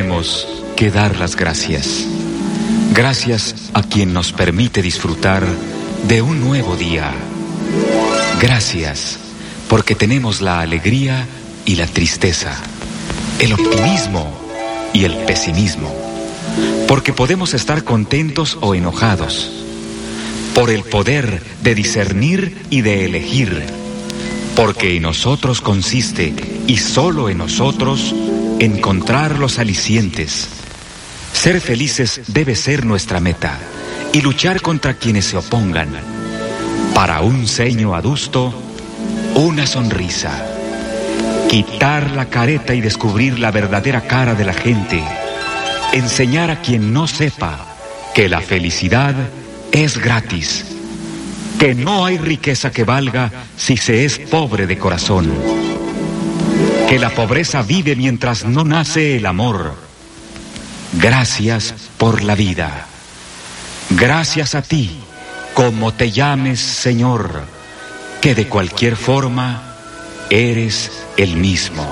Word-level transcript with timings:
Tenemos 0.00 0.48
que 0.76 0.90
dar 0.90 1.18
las 1.18 1.36
gracias. 1.36 2.06
Gracias 2.94 3.70
a 3.74 3.82
quien 3.82 4.14
nos 4.14 4.32
permite 4.32 4.80
disfrutar 4.80 5.46
de 6.08 6.22
un 6.22 6.40
nuevo 6.40 6.74
día. 6.74 7.12
Gracias 8.40 9.18
porque 9.68 9.94
tenemos 9.94 10.40
la 10.40 10.60
alegría 10.60 11.26
y 11.66 11.76
la 11.76 11.86
tristeza, 11.86 12.56
el 13.40 13.52
optimismo 13.52 14.32
y 14.94 15.04
el 15.04 15.14
pesimismo, 15.26 15.94
porque 16.88 17.12
podemos 17.12 17.52
estar 17.52 17.84
contentos 17.84 18.56
o 18.62 18.74
enojados, 18.74 19.52
por 20.54 20.70
el 20.70 20.82
poder 20.84 21.42
de 21.62 21.74
discernir 21.74 22.56
y 22.70 22.80
de 22.80 23.04
elegir, 23.04 23.66
porque 24.56 24.96
en 24.96 25.02
nosotros 25.02 25.60
consiste, 25.60 26.32
y 26.66 26.78
solo 26.78 27.28
en 27.28 27.36
nosotros, 27.36 28.14
encontrar 28.60 29.38
los 29.38 29.58
alicientes. 29.58 30.48
Ser 31.32 31.60
felices 31.62 32.20
debe 32.26 32.54
ser 32.54 32.84
nuestra 32.84 33.18
meta 33.18 33.58
y 34.12 34.20
luchar 34.20 34.60
contra 34.60 34.94
quienes 34.94 35.24
se 35.24 35.38
opongan. 35.38 35.88
Para 36.94 37.22
un 37.22 37.48
ceño 37.48 37.94
adusto, 37.94 38.52
una 39.34 39.66
sonrisa. 39.66 40.46
Quitar 41.48 42.10
la 42.10 42.26
careta 42.26 42.74
y 42.74 42.82
descubrir 42.82 43.38
la 43.38 43.50
verdadera 43.50 44.02
cara 44.02 44.34
de 44.34 44.44
la 44.44 44.52
gente. 44.52 45.02
Enseñar 45.92 46.50
a 46.50 46.60
quien 46.60 46.92
no 46.92 47.06
sepa 47.06 47.66
que 48.14 48.28
la 48.28 48.42
felicidad 48.42 49.14
es 49.72 49.96
gratis. 49.96 50.66
Que 51.58 51.74
no 51.74 52.04
hay 52.04 52.18
riqueza 52.18 52.70
que 52.70 52.84
valga 52.84 53.30
si 53.56 53.78
se 53.78 54.04
es 54.04 54.18
pobre 54.18 54.66
de 54.66 54.76
corazón. 54.76 55.69
Que 56.90 56.98
la 56.98 57.10
pobreza 57.10 57.62
vive 57.62 57.94
mientras 57.94 58.44
no 58.44 58.64
nace 58.64 59.16
el 59.16 59.24
amor. 59.24 59.76
Gracias 60.94 61.72
por 61.96 62.24
la 62.24 62.34
vida. 62.34 62.88
Gracias 63.90 64.56
a 64.56 64.62
ti, 64.62 64.98
como 65.54 65.94
te 65.94 66.10
llames 66.10 66.58
Señor, 66.58 67.44
que 68.20 68.34
de 68.34 68.48
cualquier 68.48 68.96
forma 68.96 69.76
eres 70.30 70.90
el 71.16 71.36
mismo. 71.36 71.86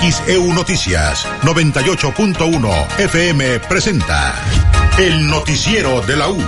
XEU 0.00 0.52
Noticias 0.52 1.24
98.1 1.42 2.98
FM 2.98 3.60
presenta 3.60 4.34
El 4.98 5.28
Noticiero 5.28 6.00
de 6.00 6.16
la 6.16 6.30
U. 6.30 6.42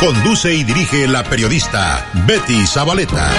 Conduce 0.00 0.54
y 0.54 0.64
dirige 0.64 1.06
la 1.06 1.24
periodista 1.24 2.06
Betty 2.26 2.66
Zabaleta. 2.66 3.32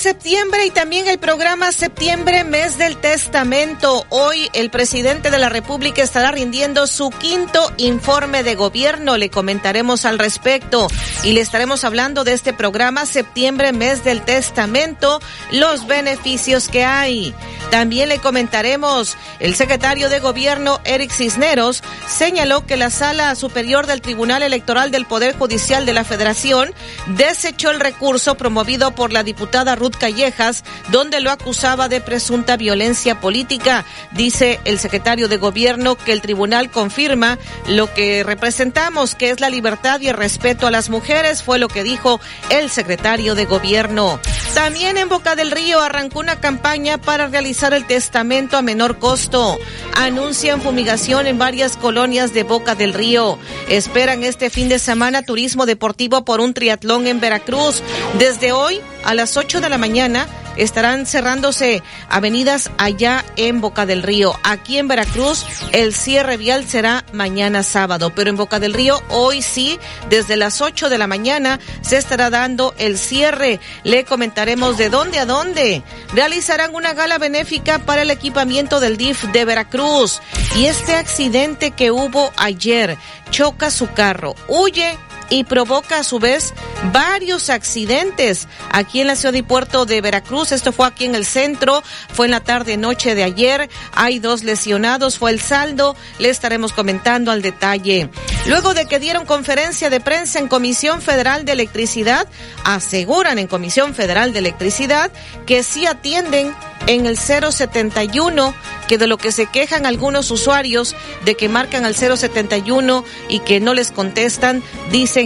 Septiembre 0.00 0.64
y 0.64 0.70
también 0.70 1.06
el 1.08 1.18
programa 1.18 1.72
Septiembre, 1.72 2.42
mes 2.42 2.78
del 2.78 2.96
testamento. 2.96 4.06
Hoy 4.08 4.48
el 4.54 4.70
presidente 4.70 5.30
de 5.30 5.36
la 5.36 5.50
República 5.50 6.02
estará 6.02 6.30
rindiendo 6.30 6.86
su 6.86 7.10
quinto 7.10 7.70
informe 7.76 8.42
de 8.42 8.54
gobierno. 8.54 9.18
Le 9.18 9.28
comentaremos 9.28 10.06
al 10.06 10.18
respecto 10.18 10.88
y 11.22 11.34
le 11.34 11.42
estaremos 11.42 11.84
hablando 11.84 12.24
de 12.24 12.32
este 12.32 12.54
programa 12.54 13.04
Septiembre, 13.04 13.72
mes 13.72 14.02
del 14.02 14.22
testamento, 14.22 15.20
los 15.52 15.86
beneficios 15.86 16.68
que 16.68 16.82
hay. 16.82 17.34
También 17.70 18.08
le 18.08 18.18
comentaremos, 18.18 19.18
el 19.38 19.54
secretario 19.54 20.08
de 20.08 20.18
gobierno 20.18 20.80
Eric 20.84 21.12
Cisneros 21.12 21.82
señaló 22.08 22.64
que 22.64 22.78
la 22.78 22.88
Sala 22.88 23.34
Superior 23.34 23.86
del 23.86 24.00
Tribunal 24.00 24.42
Electoral 24.42 24.90
del 24.90 25.04
Poder 25.04 25.36
Judicial 25.36 25.84
de 25.84 25.92
la 25.92 26.04
Federación 26.04 26.74
desechó 27.06 27.70
el 27.70 27.80
recurso 27.80 28.34
promovido 28.36 28.92
por 28.92 29.12
la 29.12 29.22
diputada 29.22 29.76
Ruth 29.76 29.89
Callejas, 29.96 30.64
donde 30.90 31.20
lo 31.20 31.30
acusaba 31.30 31.88
de 31.88 32.00
presunta 32.00 32.56
violencia 32.56 33.20
política. 33.20 33.84
Dice 34.12 34.60
el 34.64 34.78
secretario 34.78 35.28
de 35.28 35.36
gobierno 35.36 35.96
que 35.96 36.12
el 36.12 36.20
tribunal 36.20 36.70
confirma 36.70 37.38
lo 37.68 37.92
que 37.92 38.22
representamos, 38.22 39.14
que 39.14 39.30
es 39.30 39.40
la 39.40 39.50
libertad 39.50 40.00
y 40.00 40.08
el 40.08 40.16
respeto 40.16 40.66
a 40.66 40.70
las 40.70 40.90
mujeres, 40.90 41.42
fue 41.42 41.58
lo 41.58 41.68
que 41.68 41.82
dijo 41.82 42.20
el 42.50 42.70
secretario 42.70 43.34
de 43.34 43.44
gobierno. 43.44 44.20
También 44.54 44.96
en 44.96 45.08
Boca 45.08 45.36
del 45.36 45.52
Río 45.52 45.80
arrancó 45.80 46.18
una 46.18 46.40
campaña 46.40 46.98
para 46.98 47.28
realizar 47.28 47.72
el 47.72 47.86
testamento 47.86 48.56
a 48.56 48.62
menor 48.62 48.98
costo. 48.98 49.58
Anuncian 49.94 50.60
fumigación 50.60 51.26
en 51.26 51.38
varias 51.38 51.76
colonias 51.76 52.34
de 52.34 52.42
Boca 52.42 52.74
del 52.74 52.92
Río. 52.92 53.38
Esperan 53.68 54.24
este 54.24 54.50
fin 54.50 54.68
de 54.68 54.78
semana 54.78 55.22
turismo 55.22 55.66
deportivo 55.66 56.24
por 56.24 56.40
un 56.40 56.52
triatlón 56.52 57.06
en 57.06 57.20
Veracruz. 57.20 57.82
Desde 58.18 58.52
hoy 58.52 58.80
a 59.04 59.14
las 59.14 59.36
8 59.36 59.60
de 59.60 59.68
la 59.68 59.78
mañana 59.78 60.26
estarán 60.56 61.06
cerrándose 61.06 61.82
avenidas 62.08 62.70
allá 62.78 63.24
en 63.36 63.60
Boca 63.60 63.86
del 63.86 64.02
Río. 64.02 64.34
Aquí 64.42 64.78
en 64.78 64.88
Veracruz 64.88 65.46
el 65.72 65.94
cierre 65.94 66.36
vial 66.36 66.66
será 66.68 67.04
mañana 67.12 67.62
sábado, 67.62 68.12
pero 68.14 68.30
en 68.30 68.36
Boca 68.36 68.60
del 68.60 68.74
Río 68.74 69.02
hoy 69.08 69.42
sí, 69.42 69.78
desde 70.08 70.36
las 70.36 70.60
8 70.60 70.88
de 70.88 70.98
la 70.98 71.06
mañana 71.06 71.60
se 71.80 71.96
estará 71.96 72.30
dando 72.30 72.74
el 72.78 72.98
cierre. 72.98 73.60
Le 73.84 74.04
comentaremos 74.04 74.76
de 74.76 74.90
dónde 74.90 75.18
a 75.18 75.26
dónde. 75.26 75.82
Realizarán 76.14 76.74
una 76.74 76.92
gala 76.92 77.18
benéfica 77.18 77.78
para 77.78 78.02
el 78.02 78.10
equipamiento 78.10 78.80
del 78.80 78.96
DIF 78.96 79.24
de 79.32 79.44
Veracruz. 79.44 80.20
Y 80.56 80.66
este 80.66 80.96
accidente 80.96 81.70
que 81.70 81.90
hubo 81.90 82.32
ayer 82.36 82.98
choca 83.30 83.70
su 83.70 83.90
carro, 83.92 84.34
huye 84.48 84.98
y 85.30 85.44
provoca 85.44 86.00
a 86.00 86.04
su 86.04 86.18
vez 86.18 86.52
varios 86.92 87.48
accidentes 87.48 88.48
aquí 88.70 89.00
en 89.00 89.06
la 89.06 89.16
ciudad 89.16 89.34
y 89.34 89.42
puerto 89.42 89.86
de 89.86 90.00
Veracruz. 90.00 90.52
Esto 90.52 90.72
fue 90.72 90.86
aquí 90.86 91.04
en 91.04 91.14
el 91.14 91.24
centro, 91.24 91.82
fue 92.12 92.26
en 92.26 92.32
la 92.32 92.40
tarde 92.40 92.76
noche 92.76 93.14
de 93.14 93.22
ayer. 93.22 93.70
Hay 93.94 94.18
dos 94.18 94.42
lesionados, 94.42 95.18
fue 95.18 95.30
el 95.30 95.40
saldo. 95.40 95.96
Le 96.18 96.28
estaremos 96.28 96.72
comentando 96.72 97.30
al 97.30 97.42
detalle. 97.42 98.10
Luego 98.46 98.74
de 98.74 98.86
que 98.86 98.98
dieron 98.98 99.24
conferencia 99.24 99.88
de 99.88 100.00
prensa 100.00 100.38
en 100.38 100.48
Comisión 100.48 101.00
Federal 101.00 101.44
de 101.44 101.52
Electricidad, 101.52 102.26
aseguran 102.64 103.38
en 103.38 103.46
Comisión 103.46 103.94
Federal 103.94 104.32
de 104.32 104.40
Electricidad 104.40 105.12
que 105.46 105.62
sí 105.62 105.86
atienden 105.86 106.54
en 106.86 107.06
el 107.06 107.16
071, 107.16 108.54
que 108.88 108.98
de 108.98 109.06
lo 109.06 109.18
que 109.18 109.32
se 109.32 109.46
quejan 109.46 109.86
algunos 109.86 110.30
usuarios 110.30 110.96
de 111.24 111.36
que 111.36 111.48
marcan 111.48 111.84
al 111.84 111.94
071 111.94 113.04
y 113.28 113.40
que 113.40 113.60
no 113.60 113.74
les 113.74 113.92
contestan, 113.92 114.62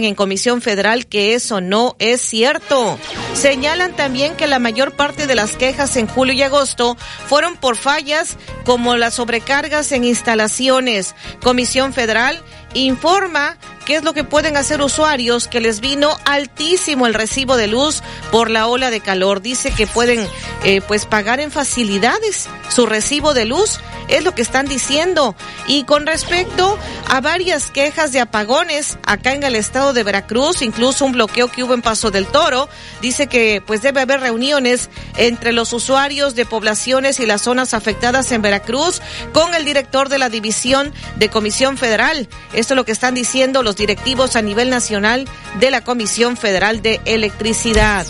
en 0.03 0.15
Comisión 0.15 0.61
Federal 0.61 1.07
que 1.07 1.33
eso 1.33 1.61
no 1.61 1.95
es 1.99 2.21
cierto. 2.21 2.99
Señalan 3.33 3.95
también 3.95 4.35
que 4.35 4.47
la 4.47 4.59
mayor 4.59 4.93
parte 4.93 5.27
de 5.27 5.35
las 5.35 5.55
quejas 5.55 5.95
en 5.95 6.07
julio 6.07 6.33
y 6.33 6.41
agosto 6.41 6.97
fueron 7.27 7.55
por 7.57 7.75
fallas 7.77 8.37
como 8.65 8.95
las 8.95 9.15
sobrecargas 9.15 9.91
en 9.91 10.03
instalaciones. 10.03 11.15
Comisión 11.41 11.93
Federal 11.93 12.41
informa 12.73 13.57
qué 13.85 13.95
es 13.95 14.03
lo 14.03 14.13
que 14.13 14.23
pueden 14.23 14.57
hacer 14.57 14.81
usuarios 14.81 15.47
que 15.47 15.61
les 15.61 15.79
vino 15.79 16.17
altísimo 16.25 17.07
el 17.07 17.13
recibo 17.13 17.55
de 17.55 17.67
luz 17.67 18.01
por 18.31 18.49
la 18.49 18.67
ola 18.67 18.89
de 18.89 18.99
calor. 18.99 19.41
Dice 19.41 19.71
que 19.71 19.87
pueden 19.87 20.27
eh, 20.63 20.81
pues 20.81 21.05
pagar 21.05 21.39
en 21.39 21.51
facilidades 21.51 22.49
su 22.69 22.85
recibo 22.85 23.33
de 23.33 23.45
luz, 23.45 23.79
es 24.07 24.23
lo 24.23 24.33
que 24.33 24.41
están 24.41 24.67
diciendo. 24.67 25.35
Y 25.67 25.83
con 25.83 26.05
respecto 26.05 26.77
a 27.09 27.21
varias 27.21 27.71
quejas 27.71 28.11
de 28.11 28.19
apagones 28.19 28.97
acá 29.05 29.33
en 29.33 29.43
el 29.43 29.55
estado 29.55 29.93
de 29.93 30.03
Veracruz, 30.03 30.61
incluso 30.61 31.05
un 31.05 31.13
bloqueo 31.13 31.51
que 31.51 31.63
hubo 31.63 31.73
en 31.73 31.81
Paso 31.81 32.11
del 32.11 32.25
Toro, 32.25 32.67
dice 33.01 33.27
que 33.27 33.61
pues 33.65 33.81
debe 33.81 34.01
haber 34.01 34.19
reuniones 34.19 34.89
entre 35.17 35.53
los 35.53 35.73
usuarios 35.73 36.35
de 36.35 36.45
poblaciones 36.45 37.19
y 37.19 37.25
las 37.25 37.43
zonas 37.43 37.73
afectadas 37.73 38.31
en 38.31 38.41
Veracruz 38.41 39.01
con 39.33 39.53
el 39.53 39.65
director 39.65 40.09
de 40.09 40.17
la 40.17 40.29
división 40.29 40.93
de 41.17 41.29
Comisión 41.29 41.77
Federal. 41.77 42.27
Esto 42.53 42.73
es 42.73 42.75
lo 42.75 42.85
que 42.85 42.91
están 42.91 43.13
diciendo 43.13 43.63
los 43.63 43.74
directivos 43.75 44.35
a 44.35 44.41
nivel 44.41 44.69
nacional 44.69 45.27
de 45.59 45.71
la 45.71 45.81
Comisión 45.81 46.37
Federal 46.37 46.81
de 46.81 47.01
Electricidad. 47.05 48.05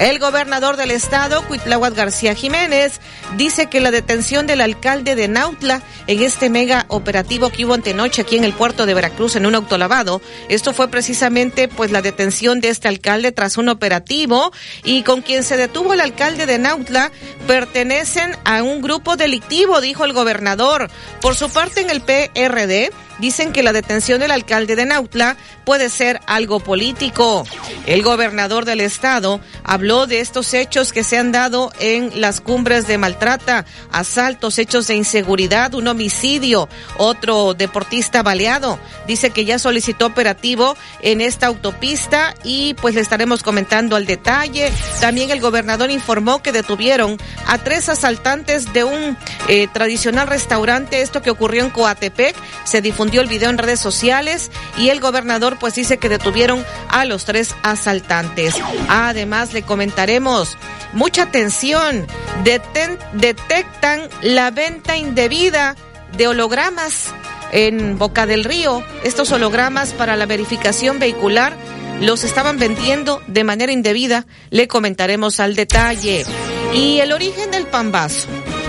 El 0.00 0.18
gobernador 0.18 0.78
del 0.78 0.92
estado, 0.92 1.46
Cuitláhuac 1.46 1.94
García 1.94 2.34
Jiménez, 2.34 3.02
dice 3.36 3.66
que 3.66 3.80
la 3.80 3.90
detención 3.90 4.46
del 4.46 4.62
alcalde 4.62 5.14
de 5.14 5.28
Nautla 5.28 5.82
en 6.06 6.22
este 6.22 6.48
mega 6.48 6.86
operativo 6.88 7.50
que 7.50 7.66
hubo 7.66 7.74
antenoche 7.74 8.22
aquí 8.22 8.38
en 8.38 8.44
el 8.44 8.54
puerto 8.54 8.86
de 8.86 8.94
Veracruz 8.94 9.36
en 9.36 9.44
un 9.44 9.54
autolavado, 9.54 10.22
esto 10.48 10.72
fue 10.72 10.88
precisamente 10.88 11.68
pues 11.68 11.90
la 11.90 12.00
detención 12.00 12.62
de 12.62 12.70
este 12.70 12.88
alcalde 12.88 13.30
tras 13.30 13.58
un 13.58 13.68
operativo 13.68 14.52
y 14.84 15.02
con 15.02 15.20
quien 15.20 15.44
se 15.44 15.58
detuvo 15.58 15.92
el 15.92 16.00
alcalde 16.00 16.46
de 16.46 16.58
Nautla 16.58 17.12
pertenecen 17.46 18.34
a 18.46 18.62
un 18.62 18.80
grupo 18.80 19.16
delictivo, 19.16 19.82
dijo 19.82 20.06
el 20.06 20.14
gobernador. 20.14 20.90
Por 21.20 21.34
su 21.34 21.50
parte 21.50 21.82
en 21.82 21.90
el 21.90 22.00
PRD, 22.00 22.90
dicen 23.18 23.52
que 23.52 23.62
la 23.62 23.74
detención 23.74 24.20
del 24.20 24.30
alcalde 24.30 24.76
de 24.76 24.86
Nautla 24.86 25.36
puede 25.70 25.88
ser 25.88 26.20
algo 26.26 26.58
político. 26.58 27.46
El 27.86 28.02
gobernador 28.02 28.64
del 28.64 28.80
estado 28.80 29.40
habló 29.62 30.08
de 30.08 30.18
estos 30.18 30.52
hechos 30.52 30.92
que 30.92 31.04
se 31.04 31.16
han 31.16 31.30
dado 31.30 31.72
en 31.78 32.20
las 32.20 32.40
cumbres 32.40 32.88
de 32.88 32.98
maltrata, 32.98 33.64
asaltos, 33.92 34.58
hechos 34.58 34.88
de 34.88 34.96
inseguridad, 34.96 35.72
un 35.74 35.86
homicidio. 35.86 36.68
Otro 36.98 37.54
deportista 37.54 38.24
baleado 38.24 38.80
dice 39.06 39.30
que 39.30 39.44
ya 39.44 39.60
solicitó 39.60 40.06
operativo 40.06 40.76
en 41.02 41.20
esta 41.20 41.46
autopista 41.46 42.34
y 42.42 42.74
pues 42.74 42.96
le 42.96 43.00
estaremos 43.00 43.44
comentando 43.44 43.94
al 43.94 44.06
detalle. 44.06 44.72
También 45.00 45.30
el 45.30 45.40
gobernador 45.40 45.92
informó 45.92 46.42
que 46.42 46.50
detuvieron 46.50 47.16
a 47.46 47.58
tres 47.58 47.88
asaltantes 47.88 48.72
de 48.72 48.82
un 48.82 49.16
eh, 49.46 49.68
tradicional 49.72 50.26
restaurante. 50.26 51.00
Esto 51.00 51.22
que 51.22 51.30
ocurrió 51.30 51.62
en 51.62 51.70
Coatepec. 51.70 52.34
Se 52.64 52.82
difundió 52.82 53.20
el 53.20 53.28
video 53.28 53.50
en 53.50 53.58
redes 53.58 53.78
sociales 53.78 54.50
y 54.76 54.88
el 54.88 54.98
gobernador 54.98 55.59
pues 55.60 55.74
dice 55.74 55.98
que 55.98 56.08
detuvieron 56.08 56.64
a 56.88 57.04
los 57.04 57.24
tres 57.24 57.54
asaltantes. 57.62 58.54
Además 58.88 59.52
le 59.52 59.62
comentaremos 59.62 60.56
mucha 60.92 61.24
atención. 61.24 62.06
detectan 62.42 64.08
la 64.22 64.50
venta 64.50 64.96
indebida 64.96 65.76
de 66.16 66.26
hologramas 66.26 67.12
en 67.52 67.98
Boca 67.98 68.26
del 68.26 68.44
Río. 68.44 68.82
Estos 69.04 69.30
hologramas 69.32 69.92
para 69.92 70.16
la 70.16 70.26
verificación 70.26 70.98
vehicular 70.98 71.54
los 72.00 72.24
estaban 72.24 72.58
vendiendo 72.58 73.22
de 73.26 73.44
manera 73.44 73.72
indebida. 73.72 74.26
Le 74.50 74.66
comentaremos 74.66 75.38
al 75.38 75.54
detalle. 75.54 76.24
¿Y 76.72 77.00
el 77.00 77.12
origen 77.12 77.50
del 77.50 77.66
pambazo? 77.66 78.28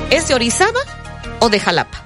¿Es 0.10 0.28
de 0.28 0.34
Orizaba 0.34 0.80
o 1.40 1.50
de 1.50 1.60
Jalapa? 1.60 2.04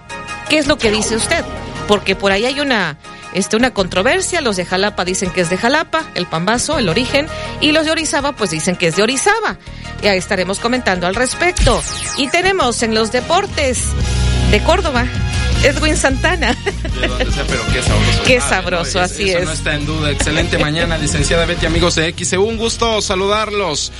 ¿Qué 0.49 0.57
es 0.57 0.67
lo 0.67 0.77
que 0.77 0.91
dice 0.91 1.15
usted? 1.15 1.43
Porque 1.87 2.15
por 2.15 2.31
ahí 2.31 2.45
hay 2.45 2.59
una 2.59 2.97
este, 3.35 3.55
una 3.55 3.71
controversia. 3.71 4.41
Los 4.41 4.55
de 4.55 4.65
Jalapa 4.65 5.05
dicen 5.05 5.29
que 5.29 5.41
es 5.41 5.49
de 5.51 5.57
Jalapa, 5.57 6.03
el 6.15 6.25
pambazo, 6.25 6.79
el 6.79 6.89
origen, 6.89 7.27
y 7.61 7.71
los 7.71 7.85
de 7.85 7.91
Orizaba 7.91 8.31
pues 8.31 8.49
dicen 8.49 8.75
que 8.75 8.87
es 8.87 8.95
de 8.95 9.03
Orizaba. 9.03 9.59
Ya 10.01 10.15
estaremos 10.15 10.59
comentando 10.59 11.05
al 11.05 11.13
respecto. 11.13 11.83
Y 12.17 12.27
tenemos 12.29 12.81
en 12.81 12.95
los 12.95 13.11
deportes 13.11 13.83
de 14.51 14.63
Córdoba 14.63 15.05
Edwin 15.63 15.97
Santana. 15.97 16.55
De 16.99 17.07
donde 17.07 17.31
sea, 17.31 17.43
pero 17.47 17.61
qué 17.73 17.81
sabroso. 17.81 18.23
Qué 18.25 18.41
sabroso, 18.41 19.01
así 19.01 19.29
eso 19.29 19.39
es. 19.39 19.45
No 19.45 19.51
está 19.51 19.75
en 19.75 19.85
duda. 19.85 20.11
Excelente 20.11 20.57
mañana, 20.57 20.97
licenciada 20.97 21.45
Betty, 21.45 21.65
amigos 21.65 21.95
de 21.95 22.13
XEU. 22.17 22.43
Un 22.43 22.57
gusto 22.57 23.01
saludarlos. 23.01 23.91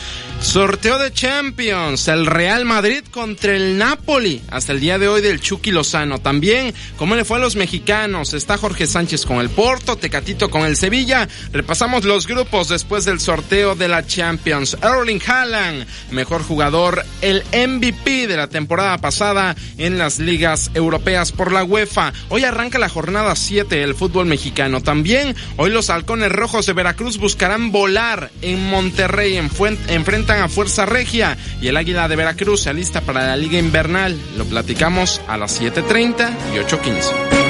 Sorteo 0.45 0.99
de 0.99 1.11
Champions, 1.11 2.07
el 2.07 2.25
Real 2.27 2.63
Madrid 2.63 3.03
contra 3.11 3.55
el 3.55 3.77
Napoli, 3.77 4.41
hasta 4.49 4.71
el 4.71 4.79
día 4.79 4.97
de 4.97 5.09
hoy 5.09 5.21
del 5.21 5.41
Chucky 5.41 5.71
Lozano. 5.71 6.19
También, 6.19 6.73
¿cómo 6.95 7.15
le 7.15 7.25
fue 7.25 7.37
a 7.37 7.41
los 7.41 7.57
mexicanos? 7.57 8.33
Está 8.33 8.55
Jorge 8.55 8.87
Sánchez 8.87 9.25
con 9.25 9.39
el 9.39 9.49
Porto, 9.49 9.97
Tecatito 9.97 10.49
con 10.49 10.61
el 10.61 10.77
Sevilla. 10.77 11.27
Repasamos 11.51 12.05
los 12.05 12.27
grupos 12.27 12.69
después 12.69 13.03
del 13.03 13.19
sorteo 13.19 13.75
de 13.75 13.89
la 13.89 14.05
Champions. 14.07 14.77
Erling 14.81 15.21
Haaland, 15.27 15.87
mejor 16.11 16.41
jugador, 16.43 17.03
el 17.21 17.43
MVP 17.51 18.27
de 18.27 18.37
la 18.37 18.47
temporada 18.47 18.97
pasada 18.99 19.57
en 19.77 19.97
las 19.97 20.19
ligas 20.19 20.71
europeas 20.73 21.33
por 21.33 21.51
la 21.51 21.65
UEFA. 21.65 22.13
Hoy 22.29 22.45
arranca 22.45 22.79
la 22.79 22.87
jornada 22.87 23.35
7 23.35 23.75
del 23.75 23.95
fútbol 23.95 24.27
mexicano. 24.27 24.79
También, 24.81 25.35
hoy 25.57 25.71
los 25.71 25.89
halcones 25.89 26.31
rojos 26.31 26.65
de 26.65 26.73
Veracruz 26.73 27.17
buscarán 27.17 27.73
volar 27.73 28.31
en 28.41 28.69
Monterrey, 28.69 29.35
en 29.35 29.49
enfrentan 29.89 30.34
a 30.41 30.49
Fuerza 30.49 30.85
Regia 30.85 31.37
y 31.61 31.67
el 31.67 31.77
Águila 31.77 32.07
de 32.07 32.15
Veracruz 32.15 32.63
se 32.63 32.69
alista 32.69 33.01
para 33.01 33.27
la 33.27 33.37
Liga 33.37 33.57
Invernal. 33.57 34.19
Lo 34.37 34.45
platicamos 34.45 35.21
a 35.27 35.37
las 35.37 35.61
7.30 35.61 36.31
y 36.53 36.57
8.15. 36.57 37.45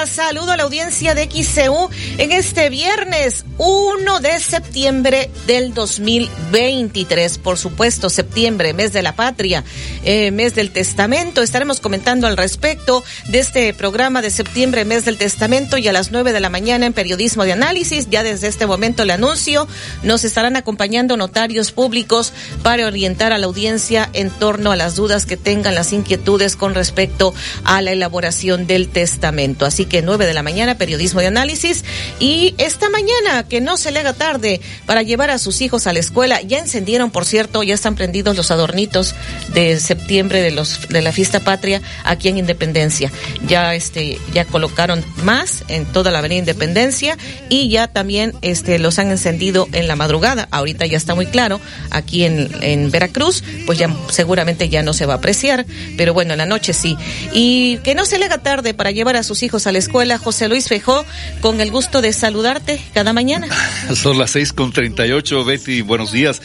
Saludo 0.08 0.52
a 0.52 0.56
la 0.56 0.62
audiencia 0.64 1.14
de 1.14 1.24
XCU 1.24 1.90
en 2.16 2.32
este 2.32 2.70
viernes 2.70 3.44
1 3.58 4.20
de 4.20 4.40
septiembre 4.40 5.30
del 5.46 5.74
2023. 5.74 7.38
Por 7.38 7.58
supuesto, 7.58 8.08
septiembre, 8.08 8.72
mes 8.72 8.92
de 8.92 9.02
la 9.02 9.14
patria, 9.14 9.64
eh, 10.04 10.30
mes 10.30 10.54
del 10.54 10.70
testamento. 10.70 11.42
Estaremos 11.42 11.80
comentando 11.80 12.26
al 12.26 12.36
respecto 12.36 13.04
de 13.28 13.40
este 13.40 13.74
programa 13.74 14.22
de 14.22 14.30
septiembre, 14.30 14.84
mes 14.84 15.04
del 15.04 15.18
testamento 15.18 15.76
y 15.76 15.88
a 15.88 15.92
las 15.92 16.10
9 16.10 16.32
de 16.32 16.40
la 16.40 16.48
mañana 16.50 16.86
en 16.86 16.92
periodismo 16.92 17.44
de 17.44 17.52
análisis. 17.52 18.08
Ya 18.10 18.22
desde 18.22 18.48
este 18.48 18.66
momento 18.66 19.04
le 19.04 19.12
anuncio, 19.12 19.68
nos 20.02 20.24
estarán 20.24 20.56
acompañando 20.56 21.16
notarios 21.16 21.72
públicos 21.72 22.32
para 22.62 22.86
orientar 22.86 23.32
a 23.32 23.38
la 23.38 23.46
audiencia 23.46 24.08
en 24.12 24.30
torno 24.30 24.72
a 24.72 24.76
las 24.76 24.96
dudas 24.96 25.26
que 25.26 25.36
tengan, 25.36 25.74
las 25.74 25.92
inquietudes 25.92 26.56
con 26.56 26.74
respecto 26.74 27.34
a 27.64 27.82
la 27.82 27.92
elaboración 27.92 28.66
del 28.66 28.88
testamento. 28.88 29.66
Así 29.66 29.84
que 29.84 29.97
9 30.02 30.26
de 30.26 30.34
la 30.34 30.42
mañana, 30.42 30.76
periodismo 30.76 31.20
de 31.20 31.26
análisis. 31.26 31.84
Y 32.20 32.54
esta 32.58 32.90
mañana, 32.90 33.44
que 33.48 33.60
no 33.60 33.76
se 33.76 33.90
le 33.90 34.00
haga 34.00 34.12
tarde 34.12 34.60
para 34.86 35.02
llevar 35.02 35.30
a 35.30 35.38
sus 35.38 35.60
hijos 35.60 35.86
a 35.86 35.92
la 35.92 35.98
escuela. 35.98 36.40
Ya 36.42 36.58
encendieron, 36.58 37.10
por 37.10 37.24
cierto, 37.24 37.62
ya 37.62 37.74
están 37.74 37.94
prendidos 37.94 38.36
los 38.36 38.50
adornitos 38.50 39.14
de 39.54 39.78
septiembre 39.80 40.42
de 40.42 40.50
los 40.50 40.88
de 40.88 41.02
la 41.02 41.12
fiesta 41.12 41.40
patria 41.40 41.82
aquí 42.04 42.28
en 42.28 42.38
Independencia. 42.38 43.10
Ya 43.46 43.74
este 43.74 44.18
ya 44.32 44.44
colocaron 44.44 45.04
más 45.22 45.64
en 45.68 45.86
toda 45.86 46.10
la 46.10 46.18
avenida 46.18 46.40
Independencia 46.40 47.16
y 47.48 47.68
ya 47.68 47.88
también 47.88 48.34
este 48.42 48.78
los 48.78 48.98
han 48.98 49.10
encendido 49.10 49.68
en 49.72 49.88
la 49.88 49.96
madrugada. 49.96 50.48
Ahorita 50.50 50.86
ya 50.86 50.96
está 50.96 51.14
muy 51.14 51.26
claro 51.26 51.60
aquí 51.90 52.24
en, 52.24 52.50
en 52.60 52.90
Veracruz, 52.90 53.42
pues 53.66 53.78
ya 53.78 53.94
seguramente 54.10 54.68
ya 54.68 54.82
no 54.82 54.92
se 54.92 55.06
va 55.06 55.14
a 55.14 55.16
apreciar, 55.16 55.66
pero 55.96 56.14
bueno, 56.14 56.32
en 56.32 56.38
la 56.38 56.46
noche 56.46 56.72
sí. 56.72 56.96
Y 57.32 57.78
que 57.78 57.94
no 57.94 58.04
se 58.04 58.18
le 58.18 58.26
haga 58.26 58.38
tarde 58.38 58.74
para 58.74 58.90
llevar 58.90 59.16
a 59.16 59.22
sus 59.22 59.42
hijos 59.42 59.66
a 59.66 59.72
la 59.72 59.78
escuela. 59.78 59.87
José 60.18 60.48
Luis 60.48 60.68
Fejó, 60.68 61.04
con 61.40 61.60
el 61.60 61.70
gusto 61.70 62.00
de 62.00 62.12
saludarte 62.12 62.80
cada 62.94 63.12
mañana. 63.12 63.48
Son 63.94 64.18
las 64.18 64.30
seis 64.30 64.52
con 64.52 64.72
treinta 64.72 65.06
y 65.06 65.12
ocho, 65.12 65.44
Betty, 65.44 65.82
buenos 65.82 66.12
días. 66.12 66.40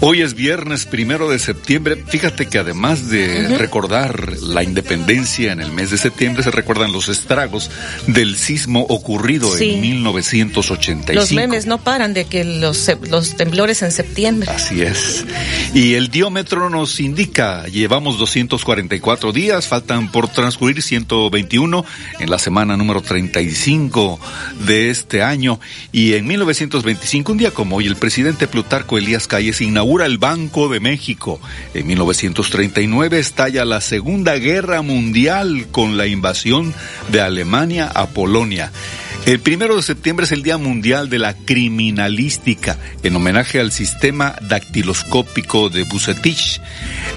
Hoy 0.00 0.20
es 0.20 0.34
viernes 0.34 0.84
primero 0.84 1.30
de 1.30 1.38
septiembre. 1.38 2.04
Fíjate 2.08 2.46
que 2.46 2.58
además 2.58 3.08
de 3.08 3.56
recordar 3.56 4.34
la 4.42 4.62
independencia 4.62 5.52
en 5.52 5.60
el 5.60 5.72
mes 5.72 5.90
de 5.90 5.98
septiembre, 5.98 6.42
se 6.42 6.50
recuerdan 6.50 6.92
los 6.92 7.08
estragos 7.08 7.70
del 8.06 8.36
sismo 8.36 8.82
ocurrido 8.88 9.56
en 9.56 9.80
1985. 9.80 11.12
Los 11.14 11.32
memes 11.32 11.66
no 11.66 11.78
paran 11.78 12.12
de 12.12 12.26
que 12.26 12.44
los, 12.44 12.90
los 13.08 13.36
temblores 13.36 13.82
en 13.82 13.92
septiembre. 13.92 14.50
Así 14.50 14.82
es. 14.82 15.24
Y 15.72 15.94
el 15.94 16.10
diómetro 16.10 16.68
nos 16.68 17.00
indica, 17.00 17.64
llevamos 17.66 18.18
244 18.18 19.32
días, 19.32 19.68
faltan 19.68 20.10
por 20.10 20.28
transcurrir 20.28 20.82
121 20.82 21.84
en 22.18 22.30
la 22.30 22.38
semana 22.38 22.76
número 22.76 23.00
35 23.00 24.20
de 24.66 24.90
este 24.90 25.22
año. 25.22 25.60
Y 25.92 26.14
en 26.14 26.26
1925, 26.26 27.32
un 27.32 27.38
día 27.38 27.52
como 27.52 27.76
hoy, 27.76 27.86
el 27.86 27.96
presidente 27.96 28.46
Plutarco 28.48 28.98
Elías 28.98 29.26
Calles 29.26 29.60
inauguró 29.60 29.83
el 29.84 30.18
Banco 30.18 30.68
de 30.68 30.80
México. 30.80 31.40
En 31.74 31.86
1939 31.86 33.18
estalla 33.18 33.66
la 33.66 33.82
Segunda 33.82 34.34
Guerra 34.36 34.80
Mundial 34.80 35.66
con 35.70 35.98
la 35.98 36.06
invasión 36.06 36.72
de 37.12 37.20
Alemania 37.20 37.90
a 37.94 38.06
Polonia. 38.06 38.72
El 39.26 39.40
primero 39.40 39.76
de 39.76 39.82
septiembre 39.82 40.24
es 40.24 40.32
el 40.32 40.42
Día 40.42 40.56
Mundial 40.56 41.10
de 41.10 41.18
la 41.18 41.34
Criminalística, 41.34 42.78
en 43.02 43.14
homenaje 43.14 43.60
al 43.60 43.72
sistema 43.72 44.36
dactiloscópico 44.40 45.68
de 45.68 45.84
Bucetich. 45.84 46.60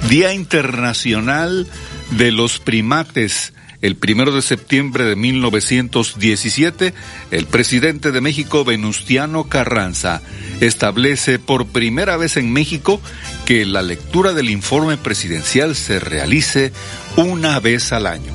Día 0.09 0.33
Internacional 0.33 1.67
de 2.11 2.31
los 2.33 2.59
Primates. 2.59 3.53
El 3.81 3.95
primero 3.95 4.31
de 4.31 4.41
septiembre 4.41 5.03
de 5.03 5.15
1917, 5.15 6.93
el 7.31 7.45
presidente 7.45 8.11
de 8.11 8.21
México, 8.21 8.65
Venustiano 8.65 9.43
Carranza, 9.45 10.21
establece 10.61 11.37
por 11.37 11.67
primera 11.67 12.17
vez 12.17 12.37
en 12.37 12.51
México 12.51 12.99
que 13.45 13.65
la 13.65 13.83
lectura 13.83 14.33
del 14.33 14.49
informe 14.49 14.97
presidencial 14.97 15.75
se 15.75 15.99
realice 15.99 16.71
una 17.17 17.59
vez 17.59 17.91
al 17.91 18.07
año. 18.07 18.31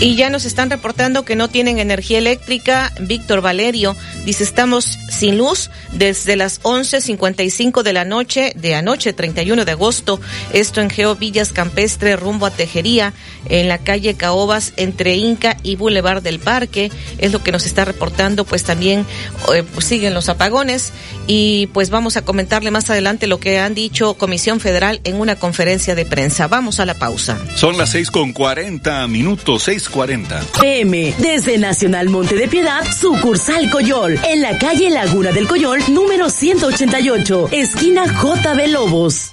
Y 0.00 0.16
ya 0.16 0.28
nos 0.28 0.44
están 0.44 0.70
reportando 0.70 1.24
que 1.24 1.36
no 1.36 1.48
tienen 1.48 1.78
energía 1.78 2.18
eléctrica. 2.18 2.92
Víctor 3.00 3.40
Valerio 3.40 3.96
dice, 4.24 4.42
estamos 4.42 4.98
sin 5.08 5.38
luz 5.38 5.70
desde 5.92 6.36
las 6.36 6.60
11.55 6.62 7.82
de 7.82 7.92
la 7.92 8.04
noche, 8.04 8.52
de 8.56 8.74
anoche, 8.74 9.12
31 9.12 9.64
de 9.64 9.70
agosto. 9.70 10.20
Esto 10.52 10.80
en 10.80 10.90
Geo 10.90 11.14
Villas 11.14 11.52
Campestre, 11.52 12.16
rumbo 12.16 12.46
a 12.46 12.50
Tejería, 12.50 13.14
en 13.48 13.68
la 13.68 13.78
calle 13.78 14.14
Caobas 14.14 14.72
entre 14.76 15.16
Inca 15.16 15.56
y 15.62 15.76
Boulevard 15.76 16.22
del 16.22 16.38
Parque, 16.38 16.90
es 17.18 17.32
lo 17.32 17.42
que 17.42 17.52
nos 17.52 17.66
está 17.66 17.84
reportando, 17.84 18.44
pues 18.44 18.64
también 18.64 19.06
eh, 19.54 19.62
pues 19.62 19.86
siguen 19.86 20.14
los 20.14 20.28
apagones 20.28 20.92
y 21.26 21.68
pues 21.68 21.90
vamos 21.90 22.16
a 22.16 22.22
comentarle 22.22 22.70
más 22.70 22.90
adelante 22.90 23.26
lo 23.26 23.38
que 23.38 23.58
han 23.58 23.74
dicho 23.74 24.14
Comisión 24.14 24.60
Federal 24.60 25.00
en 25.04 25.16
una 25.16 25.36
conferencia 25.36 25.94
de 25.94 26.04
prensa. 26.04 26.48
Vamos 26.48 26.80
a 26.80 26.86
la 26.86 26.94
pausa. 26.94 27.38
Son 27.54 27.76
las 27.78 27.90
seis 27.90 28.10
con 28.14 28.32
cuarenta 28.32 29.08
minutos, 29.08 29.64
seis 29.64 29.88
cuarenta. 29.88 30.40
PM, 30.60 31.12
desde 31.18 31.58
Nacional 31.58 32.10
Monte 32.10 32.36
de 32.36 32.46
Piedad, 32.46 32.86
sucursal 32.92 33.68
Coyol, 33.70 34.20
en 34.28 34.40
la 34.40 34.56
calle 34.56 34.88
Laguna 34.88 35.32
del 35.32 35.48
Coyol, 35.48 35.80
número 35.88 36.30
188, 36.30 37.48
esquina 37.50 38.04
JB 38.06 38.68
Lobos. 38.68 39.32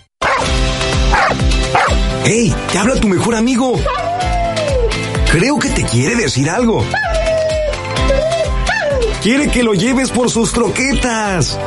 ¡Hey! 2.25 2.51
¡Te 2.71 2.79
habla 2.79 2.95
tu 2.95 3.07
mejor 3.07 3.35
amigo! 3.35 3.79
Creo 5.31 5.59
que 5.59 5.69
te 5.69 5.83
quiere 5.83 6.15
decir 6.15 6.49
algo. 6.49 6.83
Quiere 9.21 9.49
que 9.49 9.61
lo 9.61 9.75
lleves 9.75 10.09
por 10.09 10.31
sus 10.31 10.51
croquetas. 10.51 11.59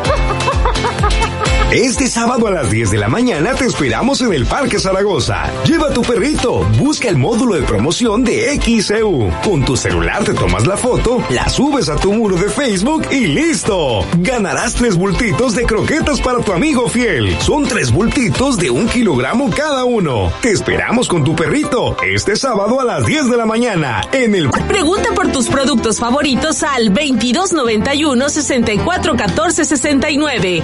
Este 1.74 2.06
sábado 2.06 2.46
a 2.46 2.52
las 2.52 2.70
10 2.70 2.92
de 2.92 2.98
la 2.98 3.08
mañana 3.08 3.52
te 3.54 3.64
esperamos 3.64 4.20
en 4.20 4.32
el 4.32 4.46
Parque 4.46 4.78
Zaragoza. 4.78 5.50
Lleva 5.64 5.92
tu 5.92 6.02
perrito, 6.02 6.60
busca 6.78 7.08
el 7.08 7.16
módulo 7.16 7.56
de 7.56 7.62
promoción 7.62 8.22
de 8.22 8.60
XEU. 8.60 9.28
Con 9.42 9.64
tu 9.64 9.76
celular 9.76 10.22
te 10.22 10.34
tomas 10.34 10.68
la 10.68 10.76
foto, 10.76 11.20
la 11.30 11.48
subes 11.48 11.88
a 11.88 11.96
tu 11.96 12.12
muro 12.12 12.36
de 12.36 12.48
Facebook 12.48 13.08
y 13.10 13.26
listo. 13.26 14.06
Ganarás 14.18 14.74
tres 14.74 14.94
bultitos 14.94 15.56
de 15.56 15.64
croquetas 15.64 16.20
para 16.20 16.38
tu 16.44 16.52
amigo 16.52 16.88
fiel. 16.88 17.36
Son 17.40 17.64
tres 17.64 17.90
bultitos 17.90 18.56
de 18.56 18.70
un 18.70 18.86
kilogramo 18.86 19.50
cada 19.50 19.84
uno. 19.84 20.32
Te 20.42 20.52
esperamos 20.52 21.08
con 21.08 21.24
tu 21.24 21.34
perrito 21.34 21.96
este 22.06 22.36
sábado 22.36 22.80
a 22.80 22.84
las 22.84 23.04
10 23.04 23.30
de 23.30 23.36
la 23.36 23.46
mañana 23.46 24.00
en 24.12 24.36
el... 24.36 24.48
Pregunta 24.68 25.08
por 25.12 25.32
tus 25.32 25.48
productos 25.48 25.98
favoritos 25.98 26.62
al 26.62 26.94
2291 26.94 28.28
6414 28.28 29.64
69. 29.64 30.62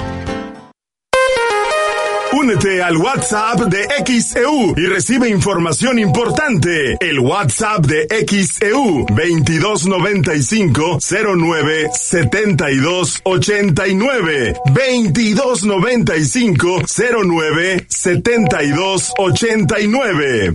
Únete 2.40 2.82
al 2.82 2.96
WhatsApp 2.96 3.60
de 3.66 3.86
XEU 4.02 4.74
y 4.74 4.86
recibe 4.86 5.28
información 5.28 5.98
importante. 5.98 6.96
El 6.98 7.20
WhatsApp 7.20 7.84
de 7.84 8.08
XEU 8.26 9.04
2295 9.10 10.98
09 11.36 11.90
72 11.92 13.20
89 13.24 14.54
2295 14.72 16.82
09 17.26 17.84
72 17.88 19.12
89. 19.18 20.54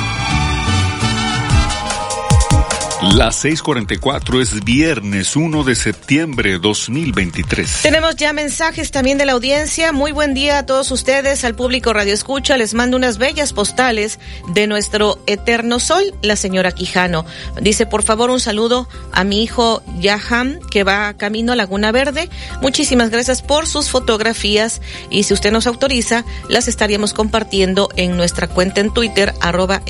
Las 3.01 3.43
6:44 3.43 4.41
es 4.41 4.63
viernes 4.63 5.35
1 5.35 5.63
de 5.63 5.73
septiembre 5.73 6.59
2023. 6.59 7.81
Tenemos 7.81 8.15
ya 8.15 8.31
mensajes 8.31 8.91
también 8.91 9.17
de 9.17 9.25
la 9.25 9.31
audiencia. 9.31 9.91
Muy 9.91 10.11
buen 10.11 10.35
día 10.35 10.59
a 10.59 10.65
todos 10.67 10.91
ustedes, 10.91 11.43
al 11.43 11.55
público 11.55 11.93
Radio 11.93 12.13
Escucha. 12.13 12.57
Les 12.57 12.75
mando 12.75 12.95
unas 12.97 13.17
bellas 13.17 13.53
postales 13.53 14.19
de 14.53 14.67
nuestro 14.67 15.19
eterno 15.25 15.79
sol, 15.79 16.13
la 16.21 16.35
señora 16.35 16.73
Quijano. 16.73 17.25
Dice, 17.59 17.87
por 17.87 18.03
favor, 18.03 18.29
un 18.29 18.39
saludo 18.39 18.87
a 19.11 19.23
mi 19.23 19.41
hijo 19.41 19.81
Yaham, 19.99 20.59
que 20.69 20.83
va 20.83 21.15
camino 21.15 21.53
a 21.53 21.55
Laguna 21.55 21.91
Verde. 21.91 22.29
Muchísimas 22.61 23.09
gracias 23.09 23.41
por 23.41 23.65
sus 23.65 23.89
fotografías 23.89 24.79
y 25.09 25.23
si 25.23 25.33
usted 25.33 25.51
nos 25.51 25.65
autoriza, 25.65 26.23
las 26.49 26.67
estaríamos 26.67 27.15
compartiendo 27.15 27.89
en 27.95 28.15
nuestra 28.15 28.47
cuenta 28.47 28.79
en 28.79 28.93
Twitter, 28.93 29.33
arroba. 29.41 29.81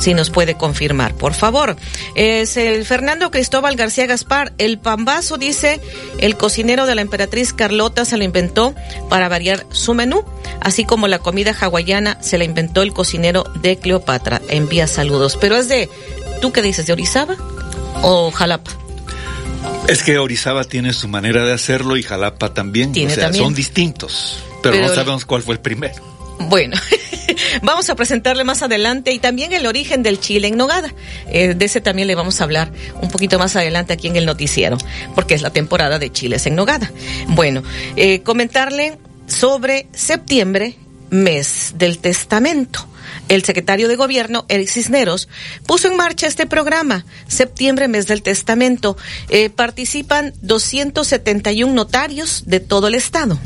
Si 0.00 0.12
nos 0.12 0.30
puede 0.30 0.56
confirmar, 0.56 1.14
por 1.14 1.35
favor. 1.36 1.76
Es 2.14 2.56
el 2.56 2.84
Fernando 2.84 3.30
Cristóbal 3.30 3.76
García 3.76 4.06
Gaspar. 4.06 4.52
El 4.58 4.78
pambazo 4.78 5.36
dice, 5.36 5.80
el 6.18 6.36
cocinero 6.36 6.86
de 6.86 6.94
la 6.94 7.02
emperatriz 7.02 7.52
Carlota 7.52 8.04
se 8.04 8.16
lo 8.16 8.24
inventó 8.24 8.74
para 9.08 9.28
variar 9.28 9.66
su 9.70 9.94
menú, 9.94 10.24
así 10.60 10.84
como 10.84 11.08
la 11.08 11.18
comida 11.18 11.54
hawaiana 11.58 12.18
se 12.22 12.38
la 12.38 12.44
inventó 12.44 12.82
el 12.82 12.92
cocinero 12.92 13.44
de 13.62 13.78
Cleopatra. 13.78 14.40
Envía 14.48 14.86
saludos. 14.86 15.36
Pero 15.40 15.56
es 15.56 15.68
de, 15.68 15.88
¿tú 16.40 16.52
qué 16.52 16.62
dices? 16.62 16.86
¿De 16.86 16.92
Orizaba 16.92 17.36
o 18.02 18.30
Jalapa? 18.30 18.70
Es 19.88 20.02
que 20.02 20.18
Orizaba 20.18 20.64
tiene 20.64 20.92
su 20.92 21.08
manera 21.08 21.44
de 21.44 21.52
hacerlo 21.52 21.96
y 21.96 22.02
Jalapa 22.02 22.52
también. 22.52 22.90
o 22.90 23.10
sea, 23.10 23.32
son 23.32 23.54
distintos, 23.54 24.38
pero, 24.62 24.76
pero 24.76 24.88
no 24.88 24.94
sabemos 24.94 25.24
cuál 25.24 25.42
fue 25.42 25.54
el 25.54 25.60
primero. 25.60 26.02
Bueno, 26.40 26.76
vamos 27.62 27.88
a 27.90 27.94
presentarle 27.94 28.44
más 28.44 28.62
adelante 28.62 29.12
y 29.12 29.18
también 29.18 29.52
el 29.52 29.66
origen 29.66 30.02
del 30.02 30.20
chile 30.20 30.48
en 30.48 30.56
nogada. 30.56 30.92
Eh, 31.28 31.54
de 31.54 31.64
ese 31.64 31.80
también 31.80 32.08
le 32.08 32.14
vamos 32.14 32.40
a 32.40 32.44
hablar 32.44 32.72
un 33.00 33.08
poquito 33.08 33.38
más 33.38 33.56
adelante 33.56 33.92
aquí 33.92 34.08
en 34.08 34.16
el 34.16 34.26
noticiero, 34.26 34.78
porque 35.14 35.34
es 35.34 35.42
la 35.42 35.50
temporada 35.50 35.98
de 35.98 36.10
chiles 36.10 36.46
en 36.46 36.54
nogada. 36.54 36.90
Bueno, 37.28 37.62
eh, 37.96 38.22
comentarle 38.22 38.98
sobre 39.26 39.88
septiembre, 39.92 40.76
mes 41.10 41.74
del 41.76 41.98
testamento. 41.98 42.86
El 43.28 43.44
secretario 43.44 43.88
de 43.88 43.96
Gobierno, 43.96 44.44
Eric 44.48 44.68
Cisneros, 44.68 45.28
puso 45.66 45.88
en 45.88 45.96
marcha 45.96 46.26
este 46.26 46.46
programa, 46.46 47.04
Septiembre, 47.26 47.88
Mes 47.88 48.06
del 48.06 48.22
Testamento. 48.22 48.96
Eh, 49.28 49.50
participan 49.50 50.32
271 50.42 51.72
notarios 51.72 52.44
de 52.46 52.60
todo 52.60 52.86
el 52.86 52.94
Estado. 52.94 53.38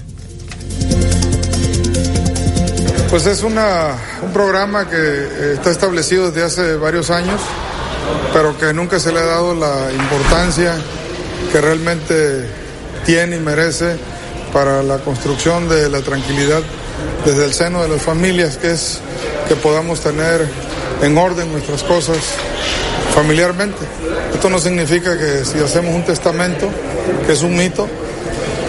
Pues 3.10 3.26
es 3.26 3.42
una, 3.42 3.96
un 4.22 4.32
programa 4.32 4.88
que 4.88 4.96
eh, 4.96 5.52
está 5.54 5.72
establecido 5.72 6.30
desde 6.30 6.44
hace 6.46 6.76
varios 6.76 7.10
años, 7.10 7.40
pero 8.32 8.56
que 8.56 8.72
nunca 8.72 9.00
se 9.00 9.10
le 9.12 9.18
ha 9.18 9.24
dado 9.24 9.52
la 9.52 9.90
importancia 9.92 10.76
que 11.50 11.60
realmente 11.60 12.48
tiene 13.04 13.34
y 13.34 13.40
merece 13.40 13.96
para 14.52 14.84
la 14.84 14.98
construcción 14.98 15.68
de 15.68 15.88
la 15.88 16.02
tranquilidad 16.02 16.62
desde 17.24 17.46
el 17.46 17.52
seno 17.52 17.82
de 17.82 17.88
las 17.88 18.00
familias, 18.00 18.58
que 18.58 18.70
es 18.70 19.00
que 19.48 19.56
podamos 19.56 19.98
tener 19.98 20.48
en 21.02 21.18
orden 21.18 21.50
nuestras 21.50 21.82
cosas 21.82 22.18
familiarmente. 23.12 23.80
Esto 24.32 24.48
no 24.48 24.60
significa 24.60 25.18
que 25.18 25.44
si 25.44 25.58
hacemos 25.58 25.96
un 25.96 26.04
testamento, 26.04 26.68
que 27.26 27.32
es 27.32 27.42
un 27.42 27.56
mito, 27.56 27.88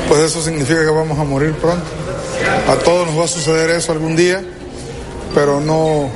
pues 0.10 0.22
eso 0.22 0.42
significa 0.42 0.80
que 0.84 0.90
vamos 0.90 1.20
a 1.20 1.24
morir 1.24 1.54
pronto. 1.54 2.01
A 2.68 2.76
todos 2.76 3.08
nos 3.08 3.20
va 3.20 3.26
a 3.26 3.28
suceder 3.28 3.70
eso 3.72 3.92
algún 3.92 4.16
día, 4.16 4.42
pero 5.34 5.60
no 5.60 6.10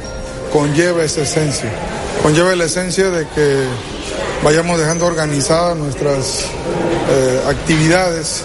conlleva 0.51 1.03
esa 1.03 1.21
esencia. 1.21 1.69
Conlleva 2.23 2.55
la 2.55 2.65
esencia 2.65 3.09
de 3.09 3.27
que 3.27 3.65
vayamos 4.43 4.79
dejando 4.79 5.05
organizadas 5.05 5.75
nuestras 5.77 6.45
eh, 7.09 7.41
actividades 7.47 8.43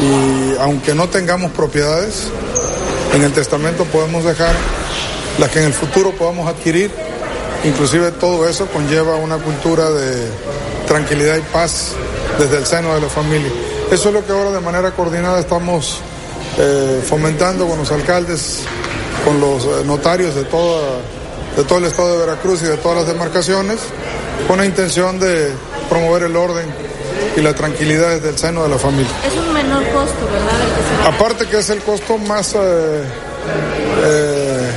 y 0.00 0.56
aunque 0.60 0.94
no 0.94 1.08
tengamos 1.08 1.52
propiedades, 1.52 2.28
en 3.14 3.22
el 3.22 3.32
testamento 3.32 3.84
podemos 3.84 4.24
dejar 4.24 4.54
las 5.38 5.50
que 5.50 5.60
en 5.60 5.66
el 5.66 5.72
futuro 5.72 6.12
podamos 6.12 6.48
adquirir. 6.48 6.90
Inclusive 7.64 8.10
todo 8.12 8.48
eso 8.48 8.66
conlleva 8.66 9.16
una 9.16 9.36
cultura 9.38 9.90
de 9.90 10.28
tranquilidad 10.88 11.36
y 11.36 11.42
paz 11.52 11.92
desde 12.38 12.58
el 12.58 12.66
seno 12.66 12.94
de 12.94 13.00
la 13.00 13.08
familia. 13.08 13.50
Eso 13.90 14.08
es 14.08 14.14
lo 14.14 14.26
que 14.26 14.32
ahora 14.32 14.50
de 14.50 14.60
manera 14.60 14.90
coordinada 14.92 15.38
estamos 15.38 16.00
eh, 16.58 17.02
fomentando 17.04 17.66
con 17.66 17.78
los 17.78 17.90
alcaldes, 17.90 18.60
con 19.24 19.40
los 19.40 19.64
eh, 19.64 19.68
notarios 19.84 20.34
de, 20.34 20.44
toda, 20.44 20.98
de 21.56 21.64
todo 21.64 21.78
el 21.78 21.84
estado 21.84 22.12
de 22.12 22.26
Veracruz 22.26 22.62
y 22.62 22.66
de 22.66 22.76
todas 22.76 22.98
las 22.98 23.06
demarcaciones, 23.06 23.78
con 24.46 24.58
la 24.58 24.66
intención 24.66 25.18
de 25.18 25.52
promover 25.88 26.24
el 26.24 26.36
orden 26.36 26.66
y 27.36 27.40
la 27.40 27.54
tranquilidad 27.54 28.10
desde 28.10 28.30
el 28.30 28.38
seno 28.38 28.62
de 28.62 28.68
la 28.68 28.78
familia. 28.78 29.12
Es 29.26 29.34
un 29.34 29.52
menor 29.52 29.82
costo, 29.92 30.26
¿verdad? 30.26 31.14
Aparte 31.14 31.46
que 31.46 31.58
es 31.58 31.70
el 31.70 31.80
costo 31.80 32.18
más 32.18 32.54
eh, 32.54 32.58
eh, 34.04 34.70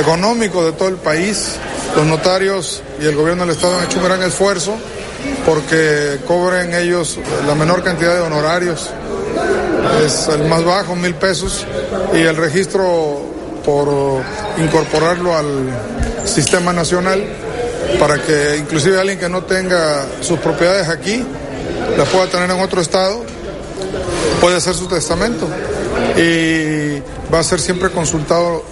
económico 0.00 0.64
de 0.64 0.72
todo 0.72 0.88
el 0.88 0.96
país, 0.96 1.56
los 1.96 2.06
notarios 2.06 2.82
y 3.00 3.06
el 3.06 3.16
gobierno 3.16 3.44
del 3.44 3.54
estado 3.54 3.78
han 3.78 3.84
hecho 3.84 3.98
un 3.98 4.04
gran 4.04 4.22
esfuerzo 4.22 4.74
porque 5.44 6.18
cobren 6.26 6.74
ellos 6.74 7.18
la 7.46 7.54
menor 7.54 7.82
cantidad 7.82 8.14
de 8.14 8.20
honorarios 8.20 8.90
es 10.04 10.28
el 10.28 10.48
más 10.48 10.64
bajo, 10.64 10.96
mil 10.96 11.14
pesos, 11.14 11.66
y 12.14 12.18
el 12.18 12.36
registro 12.36 13.20
por 13.64 13.88
incorporarlo 14.58 15.36
al 15.36 15.46
sistema 16.24 16.72
nacional 16.72 17.22
para 17.98 18.22
que 18.22 18.56
inclusive 18.56 18.98
alguien 19.00 19.18
que 19.18 19.28
no 19.28 19.44
tenga 19.44 20.06
sus 20.20 20.38
propiedades 20.38 20.88
aquí 20.88 21.24
las 21.96 22.08
pueda 22.08 22.26
tener 22.28 22.50
en 22.50 22.60
otro 22.60 22.80
estado, 22.80 23.24
puede 24.40 24.56
hacer 24.56 24.74
su 24.74 24.86
testamento 24.86 25.48
y 26.16 27.00
va 27.32 27.40
a 27.40 27.42
ser 27.42 27.60
siempre 27.60 27.90
consultado 27.90 28.64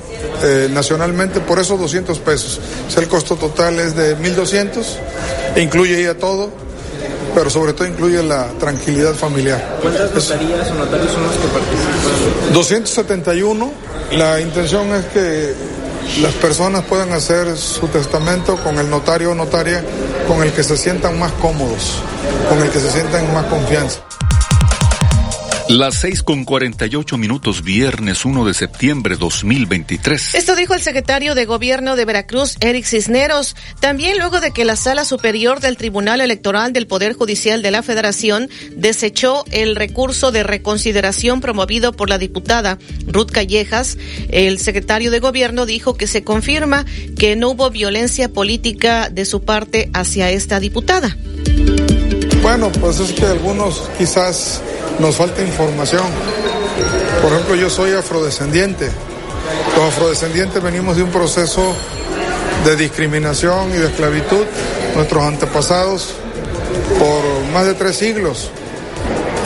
eh, 0.42 0.68
nacionalmente 0.70 1.40
por 1.40 1.58
esos 1.58 1.78
200 1.80 2.18
pesos. 2.20 2.60
El 2.96 3.08
costo 3.08 3.36
total 3.36 3.78
es 3.80 3.94
de 3.94 4.16
1.200 4.16 4.84
e 5.56 5.62
incluye 5.62 6.02
ya 6.02 6.14
todo, 6.14 6.50
pero 7.34 7.50
sobre 7.50 7.72
todo 7.72 7.86
incluye 7.86 8.22
la 8.22 8.48
tranquilidad 8.58 9.14
familiar. 9.14 9.78
¿Cuántas 9.82 10.12
notarías 10.12 10.70
o 10.70 10.74
notarios 10.74 11.12
son 11.12 11.22
los 11.22 11.32
que 11.32 11.48
participan? 11.48 12.52
271. 12.52 13.72
La 14.12 14.40
intención 14.40 14.94
es 14.94 15.04
que 15.06 15.54
las 16.22 16.34
personas 16.34 16.84
puedan 16.84 17.12
hacer 17.12 17.56
su 17.56 17.86
testamento 17.88 18.56
con 18.56 18.78
el 18.78 18.88
notario 18.88 19.32
o 19.32 19.34
notaria 19.34 19.84
con 20.26 20.42
el 20.42 20.52
que 20.52 20.62
se 20.62 20.76
sientan 20.76 21.18
más 21.18 21.32
cómodos, 21.32 22.02
con 22.48 22.58
el 22.58 22.70
que 22.70 22.80
se 22.80 22.90
sientan 22.90 23.24
en 23.26 23.34
más 23.34 23.46
confianza. 23.46 24.00
Las 25.68 25.96
6 25.96 26.22
con 26.22 26.46
48 26.46 27.18
minutos, 27.18 27.62
viernes 27.62 28.24
1 28.24 28.46
de 28.46 28.54
septiembre 28.54 29.16
2023. 29.16 30.34
Esto 30.34 30.56
dijo 30.56 30.72
el 30.72 30.80
secretario 30.80 31.34
de 31.34 31.44
Gobierno 31.44 31.94
de 31.94 32.06
Veracruz, 32.06 32.56
Eric 32.60 32.86
Cisneros. 32.86 33.54
También 33.78 34.16
luego 34.16 34.40
de 34.40 34.52
que 34.52 34.64
la 34.64 34.76
Sala 34.76 35.04
Superior 35.04 35.60
del 35.60 35.76
Tribunal 35.76 36.22
Electoral 36.22 36.72
del 36.72 36.86
Poder 36.86 37.12
Judicial 37.12 37.60
de 37.60 37.70
la 37.70 37.82
Federación 37.82 38.48
desechó 38.76 39.44
el 39.50 39.76
recurso 39.76 40.32
de 40.32 40.42
reconsideración 40.42 41.42
promovido 41.42 41.92
por 41.92 42.08
la 42.08 42.16
diputada 42.16 42.78
Ruth 43.06 43.30
Callejas, 43.30 43.98
el 44.30 44.58
secretario 44.60 45.10
de 45.10 45.20
Gobierno 45.20 45.66
dijo 45.66 45.98
que 45.98 46.06
se 46.06 46.24
confirma 46.24 46.86
que 47.18 47.36
no 47.36 47.50
hubo 47.50 47.68
violencia 47.68 48.30
política 48.30 49.10
de 49.10 49.26
su 49.26 49.42
parte 49.42 49.90
hacia 49.92 50.30
esta 50.30 50.60
diputada. 50.60 51.14
Bueno, 52.48 52.72
pues 52.80 52.98
es 52.98 53.12
que 53.12 53.26
algunos 53.26 53.90
quizás 53.98 54.62
nos 54.98 55.16
falta 55.16 55.42
información. 55.42 56.06
Por 57.20 57.30
ejemplo, 57.30 57.54
yo 57.56 57.68
soy 57.68 57.92
afrodescendiente. 57.92 58.88
Los 59.76 59.88
afrodescendientes 59.88 60.62
venimos 60.62 60.96
de 60.96 61.02
un 61.02 61.10
proceso 61.10 61.74
de 62.64 62.74
discriminación 62.74 63.68
y 63.74 63.76
de 63.76 63.88
esclavitud, 63.88 64.46
nuestros 64.94 65.24
antepasados, 65.24 66.14
por 66.98 67.52
más 67.52 67.66
de 67.66 67.74
tres 67.74 67.96
siglos. 67.96 68.50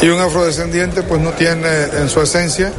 Y 0.00 0.09
un 0.09 0.21
afrodescendiente 0.21 1.02
pues 1.02 1.21
no 1.21 1.30
tiene 1.30 1.68
en 1.99 2.09
su 2.09 2.23
esencia 2.23 2.71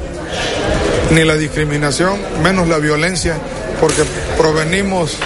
ni 1.11 1.25
la 1.25 1.35
discriminación, 1.35 2.17
menos 2.41 2.69
la 2.69 2.77
violencia, 2.77 3.35
porque 3.81 4.03
provenimos 4.37 5.17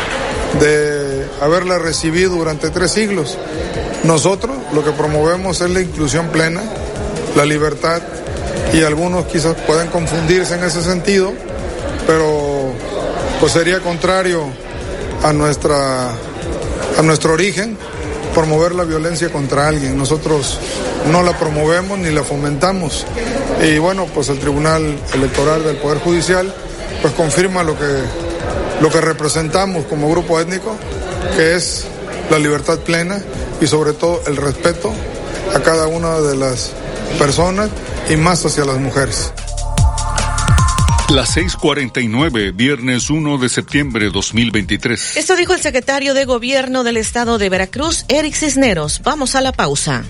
de 0.60 1.28
haberla 1.40 1.78
recibido 1.78 2.32
durante 2.32 2.72
tres 2.72 2.90
siglos. 2.90 3.38
Nosotros 4.04 4.56
lo 4.74 4.84
que 4.84 4.92
promovemos 4.92 5.62
es 5.62 5.70
la 5.70 5.82
inclusión 5.82 6.28
plena, 6.28 6.62
la 7.36 7.46
libertad 7.46 8.02
y 8.74 8.84
algunos 8.84 9.26
quizás 9.26 9.56
pueden 9.66 9.88
confundirse 9.88 10.56
en 10.56 10.64
ese 10.64 10.82
sentido, 10.82 11.34
pero 12.06 12.72
pues 13.40 13.54
sería 13.54 13.80
contrario 13.80 14.46
a 15.24 15.34
nuestra 15.34 16.10
a 16.98 17.02
nuestro 17.04 17.34
origen 17.34 17.78
promover 18.34 18.76
la 18.76 18.84
violencia 18.84 19.32
contra 19.32 19.68
alguien. 19.68 19.98
Nosotros 19.98 20.60
no 21.12 21.24
la 21.24 21.38
promovemos 21.38 21.98
ni 21.98 22.12
la 22.12 22.24
fomentamos. 22.24 23.06
Y 23.64 23.78
bueno, 23.80 24.06
pues 24.14 24.30
el 24.30 24.40
Tribunal 24.40 24.98
Electoral 25.14 25.64
del 25.64 25.78
Poder 25.78 26.00
Judicial 26.00 26.54
pues 27.02 27.14
confirma 27.14 27.64
lo 27.64 27.78
que 27.78 27.86
lo 28.82 28.92
que 28.92 29.02
representamos 29.02 29.86
como 29.86 30.10
grupo 30.10 30.40
étnico, 30.40 30.76
que 31.36 31.56
es 31.56 31.86
la 32.30 32.38
libertad 32.38 32.78
plena 32.80 33.20
y 33.62 33.68
sobre 33.68 33.94
todo 33.94 34.22
el 34.28 34.38
respeto 34.38 34.94
a 35.56 35.60
cada 35.60 35.88
una 35.88 36.20
de 36.20 36.36
las 36.36 36.74
personas 37.18 37.70
y 38.10 38.16
más 38.16 38.46
hacia 38.46 38.66
las 38.66 38.78
mujeres. 38.78 39.32
Las 41.10 41.38
6:49, 41.38 42.52
viernes 42.52 43.10
1 43.10 43.38
de 43.38 43.48
septiembre 43.48 44.10
2023. 44.10 45.16
Esto 45.16 45.38
dijo 45.38 45.54
el 45.54 45.62
secretario 45.62 46.14
de 46.14 46.26
Gobierno 46.26 46.84
del 46.84 46.98
Estado 46.98 47.38
de 47.38 47.48
Veracruz, 47.48 48.04
Eric 48.10 48.36
Cisneros. 48.36 49.02
Vamos 49.04 49.36
a 49.36 49.42
la 49.42 49.54
pausa. 49.54 50.04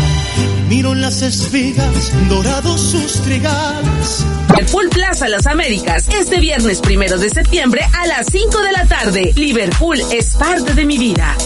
Miro 0.73 0.95
las 0.95 1.21
espigas, 1.21 2.11
dorados 2.29 2.81
sus 2.81 3.21
trigales. 3.21 4.25
Full 4.69 4.87
Plaza 4.89 5.29
Las 5.29 5.45
Américas, 5.45 6.09
este 6.09 6.39
viernes 6.39 6.81
primero 6.81 7.19
de 7.19 7.29
septiembre 7.29 7.81
a 7.93 8.07
las 8.07 8.25
5 8.31 8.59
de 8.59 8.71
la 8.71 8.87
tarde. 8.87 9.31
Liverpool 9.35 10.01
es 10.11 10.33
parte 10.33 10.73
de 10.73 10.85
mi 10.85 10.97
vida. 10.97 11.37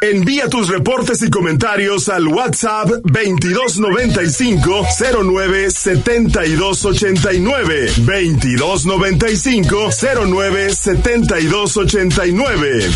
Envía 0.00 0.48
tus 0.48 0.68
reportes 0.68 1.22
y 1.22 1.30
comentarios 1.30 2.08
al 2.08 2.28
WhatsApp 2.28 2.88
2295 3.02 4.86
09 5.24 5.72
7289 5.72 7.86
2295 7.96 9.90
09 10.24 10.72
7289 10.72 12.90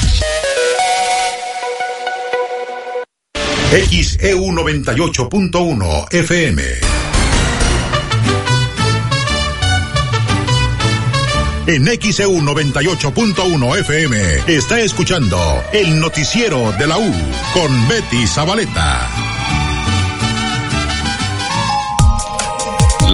XEU 3.72 4.52
98.1 4.52 6.12
FM. 6.12 6.62
En 11.66 11.86
XEU 11.86 12.40
98.1 12.40 13.78
FM 13.80 14.16
está 14.46 14.80
escuchando 14.80 15.38
el 15.72 15.98
noticiero 15.98 16.72
de 16.72 16.86
la 16.86 16.98
U 16.98 17.12
con 17.54 17.88
Betty 17.88 18.26
Zabaleta. 18.26 19.23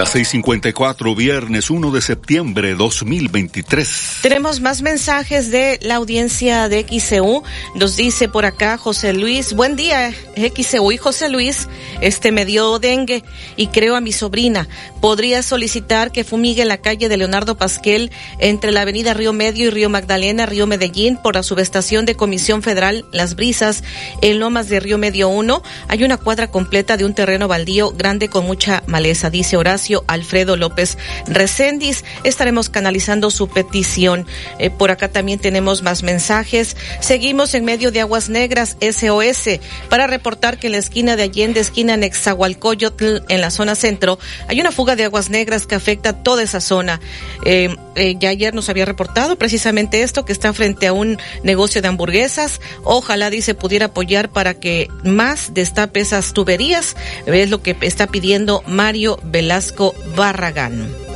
Las 0.00 0.14
6:54, 0.14 1.14
viernes 1.14 1.68
1 1.68 1.90
de 1.90 2.00
septiembre 2.00 2.74
2023. 2.74 4.20
Tenemos 4.22 4.62
más 4.62 4.80
mensajes 4.80 5.50
de 5.50 5.78
la 5.82 5.96
audiencia 5.96 6.70
de 6.70 6.86
XCU. 6.88 7.42
Nos 7.74 7.96
dice 7.96 8.26
por 8.26 8.46
acá 8.46 8.78
José 8.78 9.12
Luis, 9.12 9.52
buen 9.52 9.76
día 9.76 10.10
XCU 10.36 10.92
y 10.92 10.96
José 10.96 11.28
Luis, 11.28 11.68
este 12.00 12.32
me 12.32 12.46
dio 12.46 12.78
dengue 12.78 13.22
y 13.58 13.66
creo 13.66 13.94
a 13.94 14.00
mi 14.00 14.12
sobrina. 14.12 14.66
Podría 15.02 15.42
solicitar 15.42 16.12
que 16.12 16.24
fumigue 16.24 16.64
la 16.64 16.78
calle 16.78 17.10
de 17.10 17.18
Leonardo 17.18 17.58
Pasquel 17.58 18.10
entre 18.38 18.72
la 18.72 18.80
avenida 18.80 19.12
Río 19.12 19.34
Medio 19.34 19.66
y 19.66 19.70
Río 19.70 19.90
Magdalena, 19.90 20.46
Río 20.46 20.66
Medellín, 20.66 21.18
por 21.18 21.34
la 21.34 21.42
subestación 21.42 22.06
de 22.06 22.14
Comisión 22.14 22.62
Federal 22.62 23.04
Las 23.12 23.36
Brisas, 23.36 23.84
en 24.22 24.40
Lomas 24.40 24.70
de 24.70 24.80
Río 24.80 24.96
Medio 24.96 25.28
1. 25.28 25.62
Hay 25.88 26.04
una 26.04 26.16
cuadra 26.16 26.50
completa 26.50 26.96
de 26.96 27.04
un 27.04 27.12
terreno 27.12 27.48
baldío 27.48 27.90
grande 27.90 28.28
con 28.28 28.46
mucha 28.46 28.82
maleza, 28.86 29.28
dice 29.28 29.58
Horacio 29.58 29.89
Alfredo 30.07 30.57
López 30.57 30.98
Recendis. 31.26 32.05
Estaremos 32.24 32.68
canalizando 32.68 33.31
su 33.31 33.48
petición. 33.48 34.26
Eh, 34.59 34.70
por 34.70 34.90
acá 34.90 35.09
también 35.09 35.38
tenemos 35.38 35.83
más 35.83 36.03
mensajes. 36.03 36.76
Seguimos 37.00 37.55
en 37.55 37.64
medio 37.64 37.90
de 37.90 38.00
Aguas 38.00 38.29
Negras 38.29 38.76
SOS 38.81 39.61
para 39.88 40.07
reportar 40.07 40.59
que 40.59 40.68
en 40.68 40.72
la 40.72 40.79
esquina 40.79 41.16
de 41.16 41.24
Allende, 41.24 41.61
esquina 41.61 41.96
Nexahualcoyotl, 41.96 43.24
en 43.29 43.40
la 43.40 43.50
zona 43.50 43.74
centro, 43.74 44.18
hay 44.48 44.61
una 44.61 44.72
fuga 44.72 44.96
de 44.96 45.05
aguas 45.05 45.31
negras 45.31 45.66
que 45.66 45.74
afecta 45.74 46.22
toda 46.22 46.42
esa 46.42 46.61
zona. 46.61 47.00
Eh, 47.44 47.74
eh, 47.96 48.16
ya 48.18 48.31
ayer 48.31 48.55
nos 48.55 48.68
había 48.68 48.85
reportado 48.85 49.37
precisamente 49.37 50.03
esto, 50.03 50.24
que 50.24 50.33
está 50.33 50.53
frente 50.53 50.87
a 50.87 50.92
un 50.92 51.18
negocio 51.42 51.83
de 51.83 51.88
hamburguesas. 51.88 52.61
Ojalá, 52.85 53.31
dice, 53.31 53.55
pudiera 53.55 53.87
apoyar 53.87 54.31
para 54.31 54.55
que 54.55 54.88
más 55.05 55.55
destape 55.55 56.00
esas 56.00 56.33
tuberías. 56.33 56.96
Es 57.26 57.50
lo 57.50 57.62
que 57.62 57.76
está 57.81 58.07
pidiendo 58.07 58.62
Mario 58.66 59.18
Velasco 59.24 59.79
Barragán. 60.16 61.10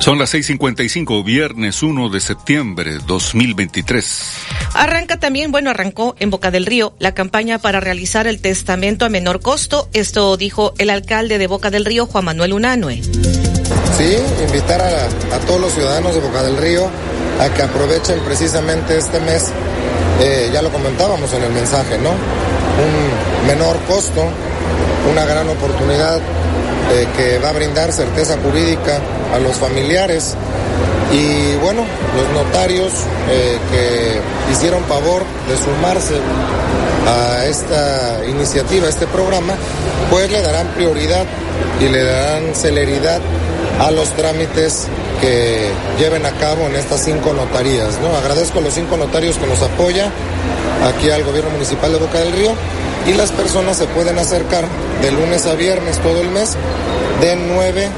Son 0.00 0.18
las 0.18 0.32
6:55, 0.32 1.22
viernes 1.22 1.82
1 1.82 2.08
de 2.08 2.20
septiembre 2.20 2.98
2023. 3.06 4.22
Arranca 4.72 5.18
también, 5.18 5.52
bueno, 5.52 5.68
arrancó 5.68 6.16
en 6.18 6.30
Boca 6.30 6.50
del 6.50 6.64
Río 6.64 6.94
la 6.98 7.12
campaña 7.12 7.58
para 7.58 7.80
realizar 7.80 8.26
el 8.26 8.40
testamento 8.40 9.04
a 9.04 9.10
menor 9.10 9.40
costo. 9.40 9.90
Esto 9.92 10.38
dijo 10.38 10.72
el 10.78 10.88
alcalde 10.88 11.36
de 11.36 11.46
Boca 11.46 11.68
del 11.70 11.84
Río, 11.84 12.06
Juan 12.06 12.24
Manuel 12.24 12.54
Unanue. 12.54 13.02
Sí, 13.02 14.16
invitar 14.46 14.80
a, 14.80 15.38
todos 15.46 15.60
los 15.60 15.74
ciudadanos 15.74 16.14
de 16.14 16.20
Boca 16.20 16.42
del 16.42 16.56
Río 16.56 16.88
a 17.38 17.52
que 17.52 17.62
aprovechen 17.62 18.18
precisamente 18.20 18.96
este 18.96 19.20
mes, 19.20 19.50
eh, 20.20 20.50
ya 20.50 20.62
lo 20.62 20.70
comentábamos 20.70 21.30
en 21.34 21.42
el 21.42 21.52
mensaje, 21.52 21.98
¿no? 21.98 22.10
Un 22.10 23.46
menor 23.46 23.76
costo, 23.86 24.24
una 25.10 25.26
gran 25.26 25.46
oportunidad 25.46 26.20
que 27.16 27.38
va 27.38 27.50
a 27.50 27.52
brindar 27.52 27.92
certeza 27.92 28.36
jurídica 28.42 29.00
a 29.34 29.38
los 29.38 29.56
familiares. 29.56 30.36
Y 31.12 31.56
bueno, 31.56 31.84
los 32.16 32.44
notarios 32.44 32.92
eh, 33.28 33.58
que 33.70 34.52
hicieron 34.52 34.84
favor 34.84 35.22
de 35.48 35.56
sumarse 35.56 36.14
a 37.06 37.46
esta 37.46 38.24
iniciativa, 38.28 38.86
a 38.86 38.90
este 38.90 39.06
programa, 39.06 39.54
pues 40.10 40.30
le 40.30 40.40
darán 40.42 40.68
prioridad 40.68 41.24
y 41.80 41.88
le 41.88 42.04
darán 42.04 42.54
celeridad 42.54 43.20
a 43.80 43.90
los 43.90 44.10
trámites 44.10 44.86
que 45.20 45.70
lleven 45.98 46.26
a 46.26 46.32
cabo 46.32 46.66
en 46.66 46.76
estas 46.76 47.02
cinco 47.02 47.32
notarías. 47.32 47.98
¿no? 48.00 48.14
Agradezco 48.16 48.58
a 48.58 48.62
los 48.62 48.74
cinco 48.74 48.96
notarios 48.96 49.36
que 49.38 49.46
nos 49.46 49.62
apoya 49.62 50.10
aquí 50.86 51.10
al 51.10 51.24
gobierno 51.24 51.50
municipal 51.50 51.92
de 51.92 51.98
Boca 51.98 52.18
del 52.18 52.32
Río 52.32 52.52
y 53.06 53.14
las 53.14 53.32
personas 53.32 53.78
se 53.78 53.86
pueden 53.86 54.18
acercar 54.18 54.64
de 55.00 55.10
lunes 55.10 55.46
a 55.46 55.54
viernes 55.54 55.98
todo 55.98 56.20
el 56.20 56.28
mes 56.28 56.56
de 57.22 57.36
9 57.36 57.88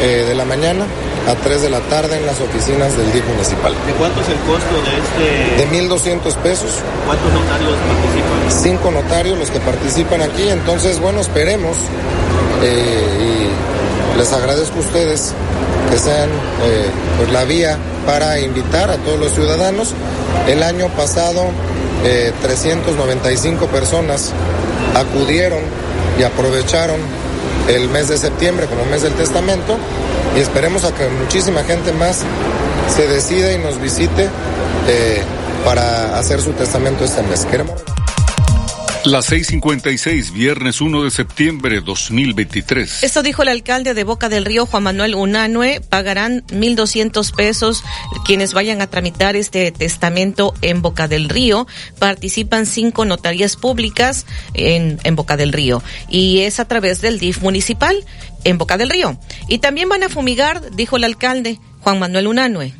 eh, 0.00 0.24
de 0.26 0.34
la 0.34 0.44
mañana 0.44 0.84
a 1.28 1.34
3 1.34 1.62
de 1.62 1.70
la 1.70 1.80
tarde 1.80 2.16
en 2.16 2.26
las 2.26 2.40
oficinas 2.40 2.96
del 2.96 3.12
DIF 3.12 3.26
municipal. 3.28 3.72
¿De 3.86 3.92
cuánto 3.92 4.20
es 4.22 4.28
el 4.28 4.38
costo 4.38 4.74
de 4.82 4.98
este? 4.98 5.66
De 5.66 5.88
1.200 5.88 6.34
pesos. 6.36 6.70
¿Cuántos 7.06 7.32
notarios 7.32 7.74
participan? 7.86 8.62
Cinco 8.62 8.90
notarios 8.90 9.38
los 9.38 9.50
que 9.50 9.60
participan 9.60 10.22
aquí, 10.22 10.48
entonces 10.48 10.98
bueno, 11.00 11.20
esperemos 11.20 11.76
eh, 12.62 13.18
y 13.20 13.77
les 14.18 14.32
agradezco 14.32 14.76
a 14.76 14.80
ustedes 14.80 15.32
que 15.90 15.98
sean 15.98 16.28
eh, 16.28 16.90
pues 17.16 17.30
la 17.30 17.44
vía 17.44 17.78
para 18.04 18.40
invitar 18.40 18.90
a 18.90 18.96
todos 18.98 19.18
los 19.18 19.32
ciudadanos. 19.32 19.94
El 20.46 20.62
año 20.62 20.88
pasado 20.88 21.44
395 22.42 23.66
personas 23.66 24.32
acudieron 24.94 25.60
y 26.18 26.22
aprovecharon 26.22 27.00
el 27.68 27.88
mes 27.88 28.08
de 28.08 28.18
septiembre 28.18 28.66
como 28.66 28.84
mes 28.86 29.02
del 29.02 29.12
testamento 29.14 29.76
y 30.36 30.40
esperemos 30.40 30.84
a 30.84 30.94
que 30.94 31.08
muchísima 31.08 31.62
gente 31.64 31.92
más 31.92 32.22
se 32.94 33.06
decida 33.06 33.52
y 33.52 33.58
nos 33.58 33.80
visite 33.80 34.28
eh, 34.88 35.22
para 35.64 36.18
hacer 36.18 36.40
su 36.40 36.52
testamento 36.52 37.04
este 37.04 37.22
mes. 37.22 37.44
Queremos... 37.44 37.87
Las 39.04 39.30
6:56, 39.30 40.32
viernes 40.32 40.80
1 40.80 41.04
de 41.04 41.10
septiembre 41.10 41.80
2023. 41.80 43.04
Esto 43.04 43.22
dijo 43.22 43.42
el 43.42 43.48
alcalde 43.48 43.94
de 43.94 44.02
Boca 44.04 44.28
del 44.28 44.44
Río, 44.44 44.66
Juan 44.66 44.82
Manuel 44.82 45.14
Unanue. 45.14 45.80
Pagarán 45.80 46.44
1.200 46.48 47.34
pesos 47.34 47.84
quienes 48.26 48.54
vayan 48.54 48.82
a 48.82 48.88
tramitar 48.88 49.36
este 49.36 49.70
testamento 49.70 50.52
en 50.62 50.82
Boca 50.82 51.06
del 51.06 51.28
Río. 51.28 51.66
Participan 51.98 52.66
cinco 52.66 53.04
notarías 53.04 53.56
públicas 53.56 54.26
en, 54.52 54.98
en 55.04 55.16
Boca 55.16 55.36
del 55.36 55.52
Río. 55.52 55.82
Y 56.08 56.40
es 56.40 56.58
a 56.58 56.66
través 56.66 57.00
del 57.00 57.20
DIF 57.20 57.40
municipal 57.40 58.04
en 58.44 58.58
Boca 58.58 58.76
del 58.76 58.90
Río. 58.90 59.16
Y 59.46 59.58
también 59.58 59.88
van 59.88 60.02
a 60.02 60.08
fumigar, 60.08 60.72
dijo 60.72 60.96
el 60.96 61.04
alcalde, 61.04 61.60
Juan 61.80 62.00
Manuel 62.00 62.26
Unanue. 62.26 62.74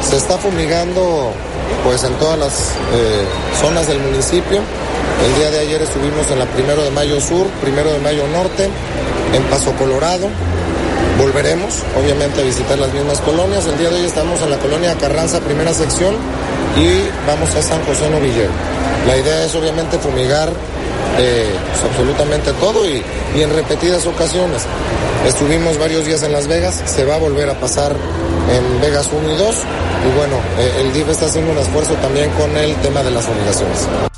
Se 0.00 0.16
está 0.16 0.36
fumigando 0.36 1.32
pues 1.84 2.04
en 2.04 2.14
todas 2.14 2.38
las 2.38 2.72
eh, 2.94 3.24
zonas 3.60 3.86
del 3.86 3.98
municipio. 3.98 4.60
El 5.26 5.34
día 5.36 5.50
de 5.50 5.60
ayer 5.60 5.82
estuvimos 5.82 6.30
en 6.30 6.38
la 6.38 6.46
Primero 6.46 6.82
de 6.82 6.90
Mayo 6.90 7.20
Sur, 7.20 7.46
Primero 7.60 7.92
de 7.92 7.98
Mayo 8.00 8.26
Norte, 8.28 8.68
en 9.32 9.42
Paso 9.44 9.72
Colorado. 9.72 10.28
Volveremos, 11.18 11.82
obviamente, 12.00 12.40
a 12.40 12.44
visitar 12.44 12.78
las 12.78 12.92
mismas 12.92 13.20
colonias. 13.20 13.66
El 13.66 13.78
día 13.78 13.90
de 13.90 14.00
hoy 14.00 14.06
estamos 14.06 14.40
en 14.42 14.50
la 14.50 14.58
colonia 14.58 14.96
Carranza, 14.98 15.40
primera 15.40 15.72
sección, 15.72 16.16
y 16.76 17.04
vamos 17.26 17.54
a 17.54 17.62
San 17.62 17.84
José 17.84 18.08
Novillero. 18.10 18.50
La 19.06 19.16
idea 19.16 19.44
es, 19.44 19.54
obviamente, 19.54 19.98
fumigar 19.98 20.50
eh, 21.18 21.50
pues, 21.70 21.84
absolutamente 21.84 22.52
todo 22.54 22.86
y, 22.88 23.02
y 23.36 23.42
en 23.42 23.50
repetidas 23.50 24.06
ocasiones. 24.06 24.62
Estuvimos 25.26 25.78
varios 25.78 26.04
días 26.04 26.22
en 26.22 26.32
Las 26.32 26.48
Vegas, 26.48 26.82
se 26.84 27.04
va 27.04 27.14
a 27.14 27.18
volver 27.18 27.48
a 27.48 27.54
pasar 27.54 27.92
en 27.92 28.80
Vegas 28.80 29.08
1 29.12 29.32
y 29.32 29.36
2 29.36 29.56
y 30.04 30.16
bueno, 30.16 30.36
eh, 30.58 30.80
el 30.80 30.92
DIF 30.92 31.08
está 31.08 31.26
haciendo 31.26 31.52
un 31.52 31.58
esfuerzo 31.58 31.94
también 31.94 32.28
con 32.30 32.56
el 32.56 32.74
tema 32.76 33.02
de 33.02 33.10
las 33.12 33.28
obligaciones. 33.28 34.11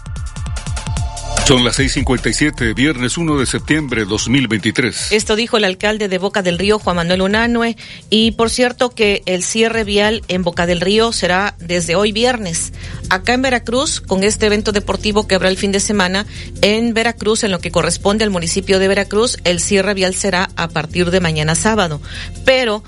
Son 1.46 1.62
las 1.62 1.78
6:57, 1.78 2.72
viernes 2.72 3.18
1 3.18 3.38
de 3.38 3.44
septiembre 3.44 4.06
2023. 4.06 5.12
Esto 5.12 5.36
dijo 5.36 5.58
el 5.58 5.64
alcalde 5.64 6.08
de 6.08 6.16
Boca 6.16 6.40
del 6.40 6.58
Río, 6.58 6.78
Juan 6.78 6.96
Manuel 6.96 7.20
Unanue. 7.20 7.76
Y 8.08 8.30
por 8.30 8.48
cierto, 8.48 8.88
que 8.88 9.22
el 9.26 9.42
cierre 9.42 9.84
vial 9.84 10.22
en 10.28 10.42
Boca 10.42 10.64
del 10.64 10.80
Río 10.80 11.12
será 11.12 11.54
desde 11.58 11.96
hoy 11.96 12.12
viernes. 12.12 12.72
Acá 13.10 13.34
en 13.34 13.42
Veracruz, 13.42 14.00
con 14.00 14.24
este 14.24 14.46
evento 14.46 14.72
deportivo 14.72 15.28
que 15.28 15.34
habrá 15.34 15.50
el 15.50 15.58
fin 15.58 15.70
de 15.70 15.80
semana, 15.80 16.24
en 16.62 16.94
Veracruz, 16.94 17.44
en 17.44 17.50
lo 17.50 17.58
que 17.58 17.70
corresponde 17.70 18.24
al 18.24 18.30
municipio 18.30 18.78
de 18.78 18.88
Veracruz, 18.88 19.36
el 19.44 19.60
cierre 19.60 19.92
vial 19.92 20.14
será 20.14 20.48
a 20.56 20.68
partir 20.68 21.10
de 21.10 21.20
mañana 21.20 21.54
sábado. 21.54 22.00
Pero 22.46 22.82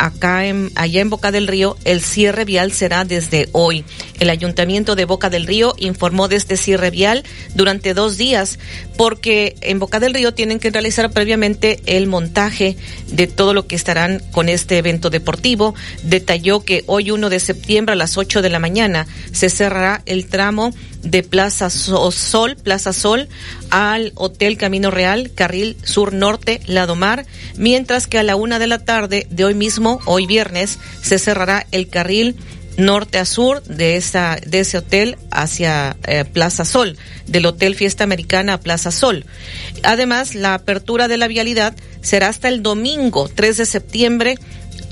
acá 0.00 0.46
en, 0.46 0.72
allá 0.74 1.00
en 1.00 1.10
Boca 1.10 1.30
del 1.30 1.46
Río, 1.46 1.76
el 1.84 2.00
cierre 2.00 2.44
vial 2.44 2.72
será 2.72 3.04
desde 3.04 3.48
hoy. 3.52 3.84
El 4.20 4.30
ayuntamiento 4.30 4.94
de 4.94 5.06
Boca 5.06 5.30
del 5.30 5.46
Río 5.46 5.74
informó 5.78 6.28
de 6.28 6.36
este 6.36 6.58
cierre 6.58 6.90
vial 6.90 7.24
durante 7.54 7.94
dos 7.94 8.18
días, 8.18 8.58
porque 8.98 9.56
en 9.62 9.78
Boca 9.78 9.98
del 9.98 10.12
Río 10.12 10.34
tienen 10.34 10.60
que 10.60 10.70
realizar 10.70 11.10
previamente 11.10 11.80
el 11.86 12.06
montaje 12.06 12.76
de 13.08 13.26
todo 13.26 13.54
lo 13.54 13.66
que 13.66 13.76
estarán 13.76 14.22
con 14.30 14.50
este 14.50 14.76
evento 14.76 15.08
deportivo. 15.08 15.74
Detalló 16.02 16.60
que 16.60 16.84
hoy 16.86 17.10
1 17.10 17.30
de 17.30 17.40
septiembre 17.40 17.94
a 17.94 17.96
las 17.96 18.18
8 18.18 18.42
de 18.42 18.50
la 18.50 18.58
mañana 18.58 19.06
se 19.32 19.48
cerrará 19.48 20.02
el 20.04 20.26
tramo 20.26 20.74
de 21.02 21.22
Plaza 21.22 21.70
Sol, 21.70 22.56
Plaza 22.56 22.92
Sol, 22.92 23.28
al 23.70 24.12
Hotel 24.16 24.58
Camino 24.58 24.90
Real, 24.90 25.30
Carril 25.34 25.78
Sur 25.82 26.12
Norte, 26.12 26.60
Lado 26.66 26.94
Mar, 26.94 27.24
mientras 27.56 28.06
que 28.06 28.18
a 28.18 28.22
la 28.22 28.36
una 28.36 28.58
de 28.58 28.66
la 28.66 28.84
tarde 28.84 29.26
de 29.30 29.46
hoy 29.46 29.54
mismo, 29.54 30.00
hoy 30.04 30.26
viernes, 30.26 30.78
se 31.02 31.18
cerrará 31.18 31.66
el 31.72 31.88
carril 31.88 32.36
norte 32.76 33.18
a 33.18 33.24
sur 33.24 33.62
de 33.64 33.96
esa 33.96 34.38
de 34.46 34.60
ese 34.60 34.78
hotel 34.78 35.18
hacia 35.30 35.96
eh, 36.06 36.24
Plaza 36.24 36.64
Sol, 36.64 36.96
del 37.26 37.46
Hotel 37.46 37.74
Fiesta 37.74 38.04
Americana 38.04 38.54
a 38.54 38.60
Plaza 38.60 38.90
Sol. 38.90 39.24
Además, 39.82 40.34
la 40.34 40.54
apertura 40.54 41.08
de 41.08 41.18
la 41.18 41.28
vialidad 41.28 41.74
será 42.00 42.28
hasta 42.28 42.48
el 42.48 42.62
domingo 42.62 43.28
3 43.28 43.56
de 43.58 43.66
septiembre 43.66 44.38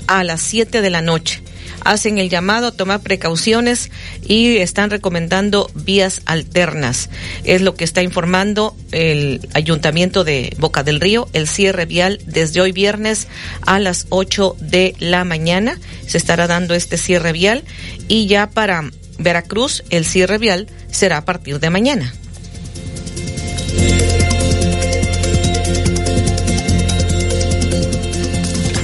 a 0.07 0.23
las 0.23 0.41
7 0.41 0.81
de 0.81 0.89
la 0.89 1.01
noche 1.01 1.41
hacen 1.83 2.17
el 2.17 2.29
llamado 2.29 2.67
a 2.67 2.71
tomar 2.71 3.01
precauciones 3.01 3.91
y 4.25 4.57
están 4.57 4.89
recomendando 4.89 5.69
vías 5.73 6.21
alternas. 6.25 7.09
Es 7.43 7.61
lo 7.61 7.75
que 7.75 7.83
está 7.83 8.01
informando 8.03 8.75
el 8.91 9.47
Ayuntamiento 9.53 10.23
de 10.23 10.55
Boca 10.57 10.83
del 10.83 10.99
Río, 10.99 11.27
el 11.33 11.47
cierre 11.47 11.85
vial 11.85 12.19
desde 12.25 12.61
hoy 12.61 12.71
viernes 12.71 13.27
a 13.65 13.79
las 13.79 14.07
8 14.09 14.55
de 14.59 14.95
la 14.99 15.23
mañana. 15.23 15.79
Se 16.05 16.17
estará 16.17 16.47
dando 16.47 16.75
este 16.75 16.97
cierre 16.97 17.31
vial 17.31 17.63
y 18.07 18.27
ya 18.27 18.49
para 18.49 18.89
Veracruz 19.17 19.83
el 19.89 20.05
cierre 20.05 20.37
vial 20.37 20.67
será 20.91 21.17
a 21.17 21.25
partir 21.25 21.59
de 21.59 21.69
mañana. 21.69 22.13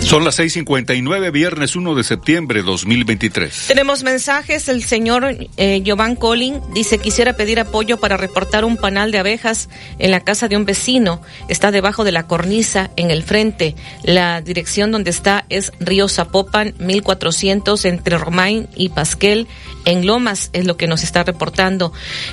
Son 0.05 0.23
las 0.23 0.37
6:59, 0.37 1.31
viernes 1.31 1.75
1 1.75 1.95
de 1.95 2.03
septiembre 2.03 2.61
2023. 2.61 3.65
Tenemos 3.67 4.03
mensajes. 4.03 4.69
El 4.69 4.83
señor 4.83 5.35
eh, 5.57 5.81
Giovanni 5.83 6.15
Collin 6.15 6.61
dice: 6.75 6.99
Quisiera 6.99 7.33
pedir 7.33 7.59
apoyo 7.59 7.97
para 7.97 8.15
reportar 8.15 8.65
un 8.65 8.77
panal 8.77 9.11
de 9.11 9.17
abejas 9.17 9.67
en 9.97 10.11
la 10.11 10.19
casa 10.19 10.47
de 10.47 10.57
un 10.57 10.65
vecino. 10.65 11.23
Está 11.49 11.71
debajo 11.71 12.03
de 12.03 12.11
la 12.11 12.27
cornisa, 12.27 12.91
en 12.97 13.09
el 13.09 13.23
frente. 13.23 13.73
La 14.03 14.41
dirección 14.41 14.91
donde 14.91 15.09
está 15.09 15.43
es 15.49 15.71
Río 15.79 16.07
Zapopan, 16.07 16.75
1400, 16.77 17.83
entre 17.85 18.19
Romain 18.19 18.69
y 18.75 18.89
Pasquel, 18.89 19.47
en 19.85 20.05
Lomas, 20.05 20.51
es 20.53 20.65
lo 20.65 20.77
que 20.77 20.85
nos 20.85 21.01
está 21.01 21.23
reportando. 21.23 21.91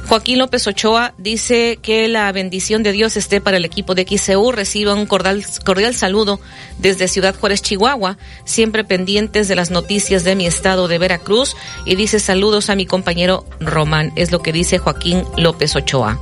Joaquín 0.09 0.39
López 0.39 0.67
Ochoa 0.67 1.15
dice 1.17 1.79
que 1.81 2.07
la 2.09 2.31
bendición 2.33 2.83
de 2.83 2.93
Dios 2.93 3.17
esté 3.17 3.41
para 3.41 3.57
el 3.57 3.65
equipo 3.65 3.95
de 3.95 4.07
XCU. 4.07 4.53
Reciba 4.53 4.95
un 4.95 5.07
cordial, 5.07 5.43
cordial 5.65 5.95
saludo 5.95 6.39
desde 6.79 7.09
Ciudad 7.09 7.35
Juárez 7.35 7.62
Chihuahua, 7.63 8.19
siempre 8.45 8.85
pendientes 8.85 9.49
de 9.49 9.57
las 9.57 9.71
noticias 9.71 10.25
de 10.25 10.37
mi 10.37 10.47
estado 10.47 10.89
de 10.89 10.99
Veracruz 10.99 11.57
y 11.87 11.95
dice 11.95 12.21
saludos 12.21 12.69
a 12.69 12.77
mi 12.77 12.85
compañero 12.85 13.47
Román, 13.61 14.13
es 14.17 14.33
lo 14.33 14.43
que 14.43 14.53
dice 14.53 14.79
Joaquín 14.79 15.25
López 15.37 15.75
Ochoa. 15.77 16.21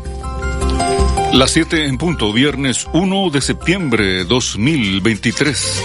Las 1.33 1.53
7 1.53 1.87
en 1.87 1.97
punto, 1.97 2.33
viernes 2.33 2.87
1 2.93 3.31
de 3.31 3.41
septiembre 3.41 4.25
2023. 4.25 5.83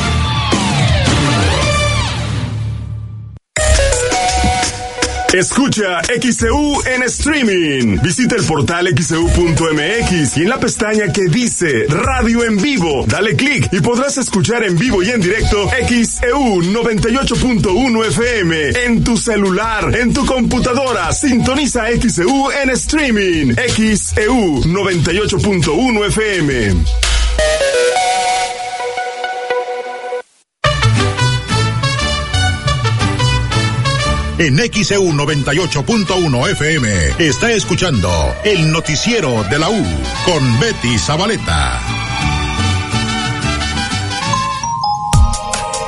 Escucha 5.34 6.00
XCU 6.04 6.80
en 6.86 7.02
streaming. 7.02 7.98
Visita 8.00 8.36
el 8.36 8.44
portal 8.44 8.86
xcu.mx 8.86 10.36
y 10.36 10.42
en 10.42 10.48
la 10.48 10.60
pestaña 10.60 11.12
que 11.12 11.22
dice 11.22 11.86
Radio 11.88 12.44
en 12.44 12.56
vivo, 12.56 13.04
dale 13.08 13.34
clic 13.34 13.68
y 13.72 13.80
podrás 13.80 14.16
escuchar 14.16 14.62
en 14.62 14.78
vivo 14.78 15.02
y 15.02 15.10
en 15.10 15.20
directo 15.20 15.68
XEU 15.88 16.62
98.1 16.62 18.06
FM 18.06 18.84
en 18.84 19.02
tu 19.02 19.16
celular, 19.16 19.92
en 19.96 20.14
tu 20.14 20.24
computadora. 20.24 21.12
Sintoniza 21.12 21.86
XEU 22.00 22.52
en 22.52 22.70
streaming. 22.70 23.54
XEU 23.56 24.62
98.1 24.62 26.06
FM. 26.06 27.13
En 34.36 34.58
XEU 34.58 35.12
98.1 35.12 36.50
FM 36.50 36.88
está 37.20 37.52
escuchando 37.52 38.10
el 38.44 38.72
noticiero 38.72 39.44
de 39.44 39.60
la 39.60 39.70
U 39.70 39.86
con 40.24 40.58
Betty 40.58 40.98
Zabaleta. 40.98 41.80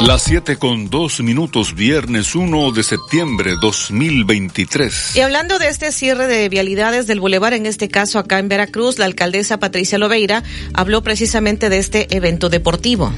Las 0.00 0.22
7 0.22 0.58
con 0.58 0.88
2 0.88 1.22
minutos, 1.22 1.74
viernes 1.74 2.36
1 2.36 2.70
de 2.70 2.84
septiembre 2.84 3.54
2023. 3.60 5.16
Y 5.16 5.20
hablando 5.22 5.58
de 5.58 5.66
este 5.66 5.90
cierre 5.90 6.28
de 6.28 6.48
vialidades 6.48 7.08
del 7.08 7.18
bulevar, 7.18 7.52
en 7.52 7.66
este 7.66 7.88
caso 7.88 8.20
acá 8.20 8.38
en 8.38 8.48
Veracruz, 8.48 9.00
la 9.00 9.06
alcaldesa 9.06 9.58
Patricia 9.58 9.98
Loveira 9.98 10.44
habló 10.72 11.02
precisamente 11.02 11.68
de 11.68 11.78
este 11.78 12.14
evento 12.16 12.48
deportivo. 12.48 13.12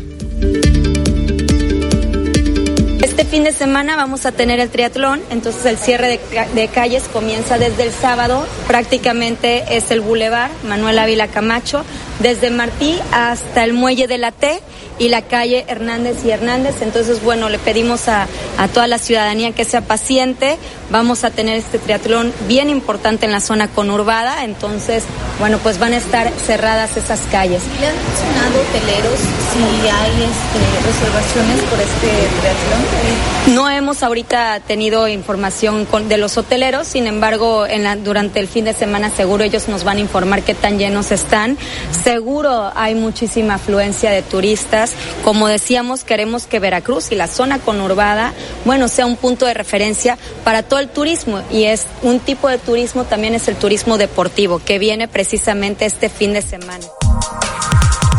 Este 3.01 3.25
fin 3.25 3.45
de 3.45 3.53
semana 3.53 3.95
vamos 3.95 4.27
a 4.27 4.33
tener 4.33 4.59
el 4.59 4.71
triatlón, 4.71 5.21
entonces 5.31 5.65
el 5.67 5.79
cierre 5.79 6.19
de, 6.55 6.69
calles 6.69 7.05
comienza 7.05 7.57
desde 7.57 7.85
el 7.85 7.93
sábado, 7.93 8.45
prácticamente 8.67 9.77
es 9.77 9.93
el 9.93 10.01
Boulevard 10.01 10.51
Manuel 10.65 10.99
Ávila 10.99 11.29
Camacho, 11.29 11.85
desde 12.19 12.51
Martí 12.51 12.99
hasta 13.13 13.63
el 13.63 13.73
muelle 13.73 14.09
de 14.09 14.19
la 14.19 14.33
T 14.33 14.61
y 14.99 15.09
la 15.09 15.23
calle 15.23 15.65
Hernández 15.69 16.25
y 16.25 16.31
Hernández. 16.31 16.77
Entonces, 16.81 17.23
bueno, 17.23 17.49
le 17.49 17.59
pedimos 17.59 18.09
a, 18.09 18.27
a, 18.57 18.69
toda 18.69 18.87
la 18.87 18.99
ciudadanía 18.99 19.53
que 19.53 19.65
sea 19.65 19.81
paciente. 19.81 20.59
Vamos 20.91 21.25
a 21.25 21.31
tener 21.31 21.57
este 21.57 21.79
triatlón 21.79 22.33
bien 22.47 22.71
importante 22.71 23.27
en 23.27 23.33
la 23.33 23.41
zona 23.41 23.69
conurbada. 23.69 24.45
Entonces, 24.45 25.05
bueno, 25.39 25.59
pues 25.59 25.79
van 25.79 25.93
a 25.93 25.99
estar 25.99 26.31
cerradas 26.47 26.97
esas 26.97 27.21
calles. 27.31 27.63
¿Le 27.81 27.87
han 27.87 27.95
mencionado 27.95 28.61
hoteleros 28.61 29.19
si 29.53 29.89
hay 29.89 30.11
este, 30.23 30.87
reservaciones 30.87 31.61
por 31.71 31.81
este 31.81 32.09
triatlón? 32.41 33.55
No 33.55 33.71
hemos 33.71 34.03
ahorita 34.03 34.61
tenido 34.61 35.09
información 35.09 35.85
con, 35.85 36.09
de 36.09 36.19
los 36.19 36.37
hoteleros, 36.37 36.87
sin 36.87 37.07
embargo, 37.07 37.67
en 37.67 37.85
la, 37.85 37.97
durante 37.97 38.41
el 38.41 38.49
fin 38.49 38.65
de 38.65 38.75
semana 38.75 39.11
seguro 39.11 39.45
ellos 39.45 39.69
nos 39.69 39.85
van 39.85 39.99
a 39.99 40.01
informar 40.01 40.43
qué 40.43 40.55
tan 40.55 40.79
llenos 40.79 41.13
están. 41.13 41.57
Seguro 42.05 42.73
hay 42.75 42.95
muchísima 42.95 43.55
afluencia 43.55 44.11
de 44.11 44.23
turistas 44.23 44.88
como 45.25 45.49
decíamos, 45.49 46.05
queremos 46.05 46.47
que 46.47 46.59
Veracruz 46.59 47.13
y 47.13 47.15
la 47.15 47.27
zona 47.27 47.59
conurbada, 47.59 48.33
bueno, 48.65 48.89
sea 48.89 49.07
un 49.07 49.17
punto 49.17 49.47
de 49.47 49.55
referencia 49.55 50.19
para 50.45 50.63
todo 50.63 50.79
el 50.79 50.89
turismo 50.89 51.43
y 51.51 51.65
es 51.65 51.87
un 52.03 52.21
tipo 52.21 52.49
de 52.49 52.59
turismo 52.59 53.05
también 53.05 53.35
es 53.35 53.49
el 53.49 53.57
turismo 53.57 53.99
deportivo 53.99 54.61
que 54.65 54.79
viene 54.79 55.09
precisamente 55.09 55.87
este 55.87 56.09
fin 56.09 56.33
de 56.33 56.43
semana. 56.43 56.85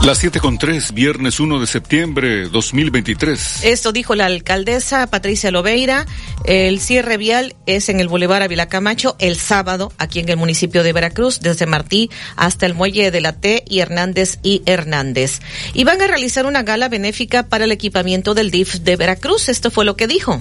Las 0.06 0.20
7 0.20 0.40
con 0.40 0.58
3, 0.58 0.94
viernes 0.94 1.42
1 1.42 1.60
de 1.60 1.68
septiembre 1.68 2.48
2023. 2.48 3.66
Esto 3.66 3.92
dijo 3.92 4.16
la 4.16 4.28
alcaldesa 4.28 5.06
Patricia 5.08 5.52
Loveira. 5.52 6.06
El 6.46 6.80
cierre 6.80 7.18
vial 7.18 7.58
es 7.66 7.90
en 7.90 8.00
el 8.00 8.08
Boulevard 8.08 8.44
Avila 8.44 8.70
Camacho 8.70 9.18
el 9.20 9.36
sábado, 9.36 9.92
aquí 9.98 10.20
en 10.20 10.30
el 10.30 10.38
municipio 10.38 10.84
de 10.84 10.94
Veracruz, 10.94 11.42
desde 11.42 11.66
Martí 11.66 12.10
hasta 12.38 12.66
el 12.66 12.76
muelle 12.76 13.12
de 13.12 13.20
la 13.20 13.34
T 13.34 13.66
y 13.68 13.80
Hernández 13.80 14.40
y 14.42 14.64
Hernández. 14.66 15.42
Y 15.74 15.84
van 15.84 16.02
a 16.02 16.08
realizar 16.08 16.46
una 16.46 16.64
gala 16.64 16.88
benéfica 16.88 17.48
para 17.48 17.66
el 17.66 17.72
equipamiento 17.74 18.34
del 18.34 18.52
DIF 18.52 18.76
de 18.76 18.96
Veracruz. 18.96 19.50
Esto 19.50 19.70
fue 19.70 19.84
lo 19.84 19.98
que 19.98 20.08
dijo. 20.08 20.40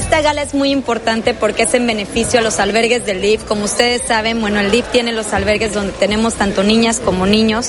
Esta 0.00 0.22
gala 0.22 0.40
es 0.40 0.54
muy 0.54 0.70
importante 0.70 1.34
porque 1.34 1.64
es 1.64 1.74
en 1.74 1.86
beneficio 1.86 2.40
a 2.40 2.42
los 2.42 2.58
albergues 2.58 3.04
del 3.04 3.20
DIF. 3.20 3.44
Como 3.44 3.66
ustedes 3.66 4.00
saben, 4.08 4.40
bueno, 4.40 4.58
el 4.58 4.70
DIF 4.70 4.86
tiene 4.86 5.12
los 5.12 5.34
albergues 5.34 5.74
donde 5.74 5.92
tenemos 5.92 6.34
tanto 6.34 6.62
niñas 6.62 7.02
como 7.04 7.26
niños 7.26 7.68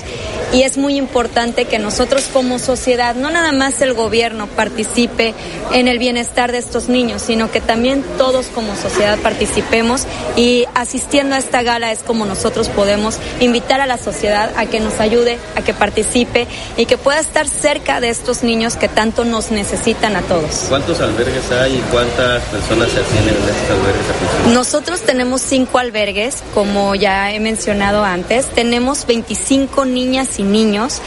y 0.53 0.63
es 0.63 0.77
muy 0.77 0.95
importante 0.95 1.65
que 1.65 1.77
nosotros 1.77 2.29
como 2.31 2.57
sociedad, 2.57 3.15
no 3.15 3.31
nada 3.31 3.51
más 3.51 3.81
el 3.81 3.93
gobierno 3.93 4.47
participe 4.47 5.33
en 5.73 5.89
el 5.89 5.99
bienestar 5.99 6.53
de 6.53 6.59
estos 6.59 6.87
niños, 6.87 7.21
sino 7.21 7.51
que 7.51 7.59
también 7.59 8.01
todos 8.17 8.47
como 8.47 8.77
sociedad 8.77 9.19
participemos 9.19 10.03
y 10.37 10.65
asistiendo 10.73 11.35
a 11.35 11.37
esta 11.37 11.63
gala 11.63 11.91
es 11.91 11.99
como 11.99 12.25
nosotros 12.25 12.69
podemos 12.69 13.17
invitar 13.41 13.81
a 13.81 13.85
la 13.85 13.97
sociedad 13.97 14.51
a 14.55 14.65
que 14.67 14.79
nos 14.79 15.01
ayude, 15.01 15.37
a 15.57 15.63
que 15.63 15.73
participe 15.73 16.47
y 16.77 16.85
que 16.85 16.97
pueda 16.97 17.19
estar 17.19 17.47
cerca 17.49 17.99
de 17.99 18.09
estos 18.09 18.41
niños 18.41 18.77
que 18.77 18.87
tanto 18.87 19.25
nos 19.25 19.51
necesitan 19.51 20.15
a 20.15 20.21
todos. 20.21 20.65
¿Cuántos 20.69 21.01
albergues 21.01 21.51
hay 21.51 21.75
y 21.75 21.81
cuántos 21.91 22.20
¿Cuántas 22.21 22.43
personas 22.49 22.91
se 22.91 22.99
atienden 22.99 23.35
en 23.35 23.49
estos 23.49 23.69
albergues? 23.71 24.53
Nosotros 24.53 25.01
tenemos 25.01 25.41
cinco 25.41 25.79
albergues, 25.79 26.43
como 26.53 26.93
ya 26.93 27.31
he 27.31 27.39
mencionado 27.39 28.03
antes. 28.03 28.45
Tenemos 28.45 29.07
25 29.07 29.85
niñas 29.85 30.37
y 30.37 30.43
niños. 30.43 31.01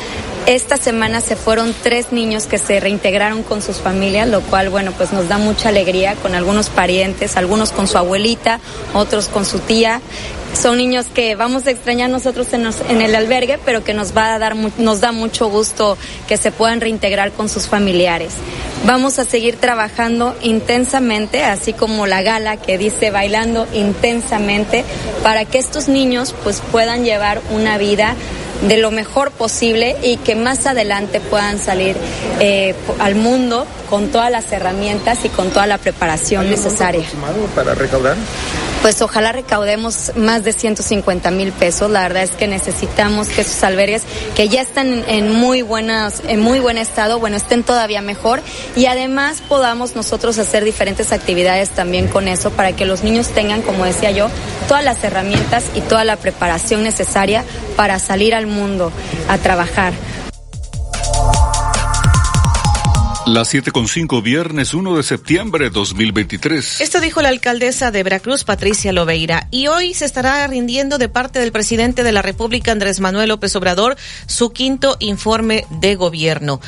Esta 0.47 0.77
semana 0.77 1.21
se 1.21 1.37
fueron 1.37 1.73
tres 1.85 2.11
niños 2.11 2.47
que 2.47 2.59
se 2.59 2.81
reintegraron 2.81 3.45
con 3.45 3.63
sus 3.63 3.77
familias, 3.77 4.29
lo 4.29 4.41
cual, 4.41 4.71
bueno, 4.71 4.91
pues 4.91 5.13
nos 5.13 5.29
da 5.29 5.39
mucha 5.39 5.69
alegría 5.69 6.17
con 6.17 6.35
algunos 6.35 6.69
parientes, 6.69 7.37
algunos 7.37 7.71
con 7.71 7.87
su 7.87 7.97
abuelita, 7.97 8.59
otros 8.93 9.29
con 9.29 9.45
su 9.45 9.61
tía 9.61 10.01
son 10.55 10.79
niños 10.79 11.07
que 11.13 11.35
vamos 11.35 11.67
a 11.67 11.71
extrañar 11.71 12.11
nosotros 12.11 12.49
en, 12.53 13.03
el 13.03 13.15
albergue, 13.15 13.59
pero 13.65 13.85
que 13.85 13.95
nos 13.95 14.17
va 14.17 14.35
a 14.35 14.39
dar 14.39 14.57
nos 14.57 15.01
da 15.01 15.13
mucho 15.13 15.49
gusto 15.49 15.99
que 16.29 16.37
se 16.37 16.53
puedan 16.53 16.81
reintegrar 16.81 17.33
con 17.33 17.49
sus 17.49 17.67
familiares. 17.67 18.33
Vamos 18.87 19.19
a 19.19 19.25
seguir 19.25 19.57
trabajando 19.57 20.37
intensamente, 20.43 21.43
así 21.43 21.73
como 21.73 22.07
la 22.07 22.23
gala 22.23 22.57
que 22.57 22.79
dice 22.79 23.11
bailando 23.11 23.67
intensamente, 23.73 24.85
para 25.23 25.45
que 25.45 25.59
estos 25.59 25.89
niños 25.89 26.35
pues 26.45 26.63
puedan 26.71 27.05
llevar 27.05 27.41
una 27.51 27.79
vida 27.79 28.15
de 28.69 28.77
lo 28.77 28.91
mejor 28.91 29.31
posible 29.31 29.97
y 30.03 30.17
que 30.19 30.37
más 30.37 30.67
adelante 30.67 31.21
puedan 31.21 31.59
salir 31.59 31.97
eh, 32.41 32.75
al 32.99 33.15
mundo 33.15 33.67
con 33.91 34.09
todas 34.09 34.31
las 34.31 34.51
herramientas 34.53 35.25
y 35.25 35.29
con 35.29 35.51
toda 35.51 35.67
la 35.67 35.79
preparación 35.79 36.49
necesaria. 36.49 37.05
para 37.55 37.75
recaudar? 37.75 38.17
Pues 38.85 39.01
ojalá 39.01 39.33
recaudemos 39.33 40.13
más 40.15 40.45
de 40.45 40.53
150 40.53 41.31
mil 41.31 41.53
pesos. 41.53 41.91
La 41.91 42.03
verdad 42.03 42.23
es 42.23 42.33
que 42.33 42.47
necesitamos 42.47 43.29
que 43.29 43.41
esos 43.41 43.65
albergues 43.65 44.03
que 44.37 44.51
ya 44.51 44.61
están 44.61 45.09
en 45.09 45.33
muy 45.33 45.63
buenas, 45.63 46.21
en 46.29 46.41
muy 46.41 46.61
buen 46.61 46.77
estado, 46.77 47.19
bueno, 47.19 47.39
estén 47.39 47.63
todavía 47.63 48.03
mejor 48.03 48.43
y 48.77 48.85
además 48.85 49.43
podamos 49.49 49.97
nosotros 49.97 50.37
hacer 50.37 50.67
diferentes 50.67 51.13
actividades 51.13 51.71
también 51.71 52.09
con 52.09 52.29
eso 52.29 52.51
para 52.51 52.77
que 52.77 52.85
los 52.85 53.03
niños 53.03 53.29
tengan, 53.29 53.63
como 53.63 53.87
decía 53.87 54.11
yo, 54.11 54.29
todas 54.69 54.85
las 54.85 55.03
herramientas 55.03 55.65
y 55.75 55.81
toda 55.81 56.05
la 56.05 56.17
preparación 56.17 56.83
necesaria 56.83 57.43
para 57.77 57.99
salir 57.99 58.35
al 58.35 58.47
mundo 58.47 58.93
a 59.31 59.39
trabajar. 59.39 59.95
Las 63.27 63.55
7.5, 63.55 64.23
viernes 64.23 64.75
1 64.75 64.99
de 64.99 65.03
septiembre 65.03 65.65
de 65.65 65.71
2023. 65.71 66.83
Esto 66.83 67.01
dijo 67.01 67.23
la 67.23 67.31
alcaldesa 67.31 67.91
de 67.91 68.03
Veracruz, 68.03 68.45
Patricia 68.45 68.93
Loveira. 68.93 69.49
Y 69.51 69.67
hoy 69.69 69.95
se 69.95 70.05
estará 70.05 70.47
rindiendo 70.47 70.99
de 70.99 71.09
parte 71.09 71.39
del 71.39 71.51
presidente 71.51 72.03
de 72.03 72.13
la 72.13 72.21
República, 72.21 72.73
Andrés 72.73 73.01
Manuel 73.01 73.31
López 73.31 73.57
Obrador, 73.57 73.97
su 74.27 74.51
quinto 74.51 74.99
informe 75.01 75.65
de 75.71 75.95
gobierno. 75.95 76.61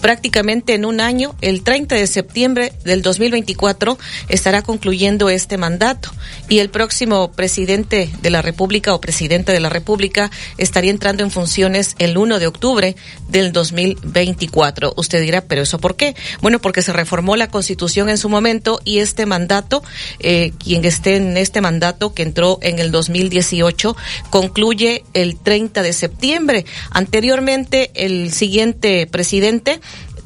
Prácticamente 0.00 0.72
en 0.72 0.86
un 0.86 1.02
año, 1.02 1.34
el 1.42 1.62
30 1.62 1.96
de 1.96 2.06
septiembre 2.06 2.72
del 2.84 3.02
2024, 3.02 3.98
estará 4.30 4.62
concluyendo 4.62 5.28
este 5.28 5.58
mandato. 5.58 6.10
Y 6.48 6.60
el 6.60 6.70
próximo 6.70 7.32
presidente 7.32 8.08
de 8.22 8.30
la 8.30 8.40
República 8.40 8.94
o 8.94 9.00
presidente 9.02 9.52
de 9.52 9.60
la 9.60 9.68
República 9.68 10.30
estaría 10.56 10.90
entrando 10.90 11.22
en 11.22 11.30
funciones 11.30 11.96
el 11.98 12.16
1 12.16 12.38
de 12.38 12.46
octubre 12.46 12.96
del 13.28 13.52
2024. 13.52 14.94
Usted 14.96 15.20
dirá, 15.20 15.42
pero 15.42 15.60
eso 15.60 15.78
por 15.78 15.97
qué? 15.98 16.16
Bueno, 16.40 16.60
porque 16.60 16.80
se 16.80 16.94
reformó 16.94 17.36
la 17.36 17.48
Constitución 17.48 18.08
en 18.08 18.16
su 18.16 18.30
momento 18.30 18.80
y 18.84 19.00
este 19.00 19.26
mandato, 19.26 19.82
eh, 20.20 20.52
quien 20.58 20.86
esté 20.86 21.16
en 21.16 21.36
este 21.36 21.60
mandato 21.60 22.14
que 22.14 22.22
entró 22.22 22.58
en 22.62 22.78
el 22.78 22.90
2018, 22.90 23.94
concluye 24.30 25.04
el 25.12 25.38
30 25.38 25.82
de 25.82 25.92
septiembre. 25.92 26.64
Anteriormente, 26.90 27.90
el 27.94 28.32
siguiente 28.32 29.06
presidente 29.06 29.80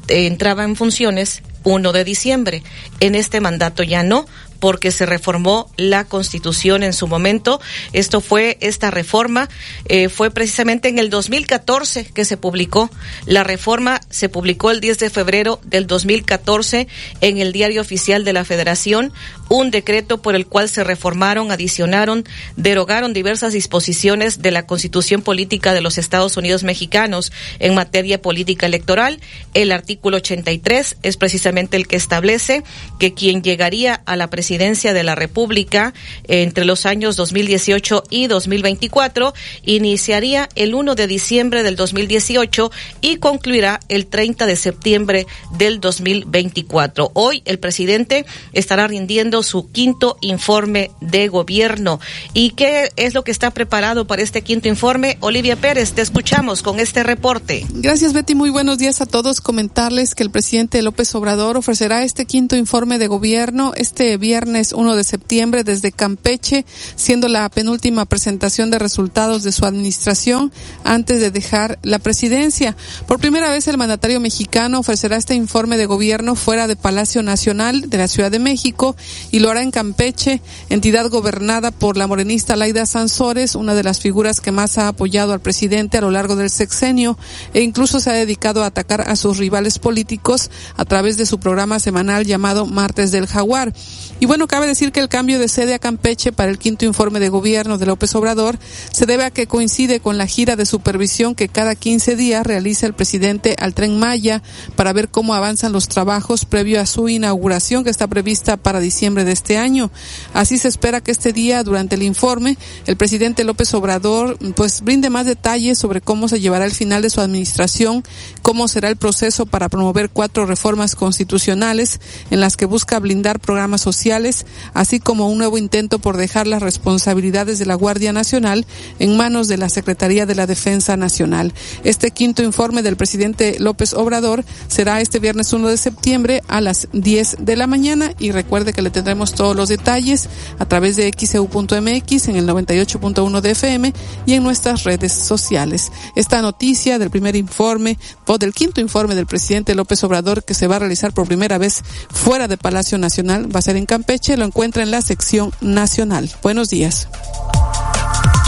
eh, 0.07 0.27
entraba 0.27 0.63
en 0.63 0.77
funciones 0.77 1.43
1 1.63 1.91
de 1.91 2.03
diciembre. 2.03 2.63
En 2.99 3.15
este 3.15 3.41
mandato 3.41 3.83
ya 3.83 4.03
no, 4.03 4.25
porque 4.63 4.91
se 4.91 5.05
reformó 5.05 5.69
la 5.75 6.05
constitución 6.05 6.83
en 6.83 6.93
su 6.93 7.05
momento. 7.05 7.59
Esto 7.91 8.21
fue, 8.21 8.57
esta 8.61 8.91
reforma 8.91 9.49
eh, 9.89 10.07
fue 10.07 10.31
precisamente 10.31 10.87
en 10.87 10.99
el 10.99 11.09
2014 11.09 12.05
que 12.05 12.23
se 12.23 12.37
publicó. 12.37 12.89
La 13.25 13.43
reforma 13.43 13.99
se 14.09 14.29
publicó 14.29 14.71
el 14.71 14.79
10 14.79 14.99
de 14.99 15.09
febrero 15.09 15.59
del 15.65 15.85
2014 15.85 16.87
en 17.19 17.39
el 17.39 17.51
Diario 17.51 17.81
Oficial 17.81 18.23
de 18.23 18.31
la 18.31 18.45
Federación, 18.45 19.11
un 19.53 19.69
decreto 19.69 20.19
por 20.19 20.33
el 20.33 20.47
cual 20.47 20.67
se 20.67 20.83
reformaron, 20.83 21.51
adicionaron, 21.51 22.23
derogaron 22.55 23.13
diversas 23.13 23.53
disposiciones 23.53 24.41
de 24.41 24.49
la 24.49 24.65
Constitución 24.65 25.21
Política 25.21 25.75
de 25.75 25.81
los 25.81 25.99
Estados 25.99 26.37
Unidos 26.37 26.63
Mexicanos 26.63 27.31
en 27.59 27.75
materia 27.75 28.19
política 28.19 28.65
electoral. 28.65 29.19
El 29.53 29.71
artículo 29.71 30.17
83 30.17 30.97
es 31.03 31.17
precisamente 31.17 31.77
el 31.77 31.85
que 31.85 31.97
establece 31.97 32.63
que 32.97 33.13
quien 33.13 33.43
llegaría 33.43 34.01
a 34.07 34.15
la 34.15 34.31
presidencia 34.31 34.91
de 34.91 35.03
la 35.03 35.13
República 35.13 35.93
entre 36.27 36.65
los 36.65 36.87
años 36.87 37.15
2018 37.15 38.05
y 38.09 38.25
2024 38.25 39.35
iniciaría 39.65 40.49
el 40.55 40.73
1 40.73 40.95
de 40.95 41.05
diciembre 41.05 41.61
del 41.61 41.75
2018 41.75 42.71
y 43.01 43.17
concluirá 43.17 43.79
el 43.87 44.07
30 44.07 44.47
de 44.47 44.55
septiembre 44.55 45.27
del 45.59 45.79
2024. 45.79 47.11
Hoy 47.13 47.43
el 47.45 47.59
presidente 47.59 48.25
estará 48.53 48.87
rindiendo 48.87 49.42
su 49.43 49.71
quinto 49.71 50.17
informe 50.21 50.91
de 50.99 51.29
gobierno. 51.29 51.99
¿Y 52.33 52.51
qué 52.51 52.91
es 52.95 53.13
lo 53.13 53.23
que 53.23 53.31
está 53.31 53.51
preparado 53.51 54.05
para 54.05 54.21
este 54.21 54.41
quinto 54.41 54.67
informe? 54.67 55.17
Olivia 55.21 55.55
Pérez, 55.55 55.93
te 55.93 56.01
escuchamos 56.01 56.61
con 56.61 56.79
este 56.79 57.03
reporte. 57.03 57.65
Gracias, 57.69 58.13
Betty. 58.13 58.35
Muy 58.35 58.49
buenos 58.49 58.77
días 58.77 59.01
a 59.01 59.05
todos. 59.05 59.41
Comentarles 59.41 60.15
que 60.15 60.23
el 60.23 60.31
presidente 60.31 60.81
López 60.81 61.13
Obrador 61.15 61.57
ofrecerá 61.57 62.03
este 62.03 62.25
quinto 62.25 62.55
informe 62.55 62.97
de 62.97 63.07
gobierno 63.07 63.73
este 63.75 64.17
viernes 64.17 64.33
viernes 64.33 64.73
1 64.73 64.95
de 64.95 65.03
septiembre 65.03 65.63
desde 65.63 65.91
Campeche, 65.91 66.65
siendo 66.95 67.27
la 67.27 67.47
penúltima 67.49 68.05
presentación 68.05 68.71
de 68.71 68.79
resultados 68.79 69.43
de 69.43 69.51
su 69.51 69.63
administración 69.63 70.51
antes 70.83 71.21
de 71.21 71.29
dejar 71.29 71.77
la 71.83 71.99
presidencia. 71.99 72.75
Por 73.05 73.19
primera 73.19 73.51
vez 73.51 73.67
el 73.67 73.77
mandatario 73.77 74.19
mexicano 74.19 74.79
ofrecerá 74.79 75.17
este 75.17 75.35
informe 75.35 75.77
de 75.77 75.85
gobierno 75.85 76.33
fuera 76.33 76.65
de 76.65 76.75
Palacio 76.75 77.21
Nacional 77.21 77.91
de 77.91 77.97
la 77.99 78.07
Ciudad 78.07 78.31
de 78.31 78.39
México 78.39 78.95
y 79.33 79.39
lo 79.39 79.49
hará 79.49 79.63
en 79.63 79.71
Campeche, 79.71 80.41
entidad 80.69 81.09
gobernada 81.09 81.71
por 81.71 81.97
la 81.97 82.05
morenista 82.05 82.55
Laida 82.55 82.85
Sansores, 82.85 83.55
una 83.55 83.73
de 83.73 83.81
las 83.81 83.99
figuras 83.99 84.39
que 84.39 84.51
más 84.51 84.77
ha 84.77 84.87
apoyado 84.87 85.33
al 85.33 85.41
presidente 85.41 85.97
a 85.97 86.01
lo 86.01 86.11
largo 86.11 86.35
del 86.35 86.51
sexenio 86.51 87.17
e 87.51 87.61
incluso 87.61 87.99
se 87.99 88.11
ha 88.11 88.13
dedicado 88.13 88.61
a 88.61 88.67
atacar 88.67 89.01
a 89.01 89.15
sus 89.15 89.39
rivales 89.39 89.79
políticos 89.79 90.51
a 90.77 90.85
través 90.85 91.17
de 91.17 91.25
su 91.25 91.39
programa 91.39 91.79
semanal 91.79 92.25
llamado 92.25 92.67
Martes 92.67 93.11
del 93.11 93.25
Jaguar. 93.25 93.73
Y 94.19 94.27
bueno, 94.27 94.45
cabe 94.45 94.67
decir 94.67 94.91
que 94.91 94.99
el 94.99 95.09
cambio 95.09 95.39
de 95.39 95.47
sede 95.47 95.73
a 95.73 95.79
Campeche 95.79 96.31
para 96.31 96.51
el 96.51 96.59
quinto 96.59 96.85
informe 96.85 97.19
de 97.19 97.29
gobierno 97.29 97.79
de 97.79 97.87
López 97.87 98.13
Obrador 98.13 98.59
se 98.91 99.07
debe 99.07 99.25
a 99.25 99.31
que 99.31 99.47
coincide 99.47 99.99
con 99.99 100.19
la 100.19 100.27
gira 100.27 100.55
de 100.55 100.67
supervisión 100.67 101.33
que 101.33 101.49
cada 101.49 101.73
15 101.73 102.15
días 102.15 102.45
realiza 102.45 102.85
el 102.85 102.93
presidente 102.93 103.55
al 103.57 103.73
tren 103.73 103.97
Maya 103.97 104.43
para 104.75 104.93
ver 104.93 105.09
cómo 105.09 105.33
avanzan 105.33 105.71
los 105.71 105.87
trabajos 105.87 106.45
previo 106.45 106.79
a 106.79 106.85
su 106.85 107.09
inauguración 107.09 107.83
que 107.83 107.89
está 107.89 108.05
prevista 108.05 108.57
para 108.57 108.79
diciembre 108.79 109.22
de 109.25 109.31
este 109.31 109.57
año. 109.57 109.91
Así 110.33 110.57
se 110.57 110.67
espera 110.67 111.01
que 111.01 111.11
este 111.11 111.33
día, 111.33 111.63
durante 111.63 111.95
el 111.95 112.03
informe, 112.03 112.57
el 112.85 112.97
presidente 112.97 113.43
López 113.43 113.73
Obrador 113.73 114.37
pues 114.55 114.81
brinde 114.81 115.09
más 115.09 115.25
detalles 115.25 115.77
sobre 115.77 116.01
cómo 116.01 116.27
se 116.27 116.39
llevará 116.39 116.65
el 116.65 116.71
final 116.71 117.01
de 117.01 117.09
su 117.09 117.21
administración, 117.21 118.03
cómo 118.41 118.67
será 118.67 118.89
el 118.89 118.97
proceso 118.97 119.45
para 119.45 119.69
promover 119.69 120.09
cuatro 120.09 120.45
reformas 120.45 120.95
constitucionales 120.95 121.99
en 122.31 122.39
las 122.39 122.57
que 122.57 122.65
busca 122.65 122.99
blindar 122.99 123.39
programas 123.39 123.81
sociales 123.81 124.45
así 124.73 124.99
como 124.99 125.29
un 125.29 125.37
nuevo 125.37 125.57
intento 125.57 125.99
por 125.99 126.17
dejar 126.17 126.47
las 126.47 126.61
responsabilidades 126.61 127.59
de 127.59 127.65
la 127.65 127.75
Guardia 127.75 128.13
Nacional 128.13 128.65
en 128.99 129.17
manos 129.17 129.47
de 129.47 129.57
la 129.57 129.69
Secretaría 129.69 130.25
de 130.25 130.35
la 130.35 130.47
Defensa 130.47 130.97
Nacional. 130.97 131.53
Este 131.83 132.11
quinto 132.11 132.43
informe 132.43 132.81
del 132.81 132.97
presidente 132.97 133.57
López 133.59 133.93
Obrador 133.93 134.43
será 134.67 135.01
este 135.01 135.19
viernes 135.19 135.53
1 135.53 135.67
de 135.67 135.77
septiembre 135.77 136.41
a 136.47 136.61
las 136.61 136.87
10 136.93 137.37
de 137.39 137.55
la 137.55 137.67
mañana 137.67 138.13
y 138.19 138.31
recuerde 138.31 138.73
que 138.73 138.81
le 138.81 138.89
tendremos 138.89 139.12
todos 139.33 139.55
los 139.55 139.69
detalles 139.69 140.29
a 140.59 140.65
través 140.65 140.95
de 140.95 141.11
xeu.mx 141.11 142.27
en 142.27 142.35
el 142.35 142.47
98.1 142.47 143.41
de 143.41 143.51
FM 143.51 143.93
y 144.25 144.33
en 144.33 144.43
nuestras 144.43 144.83
redes 144.83 145.13
sociales. 145.13 145.91
Esta 146.15 146.41
noticia 146.41 146.99
del 146.99 147.09
primer 147.09 147.35
informe 147.35 147.97
o 148.27 148.37
del 148.37 148.53
quinto 148.53 148.79
informe 148.79 149.15
del 149.15 149.25
presidente 149.25 149.75
López 149.75 150.03
Obrador 150.03 150.43
que 150.43 150.53
se 150.53 150.67
va 150.67 150.75
a 150.75 150.79
realizar 150.79 151.13
por 151.13 151.27
primera 151.27 151.57
vez 151.57 151.83
fuera 152.09 152.47
de 152.47 152.57
Palacio 152.57 152.97
Nacional 152.97 153.53
va 153.53 153.59
a 153.59 153.63
ser 153.63 153.75
en 153.75 153.85
Campeche 153.85 154.03
Peche 154.13 154.37
lo 154.37 154.45
encuentra 154.45 154.83
en 154.83 154.91
la 154.91 155.01
sección 155.01 155.51
nacional. 155.61 156.29
Buenos 156.43 156.69
días. 156.69 157.07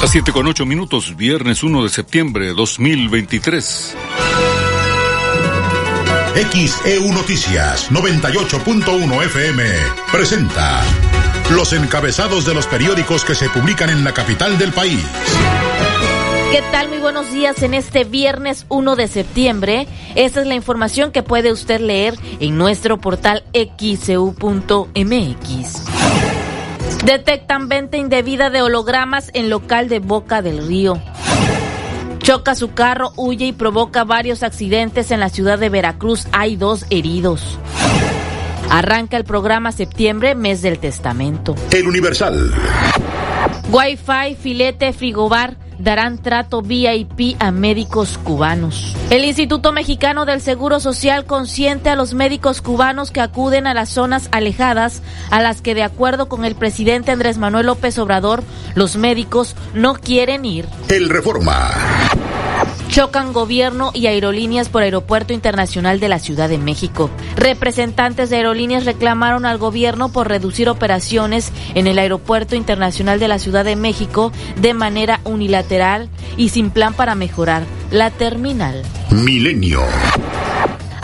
A 0.03 0.07
7 0.07 0.31
con 0.31 0.45
8 0.45 0.65
minutos, 0.65 1.15
viernes 1.15 1.63
1 1.63 1.83
de 1.83 1.89
septiembre 1.89 2.45
de 2.47 2.53
2023. 2.53 3.95
XEU 6.35 7.13
Noticias 7.13 7.89
98.1 7.89 9.23
FM 9.23 9.63
presenta 10.11 10.83
los 11.49 11.71
encabezados 11.71 12.45
de 12.45 12.53
los 12.53 12.67
periódicos 12.67 13.23
que 13.23 13.35
se 13.35 13.47
publican 13.47 13.89
en 13.89 14.03
la 14.03 14.13
capital 14.13 14.57
del 14.57 14.73
país. 14.73 14.99
¿Qué 16.51 16.61
tal? 16.73 16.89
Muy 16.89 16.97
buenos 16.97 17.31
días 17.31 17.63
en 17.63 17.73
este 17.73 18.03
viernes 18.03 18.65
1 18.67 18.97
de 18.97 19.07
septiembre. 19.07 19.87
Esta 20.15 20.41
es 20.41 20.47
la 20.47 20.55
información 20.55 21.13
que 21.13 21.23
puede 21.23 21.53
usted 21.53 21.79
leer 21.79 22.15
en 22.41 22.57
nuestro 22.57 22.99
portal 22.99 23.45
xcu.mx. 23.53 24.35
Detectan 27.05 27.69
venta 27.69 27.95
indebida 27.95 28.49
de 28.49 28.61
hologramas 28.61 29.31
en 29.33 29.49
local 29.49 29.87
de 29.87 29.99
Boca 29.99 30.41
del 30.41 30.67
Río. 30.67 31.01
Choca 32.25 32.55
su 32.55 32.73
carro, 32.73 33.13
huye 33.17 33.45
y 33.45 33.51
provoca 33.53 34.03
varios 34.03 34.41
accidentes 34.41 35.11
en 35.11 35.19
la 35.19 35.29
ciudad 35.29 35.59
de 35.59 35.69
Veracruz. 35.69 36.25
Hay 36.31 36.55
dos 36.55 36.87
heridos. 36.89 37.59
Arranca 38.69 39.17
el 39.17 39.23
programa 39.23 39.71
septiembre, 39.71 40.35
mes 40.35 40.61
del 40.61 40.79
testamento. 40.79 41.55
El 41.71 41.87
Universal. 41.87 42.51
Wi-Fi, 43.71 44.35
filete, 44.35 44.93
frigobar 44.93 45.57
darán 45.79 46.17
trato 46.17 46.61
VIP 46.61 47.35
a 47.39 47.51
médicos 47.51 48.17
cubanos. 48.17 48.95
El 49.09 49.25
Instituto 49.25 49.71
Mexicano 49.71 50.25
del 50.25 50.41
Seguro 50.41 50.79
Social 50.79 51.25
consiente 51.25 51.89
a 51.89 51.95
los 51.95 52.13
médicos 52.13 52.61
cubanos 52.61 53.11
que 53.11 53.21
acuden 53.21 53.67
a 53.67 53.73
las 53.73 53.89
zonas 53.89 54.29
alejadas 54.31 55.01
a 55.31 55.41
las 55.41 55.61
que 55.61 55.75
de 55.75 55.83
acuerdo 55.83 56.27
con 56.27 56.45
el 56.45 56.55
presidente 56.55 57.11
Andrés 57.11 57.37
Manuel 57.37 57.67
López 57.67 57.97
Obrador, 57.97 58.43
los 58.73 58.95
médicos 58.95 59.55
no 59.73 59.95
quieren 59.95 60.45
ir. 60.45 60.65
El 60.89 61.09
Reforma. 61.09 61.71
Chocan 62.89 63.33
gobierno 63.33 63.91
y 63.93 64.07
aerolíneas 64.07 64.69
por 64.69 64.83
Aeropuerto 64.83 65.33
Internacional 65.33 65.99
de 65.99 66.09
la 66.09 66.19
Ciudad 66.19 66.47
de 66.47 66.57
México. 66.57 67.09
Representantes 67.35 68.29
de 68.29 68.37
aerolíneas 68.37 68.85
reclamaron 68.85 69.45
al 69.45 69.57
gobierno 69.57 70.09
por 70.09 70.27
reducir 70.27 70.69
operaciones 70.69 71.51
en 71.73 71.87
el 71.87 71.99
Aeropuerto 71.99 72.55
Internacional 72.55 73.19
de 73.19 73.27
la 73.27 73.39
Ciudad 73.39 73.65
de 73.65 73.75
México 73.75 74.31
de 74.61 74.73
manera 74.73 75.19
unilateral 75.25 76.09
y 76.37 76.49
sin 76.49 76.69
plan 76.69 76.93
para 76.93 77.15
mejorar 77.15 77.63
la 77.91 78.11
terminal. 78.11 78.83
Milenio 79.11 79.81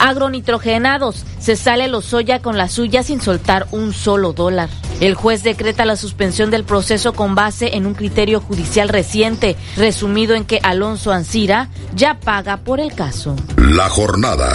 agronitrogenados. 0.01 1.25
Se 1.39 1.55
sale 1.55 1.87
Lozoya 1.87 2.41
con 2.41 2.57
la 2.57 2.67
suya 2.67 3.03
sin 3.03 3.21
soltar 3.21 3.67
un 3.71 3.93
solo 3.93 4.33
dólar. 4.33 4.69
El 5.01 5.15
juez 5.15 5.41
decreta 5.41 5.83
la 5.83 5.95
suspensión 5.95 6.51
del 6.51 6.63
proceso 6.63 7.13
con 7.13 7.33
base 7.33 7.75
en 7.75 7.87
un 7.87 7.95
criterio 7.95 8.39
judicial 8.39 8.87
reciente, 8.87 9.55
resumido 9.75 10.35
en 10.35 10.45
que 10.45 10.59
Alonso 10.61 11.11
Ancira 11.11 11.69
ya 11.95 12.19
paga 12.19 12.57
por 12.57 12.79
el 12.79 12.93
caso. 12.93 13.35
La 13.57 13.89
jornada. 13.89 14.47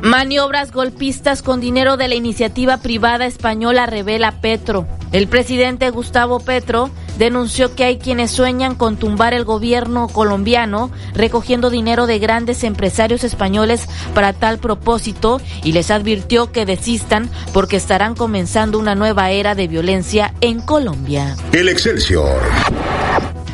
Maniobras 0.00 0.70
golpistas 0.70 1.42
con 1.42 1.60
dinero 1.60 1.96
de 1.96 2.06
la 2.06 2.14
iniciativa 2.14 2.76
privada 2.76 3.26
española 3.26 3.86
revela 3.86 4.40
Petro. 4.40 4.86
El 5.10 5.26
presidente 5.26 5.90
Gustavo 5.90 6.38
Petro 6.38 6.90
denunció 7.18 7.74
que 7.74 7.84
hay 7.84 7.98
quienes 7.98 8.30
sueñan 8.30 8.74
con 8.74 8.96
tumbar 8.96 9.34
el 9.34 9.44
gobierno 9.44 10.08
colombiano 10.08 10.90
recogiendo 11.14 11.70
dinero 11.70 12.06
de 12.06 12.18
grandes 12.18 12.64
empresarios 12.64 13.24
españoles 13.24 13.86
para 14.14 14.32
tal 14.32 14.58
propósito 14.58 15.40
y 15.62 15.72
les 15.72 15.90
advirtió 15.90 16.52
que 16.52 16.66
desistan 16.66 17.30
porque 17.52 17.76
estarán 17.76 18.14
comenzando 18.14 18.78
una 18.78 18.94
nueva 18.94 19.30
era 19.30 19.54
de 19.54 19.68
violencia 19.68 20.34
en 20.40 20.60
Colombia. 20.60 21.36
El 21.52 21.68
Excelsior. 21.68 22.40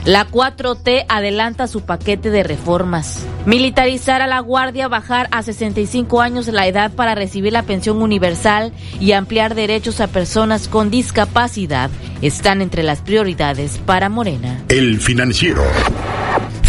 La 0.04 0.26
4T 0.26 1.04
adelanta 1.08 1.68
su 1.68 1.82
paquete 1.82 2.30
de 2.30 2.42
reformas. 2.42 3.24
Militarizar 3.46 4.20
a 4.20 4.26
la 4.26 4.40
Guardia, 4.40 4.88
bajar 4.88 5.28
a 5.30 5.44
65 5.44 6.20
años 6.20 6.48
la 6.48 6.66
edad 6.66 6.90
para 6.92 7.14
recibir 7.14 7.52
la 7.52 7.62
pensión 7.62 8.02
universal 8.02 8.72
y 8.98 9.12
ampliar 9.12 9.54
derechos 9.54 10.00
a 10.00 10.08
personas 10.08 10.66
con 10.66 10.90
discapacidad 10.90 11.88
están 12.20 12.62
entre 12.62 12.82
las 12.82 13.00
prioridades 13.00 13.78
para 13.78 14.08
Morena. 14.08 14.64
El 14.68 15.00
Financiero. 15.00 15.62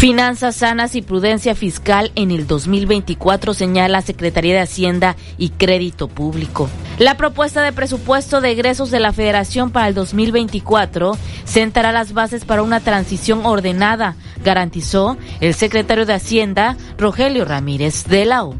Finanzas 0.04 0.56
sanas 0.56 0.96
y 0.96 1.00
prudencia 1.00 1.54
fiscal 1.54 2.12
en 2.14 2.30
el 2.30 2.46
2024 2.46 3.54
señala 3.54 4.02
Secretaría 4.02 4.52
de 4.52 4.60
Hacienda 4.60 5.16
y 5.38 5.48
Crédito 5.48 6.08
Público. 6.08 6.68
La 6.98 7.16
propuesta 7.16 7.62
de 7.62 7.72
presupuesto 7.72 8.42
de 8.42 8.50
egresos 8.50 8.90
de 8.90 9.00
la 9.00 9.14
Federación 9.14 9.70
para 9.70 9.88
el 9.88 9.94
2024 9.94 11.16
sentará 11.46 11.90
las 11.90 12.12
bases 12.12 12.44
para 12.44 12.62
una 12.62 12.80
transición 12.80 13.46
ordenada, 13.46 14.14
garantizó 14.44 15.16
el 15.40 15.54
secretario 15.54 16.04
de 16.04 16.12
Hacienda, 16.12 16.76
Rogelio 16.98 17.46
Ramírez 17.46 18.04
de 18.04 18.26
la 18.26 18.44
U. 18.44 18.56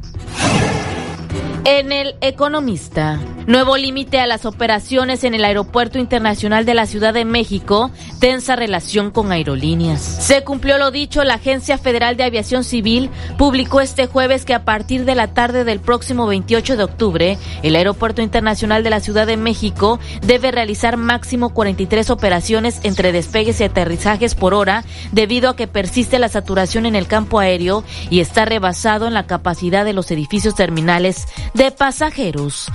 En 1.67 1.93
el 1.93 2.15
Economista, 2.21 3.19
nuevo 3.47 3.79
límite 3.79 4.21
a 4.21 4.27
las 4.27 4.45
operaciones 4.45 5.25
en 5.25 5.33
el 5.33 5.47
Aeropuerto 5.47 5.99
Internacional 5.99 6.67
de 6.67 6.75
la 6.75 6.85
Ciudad 6.85 7.15
de 7.15 7.25
México, 7.25 7.91
tensa 8.21 8.55
relación 8.55 9.11
con 9.11 9.33
aerolíneas. 9.33 10.03
Se 10.03 10.45
cumplió 10.45 10.77
lo 10.77 10.91
dicho, 10.91 11.25
la 11.25 11.35
Agencia 11.35 11.79
Federal 11.79 12.19
de 12.19 12.25
Aviación 12.25 12.65
Civil 12.65 13.09
publicó 13.39 13.81
este 13.81 14.07
jueves 14.07 14.45
que 14.45 14.53
a 14.53 14.67
partir 14.67 15.07
de 15.07 15.15
la 15.15 15.29
tarde 15.29 15.65
del 15.65 15.81
próximo 15.81 16.27
28 16.27 16.77
de 16.77 16.85
octubre, 16.85 17.39
el 17.63 17.77
Aeropuerto 17.77 18.21
Internacional 18.21 18.85
de 18.85 18.91
la 18.91 19.01
Ciudad 19.01 19.27
de 19.27 19.39
México 19.39 19.99
debe 20.21 20.51
realizar 20.51 20.99
máximo 20.99 21.55
43 21.55 22.11
operaciones 22.11 22.81
entre 22.83 23.11
despegues 23.11 23.59
y 23.63 23.65
aterrizajes 23.65 24.35
por 24.35 24.53
hora 24.53 24.85
debido 25.13 25.49
a 25.49 25.57
que 25.57 25.67
persiste 25.67 26.19
la 26.19 26.29
saturación 26.29 26.85
en 26.85 26.95
el 26.95 27.07
campo 27.07 27.39
aéreo 27.39 27.85
y 28.11 28.21
está 28.21 28.45
rebasado 28.45 29.07
en 29.07 29.15
la 29.15 29.27
capacidad 29.27 29.87
de 29.87 29.95
los 29.95 30.11
edificios 30.11 30.55
terminales 30.55 31.27
de 31.55 31.71
pasajeros. 31.71 32.67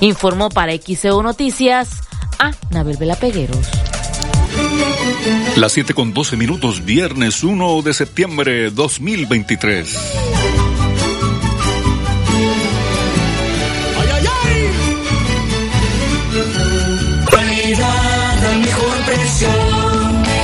Informó 0.00 0.50
para 0.50 0.76
XEO 0.76 1.22
Noticias 1.22 1.88
a 2.38 2.52
Nabel 2.70 2.96
Vela 2.96 3.16
Pegueros. 3.16 3.66
Las 5.56 5.72
7 5.72 5.94
con 5.94 6.12
12 6.12 6.36
minutos, 6.36 6.84
viernes 6.84 7.42
1 7.42 7.82
de 7.82 7.94
septiembre 7.94 8.70
2023. 8.70 9.96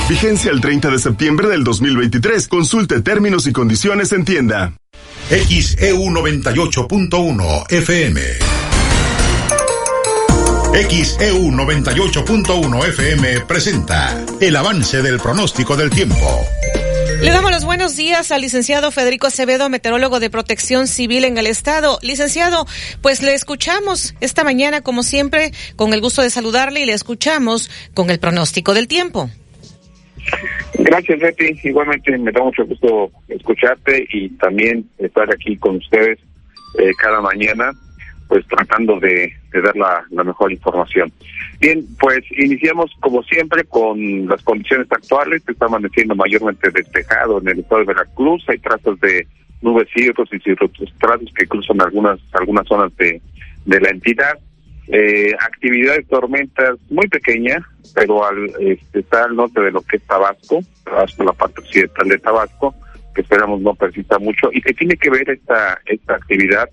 Vigencia 0.09 0.51
el 0.51 0.61
30 0.61 0.89
de 0.89 0.99
septiembre 0.99 1.47
del 1.47 1.63
2023. 1.63 2.47
Consulte 2.47 3.01
términos 3.01 3.47
y 3.47 3.53
condiciones 3.53 4.11
en 4.11 4.25
tienda. 4.25 4.73
XEU 5.33 5.97
98.1 6.11 7.65
FM. 7.71 8.21
XEU 10.91 11.51
98.1 11.51 12.87
FM 12.89 13.41
presenta 13.47 14.23
el 14.39 14.55
avance 14.55 15.01
del 15.01 15.19
pronóstico 15.19 15.75
del 15.75 15.89
tiempo. 15.89 16.45
Le 17.19 17.31
damos 17.31 17.49
los 17.49 17.65
buenos 17.65 17.95
días 17.95 18.31
al 18.31 18.41
licenciado 18.41 18.91
Federico 18.91 19.25
Acevedo, 19.25 19.69
meteorólogo 19.69 20.19
de 20.19 20.29
protección 20.29 20.87
civil 20.87 21.23
en 21.23 21.39
el 21.39 21.47
estado. 21.47 21.97
Licenciado, 22.03 22.67
pues 23.01 23.23
le 23.23 23.33
escuchamos 23.33 24.13
esta 24.21 24.43
mañana, 24.43 24.81
como 24.81 25.01
siempre, 25.01 25.51
con 25.75 25.95
el 25.95 26.01
gusto 26.01 26.21
de 26.21 26.29
saludarle 26.29 26.81
y 26.81 26.85
le 26.85 26.93
escuchamos 26.93 27.71
con 27.95 28.11
el 28.11 28.19
pronóstico 28.19 28.75
del 28.75 28.87
tiempo. 28.87 29.31
Gracias, 30.83 31.19
Betty. 31.19 31.57
Igualmente 31.63 32.17
me 32.17 32.31
da 32.31 32.43
mucho 32.43 32.65
gusto 32.65 33.09
escucharte 33.29 34.05
y 34.11 34.29
también 34.31 34.85
estar 34.97 35.31
aquí 35.31 35.55
con 35.55 35.77
ustedes 35.77 36.19
eh, 36.77 36.91
cada 36.97 37.21
mañana, 37.21 37.71
pues 38.27 38.45
tratando 38.47 38.99
de, 38.99 39.31
dar 39.53 39.77
la, 39.77 40.23
mejor 40.25 40.51
información. 40.51 41.09
Bien, 41.61 41.85
pues 41.99 42.19
iniciamos 42.31 42.91
como 42.99 43.23
siempre 43.23 43.63
con 43.63 44.27
las 44.27 44.43
condiciones 44.43 44.87
actuales. 44.91 45.41
Está 45.47 45.67
amaneciendo 45.67 46.15
mayormente 46.15 46.69
despejado 46.69 47.39
en 47.39 47.47
el 47.47 47.59
estado 47.59 47.79
de 47.79 47.87
Veracruz. 47.87 48.43
Hay 48.49 48.57
trazas 48.57 48.99
de 48.99 49.25
nubes 49.61 49.87
circos 49.93 50.27
y 50.33 50.39
cirrostratos 50.39 51.33
que 51.33 51.47
cruzan 51.47 51.81
algunas 51.81 52.19
algunas 52.33 52.67
zonas 52.67 52.93
de, 52.97 53.21
de 53.65 53.79
la 53.79 53.89
entidad. 53.89 54.37
Eh, 54.87 55.31
actividad 55.39 55.95
tormentas 56.09 56.77
muy 56.89 57.07
pequeña, 57.07 57.65
pero 57.95 58.25
al 58.25 58.49
este, 58.59 58.99
está 58.99 59.23
al 59.23 59.35
norte 59.35 59.61
de 59.61 59.71
lo 59.71 59.81
que 59.81 59.97
es 59.97 60.03
Tabasco, 60.03 60.59
Tabasco, 60.83 61.23
la 61.23 61.33
parte 61.33 61.61
occidental 61.61 62.09
de 62.09 62.19
Tabasco, 62.19 62.75
que 63.15 63.21
esperamos 63.21 63.61
no 63.61 63.75
persista 63.75 64.19
mucho, 64.19 64.49
y 64.51 64.61
que 64.61 64.73
tiene 64.73 64.97
que 64.97 65.09
ver 65.09 65.29
esta, 65.29 65.79
esta 65.85 66.15
actividad 66.15 66.69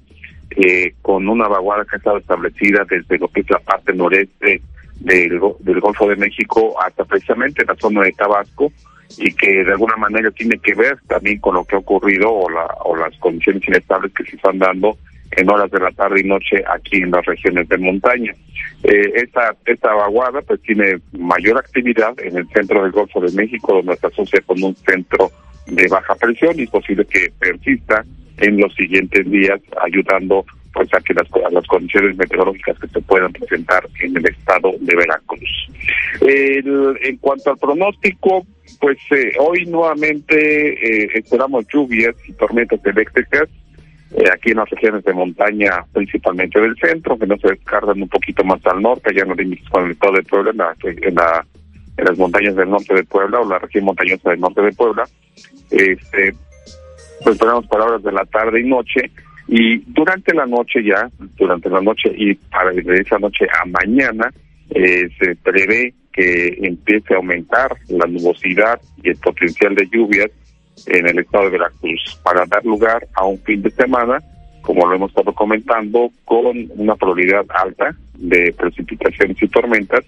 eh, 0.56 0.94
con 1.02 1.28
una 1.28 1.46
vaguada 1.46 1.84
que 1.84 1.96
ha 1.96 1.98
estado 1.98 2.18
establecida 2.18 2.84
desde 2.88 3.18
lo 3.18 3.28
que 3.28 3.40
es 3.40 3.50
la 3.50 3.60
parte 3.60 3.92
noreste 3.92 4.60
del, 4.96 5.40
del 5.60 5.80
Golfo 5.80 6.08
de 6.08 6.16
México 6.16 6.74
hasta 6.82 7.04
precisamente 7.04 7.64
la 7.64 7.76
zona 7.76 8.02
de 8.02 8.12
Tabasco, 8.12 8.72
y 9.18 9.32
que 9.34 9.64
de 9.64 9.72
alguna 9.72 9.96
manera 9.96 10.30
tiene 10.30 10.58
que 10.58 10.74
ver 10.74 10.98
también 11.06 11.38
con 11.40 11.54
lo 11.54 11.64
que 11.64 11.76
ha 11.76 11.80
ocurrido 11.80 12.30
o, 12.30 12.50
la, 12.50 12.66
o 12.84 12.96
las 12.96 13.16
condiciones 13.18 13.66
inestables 13.66 14.12
que 14.14 14.24
se 14.24 14.36
están 14.36 14.58
dando 14.58 14.96
en 15.32 15.50
horas 15.50 15.70
de 15.70 15.80
la 15.80 15.90
tarde 15.92 16.20
y 16.20 16.24
noche 16.24 16.62
aquí 16.68 16.98
en 16.98 17.10
las 17.10 17.24
regiones 17.24 17.68
de 17.68 17.78
montaña. 17.78 18.34
Eh, 18.82 19.12
esta, 19.14 19.54
esta 19.66 19.94
vaguada 19.94 20.40
pues 20.42 20.60
tiene 20.62 21.00
mayor 21.12 21.58
actividad 21.58 22.18
en 22.20 22.38
el 22.38 22.48
centro 22.48 22.82
del 22.82 22.92
Golfo 22.92 23.20
de 23.20 23.32
México, 23.32 23.74
donde 23.74 23.96
se 23.96 24.06
asocia 24.06 24.40
con 24.46 24.62
un 24.62 24.74
centro 24.74 25.30
de 25.66 25.86
baja 25.88 26.14
presión 26.14 26.58
y 26.58 26.62
es 26.64 26.70
posible 26.70 27.04
que 27.04 27.30
persista 27.38 28.04
en 28.38 28.58
los 28.58 28.74
siguientes 28.74 29.30
días, 29.30 29.60
ayudando 29.82 30.44
pues 30.72 30.88
a 30.94 31.00
que 31.00 31.14
las, 31.14 31.28
las 31.52 31.66
condiciones 31.66 32.16
meteorológicas 32.16 32.78
que 32.78 32.88
se 32.88 33.00
puedan 33.00 33.32
presentar 33.32 33.86
en 34.02 34.16
el 34.16 34.26
estado 34.26 34.72
de 34.80 34.96
Veracruz. 34.96 35.68
en 36.22 37.16
cuanto 37.18 37.50
al 37.50 37.58
pronóstico, 37.58 38.46
pues 38.80 38.98
eh, 39.10 39.32
hoy 39.38 39.66
nuevamente 39.66 40.34
eh, 40.72 41.10
esperamos 41.14 41.66
lluvias 41.72 42.14
y 42.26 42.32
tormentas 42.32 42.80
eléctricas 42.84 43.48
eh, 44.12 44.24
aquí 44.32 44.50
en 44.50 44.56
las 44.56 44.68
regiones 44.70 45.04
de 45.04 45.12
montaña, 45.12 45.84
principalmente 45.92 46.60
del 46.60 46.76
centro, 46.76 47.16
que 47.18 47.26
no 47.26 47.36
se 47.38 47.48
descargan 47.48 48.02
un 48.02 48.08
poquito 48.08 48.42
más 48.42 48.64
al 48.66 48.82
norte, 48.82 49.10
en 49.10 49.28
los 49.28 49.36
límites 49.36 49.68
con 49.68 49.84
el 49.84 49.92
estado 49.92 50.14
de 50.14 50.22
Puebla, 50.24 50.50
en, 50.50 51.14
la, 51.14 51.46
en, 51.96 52.04
las 52.04 52.18
montañas 52.18 52.56
del 52.56 52.70
norte 52.70 52.94
de 52.94 53.04
Puebla 53.04 53.40
o 53.40 53.48
la 53.48 53.60
región 53.60 53.84
montañosa 53.84 54.30
del 54.30 54.40
norte 54.40 54.62
de 54.62 54.72
Puebla. 54.72 55.04
Este, 55.70 56.34
pues 57.22 57.38
tenemos 57.38 57.66
para 57.66 57.84
horas 57.84 58.02
de 58.02 58.12
la 58.12 58.24
tarde 58.24 58.60
y 58.60 58.64
noche, 58.64 59.10
y 59.46 59.78
durante 59.78 60.34
la 60.34 60.46
noche 60.46 60.82
ya, 60.82 61.08
durante 61.36 61.68
la 61.70 61.80
noche 61.80 62.12
y 62.16 62.34
para 62.34 62.72
de 62.72 63.00
esa 63.00 63.18
noche 63.18 63.46
a 63.62 63.66
mañana, 63.66 64.32
eh, 64.70 65.08
se 65.18 65.36
prevé 65.36 65.94
que 66.12 66.58
empiece 66.62 67.14
a 67.14 67.18
aumentar 67.18 67.76
la 67.88 68.06
nubosidad 68.06 68.80
y 69.02 69.10
el 69.10 69.16
potencial 69.16 69.74
de 69.74 69.88
lluvias 69.92 70.30
en 70.86 71.08
el 71.08 71.18
estado 71.18 71.44
de 71.44 71.50
Veracruz 71.50 72.20
para 72.22 72.46
dar 72.46 72.64
lugar 72.64 73.06
a 73.14 73.24
un 73.24 73.38
fin 73.40 73.62
de 73.62 73.70
semana, 73.70 74.18
como 74.62 74.86
lo 74.86 74.94
hemos 74.94 75.10
estado 75.10 75.32
comentando, 75.32 76.10
con 76.24 76.46
una 76.76 76.94
probabilidad 76.96 77.44
alta 77.48 77.94
de 78.14 78.52
precipitaciones 78.52 79.42
y 79.42 79.48
tormentas, 79.48 80.04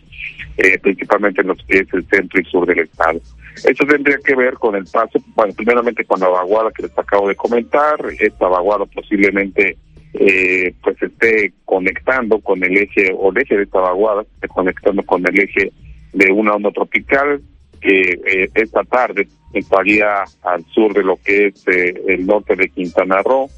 eh, 0.58 0.78
principalmente 0.78 1.40
en 1.40 1.48
los 1.48 1.58
que 1.64 1.78
es 1.78 1.94
el 1.94 2.04
centro 2.06 2.40
y 2.40 2.44
sur 2.44 2.66
del 2.66 2.80
estado. 2.80 3.20
Eso 3.64 3.84
tendría 3.86 4.18
que 4.18 4.34
ver 4.34 4.54
con 4.54 4.74
el 4.74 4.84
paso, 4.84 5.18
bueno, 5.34 5.52
primeramente 5.54 6.04
con 6.04 6.20
la 6.20 6.28
vaguada 6.28 6.70
que 6.70 6.84
les 6.84 6.98
acabo 6.98 7.28
de 7.28 7.36
comentar, 7.36 7.98
esta 8.18 8.48
vaguada 8.48 8.86
posiblemente 8.86 9.76
eh, 10.14 10.74
pues 10.82 11.00
esté 11.02 11.52
conectando 11.64 12.38
con 12.40 12.62
el 12.62 12.76
eje, 12.76 13.12
o 13.16 13.30
el 13.30 13.38
eje 13.38 13.56
de 13.56 13.62
esta 13.64 13.80
vaguada, 13.80 14.22
esté 14.22 14.48
conectando 14.48 15.02
con 15.02 15.26
el 15.26 15.38
eje 15.38 15.72
de 16.12 16.30
una 16.30 16.54
onda 16.54 16.70
tropical 16.70 17.40
que 17.82 18.00
eh, 18.00 18.48
esta 18.54 18.82
tarde 18.84 19.28
estaría 19.52 20.24
al 20.42 20.64
sur 20.72 20.94
de 20.94 21.02
lo 21.02 21.16
que 21.16 21.48
es 21.48 21.66
eh, 21.68 21.94
el 22.08 22.26
norte 22.26 22.56
de 22.56 22.68
Quintana 22.70 23.22
Roo 23.22 23.50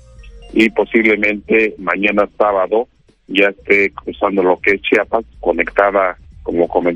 y 0.53 0.71
posiblemente 0.71 1.75
mañana 1.79 2.29
sábado 2.39 2.89
ya 3.27 3.49
esté 3.49 3.91
cruzando 3.93 4.43
lo 4.43 4.59
que 4.61 4.73
es 4.73 4.83
Chiapas, 4.83 5.25
conectada, 5.41 6.17
como, 6.43 6.69
como 6.69 6.91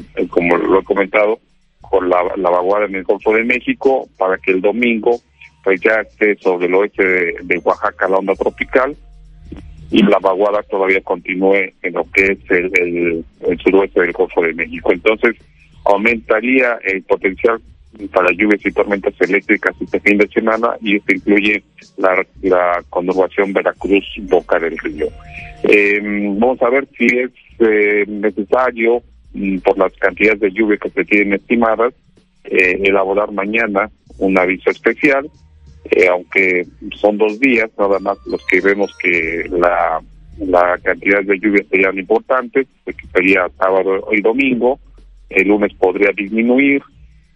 lo 0.56 0.80
he 0.80 0.84
comentado, 0.84 1.38
con 1.80 2.08
la, 2.08 2.22
la 2.36 2.50
vaguada 2.50 2.86
en 2.86 2.96
el 2.96 3.04
Golfo 3.04 3.32
de 3.32 3.44
México, 3.44 4.08
para 4.18 4.36
que 4.38 4.52
el 4.52 4.60
domingo 4.60 5.20
pues 5.64 5.80
ya 5.80 6.00
esté 6.00 6.36
sobre 6.36 6.66
el 6.66 6.74
oeste 6.74 7.04
de, 7.42 7.60
Oaxaca 7.64 8.08
la 8.08 8.18
onda 8.18 8.34
tropical 8.34 8.96
y 9.90 10.02
la 10.02 10.18
vaguada 10.18 10.62
todavía 10.62 11.00
continúe 11.00 11.72
en 11.82 11.92
lo 11.94 12.04
que 12.10 12.24
es 12.24 12.38
el, 12.50 13.24
el, 13.46 13.58
suroeste 13.58 14.02
del 14.02 14.12
Golfo 14.12 14.42
de 14.42 14.54
México. 14.54 14.92
Entonces, 14.92 15.36
aumentaría 15.88 16.78
el 16.84 17.02
potencial 17.02 17.60
para 18.12 18.30
lluvias 18.32 18.64
y 18.64 18.70
tormentas 18.70 19.14
eléctricas 19.20 19.74
este 19.80 19.98
fin 20.00 20.18
de 20.18 20.28
semana 20.28 20.76
y 20.80 20.96
esto 20.96 21.14
incluye 21.14 21.62
la, 21.96 22.24
la 22.42 22.84
conurbación 22.90 23.52
Veracruz-Boca 23.52 24.58
del 24.58 24.78
Río. 24.78 25.08
Eh, 25.64 26.00
vamos 26.38 26.60
a 26.62 26.70
ver 26.70 26.86
si 26.96 27.06
es 27.06 27.30
eh, 27.58 28.04
necesario, 28.06 29.02
mm, 29.32 29.58
por 29.58 29.78
las 29.78 29.92
cantidades 29.94 30.40
de 30.40 30.52
lluvia 30.52 30.76
que 30.76 30.90
se 30.90 31.04
tienen 31.04 31.34
estimadas, 31.34 31.94
eh, 32.44 32.78
elaborar 32.84 33.32
mañana 33.32 33.90
un 34.18 34.38
aviso 34.38 34.70
especial, 34.70 35.28
eh, 35.90 36.08
aunque 36.08 36.66
son 36.94 37.18
dos 37.18 37.40
días, 37.40 37.70
nada 37.78 37.98
más 37.98 38.18
los 38.26 38.44
que 38.46 38.60
vemos 38.60 38.94
que 39.02 39.46
la, 39.50 40.00
la 40.38 40.78
cantidad 40.82 41.22
de 41.22 41.38
lluvia 41.38 41.64
serían 41.70 41.98
importantes, 41.98 42.66
que 42.84 43.06
sería 43.12 43.48
sábado 43.58 44.06
y 44.12 44.20
domingo, 44.20 44.78
el 45.30 45.48
lunes 45.48 45.72
podría 45.74 46.10
disminuir, 46.12 46.82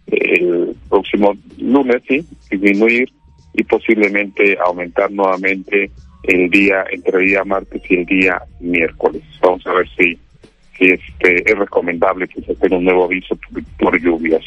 el 0.07 0.75
próximo 0.89 1.37
lunes 1.59 2.03
sí, 2.09 2.25
disminuir 2.51 3.11
y 3.55 3.63
posiblemente 3.65 4.57
aumentar 4.65 5.11
nuevamente 5.11 5.91
el 6.25 6.51
día 6.51 6.85
entre 6.91 7.21
el 7.21 7.27
día 7.27 7.45
martes 7.45 7.83
y 7.89 7.97
el 7.97 8.07
día 8.07 8.43
miércoles. 8.61 9.23
Vamos 9.41 9.67
a 9.67 9.75
ver 9.75 9.89
si 9.97 10.19
si 10.79 10.87
este 10.87 11.51
es 11.51 11.59
recomendable 11.59 12.29
que 12.29 12.41
se 12.43 12.55
tenga 12.55 12.77
un 12.77 12.85
nuevo 12.85 13.05
aviso 13.05 13.39
por, 13.79 14.01
lluvias. 14.01 14.43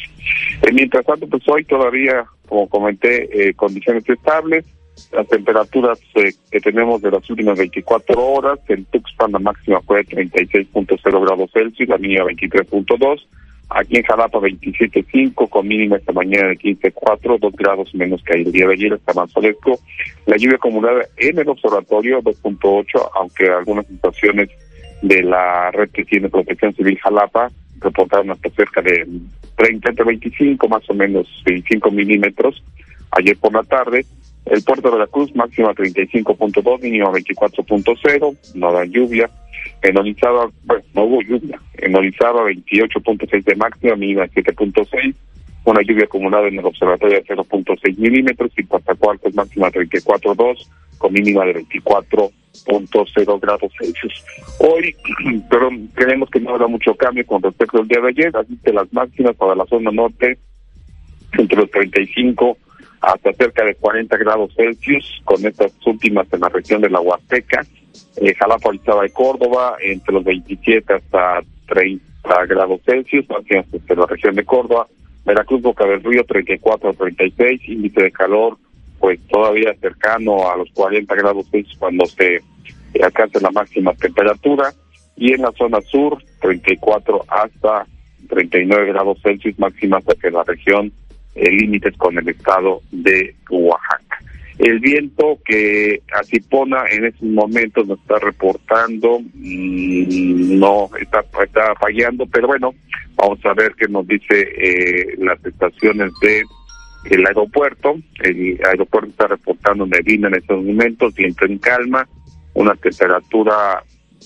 Eh, 0.62 0.72
mientras 0.72 1.04
tanto, 1.06 1.26
pues 1.28 1.42
hoy 1.48 1.64
todavía, 1.64 2.24
como 2.48 2.68
comenté, 2.68 3.48
eh, 3.48 3.54
condiciones 3.54 4.08
estables. 4.08 4.64
Las 5.12 5.28
temperaturas 5.28 5.98
eh, 6.14 6.32
que 6.50 6.60
tenemos 6.60 7.02
de 7.02 7.10
las 7.10 7.28
últimas 7.28 7.58
24 7.58 8.20
horas, 8.22 8.58
en 8.68 8.84
Tuxpan 8.86 9.32
la 9.32 9.38
máxima 9.38 9.80
fue 9.82 10.04
36.0 10.04 11.24
grados 11.24 11.50
Celsius, 11.52 11.88
la 11.88 11.98
mínima 11.98 12.24
23.2. 12.24 13.26
Aquí 13.68 13.96
en 13.96 14.04
Jalapa 14.04 14.38
27.5 14.38 15.48
con 15.48 15.66
mínima 15.66 15.96
esta 15.96 16.12
mañana 16.12 16.48
de 16.48 16.58
15.4, 16.58 17.38
2 17.38 17.52
grados 17.56 17.94
menos 17.94 18.22
que 18.22 18.34
el 18.34 18.52
día 18.52 18.66
de 18.68 18.74
ayer, 18.74 18.92
está 18.92 19.12
más 19.12 19.32
fresco. 19.32 19.78
La 20.26 20.36
lluvia 20.36 20.56
acumulada 20.56 21.02
en 21.16 21.38
el 21.38 21.48
observatorio 21.48 22.22
2.8, 22.22 23.10
aunque 23.14 23.48
algunas 23.48 23.86
situaciones 23.86 24.50
de 25.02 25.22
la 25.22 25.70
red 25.72 25.90
que 25.90 26.04
tiene 26.04 26.28
protección 26.28 26.74
civil 26.74 26.98
Jalapa 26.98 27.50
reportaron 27.80 28.30
hasta 28.30 28.50
cerca 28.50 28.80
de 28.82 29.06
30 29.56 29.90
entre 29.90 30.04
25 30.04 30.68
más 30.68 30.88
o 30.88 30.94
menos 30.94 31.26
25 31.44 31.90
milímetros 31.90 32.62
ayer 33.10 33.36
por 33.36 33.52
la 33.52 33.62
tarde 33.62 34.06
el 34.46 34.62
puerto 34.62 34.90
de 34.90 34.98
la 34.98 35.06
Cruz 35.06 35.34
máxima 35.34 35.74
35.2 35.74 36.80
mínima 36.80 37.10
24.0 37.10 38.36
no 38.54 38.72
da 38.72 38.84
lluvia. 38.84 39.30
En 39.82 39.98
Orizaba 39.98 40.50
bueno 40.64 40.84
no 40.94 41.02
hubo 41.04 41.22
lluvia. 41.22 41.60
En 41.74 41.96
Orizaba 41.96 42.44
28.6 42.44 43.44
de 43.44 43.56
máxima 43.56 43.96
mínima 43.96 44.26
7.6 44.26 45.14
una 45.64 45.82
lluvia 45.82 46.04
acumulada 46.04 46.46
en 46.46 46.58
el 46.58 46.64
observatorio 46.64 47.16
de 47.16 47.24
0.6 47.24 47.98
milímetros 47.98 48.52
y 48.56 48.64
Coatzacoalcos 48.64 49.34
máxima 49.34 49.68
34.2 49.68 50.68
con 50.98 51.12
mínima 51.12 51.44
de 51.44 51.54
24.0 51.56 53.40
grados 53.40 53.72
Celsius. 53.76 54.24
Hoy, 54.60 54.94
pero 55.50 55.70
creemos 55.94 56.30
que 56.30 56.38
no 56.40 56.50
habrá 56.50 56.68
mucho 56.68 56.94
cambio 56.94 57.26
con 57.26 57.42
respecto 57.42 57.78
al 57.78 57.88
día 57.88 58.00
de 58.00 58.08
ayer, 58.08 58.36
así 58.36 58.56
que 58.64 58.72
las 58.72 58.92
máximas 58.92 59.34
para 59.34 59.56
la 59.56 59.66
zona 59.66 59.90
norte 59.90 60.38
entre 61.36 61.58
los 61.58 61.70
35 61.72 62.56
hasta 63.00 63.32
cerca 63.32 63.64
de 63.64 63.74
40 63.74 64.16
grados 64.16 64.54
Celsius, 64.54 65.20
con 65.24 65.44
estas 65.46 65.72
últimas 65.86 66.26
en 66.32 66.40
la 66.40 66.48
región 66.48 66.80
de 66.80 66.90
la 66.90 67.00
Huasteca, 67.00 67.64
eh, 68.16 68.34
Jalapa, 68.34 68.68
Orizaba 68.68 69.02
de 69.02 69.10
Córdoba, 69.10 69.76
entre 69.80 70.14
los 70.14 70.24
27 70.24 70.94
hasta 70.94 71.42
30 71.68 72.46
grados 72.46 72.80
Celsius, 72.84 73.26
desde 73.48 73.96
la 73.96 74.06
región 74.06 74.34
de 74.34 74.44
Córdoba, 74.44 74.86
Veracruz, 75.24 75.62
Boca 75.62 75.84
del 75.86 76.02
Río, 76.02 76.24
34 76.24 76.90
a 76.90 76.92
36, 76.92 77.60
índice 77.68 78.02
de 78.02 78.12
calor, 78.12 78.56
pues 78.98 79.20
todavía 79.28 79.74
cercano 79.80 80.50
a 80.50 80.56
los 80.56 80.70
40 80.72 81.14
grados 81.14 81.46
Celsius 81.50 81.78
cuando 81.78 82.06
se 82.06 82.40
alcance 83.02 83.40
la 83.40 83.50
máxima 83.50 83.92
temperatura, 83.94 84.72
y 85.16 85.32
en 85.32 85.42
la 85.42 85.52
zona 85.52 85.80
sur, 85.80 86.22
34 86.40 87.24
hasta 87.28 87.86
39 88.28 88.92
grados 88.92 89.18
Celsius 89.22 89.58
máxima 89.58 89.98
hasta 89.98 90.14
que 90.14 90.30
la 90.30 90.44
región 90.44 90.92
eh, 91.36 91.50
límites 91.50 91.96
con 91.96 92.18
el 92.18 92.28
estado 92.28 92.82
de 92.90 93.34
Oaxaca. 93.50 94.18
El 94.58 94.80
viento 94.80 95.38
que 95.44 96.00
Acipona 96.18 96.84
en 96.90 97.04
estos 97.04 97.28
momentos 97.28 97.86
nos 97.86 98.00
está 98.00 98.18
reportando 98.18 99.20
mm, 99.20 100.58
no 100.58 100.88
está, 100.98 101.24
está 101.44 101.74
fallando, 101.78 102.26
pero 102.26 102.46
bueno, 102.46 102.74
vamos 103.16 103.38
a 103.44 103.52
ver 103.52 103.74
qué 103.74 103.86
nos 103.88 104.06
dice 104.08 104.48
eh, 104.56 105.14
las 105.18 105.44
estaciones 105.44 106.12
de 106.22 106.42
el 107.10 107.26
aeropuerto. 107.26 107.96
El 108.22 108.58
aeropuerto 108.66 109.10
está 109.10 109.26
reportando 109.28 109.86
neblina 109.86 110.28
en 110.28 110.36
estos 110.36 110.64
momentos, 110.64 111.14
viento 111.14 111.44
en 111.44 111.58
calma, 111.58 112.08
una 112.54 112.74
temperatura 112.74 113.82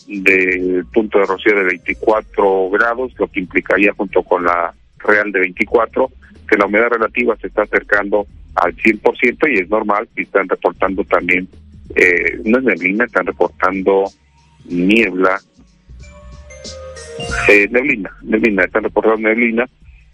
del 0.06 0.84
punto 0.92 1.18
de 1.18 1.26
rocío 1.26 1.56
de 1.56 1.64
24 1.64 2.70
grados, 2.70 3.12
lo 3.18 3.26
que 3.28 3.40
implicaría 3.40 3.92
junto 3.94 4.22
con 4.22 4.44
la 4.44 4.72
real 4.98 5.32
de 5.32 5.40
24, 5.40 6.10
que 6.50 6.56
la 6.56 6.66
humedad 6.66 6.88
relativa 6.90 7.36
se 7.36 7.46
está 7.46 7.62
acercando 7.62 8.26
al 8.56 8.74
100% 8.76 9.48
y 9.48 9.60
es 9.60 9.70
normal 9.70 10.08
si 10.14 10.22
están 10.22 10.48
reportando 10.48 11.04
también, 11.04 11.48
eh, 11.94 12.40
no 12.44 12.58
es 12.58 12.64
neblina, 12.64 13.04
están 13.04 13.26
reportando 13.26 14.04
niebla, 14.64 15.40
eh, 17.48 17.68
neblina, 17.70 18.10
neblina, 18.22 18.64
están 18.64 18.82
reportando 18.82 19.28
neblina, 19.28 19.68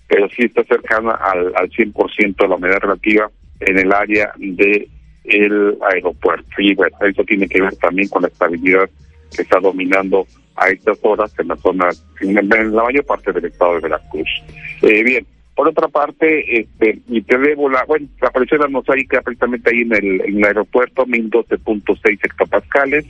pero 0.06 0.28
sí 0.28 0.42
está 0.42 0.62
cercana 0.64 1.12
al, 1.12 1.52
al 1.56 1.70
100% 1.70 2.36
de 2.36 2.48
la 2.48 2.54
humedad 2.54 2.78
relativa 2.80 3.30
en 3.60 3.78
el 3.78 3.92
área 3.92 4.32
de 4.36 4.88
el 5.24 5.76
aeropuerto. 5.90 6.48
Y 6.58 6.74
bueno, 6.74 6.96
eso 7.00 7.24
tiene 7.24 7.48
que 7.48 7.60
ver 7.60 7.74
también 7.76 8.08
con 8.08 8.22
la 8.22 8.28
estabilidad 8.28 8.88
que 9.34 9.42
está 9.42 9.58
dominando 9.58 10.26
a 10.56 10.68
estas 10.68 10.98
horas 11.02 11.32
en 11.38 11.48
la 11.48 11.56
zona, 11.56 11.88
en, 12.20 12.34
la 12.34 12.82
mayor 12.84 13.04
parte 13.04 13.32
del 13.32 13.46
estado 13.46 13.74
de 13.74 13.80
Veracruz. 13.80 14.28
Eh, 14.82 15.02
bien, 15.02 15.26
por 15.56 15.68
otra 15.68 15.88
parte, 15.88 16.60
este, 16.60 17.00
y 17.08 17.22
te 17.22 17.38
debo 17.38 17.70
la, 17.70 17.84
bueno, 17.86 18.06
la 18.20 18.68
mosaica 18.68 19.22
precisamente 19.22 19.70
ahí 19.70 19.80
en 19.80 19.94
el, 19.94 20.20
en 20.20 20.36
el 20.36 20.44
aeropuerto, 20.44 21.06
1012.6 21.06 22.18
hectopascales. 22.22 23.06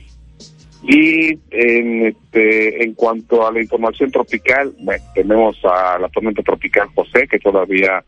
Y 0.83 1.37
en, 1.51 2.05
este, 2.07 2.83
en 2.85 2.93
cuanto 2.93 3.45
a 3.45 3.51
la 3.51 3.61
información 3.61 4.11
tropical, 4.11 4.73
tenemos 5.13 5.57
a 5.65 5.99
la 5.99 6.07
tormenta 6.07 6.41
tropical 6.41 6.87
José, 6.95 7.27
que 7.27 7.39
todavía 7.39 8.01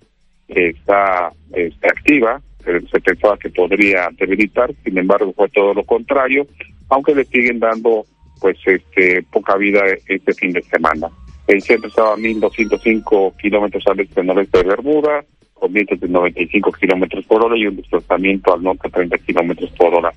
está, 0.48 1.34
está 1.52 1.88
activa, 1.90 2.42
se 2.64 3.00
pensaba 3.02 3.38
que 3.38 3.50
podría 3.50 4.10
debilitar, 4.18 4.72
sin 4.86 4.98
embargo 4.98 5.34
fue 5.34 5.50
todo 5.50 5.74
lo 5.74 5.84
contrario, 5.84 6.48
aunque 6.88 7.14
le 7.14 7.26
siguen 7.26 7.60
dando 7.60 8.06
pues 8.40 8.58
este 8.66 9.22
poca 9.24 9.58
vida 9.58 9.82
este 10.08 10.34
fin 10.34 10.54
de 10.54 10.62
semana. 10.62 11.10
El 11.50 11.64
centro 11.64 11.90
estaba 11.90 12.14
a 12.14 12.16
1.205 12.16 13.36
kilómetros 13.38 13.84
al 13.88 14.00
este 14.00 14.24
noreste 14.24 14.60
de 14.60 14.66
Bermuda, 14.66 15.26
con 15.56 15.74
vientos 15.74 16.00
de 16.00 16.08
95 16.08 16.72
kilómetros 16.74 17.26
por 17.26 17.44
hora 17.44 17.58
y 17.58 17.66
un 17.66 17.76
desplazamiento 17.76 18.54
al 18.54 18.62
norte 18.62 18.88
a 18.88 18.92
30 18.92 19.18
kilómetros 19.18 19.72
por 19.72 19.92
hora. 19.96 20.14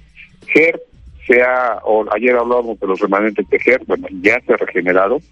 GER, 0.47 0.79
sea, 1.27 1.79
o 1.85 2.05
ayer 2.15 2.37
hablábamos 2.37 2.79
de 2.79 2.87
los 2.87 3.01
remanentes 3.01 3.49
de 3.49 3.59
GER, 3.59 3.81
bueno, 3.87 4.09
ya 4.21 4.39
se 4.43 4.53
ha 4.53 4.59
regenerado, 4.59 5.23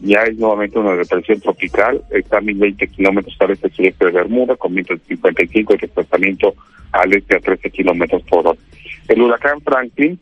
ya 0.00 0.22
es 0.22 0.38
nuevamente 0.38 0.78
una 0.78 0.96
depresión 0.96 1.38
tropical, 1.38 2.02
está 2.08 2.38
a 2.38 2.40
1.020 2.40 2.90
kilómetros 2.90 3.36
al 3.38 3.50
este 3.50 3.68
sureste 3.68 4.06
de 4.06 4.10
Bermuda, 4.10 4.56
con 4.56 4.72
vientos 4.74 5.00
de 5.00 5.16
55 5.16 5.74
y 5.74 5.76
desplazamiento 5.76 6.54
al 6.92 7.12
este 7.12 7.36
a 7.36 7.40
13 7.40 7.68
kilómetros 7.68 8.22
por 8.22 8.46
hora. 8.46 8.58
El 9.06 9.20
huracán 9.20 9.60
Franklin 9.60 10.18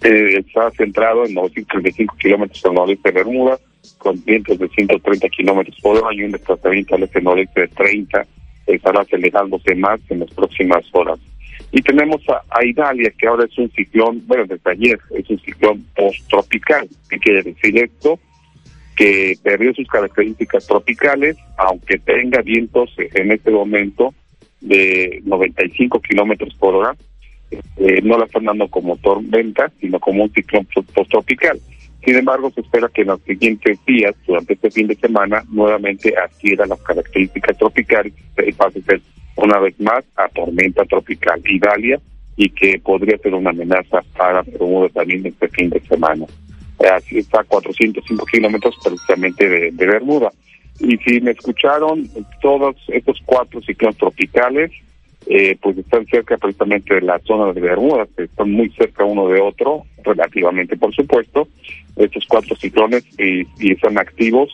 eh, 0.00 0.36
está 0.38 0.70
centrado 0.70 1.26
en 1.26 1.34
935 1.34 2.14
kilómetros 2.18 2.64
al 2.64 2.74
noreste 2.74 3.10
de 3.10 3.14
Bermuda, 3.14 3.58
con 3.98 4.22
vientos 4.24 4.58
de 4.58 4.68
130 4.68 5.28
kilómetros 5.28 5.76
por 5.80 5.96
hora 5.96 6.14
y 6.14 6.22
un 6.22 6.32
desplazamiento 6.32 6.94
al 6.94 7.02
este 7.04 7.20
noreste 7.20 7.62
de 7.62 7.68
30, 7.68 8.26
estará 8.66 9.00
acelerándose 9.00 9.74
más 9.74 10.00
en 10.08 10.20
las 10.20 10.30
próximas 10.30 10.84
horas. 10.92 11.18
Y 11.70 11.80
tenemos 11.82 12.20
a, 12.28 12.64
Italia, 12.64 13.12
que 13.18 13.26
ahora 13.26 13.44
es 13.44 13.56
un 13.58 13.70
ciclón, 13.70 14.22
bueno, 14.26 14.44
desde 14.46 14.70
ayer 14.70 15.00
es 15.16 15.28
un 15.30 15.38
ciclón 15.40 15.84
post-tropical. 15.96 16.88
¿Qué 17.08 17.18
quiere 17.18 17.42
decir 17.42 17.76
esto? 17.78 18.18
Que 18.94 19.34
perdió 19.42 19.72
sus 19.74 19.88
características 19.88 20.66
tropicales, 20.66 21.36
aunque 21.56 21.98
tenga 21.98 22.42
vientos 22.42 22.94
en 22.98 23.32
este 23.32 23.50
momento 23.50 24.14
de 24.60 25.22
95 25.24 26.00
kilómetros 26.00 26.54
por 26.54 26.74
hora, 26.74 26.94
eh, 27.78 28.00
no 28.02 28.18
la 28.18 28.26
están 28.26 28.44
dando 28.44 28.68
como 28.68 28.96
tormenta, 28.98 29.70
sino 29.80 29.98
como 29.98 30.24
un 30.24 30.32
ciclón 30.32 30.66
post-tropical. 30.94 31.58
Sin 32.04 32.16
embargo, 32.16 32.50
se 32.50 32.62
espera 32.62 32.88
que 32.88 33.02
en 33.02 33.08
los 33.08 33.22
siguientes 33.22 33.78
días, 33.86 34.14
durante 34.26 34.54
este 34.54 34.70
fin 34.70 34.88
de 34.88 34.96
semana, 34.96 35.44
nuevamente 35.50 36.14
adquiera 36.16 36.66
las 36.66 36.80
características 36.82 37.56
tropicales 37.56 38.12
y 38.44 38.52
pase 38.52 38.80
a 38.80 38.82
ser 38.82 39.00
una 39.36 39.58
vez 39.60 39.78
más 39.80 40.04
a 40.16 40.28
tormenta 40.28 40.84
tropical. 40.84 41.40
Italia 41.44 42.00
y 42.36 42.48
que 42.50 42.80
podría 42.80 43.18
ser 43.18 43.34
una 43.34 43.50
amenaza 43.50 44.02
para 44.16 44.42
Bermuda 44.42 44.88
también 44.88 45.26
este 45.26 45.48
fin 45.48 45.70
de 45.70 45.80
semana. 45.80 46.26
Así 46.92 47.18
está 47.18 47.40
a 47.40 47.44
405 47.44 48.26
kilómetros 48.26 48.74
precisamente 48.82 49.48
de, 49.48 49.70
de 49.70 49.86
Bermuda. 49.86 50.32
Y 50.80 50.96
si 50.98 51.20
me 51.20 51.32
escucharon, 51.32 52.08
todos 52.40 52.76
estos 52.88 53.20
cuatro 53.24 53.60
ciclones 53.62 53.98
tropicales, 53.98 54.72
eh, 55.34 55.56
pues 55.62 55.78
están 55.78 56.04
cerca 56.08 56.36
precisamente 56.36 56.94
de 56.94 57.00
la 57.00 57.18
zona 57.20 57.52
de 57.54 57.60
Bermuda, 57.62 58.06
que 58.14 58.24
están 58.24 58.50
muy 58.50 58.68
cerca 58.70 59.02
uno 59.04 59.28
de 59.28 59.40
otro, 59.40 59.84
relativamente 60.04 60.76
por 60.76 60.94
supuesto, 60.94 61.48
estos 61.96 62.26
cuatro 62.28 62.54
ciclones 62.56 63.02
y, 63.18 63.46
y 63.58 63.72
están 63.72 63.96
activos. 63.96 64.50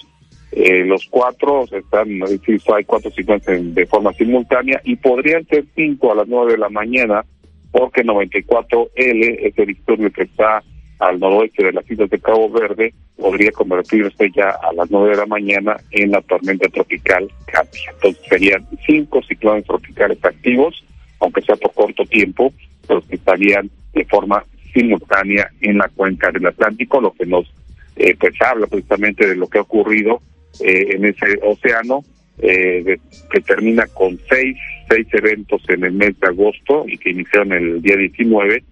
Eh, 0.53 0.85
los 0.85 1.05
cuatro 1.11 1.64
están, 1.64 2.22
es 2.22 2.31
decir, 2.31 2.61
hay 2.74 2.85
cuatro 2.85 3.11
ciclones 3.11 3.47
en- 3.49 3.74
de 3.74 3.87
forma 3.87 4.12
simultánea 4.12 4.81
y 4.85 4.95
podrían 4.97 5.45
ser 5.47 5.64
cinco 5.74 6.12
a 6.12 6.14
las 6.14 6.29
nueve 6.29 6.53
de 6.53 6.59
la 6.59 6.68
mañana, 6.68 7.24
porque 7.72 8.05
94L, 8.05 9.39
ese 9.49 9.66
disturbio 9.66 10.11
que 10.12 10.22
está 10.22 10.62
al 10.99 11.18
noroeste 11.20 11.64
de 11.64 11.72
las 11.72 11.90
islas 11.90 12.11
de 12.11 12.18
Cabo 12.18 12.51
Verde, 12.51 12.92
podría 13.16 13.51
convertirse 13.53 14.30
ya 14.34 14.51
a 14.51 14.72
las 14.72 14.90
nueve 14.90 15.11
de 15.11 15.16
la 15.16 15.26
mañana 15.26 15.76
en 15.90 16.11
la 16.11 16.20
tormenta 16.22 16.68
tropical 16.68 17.28
Katia. 17.46 17.90
Entonces 17.94 18.22
serían 18.28 18.66
cinco 18.86 19.22
ciclones 19.22 19.64
tropicales 19.64 20.24
activos, 20.24 20.84
aunque 21.20 21.42
sea 21.42 21.57
por 21.57 21.72
corto 21.74 22.05
tiempo, 22.05 22.53
pero 22.86 23.01
que 23.07 23.16
estarían 23.16 23.70
de 23.92 24.05
forma 24.05 24.44
simultánea 24.72 25.51
en 25.61 25.78
la 25.78 25.88
cuenca 25.88 26.30
del 26.30 26.46
Atlántico, 26.46 27.01
lo 27.01 27.12
que 27.12 27.26
nos 27.26 27.53
eh, 27.96 28.14
pues 28.18 28.34
habla 28.40 28.66
precisamente 28.68 29.26
de 29.26 29.34
lo 29.36 29.49
que 29.49 29.59
ha 29.59 29.62
ocurrido 29.62 30.20
eh, 30.61 30.90
en 30.94 31.05
ese 31.05 31.38
océano, 31.42 32.05
eh, 32.38 32.82
de- 32.84 33.01
que 33.32 33.40
termina 33.40 33.86
con 33.88 34.16
seis, 34.30 34.57
seis 34.88 35.07
eventos 35.12 35.61
en 35.68 35.84
el 35.84 35.92
mes 35.92 36.18
de 36.20 36.28
agosto 36.28 36.84
y 36.86 36.96
que 36.99 37.11
iniciaron 37.11 37.53
el 37.53 37.82
día 37.82 37.96
19, 37.96 38.62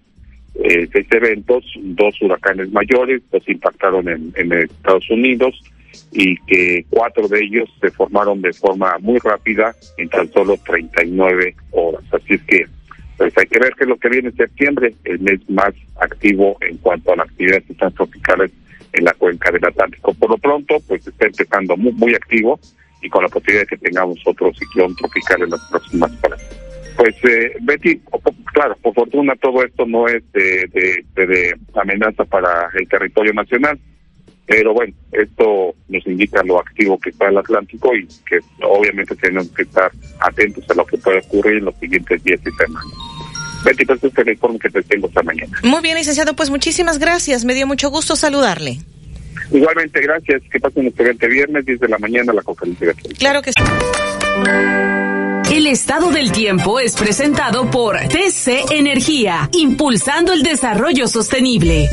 eh, 0.63 0.87
seis 0.91 1.07
eventos, 1.11 1.63
dos 1.75 2.19
huracanes 2.21 2.71
mayores, 2.71 3.21
dos 3.31 3.47
impactaron 3.47 4.07
en, 4.09 4.53
Estados 4.53 5.09
Unidos 5.09 5.61
y 6.11 6.35
que 6.45 6.85
cuatro 6.89 7.27
de 7.27 7.43
ellos 7.43 7.69
se 7.79 7.91
formaron 7.91 8.41
de 8.41 8.53
forma 8.53 8.97
muy 8.99 9.19
rápida 9.19 9.75
en 9.97 10.09
tan 10.09 10.31
solo 10.31 10.57
39 10.65 11.55
horas. 11.71 12.03
Así 12.11 12.33
es 12.35 12.41
que 12.43 12.65
pues 13.17 13.35
hay 13.37 13.47
que 13.47 13.59
ver 13.59 13.73
qué 13.75 13.83
es 13.83 13.89
lo 13.89 13.97
que 13.97 14.09
viene 14.09 14.29
en 14.29 14.35
septiembre, 14.35 14.93
el 15.03 15.19
mes 15.19 15.39
más 15.49 15.73
activo 15.99 16.57
en 16.61 16.77
cuanto 16.77 17.13
a 17.13 17.15
la 17.15 17.23
actividad 17.23 17.57
de 17.57 17.67
ciclones 17.67 17.95
tropicales 17.95 18.51
en 18.93 19.05
la 19.05 19.13
cuenca 19.13 19.51
del 19.51 19.65
Atlántico. 19.65 20.13
Por 20.13 20.29
lo 20.29 20.37
pronto, 20.37 20.77
pues 20.87 21.05
está 21.05 21.25
empezando 21.25 21.75
muy, 21.77 21.91
muy 21.93 22.13
activo 22.13 22.59
y 23.01 23.09
con 23.09 23.23
la 23.23 23.29
posibilidad 23.29 23.61
de 23.63 23.67
que 23.67 23.77
tengamos 23.77 24.19
otro 24.25 24.51
ciclón 24.53 24.95
tropical 24.95 25.41
en 25.43 25.49
las 25.49 25.61
próximas 25.69 26.11
horas. 26.23 26.66
Pues 26.97 27.15
eh, 27.23 27.53
Betty, 27.61 28.01
claro, 28.53 28.75
por 28.81 28.93
fortuna 28.95 29.33
todo 29.39 29.63
esto 29.63 29.85
no 29.85 30.07
es 30.07 30.23
de, 30.33 30.67
de- 30.73 31.55
amenaza 31.75 32.25
para 32.25 32.69
el 32.73 32.87
territorio 32.89 33.33
nacional, 33.33 33.79
pero 34.47 34.73
bueno, 34.73 34.93
esto 35.11 35.75
nos 35.89 36.07
indica 36.07 36.41
lo 36.43 36.59
activo 36.59 36.97
que 36.99 37.11
está 37.11 37.27
el 37.27 37.37
Atlántico 37.37 37.95
y 37.95 38.07
que 38.27 38.39
obviamente 38.63 39.15
tenemos 39.15 39.47
que 39.49 39.61
estar 39.63 39.91
atentos 40.21 40.63
a 40.69 40.73
lo 40.73 40.85
que 40.85 40.97
puede 40.97 41.19
ocurrir 41.19 41.57
en 41.57 41.65
los 41.65 41.75
siguientes 41.77 42.23
días 42.23 42.39
y 42.41 42.51
semanas. 42.51 42.83
Betty, 43.63 43.85
pues 43.85 44.03
este 44.03 44.21
es 44.21 44.27
el 44.27 44.33
informe 44.33 44.57
que 44.59 44.69
te 44.69 44.81
tengo 44.83 45.07
esta 45.07 45.21
mañana. 45.23 45.59
Muy 45.63 45.81
bien, 45.81 45.97
licenciado, 45.97 46.35
pues 46.35 46.49
muchísimas 46.49 46.97
gracias. 46.99 47.43
Me 47.45 47.53
dio 47.53 47.67
mucho 47.67 47.89
gusto 47.89 48.15
saludarle. 48.15 48.77
Igualmente, 49.51 50.01
gracias. 50.01 50.41
Que 50.51 50.59
pasen 50.59 50.81
un 50.83 50.87
excelente 50.87 51.27
viernes, 51.27 51.65
10 51.65 51.79
de 51.79 51.87
la 51.89 51.97
mañana, 51.99 52.33
la 52.33 52.41
conferencia 52.41 52.87
de. 52.87 52.93
Claro 53.17 53.41
que 53.41 53.51
sí. 53.51 53.63
El 55.51 55.65
estado 55.65 56.11
del 56.11 56.33
tiempo 56.33 56.77
es 56.77 56.93
presentado 56.93 57.71
por 57.71 57.97
TC 57.97 58.69
Energía, 58.71 59.49
impulsando 59.53 60.33
el 60.33 60.43
desarrollo 60.43 61.07
sostenible. 61.07 61.89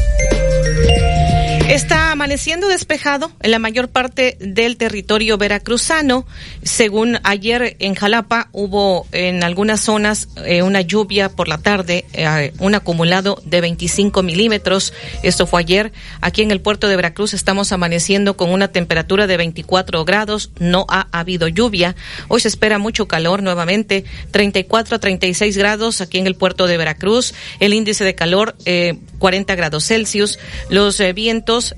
Está 1.68 2.12
amaneciendo 2.12 2.68
despejado 2.68 3.32
en 3.40 3.50
la 3.50 3.58
mayor 3.58 3.88
parte 3.88 4.36
del 4.38 4.76
territorio 4.76 5.38
veracruzano. 5.38 6.26
Según 6.62 7.18
ayer 7.24 7.76
en 7.78 7.94
Jalapa 7.94 8.50
hubo 8.52 9.06
en 9.12 9.42
algunas 9.42 9.80
zonas 9.80 10.28
eh, 10.44 10.62
una 10.62 10.82
lluvia 10.82 11.30
por 11.30 11.48
la 11.48 11.56
tarde, 11.56 12.04
eh, 12.12 12.52
un 12.58 12.74
acumulado 12.74 13.40
de 13.46 13.62
25 13.62 14.22
milímetros. 14.22 14.92
Esto 15.22 15.46
fue 15.46 15.60
ayer. 15.60 15.92
Aquí 16.20 16.42
en 16.42 16.50
el 16.50 16.60
puerto 16.60 16.86
de 16.86 16.96
Veracruz 16.96 17.32
estamos 17.32 17.72
amaneciendo 17.72 18.36
con 18.36 18.50
una 18.50 18.68
temperatura 18.68 19.26
de 19.26 19.38
24 19.38 20.04
grados. 20.04 20.50
No 20.58 20.84
ha 20.90 21.08
habido 21.12 21.48
lluvia. 21.48 21.96
Hoy 22.28 22.40
se 22.40 22.48
espera 22.48 22.78
mucho 22.78 23.08
calor 23.08 23.42
nuevamente, 23.42 24.04
34 24.32 24.96
a 24.96 24.98
36 24.98 25.56
grados 25.56 26.02
aquí 26.02 26.18
en 26.18 26.26
el 26.26 26.34
puerto 26.34 26.66
de 26.66 26.76
Veracruz. 26.76 27.32
El 27.58 27.72
índice 27.72 28.04
de 28.04 28.14
calor 28.14 28.54
eh, 28.66 28.98
40 29.18 29.54
grados 29.54 29.86
Celsius. 29.86 30.38
Los 30.68 31.00
eh, 31.00 31.14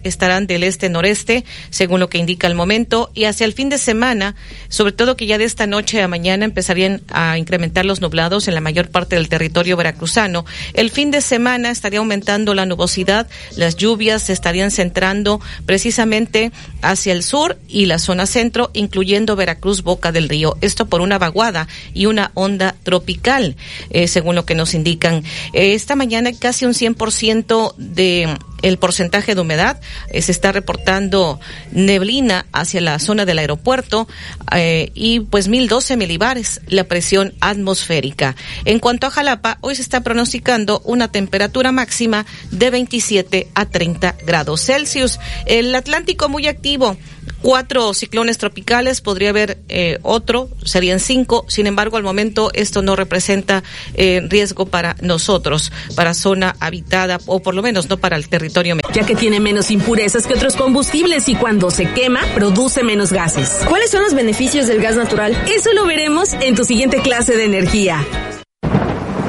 estarán 0.03 0.47
del 0.47 0.62
este-noreste, 0.62 1.45
según 1.70 2.01
lo 2.01 2.09
que 2.09 2.18
indica 2.18 2.47
el 2.47 2.55
momento, 2.55 3.11
y 3.14 3.24
hacia 3.24 3.45
el 3.45 3.53
fin 3.53 3.68
de 3.68 3.79
semana, 3.79 4.35
sobre 4.68 4.93
todo 4.93 5.16
que 5.16 5.27
ya 5.27 5.39
de 5.39 5.45
esta 5.45 5.66
noche 5.66 6.03
a 6.03 6.09
mañana 6.09 6.45
empezarían 6.45 7.03
a 7.11 7.39
incrementar 7.39 7.85
los 7.85 8.01
nublados 8.01 8.49
en 8.49 8.55
la 8.55 8.61
mayor 8.61 8.91
parte 8.91 9.16
del 9.16 9.29
territorio 9.29 9.77
veracruzano. 9.77 10.45
El 10.74 10.91
fin 10.91 11.11
de 11.11 11.20
semana 11.20 11.70
estaría 11.70 11.99
aumentando 11.99 12.55
la 12.55 12.66
nubosidad, 12.66 13.29
las 13.57 13.77
lluvias 13.77 14.22
se 14.22 14.33
estarían 14.33 14.70
centrando 14.70 15.41
precisamente 15.66 16.53
hacia 16.83 17.12
el 17.12 17.22
sur 17.22 17.59
y 17.68 17.87
la 17.87 17.99
zona 17.99 18.27
centro, 18.27 18.70
incluyendo 18.72 19.37
Veracruz, 19.37 19.83
Boca 19.83 20.12
del 20.12 20.29
Río. 20.29 20.57
Esto 20.61 20.87
por 20.87 21.01
una 21.01 21.18
vaguada 21.18 21.68
y 21.95 22.07
una 22.07 22.31
onda 22.35 22.74
tropical, 22.83 23.57
eh, 23.91 24.09
según 24.09 24.35
lo 24.35 24.45
que 24.45 24.55
nos 24.55 24.74
indican. 24.74 25.24
Eh, 25.53 25.74
esta 25.74 25.97
mañana 25.97 26.31
casi 26.39 26.64
un 26.64 26.74
100% 26.74 27.74
de 27.77 28.37
el 28.62 28.79
porcentaje 28.79 29.35
de 29.35 29.41
humedad. 29.41 29.65
Eh, 30.10 30.22
se 30.22 30.32
está 30.32 30.52
reportando 30.52 31.40
neblina 31.72 32.46
hacia 32.52 32.80
la 32.80 32.98
zona 32.98 33.24
del 33.24 33.38
aeropuerto 33.38 34.08
eh, 34.52 34.90
y 34.94 35.20
pues 35.20 35.48
1012 35.48 35.96
milibares 35.96 36.60
la 36.68 36.84
presión 36.84 37.34
atmosférica. 37.40 38.36
En 38.64 38.78
cuanto 38.78 39.06
a 39.06 39.10
Jalapa, 39.10 39.58
hoy 39.60 39.74
se 39.74 39.82
está 39.82 40.02
pronosticando 40.02 40.80
una 40.84 41.08
temperatura 41.08 41.72
máxima 41.72 42.26
de 42.50 42.70
27 42.70 43.48
a 43.54 43.66
30 43.66 44.16
grados 44.24 44.64
Celsius. 44.64 45.18
El 45.46 45.74
Atlántico 45.74 46.28
muy 46.28 46.46
activo. 46.46 46.96
Cuatro 47.43 47.95
ciclones 47.95 48.39
tropicales, 48.39 49.01
podría 49.01 49.30
haber 49.30 49.59
eh, 49.68 49.99
otro, 50.03 50.49
serían 50.64 51.01
cinco. 51.01 51.45
Sin 51.49 51.66
embargo, 51.66 51.97
al 51.97 52.03
momento 52.03 52.51
esto 52.55 52.82
no 52.82 52.97
representa 52.97 53.62
eh, 53.95 54.22
riesgo 54.28 54.66
para 54.66 54.97
nosotros, 55.01 55.72
para 55.95 56.14
zona 56.14 56.57
habitada 56.61 57.18
o 57.26 57.41
por 57.41 57.55
lo 57.55 57.62
menos 57.62 57.89
no 57.89 57.99
para 57.99 58.16
el 58.16 58.28
territorio. 58.28 58.76
Ya 58.93 59.05
que 59.05 59.14
tiene 59.14 59.41
menos 59.41 59.70
impurezas 59.70 60.26
que 60.26 60.34
otros 60.34 60.57
combustibles 60.57 61.28
y 61.28 61.34
cuando 61.34 61.70
se 61.70 61.91
quema 61.93 62.20
produce 62.34 62.82
menos 62.82 63.12
gases. 63.12 63.51
¿Cuáles 63.68 63.91
son 63.91 64.03
los 64.03 64.14
beneficios 64.14 64.66
del 64.66 64.80
gas 64.80 64.97
natural? 64.97 65.37
Eso 65.47 65.72
lo 65.72 65.87
veremos 65.87 66.32
en 66.41 66.55
tu 66.55 66.64
siguiente 66.64 67.01
clase 67.03 67.37
de 67.37 67.45
energía. 67.45 68.05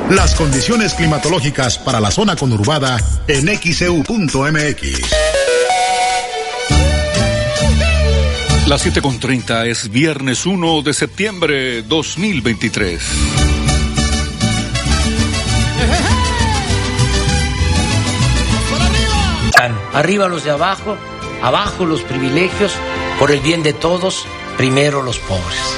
Las 0.10 0.36
condiciones 0.36 0.94
climatológicas 0.94 1.78
para 1.80 2.00
la 2.00 2.12
zona 2.12 2.38
conurbada 2.38 2.98
en 3.28 3.48
xeu.mx. 3.48 5.47
Las 8.68 8.86
7.30 8.86 9.66
es 9.66 9.90
viernes 9.90 10.46
1 10.46 10.82
de 10.82 10.94
septiembre 10.94 11.84
2023. 11.84 13.02
Arriba 19.94 20.28
los 20.28 20.44
de 20.44 20.52
abajo, 20.52 20.98
abajo 21.42 21.86
los 21.86 22.02
privilegios, 22.02 22.74
por 23.18 23.32
el 23.32 23.40
bien 23.40 23.64
de 23.64 23.72
todos, 23.72 24.26
primero 24.58 25.02
los 25.02 25.18
pobres. 25.20 25.78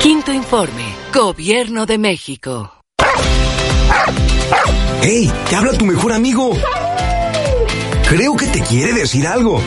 Quinto 0.00 0.32
informe, 0.32 0.94
Gobierno 1.12 1.84
de 1.84 1.98
México. 1.98 2.72
¡Ey! 5.02 5.30
¡Te 5.50 5.56
habla 5.56 5.72
tu 5.74 5.84
mejor 5.84 6.14
amigo! 6.14 6.56
Creo 8.08 8.34
que 8.34 8.46
te 8.46 8.62
quiere 8.62 8.94
decir 8.94 9.26
algo. 9.26 9.62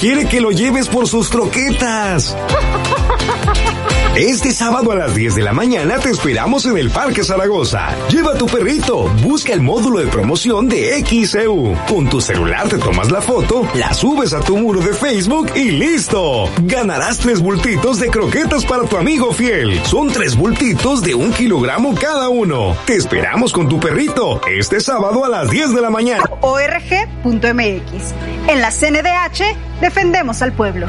Quiere 0.00 0.24
que 0.24 0.40
lo 0.40 0.50
lleves 0.50 0.88
por 0.88 1.06
sus 1.06 1.28
croquetas. 1.28 2.34
Este 4.16 4.50
sábado 4.52 4.90
a 4.92 4.96
las 4.96 5.14
10 5.14 5.36
de 5.36 5.42
la 5.42 5.52
mañana 5.52 5.98
te 5.98 6.10
esperamos 6.10 6.66
en 6.66 6.76
el 6.76 6.90
Parque 6.90 7.22
Zaragoza. 7.22 7.94
Lleva 8.10 8.34
tu 8.34 8.46
perrito, 8.46 9.08
busca 9.22 9.52
el 9.52 9.62
módulo 9.62 10.00
de 10.00 10.08
promoción 10.08 10.68
de 10.68 11.02
XEU. 11.04 11.74
Con 11.88 12.08
tu 12.08 12.20
celular 12.20 12.68
te 12.68 12.76
tomas 12.76 13.10
la 13.10 13.20
foto, 13.20 13.66
la 13.74 13.94
subes 13.94 14.34
a 14.34 14.40
tu 14.40 14.56
muro 14.56 14.80
de 14.80 14.92
Facebook 14.92 15.52
y 15.54 15.70
listo. 15.70 16.50
Ganarás 16.62 17.18
tres 17.18 17.40
bultitos 17.40 18.00
de 18.00 18.10
croquetas 18.10 18.66
para 18.66 18.82
tu 18.84 18.96
amigo 18.96 19.32
fiel. 19.32 19.80
Son 19.84 20.08
tres 20.08 20.36
bultitos 20.36 21.02
de 21.02 21.14
un 21.14 21.32
kilogramo 21.32 21.94
cada 21.94 22.28
uno. 22.28 22.76
Te 22.86 22.96
esperamos 22.96 23.52
con 23.52 23.68
tu 23.68 23.78
perrito 23.78 24.40
este 24.46 24.80
sábado 24.80 25.24
a 25.24 25.28
las 25.28 25.50
10 25.50 25.72
de 25.72 25.80
la 25.80 25.90
mañana. 25.90 26.24
org.mx. 26.40 28.14
En 28.48 28.60
la 28.60 28.70
CNDH 28.70 29.80
defendemos 29.80 30.42
al 30.42 30.52
pueblo. 30.52 30.88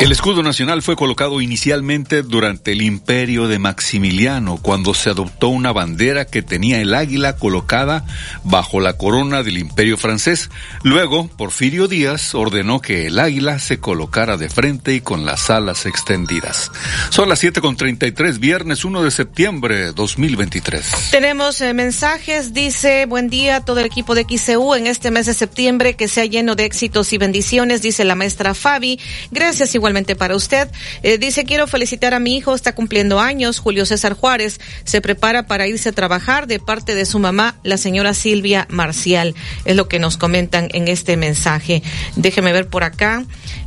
El 0.00 0.12
escudo 0.12 0.44
nacional 0.44 0.80
fue 0.80 0.94
colocado 0.94 1.40
inicialmente 1.40 2.22
durante 2.22 2.70
el 2.70 2.82
imperio 2.82 3.48
de 3.48 3.58
Maximiliano, 3.58 4.56
cuando 4.62 4.94
se 4.94 5.10
adoptó 5.10 5.48
una 5.48 5.72
bandera 5.72 6.24
que 6.24 6.40
tenía 6.40 6.80
el 6.80 6.94
águila 6.94 7.34
colocada 7.34 8.04
bajo 8.44 8.78
la 8.78 8.92
corona 8.92 9.42
del 9.42 9.58
imperio 9.58 9.96
francés. 9.96 10.50
Luego, 10.84 11.26
Porfirio 11.26 11.88
Díaz 11.88 12.36
ordenó 12.36 12.80
que 12.80 13.08
el 13.08 13.18
águila 13.18 13.58
se 13.58 13.80
colocara 13.80 14.36
de 14.36 14.48
frente 14.48 14.94
y 14.94 15.00
con 15.00 15.26
las 15.26 15.50
alas 15.50 15.84
extendidas. 15.84 16.70
Son 17.10 17.28
las 17.28 17.42
7.33, 17.42 18.38
viernes 18.38 18.84
1 18.84 19.02
de 19.02 19.10
septiembre 19.10 19.90
2023. 19.90 21.10
Tenemos 21.10 21.60
eh, 21.60 21.74
mensajes, 21.74 22.54
dice, 22.54 23.06
buen 23.06 23.28
día 23.30 23.56
a 23.56 23.64
todo 23.64 23.80
el 23.80 23.86
equipo 23.86 24.14
de 24.14 24.22
XCU 24.22 24.76
en 24.76 24.86
este 24.86 25.10
mes 25.10 25.26
de 25.26 25.34
septiembre, 25.34 25.94
que 25.94 26.06
sea 26.06 26.24
lleno 26.24 26.54
de 26.54 26.66
éxitos 26.66 27.12
y 27.12 27.18
bendiciones, 27.18 27.82
dice 27.82 28.04
la 28.04 28.14
maestra 28.14 28.54
Fabi. 28.54 29.00
Gracias 29.32 29.74
igual 29.74 29.87
para 30.16 30.36
usted. 30.36 30.68
Eh, 31.02 31.18
dice, 31.18 31.44
quiero 31.44 31.66
felicitar 31.66 32.14
a 32.14 32.18
mi 32.18 32.36
hijo, 32.36 32.54
está 32.54 32.74
cumpliendo 32.74 33.20
años, 33.20 33.58
Julio 33.58 33.86
César 33.86 34.14
Juárez, 34.14 34.60
se 34.84 35.00
prepara 35.00 35.46
para 35.46 35.66
irse 35.66 35.88
a 35.88 35.92
trabajar 35.92 36.46
de 36.46 36.58
parte 36.58 36.94
de 36.94 37.06
su 37.06 37.18
mamá, 37.18 37.56
la 37.62 37.76
señora 37.76 38.14
Silvia 38.14 38.66
Marcial. 38.70 39.34
Es 39.64 39.76
lo 39.76 39.88
que 39.88 39.98
nos 39.98 40.16
comentan 40.16 40.68
en 40.72 40.88
este 40.88 41.16
mensaje. 41.16 41.82
Déjeme 42.16 42.52
ver 42.52 42.68
por 42.68 42.84
acá. 42.84 43.24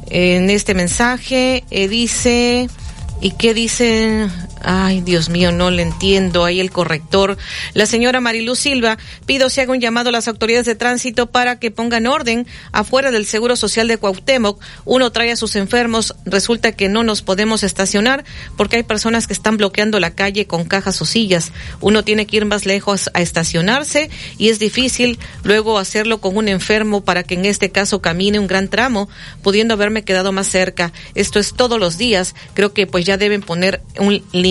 En 0.10 0.50
este 0.50 0.74
mensaje 0.74 1.64
eh, 1.72 1.88
dice... 1.88 2.70
¿Y 3.24 3.30
qué 3.34 3.54
dice? 3.54 4.30
Ay, 4.64 5.02
Dios 5.02 5.30
mío, 5.30 5.52
no 5.52 5.72
le 5.72 5.82
entiendo. 5.82 6.46
Ahí 6.46 6.60
el 6.60 6.72
corrector. 6.72 7.38
La 7.74 7.86
señora 7.86 8.22
Mariluz 8.22 8.60
Silva, 8.60 8.98
pido 9.26 9.50
se 9.50 9.62
haga 9.62 9.72
un 9.72 9.80
llamado 9.80 10.10
a 10.10 10.12
las 10.12 10.28
autoridades 10.28 10.66
de 10.66 10.76
tránsito 10.76 11.28
para 11.32 11.60
que 11.60 11.72
pongan 11.72 12.08
orden 12.08 12.46
afuera 12.72 13.12
del 13.12 13.26
Seguro 13.26 13.56
Social 13.56 13.88
de 13.88 13.98
Cuauhtémoc. 13.98 14.62
Uno 14.86 15.12
trae 15.12 15.32
a 15.32 15.36
sus 15.36 15.56
enfermos, 15.56 16.16
resulta 16.26 16.74
que 16.74 16.90
no 16.90 17.04
nos 17.04 17.22
podemos 17.22 17.64
estacionar 17.64 18.24
porque 18.56 18.78
hay 18.78 18.84
personas 18.84 19.26
que 19.26 19.34
están 19.34 19.58
bloqueando 19.58 20.00
la 20.00 20.12
calle 20.12 20.46
con 20.46 20.66
cajas 20.66 21.02
o 21.02 21.06
sillas. 21.06 21.52
Uno 21.80 22.04
tiene 22.04 22.28
que 22.28 22.38
ir 22.38 22.46
más 22.46 22.66
lejos 22.66 23.10
a 23.14 23.22
estacionarse 23.22 24.10
y 24.38 24.50
es 24.50 24.60
difícil 24.60 25.18
luego 25.44 25.80
hacerlo 25.80 26.22
con 26.22 26.38
un 26.38 26.48
enfermo 26.48 27.04
para 27.04 27.24
que 27.24 27.34
en 27.34 27.46
este 27.46 27.72
caso 27.72 28.02
camine 28.02 28.40
un 28.40 28.48
gran 28.48 28.70
tramo, 28.70 29.10
pudiendo 29.42 29.74
haberme 29.74 30.04
quedado 30.04 30.32
más 30.32 30.48
cerca. 30.48 30.94
Esto 31.16 31.40
es 31.40 31.54
todos 31.54 31.80
los 31.80 31.98
días. 31.98 32.36
Creo 32.54 32.74
que 32.74 32.86
pues 32.86 33.06
ya 33.06 33.18
deben 33.18 33.42
poner 33.42 33.82
un 33.98 34.24
límite. 34.32 34.51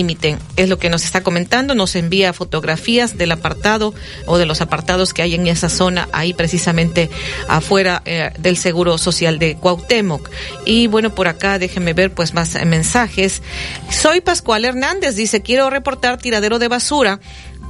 Es 0.55 0.69
lo 0.69 0.79
que 0.79 0.89
nos 0.89 1.03
está 1.05 1.21
comentando. 1.21 1.75
Nos 1.75 1.95
envía 1.95 2.33
fotografías 2.33 3.17
del 3.17 3.31
apartado 3.31 3.93
o 4.25 4.37
de 4.37 4.45
los 4.45 4.61
apartados 4.61 5.13
que 5.13 5.21
hay 5.21 5.35
en 5.35 5.47
esa 5.47 5.69
zona, 5.69 6.07
ahí 6.11 6.33
precisamente 6.33 7.09
afuera 7.47 8.01
eh, 8.05 8.31
del 8.39 8.57
Seguro 8.57 8.97
Social 8.97 9.39
de 9.39 9.55
Cuauhtémoc. 9.55 10.29
Y 10.65 10.87
bueno, 10.87 11.13
por 11.13 11.27
acá 11.27 11.59
déjenme 11.59 11.93
ver 11.93 12.13
pues 12.13 12.33
más 12.33 12.53
mensajes. 12.65 13.41
Soy 13.89 14.21
Pascual 14.21 14.65
Hernández, 14.65 15.15
dice, 15.15 15.41
quiero 15.41 15.69
reportar 15.69 16.17
tiradero 16.17 16.59
de 16.59 16.67
basura 16.67 17.19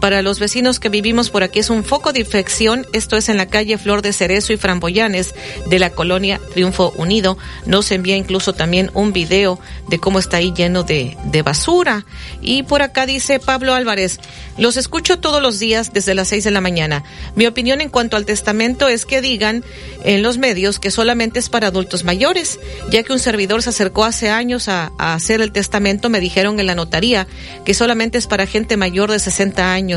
para 0.01 0.23
los 0.23 0.39
vecinos 0.39 0.79
que 0.79 0.89
vivimos 0.89 1.29
por 1.29 1.43
aquí 1.43 1.59
es 1.59 1.69
un 1.69 1.83
foco 1.83 2.11
de 2.11 2.19
infección. 2.21 2.87
Esto 2.91 3.17
es 3.17 3.29
en 3.29 3.37
la 3.37 3.45
calle 3.45 3.77
Flor 3.77 4.01
de 4.01 4.11
Cerezo 4.11 4.51
y 4.51 4.57
Framboyanes 4.57 5.35
de 5.67 5.79
la 5.79 5.91
colonia 5.91 6.41
Triunfo 6.53 6.91
Unido. 6.97 7.37
Nos 7.67 7.91
envía 7.91 8.17
incluso 8.17 8.51
también 8.51 8.89
un 8.95 9.13
video 9.13 9.59
de 9.89 9.99
cómo 9.99 10.17
está 10.17 10.37
ahí 10.37 10.53
lleno 10.53 10.83
de, 10.83 11.15
basura. 11.45 12.05
Y 12.41 12.63
por 12.63 12.81
acá 12.81 13.05
dice 13.05 13.39
Pablo 13.39 13.75
Álvarez, 13.75 14.19
los 14.57 14.75
escucho 14.75 15.19
todos 15.19 15.41
los 15.41 15.59
días 15.59 15.93
desde 15.93 16.15
las 16.15 16.29
seis 16.29 16.43
de 16.43 16.51
la 16.51 16.61
mañana. 16.61 17.03
Mi 17.35 17.45
opinión 17.45 17.79
en 17.79 17.89
cuanto 17.89 18.17
al 18.17 18.25
testamento 18.25 18.89
es 18.89 19.05
que 19.05 19.21
digan 19.21 19.63
en 20.03 20.23
los 20.23 20.39
medios 20.39 20.79
que 20.79 20.89
solamente 20.89 21.39
es 21.39 21.49
para 21.49 21.67
adultos 21.67 22.03
mayores, 22.03 22.59
ya 22.89 23.03
que 23.03 23.13
un 23.13 23.19
servidor 23.19 23.61
se 23.61 23.69
acercó 23.69 24.03
hace 24.03 24.29
años 24.29 24.67
a, 24.67 24.91
a 24.97 25.13
hacer 25.13 25.41
el 25.41 25.51
testamento, 25.51 26.09
me 26.09 26.19
dijeron 26.19 26.59
en 26.59 26.65
la 26.65 26.75
notaría 26.75 27.27
que 27.65 27.75
solamente 27.75 28.17
es 28.17 28.25
para 28.25 28.47
gente 28.47 28.77
mayor 28.77 29.11
de 29.11 29.19
60 29.19 29.71
años 29.71 29.90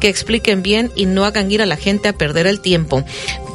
que 0.00 0.08
expliquen 0.08 0.62
bien 0.62 0.90
y 0.94 1.06
no 1.06 1.24
hagan 1.24 1.50
ir 1.50 1.62
a 1.62 1.66
la 1.66 1.76
gente 1.76 2.08
a 2.08 2.12
perder 2.12 2.46
el 2.46 2.60
tiempo. 2.60 3.04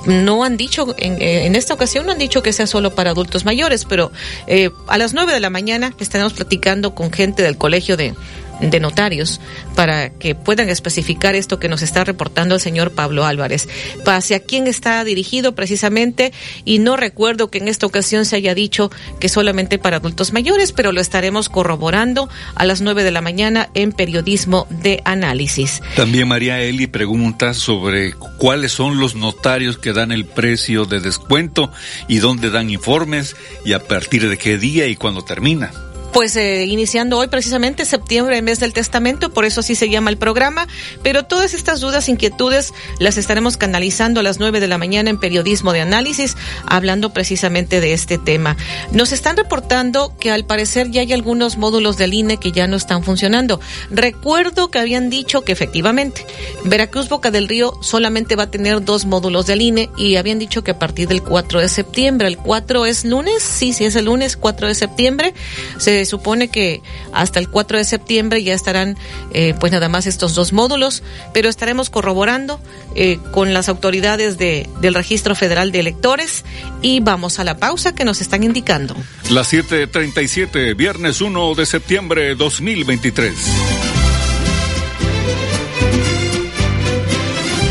No 0.05 0.43
han 0.43 0.57
dicho, 0.57 0.93
en, 0.97 1.21
eh, 1.21 1.57
esta 1.57 1.73
ocasión 1.73 2.05
no 2.05 2.11
han 2.11 2.19
dicho 2.19 2.43
que 2.43 2.53
sea 2.53 2.67
solo 2.67 2.93
para 2.93 3.11
adultos 3.11 3.45
mayores, 3.45 3.85
pero 3.85 4.11
eh, 4.47 4.69
a 4.87 4.97
las 4.97 5.13
nueve 5.13 5.33
de 5.33 5.39
la 5.39 5.49
mañana 5.49 5.93
estaremos 5.99 6.33
platicando 6.33 6.93
con 6.93 7.11
gente 7.11 7.41
del 7.43 7.57
colegio 7.57 7.97
de, 7.97 8.13
de 8.59 8.79
notarios 8.79 9.39
para 9.75 10.09
que 10.09 10.35
puedan 10.35 10.69
especificar 10.69 11.35
esto 11.35 11.59
que 11.59 11.69
nos 11.69 11.81
está 11.81 12.03
reportando 12.03 12.55
el 12.55 12.61
señor 12.61 12.91
Pablo 12.91 13.25
Álvarez. 13.25 13.67
¿Hacia 14.05 14.39
quién 14.39 14.67
está 14.67 15.03
dirigido 15.03 15.55
precisamente? 15.55 16.31
Y 16.63 16.79
no 16.79 16.95
recuerdo 16.95 17.49
que 17.49 17.57
en 17.57 17.67
esta 17.67 17.85
ocasión 17.85 18.25
se 18.25 18.37
haya 18.37 18.55
dicho 18.55 18.91
que 19.19 19.29
solamente 19.29 19.77
para 19.77 19.97
adultos 19.97 20.33
mayores, 20.33 20.71
pero 20.71 20.91
lo 20.91 21.01
estaremos 21.01 21.49
corroborando 21.49 22.29
a 22.55 22.65
las 22.65 22.81
nueve 22.81 23.03
de 23.03 23.11
la 23.11 23.21
mañana 23.21 23.69
en 23.73 23.91
periodismo 23.91 24.67
de 24.69 25.01
análisis. 25.05 25.81
También 25.95 26.27
María 26.27 26.61
Eli 26.61 26.87
pregunta 26.87 27.53
sobre 27.53 28.13
cuáles 28.37 28.71
son 28.71 28.99
los 28.99 29.15
notarios 29.15 29.77
que 29.77 29.93
dan 29.93 30.11
el 30.11 30.25
precio 30.25 30.85
de 30.85 30.99
descuento 30.99 31.71
y 32.07 32.19
dónde 32.19 32.49
dan 32.49 32.69
informes 32.69 33.35
y 33.65 33.73
a 33.73 33.79
partir 33.79 34.27
de 34.29 34.37
qué 34.37 34.57
día 34.57 34.87
y 34.87 34.95
cuándo 34.95 35.23
termina 35.23 35.71
pues 36.15 36.37
eh, 36.37 36.63
iniciando 36.63 37.17
hoy 37.17 37.27
precisamente 37.27 37.83
septiembre, 37.83 38.41
mes 38.41 38.61
del 38.61 38.71
testamento, 38.71 39.33
por 39.33 39.43
eso 39.43 39.59
así 39.59 39.75
se 39.75 39.89
llama 39.89 40.09
el 40.09 40.17
programa, 40.17 40.65
pero 41.03 41.23
todas 41.23 41.53
estas 41.53 41.81
dudas, 41.81 42.07
inquietudes 42.07 42.73
las 42.99 43.17
estaremos 43.17 43.57
canalizando 43.57 44.21
a 44.21 44.23
las 44.23 44.39
nueve 44.39 44.61
de 44.61 44.69
la 44.69 44.77
mañana 44.77 45.09
en 45.09 45.19
periodismo 45.19 45.73
de 45.73 45.81
análisis, 45.81 46.37
hablando 46.67 47.11
precisamente 47.11 47.81
de 47.81 47.91
este 47.91 48.17
tema. 48.17 48.55
Nos 48.93 49.11
están 49.11 49.35
reportando 49.35 50.15
que 50.17 50.31
al 50.31 50.45
parecer 50.45 50.89
ya 50.89 51.01
hay 51.01 51.11
algunos 51.11 51.57
módulos 51.57 51.97
del 51.97 52.13
INE 52.13 52.37
que 52.37 52.53
ya 52.53 52.65
no 52.65 52.77
están 52.77 53.03
funcionando. 53.03 53.59
Recuerdo 53.91 54.71
que 54.71 54.79
habían 54.79 55.09
dicho 55.09 55.41
que 55.41 55.51
efectivamente 55.51 56.25
Veracruz 56.63 57.09
Boca 57.09 57.29
del 57.29 57.49
Río 57.49 57.73
solamente 57.81 58.37
va 58.37 58.43
a 58.43 58.51
tener 58.51 58.85
dos 58.85 59.03
módulos 59.03 59.47
del 59.47 59.61
INE 59.61 59.89
y 59.97 60.15
habían 60.15 60.39
dicho 60.39 60.63
que 60.63 60.71
a 60.71 60.79
partir 60.79 61.09
del 61.09 61.23
4 61.23 61.59
de 61.59 61.67
septiembre, 61.67 62.29
el 62.29 62.37
4 62.37 62.85
es 62.85 63.03
lunes, 63.03 63.43
sí, 63.43 63.73
sí 63.73 63.83
es 63.83 63.97
el 63.97 64.05
lunes 64.05 64.37
4 64.37 64.69
de 64.69 64.75
septiembre, 64.75 65.33
se 65.77 66.04
supone 66.05 66.49
que 66.49 66.81
hasta 67.13 67.39
el 67.39 67.49
4 67.49 67.77
de 67.77 67.83
septiembre 67.83 68.43
ya 68.43 68.53
estarán 68.53 68.97
eh, 69.33 69.53
pues 69.59 69.71
nada 69.71 69.89
más 69.89 70.07
estos 70.07 70.35
dos 70.35 70.53
módulos, 70.53 71.03
pero 71.33 71.49
estaremos 71.49 71.89
corroborando 71.89 72.59
eh, 72.95 73.19
con 73.31 73.53
las 73.53 73.69
autoridades 73.69 74.37
de, 74.37 74.69
del 74.81 74.93
Registro 74.93 75.35
Federal 75.35 75.71
de 75.71 75.79
Electores 75.79 76.45
y 76.81 76.99
vamos 76.99 77.39
a 77.39 77.43
la 77.43 77.57
pausa 77.57 77.93
que 77.95 78.05
nos 78.05 78.21
están 78.21 78.43
indicando. 78.43 78.95
Las 79.29 79.51
7:37, 79.53 80.75
viernes 80.75 81.21
1 81.21 81.55
de 81.55 81.65
septiembre 81.65 82.35
2023. 82.35 83.33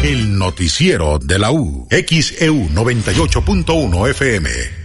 El 0.04 0.38
noticiero 0.38 1.18
de 1.18 1.38
la 1.38 1.50
U, 1.50 1.88
XEU 1.90 2.68
98.1 2.68 4.10
FM. 4.10 4.83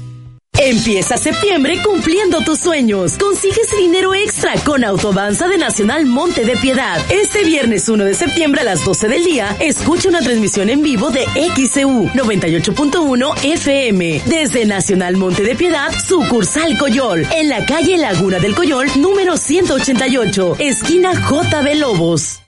Empieza 0.61 1.17
septiembre 1.17 1.81
cumpliendo 1.81 2.41
tus 2.41 2.59
sueños. 2.59 3.17
Consigues 3.17 3.71
dinero 3.77 4.13
extra 4.13 4.53
con 4.65 4.83
Autodanza 4.83 5.47
de 5.47 5.57
Nacional 5.57 6.05
Monte 6.05 6.43
de 6.43 6.57
Piedad. 6.57 6.99
Este 7.09 7.45
viernes 7.45 7.87
1 7.87 8.03
de 8.03 8.13
septiembre 8.13 8.61
a 8.61 8.65
las 8.65 8.83
12 8.83 9.07
del 9.07 9.23
día, 9.23 9.55
escucha 9.61 10.09
una 10.09 10.19
transmisión 10.19 10.69
en 10.69 10.83
vivo 10.83 11.11
de 11.11 11.23
XCU 11.23 12.09
98.1 12.09 13.33
FM 13.41 14.21
desde 14.25 14.65
Nacional 14.65 15.15
Monte 15.15 15.43
de 15.43 15.55
Piedad, 15.55 15.93
sucursal 16.05 16.77
Coyol, 16.77 17.25
en 17.33 17.47
la 17.47 17.65
calle 17.65 17.97
Laguna 17.97 18.39
del 18.39 18.53
Coyol, 18.53 18.89
número 18.97 19.37
188, 19.37 20.57
esquina 20.59 21.13
JB 21.13 21.75
Lobos. 21.77 22.41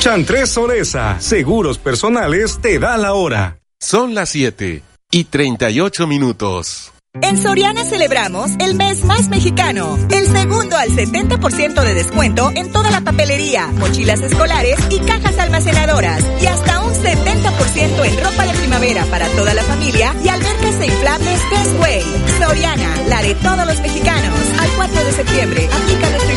Chantres 0.00 0.50
Soresa, 0.50 1.20
seguros 1.20 1.78
personales, 1.78 2.58
te 2.60 2.80
da 2.80 2.96
la 2.96 3.14
hora. 3.14 3.60
Son 3.78 4.14
las 4.14 4.30
7 4.30 4.89
y 5.10 5.24
38 5.24 6.06
minutos. 6.06 6.92
En 7.22 7.42
Soriana 7.42 7.84
celebramos 7.84 8.52
el 8.60 8.76
mes 8.76 9.04
más 9.04 9.28
mexicano. 9.28 9.98
El 10.10 10.28
segundo 10.28 10.76
al 10.76 10.90
70% 10.90 11.82
de 11.82 11.94
descuento 11.94 12.52
en 12.54 12.70
toda 12.70 12.92
la 12.92 13.00
papelería, 13.00 13.66
mochilas 13.66 14.20
escolares 14.20 14.78
y 14.90 15.00
cajas 15.00 15.36
almacenadoras. 15.38 16.24
Y 16.40 16.46
hasta 16.46 16.84
un 16.84 16.94
70% 16.94 18.04
en 18.06 18.24
ropa 18.24 18.46
de 18.46 18.58
primavera 18.58 19.04
para 19.06 19.26
toda 19.30 19.54
la 19.54 19.62
familia 19.64 20.14
y 20.24 20.28
albercas 20.28 20.80
e 20.80 20.86
inflables 20.86 21.40
Bestway. 21.50 22.02
Soriana, 22.38 22.96
la 23.08 23.22
de 23.22 23.34
todos 23.34 23.66
los 23.66 23.80
mexicanos. 23.80 24.38
Al 24.60 24.70
4 24.76 25.04
de 25.04 25.12
septiembre, 25.12 25.68
aplica. 25.72 26.29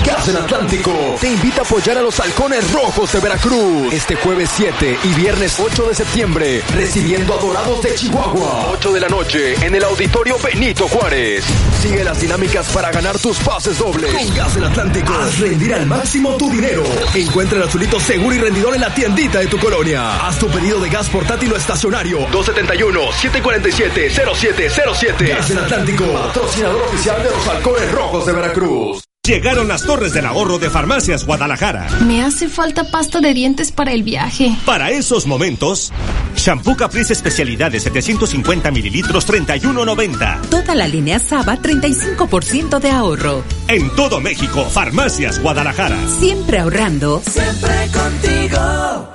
Gas 0.04 0.26
del 0.26 0.36
Atlántico 0.36 0.92
te 1.18 1.32
invita 1.32 1.62
a 1.62 1.64
apoyar 1.64 1.96
a 1.96 2.02
los 2.02 2.20
halcones 2.20 2.70
rojos 2.72 3.10
de 3.10 3.20
Veracruz 3.20 3.90
este 3.92 4.16
jueves 4.16 4.50
7 4.54 4.98
y 5.02 5.14
viernes 5.14 5.58
8 5.58 5.88
de 5.88 5.94
septiembre, 5.94 6.62
recibiendo 6.74 7.32
a 7.32 7.38
Dorados 7.38 7.80
de 7.82 7.94
Chihuahua. 7.94 8.66
8 8.72 8.92
de 8.92 9.00
la 9.00 9.08
noche 9.08 9.54
en 9.64 9.74
el 9.74 9.82
Auditorio 9.82 10.36
Benito 10.38 10.86
Juárez. 10.88 11.42
Sigue 11.80 12.04
las 12.04 12.20
dinámicas 12.20 12.68
para 12.68 12.90
ganar 12.90 13.18
tus 13.18 13.38
pases 13.38 13.78
dobles. 13.78 14.12
Con 14.12 14.34
Gas 14.34 14.54
del 14.54 14.64
Atlántico, 14.64 15.14
haz 15.14 15.38
rendir 15.38 15.72
al 15.72 15.86
máximo 15.86 16.36
tu 16.36 16.50
dinero. 16.50 16.84
Encuentra 17.14 17.56
el 17.56 17.64
azulito 17.64 17.98
seguro 17.98 18.34
y 18.34 18.38
rendidor 18.38 18.74
en 18.74 18.82
la 18.82 18.94
tiendita 18.94 19.38
de 19.38 19.46
tu 19.46 19.58
colonia. 19.58 20.26
Haz 20.26 20.38
tu 20.38 20.48
pedido 20.48 20.80
de 20.80 20.90
gas 20.90 21.08
portátil 21.08 21.50
o 21.50 21.56
estacionario. 21.56 22.28
271-747-0707. 22.28 25.28
Gas 25.28 25.48
del 25.48 25.58
Atlántico, 25.58 26.04
patrocinador 26.12 26.82
oficial 26.82 27.22
de 27.22 27.30
los 27.30 27.48
halcones 27.48 27.90
rojos 27.90 28.26
de 28.26 28.32
Veracruz. 28.32 29.02
Llegaron 29.26 29.68
las 29.68 29.86
torres 29.86 30.12
del 30.12 30.26
ahorro 30.26 30.58
de 30.58 30.68
Farmacias 30.68 31.24
Guadalajara. 31.24 31.88
Me 32.06 32.22
hace 32.22 32.46
falta 32.46 32.90
pasta 32.90 33.22
de 33.22 33.32
dientes 33.32 33.72
para 33.72 33.92
el 33.92 34.02
viaje. 34.02 34.54
Para 34.66 34.90
esos 34.90 35.26
momentos, 35.26 35.94
shampoo 36.36 36.76
Caprice 36.76 37.14
especialidad 37.14 37.72
de 37.72 37.80
750 37.80 38.70
mililitros 38.70 39.26
31.90. 39.26 40.42
Toda 40.50 40.74
la 40.74 40.86
línea 40.86 41.18
Saba 41.18 41.56
35% 41.56 42.80
de 42.80 42.90
ahorro. 42.90 43.42
En 43.68 43.88
todo 43.96 44.20
México, 44.20 44.66
Farmacias 44.66 45.40
Guadalajara. 45.40 45.96
Siempre 46.20 46.58
ahorrando. 46.58 47.22
Siempre 47.24 47.88
contigo. 47.94 49.13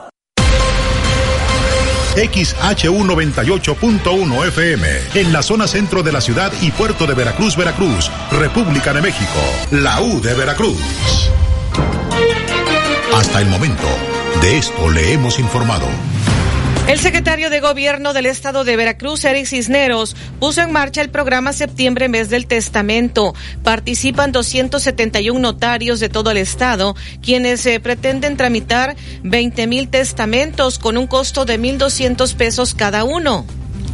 XHU98.1 2.20 4.48
FM, 4.48 4.88
en 5.16 5.32
la 5.32 5.42
zona 5.42 5.68
centro 5.68 6.04
de 6.04 6.12
la 6.12 6.20
ciudad 6.20 6.52
y 6.62 6.72
puerto 6.72 7.08
de 7.08 7.14
Veracruz, 7.14 7.56
Veracruz, 7.56 8.12
República 8.32 8.92
de 8.94 9.02
México, 9.02 9.40
la 9.72 10.02
U 10.02 10.20
de 10.20 10.34
Veracruz. 10.34 10.82
Hasta 13.16 13.40
el 13.42 13.48
momento, 13.48 13.88
de 14.42 14.58
esto 14.58 14.90
le 14.90 15.14
hemos 15.14 15.40
informado. 15.40 15.88
El 16.90 16.98
secretario 16.98 17.52
de 17.52 17.60
Gobierno 17.60 18.14
del 18.14 18.26
Estado 18.26 18.64
de 18.64 18.76
Veracruz, 18.76 19.24
Eric 19.24 19.46
Cisneros, 19.46 20.16
puso 20.40 20.62
en 20.62 20.72
marcha 20.72 21.02
el 21.02 21.12
programa 21.12 21.54
Septiembre 21.54 22.10
Mes 22.10 22.32
del 22.32 22.48
Testamento. 22.48 23.36
Participan 23.64 24.32
271 24.32 25.40
notarios 25.40 26.00
de 26.00 26.10
todo 26.10 26.32
el 26.32 26.38
Estado, 26.38 26.96
quienes 27.22 27.64
eh, 27.68 27.80
pretenden 27.80 28.38
tramitar 28.38 28.96
20 29.22 29.68
mil 29.68 29.90
testamentos 29.90 30.80
con 30.80 30.98
un 30.98 31.06
costo 31.06 31.46
de 31.46 31.60
1.200 31.60 32.34
pesos 32.34 32.74
cada 32.74 33.04
uno. 33.04 33.46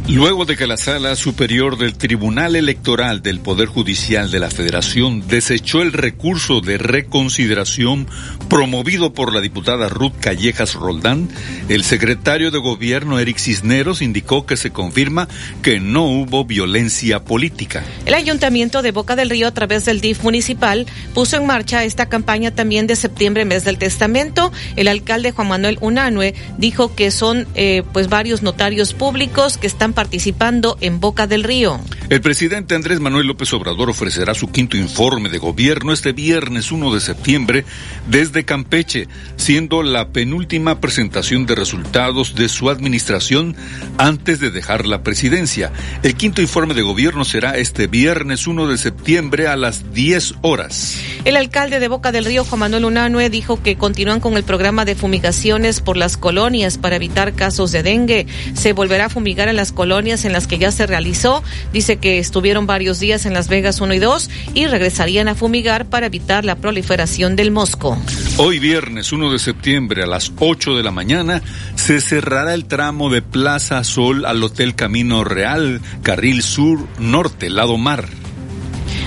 Luego 0.08 0.44
de 0.44 0.56
que 0.56 0.68
la 0.68 0.76
Sala 0.76 1.16
Superior 1.16 1.78
del 1.78 1.96
Tribunal 1.96 2.54
Electoral 2.54 3.22
del 3.22 3.40
Poder 3.40 3.66
Judicial 3.66 4.30
de 4.30 4.38
la 4.38 4.50
Federación 4.50 5.26
desechó 5.26 5.82
el 5.82 5.92
recurso 5.92 6.60
de 6.60 6.78
reconsideración 6.78 8.06
promovido 8.48 9.12
por 9.12 9.34
la 9.34 9.40
diputada 9.40 9.88
Ruth 9.88 10.12
Callejas 10.20 10.74
Roldán, 10.74 11.28
el 11.68 11.82
secretario 11.82 12.52
de 12.52 12.58
Gobierno 12.58 13.18
Eric 13.18 13.38
Cisneros 13.38 14.00
indicó 14.00 14.46
que 14.46 14.56
se 14.56 14.70
confirma 14.70 15.26
que 15.60 15.80
no 15.80 16.04
hubo 16.04 16.44
violencia 16.44 17.24
política. 17.24 17.82
El 18.04 18.14
Ayuntamiento 18.14 18.82
de 18.82 18.92
Boca 18.92 19.16
del 19.16 19.28
Río, 19.28 19.48
a 19.48 19.54
través 19.54 19.86
del 19.86 20.00
DIF 20.00 20.22
municipal, 20.22 20.86
puso 21.14 21.36
en 21.36 21.46
marcha 21.46 21.82
esta 21.82 22.08
campaña 22.08 22.52
también 22.52 22.86
de 22.86 22.94
septiembre, 22.94 23.44
mes 23.44 23.64
del 23.64 23.78
testamento. 23.78 24.52
El 24.76 24.86
alcalde 24.86 25.32
Juan 25.32 25.48
Manuel 25.48 25.78
Unanue 25.80 26.34
dijo 26.58 26.94
que 26.94 27.10
son 27.10 27.48
eh, 27.56 27.82
pues 27.92 28.08
varios 28.08 28.42
notarios 28.42 28.94
públicos 28.94 29.58
que 29.58 29.66
están 29.66 29.95
participando 29.96 30.76
en 30.82 31.00
Boca 31.00 31.26
del 31.26 31.42
Río. 31.42 31.80
El 32.10 32.20
presidente 32.20 32.76
Andrés 32.76 33.00
Manuel 33.00 33.26
López 33.26 33.52
Obrador 33.54 33.90
ofrecerá 33.90 34.34
su 34.34 34.52
quinto 34.52 34.76
informe 34.76 35.30
de 35.30 35.38
gobierno 35.38 35.92
este 35.92 36.12
viernes 36.12 36.70
1 36.70 36.94
de 36.94 37.00
septiembre 37.00 37.64
desde 38.08 38.44
Campeche, 38.44 39.08
siendo 39.36 39.82
la 39.82 40.10
penúltima 40.10 40.80
presentación 40.80 41.46
de 41.46 41.56
resultados 41.56 42.34
de 42.34 42.48
su 42.48 42.70
administración 42.70 43.56
antes 43.96 44.38
de 44.38 44.50
dejar 44.50 44.86
la 44.86 45.02
presidencia. 45.02 45.72
El 46.02 46.14
quinto 46.14 46.42
informe 46.42 46.74
de 46.74 46.82
gobierno 46.82 47.24
será 47.24 47.56
este 47.56 47.86
viernes 47.86 48.46
1 48.46 48.68
de 48.68 48.78
septiembre 48.78 49.48
a 49.48 49.56
las 49.56 49.92
10 49.94 50.34
horas. 50.42 51.00
El 51.24 51.36
alcalde 51.36 51.80
de 51.80 51.88
Boca 51.88 52.12
del 52.12 52.26
Río, 52.26 52.44
Juan 52.44 52.60
Manuel 52.60 52.84
Unanue, 52.84 53.30
dijo 53.30 53.62
que 53.62 53.76
continúan 53.76 54.20
con 54.20 54.36
el 54.36 54.44
programa 54.44 54.84
de 54.84 54.94
fumigaciones 54.94 55.80
por 55.80 55.96
las 55.96 56.18
colonias 56.18 56.76
para 56.76 56.96
evitar 56.96 57.32
casos 57.32 57.72
de 57.72 57.82
dengue. 57.82 58.26
Se 58.52 58.74
volverá 58.74 59.06
a 59.06 59.08
fumigar 59.08 59.48
en 59.48 59.56
las 59.56 59.72
colonias 59.72 59.85
colonias 59.86 60.24
en 60.24 60.32
las 60.32 60.48
que 60.48 60.58
ya 60.58 60.72
se 60.72 60.84
realizó. 60.84 61.44
Dice 61.72 61.98
que 61.98 62.18
estuvieron 62.18 62.66
varios 62.66 62.98
días 62.98 63.24
en 63.24 63.32
Las 63.32 63.46
Vegas 63.46 63.80
1 63.80 63.94
y 63.94 64.00
2 64.00 64.30
y 64.52 64.66
regresarían 64.66 65.28
a 65.28 65.36
fumigar 65.36 65.86
para 65.86 66.06
evitar 66.06 66.44
la 66.44 66.56
proliferación 66.56 67.36
del 67.36 67.52
mosco. 67.52 67.96
Hoy 68.36 68.58
viernes 68.58 69.12
1 69.12 69.30
de 69.30 69.38
septiembre 69.38 70.02
a 70.02 70.06
las 70.08 70.32
8 70.40 70.76
de 70.76 70.82
la 70.82 70.90
mañana 70.90 71.40
se 71.76 72.00
cerrará 72.00 72.52
el 72.52 72.64
tramo 72.64 73.10
de 73.10 73.22
Plaza 73.22 73.84
Sol 73.84 74.24
al 74.24 74.42
Hotel 74.42 74.74
Camino 74.74 75.22
Real, 75.22 75.80
carril 76.02 76.42
sur 76.42 76.80
norte, 76.98 77.48
lado 77.48 77.78
mar. 77.78 78.08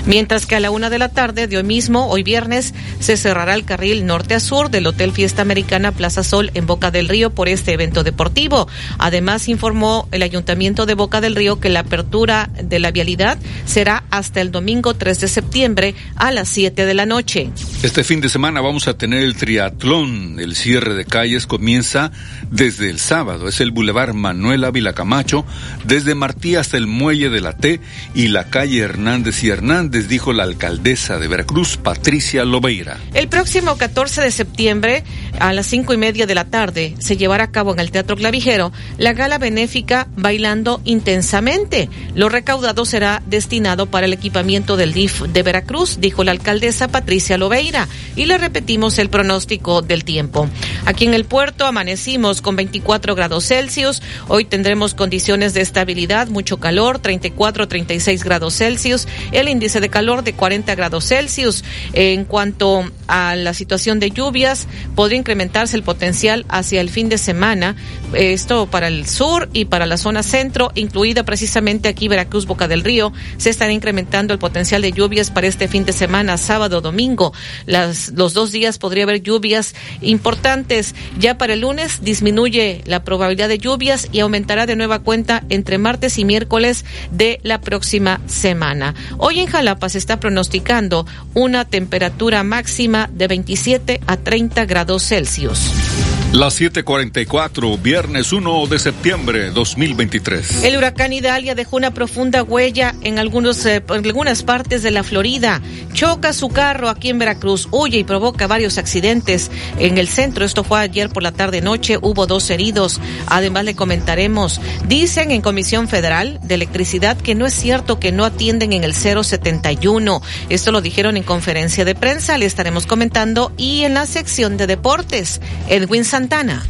Mientras 0.06 0.46
que 0.46 0.56
a 0.56 0.60
la 0.60 0.70
una 0.70 0.90
de 0.90 0.98
la 0.98 1.10
tarde 1.10 1.46
de 1.46 1.56
hoy 1.56 1.62
mismo, 1.62 2.08
hoy 2.08 2.22
viernes, 2.22 2.74
se 3.00 3.16
cerrará 3.16 3.54
el 3.54 3.64
carril 3.64 4.06
norte 4.06 4.34
a 4.34 4.40
sur 4.40 4.70
del 4.70 4.86
Hotel 4.86 5.12
Fiesta 5.12 5.42
Americana 5.42 5.92
Plaza 5.92 6.22
Sol 6.22 6.50
en 6.54 6.66
Boca 6.66 6.90
del 6.90 7.08
Río 7.08 7.30
por 7.30 7.48
este 7.48 7.72
evento 7.72 8.02
deportivo. 8.02 8.68
Además, 8.98 9.48
informó 9.48 10.08
el 10.10 10.22
Ayuntamiento 10.22 10.86
de 10.86 10.94
Boca 10.94 11.20
del 11.20 11.36
Río 11.36 11.60
que 11.60 11.68
la 11.68 11.80
apertura 11.80 12.48
de 12.62 12.78
la 12.78 12.90
vialidad 12.90 13.38
será 13.66 14.04
hasta 14.10 14.40
el 14.40 14.50
domingo 14.50 14.94
3 14.94 15.20
de 15.20 15.28
septiembre 15.28 15.94
a 16.16 16.32
las 16.32 16.48
7 16.48 16.86
de 16.86 16.94
la 16.94 17.06
noche. 17.06 17.50
Este 17.82 18.04
fin 18.04 18.20
de 18.20 18.28
semana 18.28 18.60
vamos 18.60 18.88
a 18.88 18.96
tener 18.96 19.22
el 19.22 19.36
triatlón. 19.36 20.40
El 20.40 20.56
cierre 20.56 20.94
de 20.94 21.04
calles 21.04 21.46
comienza 21.46 22.10
desde 22.50 22.90
el 22.90 22.98
sábado. 22.98 23.48
Es 23.48 23.60
el 23.60 23.70
Boulevard 23.70 24.14
Manuel 24.14 24.64
Ávila 24.64 24.92
Camacho, 24.92 25.44
desde 25.84 26.14
Martí 26.14 26.56
hasta 26.56 26.76
el 26.76 26.86
Muelle 26.86 27.28
de 27.28 27.40
la 27.40 27.56
T 27.56 27.80
y 28.14 28.28
la 28.28 28.44
calle 28.44 28.78
Hernández 28.78 29.42
y 29.44 29.50
Hernández 29.50 29.89
dijo 29.90 30.32
la 30.32 30.44
alcaldesa 30.44 31.18
de 31.18 31.26
Veracruz, 31.26 31.76
Patricia 31.76 32.44
Lobeira. 32.44 32.98
El 33.12 33.28
próximo 33.28 33.76
14 33.76 34.22
de 34.22 34.30
septiembre, 34.30 35.04
a 35.38 35.52
las 35.52 35.66
cinco 35.66 35.92
y 35.92 35.96
media 35.96 36.26
de 36.26 36.34
la 36.34 36.44
tarde, 36.44 36.94
se 36.98 37.16
llevará 37.16 37.44
a 37.44 37.50
cabo 37.50 37.72
en 37.72 37.80
el 37.80 37.90
Teatro 37.90 38.16
Clavijero 38.16 38.72
la 38.98 39.12
gala 39.12 39.38
benéfica 39.38 40.06
Bailando 40.16 40.80
Intensamente. 40.84 41.88
Lo 42.14 42.28
recaudado 42.28 42.84
será 42.84 43.22
destinado 43.26 43.86
para 43.86 44.06
el 44.06 44.12
equipamiento 44.12 44.76
del 44.76 44.92
DIF 44.92 45.22
de 45.22 45.42
Veracruz, 45.42 45.98
dijo 46.00 46.22
la 46.22 46.32
alcaldesa 46.32 46.88
Patricia 46.88 47.36
Lobeira. 47.36 47.88
Y 48.14 48.26
le 48.26 48.38
repetimos 48.38 48.98
el 48.98 49.10
pronóstico 49.10 49.82
del 49.82 50.04
tiempo. 50.04 50.48
Aquí 50.86 51.06
en 51.06 51.14
el 51.14 51.24
puerto 51.24 51.66
amanecimos 51.66 52.40
con 52.40 52.56
24 52.56 53.14
grados 53.14 53.46
Celsius. 53.46 54.02
Hoy 54.28 54.44
tendremos 54.44 54.94
condiciones 54.94 55.54
de 55.54 55.62
estabilidad, 55.62 56.28
mucho 56.28 56.58
calor, 56.58 56.98
34, 56.98 57.66
36 57.66 58.22
grados 58.22 58.56
Celsius. 58.56 59.08
El 59.32 59.48
índice 59.48 59.79
de 59.80 59.88
calor 59.88 60.22
de 60.24 60.32
40 60.32 60.74
grados 60.74 61.06
Celsius. 61.06 61.64
En 61.92 62.24
cuanto 62.24 62.84
a 63.08 63.36
la 63.36 63.54
situación 63.54 64.00
de 64.00 64.10
lluvias, 64.10 64.66
podría 64.94 65.18
incrementarse 65.18 65.76
el 65.76 65.82
potencial 65.82 66.44
hacia 66.48 66.80
el 66.80 66.90
fin 66.90 67.08
de 67.08 67.18
semana. 67.18 67.76
Esto 68.12 68.66
para 68.66 68.88
el 68.88 69.06
sur 69.06 69.48
y 69.52 69.66
para 69.66 69.86
la 69.86 69.96
zona 69.96 70.22
centro, 70.22 70.70
incluida 70.74 71.24
precisamente 71.24 71.88
aquí 71.88 72.08
Veracruz, 72.08 72.46
Boca 72.46 72.68
del 72.68 72.84
Río. 72.84 73.12
Se 73.36 73.50
estará 73.50 73.72
incrementando 73.72 74.32
el 74.32 74.38
potencial 74.38 74.82
de 74.82 74.92
lluvias 74.92 75.30
para 75.30 75.46
este 75.46 75.68
fin 75.68 75.84
de 75.84 75.92
semana, 75.92 76.36
sábado, 76.36 76.80
domingo. 76.80 77.32
Las, 77.66 78.10
los 78.10 78.34
dos 78.34 78.52
días 78.52 78.78
podría 78.78 79.04
haber 79.04 79.22
lluvias 79.22 79.74
importantes. 80.00 80.94
Ya 81.18 81.38
para 81.38 81.54
el 81.54 81.60
lunes 81.60 82.00
disminuye 82.02 82.82
la 82.84 83.04
probabilidad 83.04 83.48
de 83.48 83.58
lluvias 83.58 84.08
y 84.12 84.20
aumentará 84.20 84.66
de 84.66 84.76
nueva 84.76 85.00
cuenta 85.00 85.44
entre 85.48 85.78
martes 85.78 86.18
y 86.18 86.24
miércoles 86.24 86.84
de 87.10 87.40
la 87.42 87.60
próxima 87.60 88.20
semana. 88.26 88.94
Hoy 89.18 89.40
en 89.40 89.46
Jalapa 89.46 89.69
se 89.88 89.98
está 89.98 90.18
pronosticando 90.20 91.06
una 91.34 91.64
temperatura 91.64 92.42
máxima 92.42 93.08
de 93.12 93.28
27 93.28 94.00
a 94.06 94.16
30 94.16 94.64
grados 94.64 95.06
Celsius. 95.06 96.09
Las 96.32 96.60
7:44, 96.60 97.76
viernes 97.82 98.32
1 98.32 98.66
de 98.68 98.78
septiembre 98.78 99.50
2023. 99.50 100.62
El 100.62 100.76
huracán 100.76 101.12
Idalia 101.12 101.56
dejó 101.56 101.76
una 101.76 101.92
profunda 101.92 102.44
huella 102.44 102.94
en, 103.02 103.18
algunos, 103.18 103.66
eh, 103.66 103.82
en 103.88 104.06
algunas 104.06 104.44
partes 104.44 104.84
de 104.84 104.92
la 104.92 105.02
Florida. 105.02 105.60
Choca 105.92 106.32
su 106.32 106.48
carro 106.48 106.88
aquí 106.88 107.08
en 107.08 107.18
Veracruz, 107.18 107.66
huye 107.72 107.98
y 107.98 108.04
provoca 108.04 108.46
varios 108.46 108.78
accidentes 108.78 109.50
en 109.80 109.98
el 109.98 110.06
centro. 110.06 110.44
Esto 110.44 110.62
fue 110.62 110.78
ayer 110.78 111.08
por 111.10 111.24
la 111.24 111.32
tarde-noche, 111.32 111.98
hubo 112.00 112.28
dos 112.28 112.48
heridos. 112.50 113.00
Además, 113.26 113.64
le 113.64 113.74
comentaremos. 113.74 114.60
Dicen 114.86 115.32
en 115.32 115.42
Comisión 115.42 115.88
Federal 115.88 116.38
de 116.44 116.54
Electricidad 116.54 117.16
que 117.16 117.34
no 117.34 117.44
es 117.44 117.54
cierto 117.54 117.98
que 117.98 118.12
no 118.12 118.24
atienden 118.24 118.72
en 118.72 118.84
el 118.84 118.94
071. 118.94 120.22
Esto 120.48 120.70
lo 120.70 120.80
dijeron 120.80 121.16
en 121.16 121.24
conferencia 121.24 121.84
de 121.84 121.96
prensa, 121.96 122.38
le 122.38 122.46
estaremos 122.46 122.86
comentando. 122.86 123.50
Y 123.56 123.82
en 123.82 123.94
la 123.94 124.06
sección 124.06 124.56
de 124.56 124.68
deportes, 124.68 125.40
Edwin 125.68 126.04
Santana. 126.20 126.62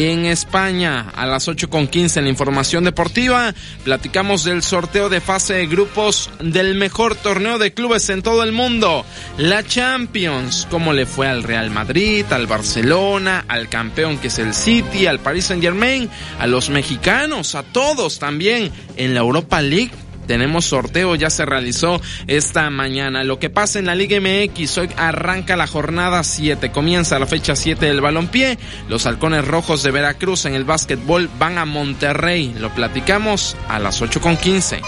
en 0.06 0.26
España. 0.26 1.10
A 1.14 1.26
las 1.26 1.48
8.15 1.48 2.18
en 2.18 2.24
la 2.24 2.30
información 2.30 2.84
deportiva 2.84 3.52
platicamos 3.84 4.44
del 4.44 4.62
sorteo 4.62 5.08
de 5.08 5.20
fase 5.20 5.54
de 5.54 5.66
grupos 5.66 6.30
del 6.40 6.76
mejor 6.76 7.16
torneo 7.16 7.58
de 7.58 7.74
clubes 7.74 8.08
en 8.10 8.22
todo 8.22 8.44
el 8.44 8.52
mundo, 8.52 9.04
la 9.38 9.64
Champions. 9.64 10.68
¿Cómo 10.70 10.92
le 10.92 11.06
fue 11.06 11.26
al 11.26 11.42
Real 11.42 11.70
Madrid, 11.70 12.24
al 12.30 12.46
Barcelona, 12.46 13.44
al 13.48 13.68
campeón 13.68 14.18
que 14.18 14.28
es 14.28 14.38
el 14.38 14.54
City, 14.54 15.06
al 15.06 15.18
Paris 15.18 15.46
Saint 15.46 15.62
Germain, 15.62 16.08
a 16.38 16.46
los 16.46 16.70
mexicanos, 16.70 17.54
a 17.54 17.64
todos 17.64 18.18
también 18.18 18.70
en 18.96 19.14
la 19.14 19.20
Europa 19.20 19.60
League? 19.60 19.90
Tenemos 20.28 20.66
sorteo, 20.66 21.16
ya 21.16 21.30
se 21.30 21.44
realizó 21.44 22.00
esta 22.28 22.70
mañana. 22.70 23.24
Lo 23.24 23.40
que 23.40 23.50
pasa 23.50 23.80
en 23.80 23.86
la 23.86 23.96
Liga 23.96 24.20
MX, 24.20 24.78
hoy 24.78 24.90
arranca 24.96 25.56
la 25.56 25.66
jornada 25.66 26.22
7, 26.22 26.70
comienza 26.70 27.18
la 27.18 27.26
fecha 27.26 27.56
7 27.56 27.86
del 27.86 28.02
balompié. 28.02 28.58
Los 28.88 29.06
halcones 29.06 29.48
rojos 29.48 29.82
de 29.82 29.90
Veracruz 29.90 30.44
en 30.44 30.54
el 30.54 30.64
básquetbol 30.64 31.30
van 31.38 31.58
a 31.58 31.64
Monterrey. 31.64 32.54
Lo 32.58 32.68
platicamos 32.74 33.56
a 33.68 33.78
las 33.78 34.00
8 34.02 34.20
con 34.20 34.36
15. 34.36 34.82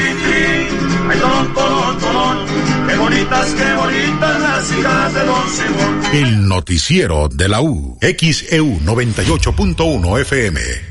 Qué 2.90 2.96
bonitas, 2.96 3.54
qué 3.54 3.74
bonitas 3.76 4.40
las 4.40 4.72
hijas 4.72 5.14
de 5.14 5.24
Don 5.24 5.48
Simón. 5.48 6.02
El 6.12 6.48
noticiero 6.48 7.28
de 7.28 7.48
la 7.48 7.62
U. 7.62 7.96
XEU 8.00 8.80
98.1 8.80 10.20
FM. 10.22 10.89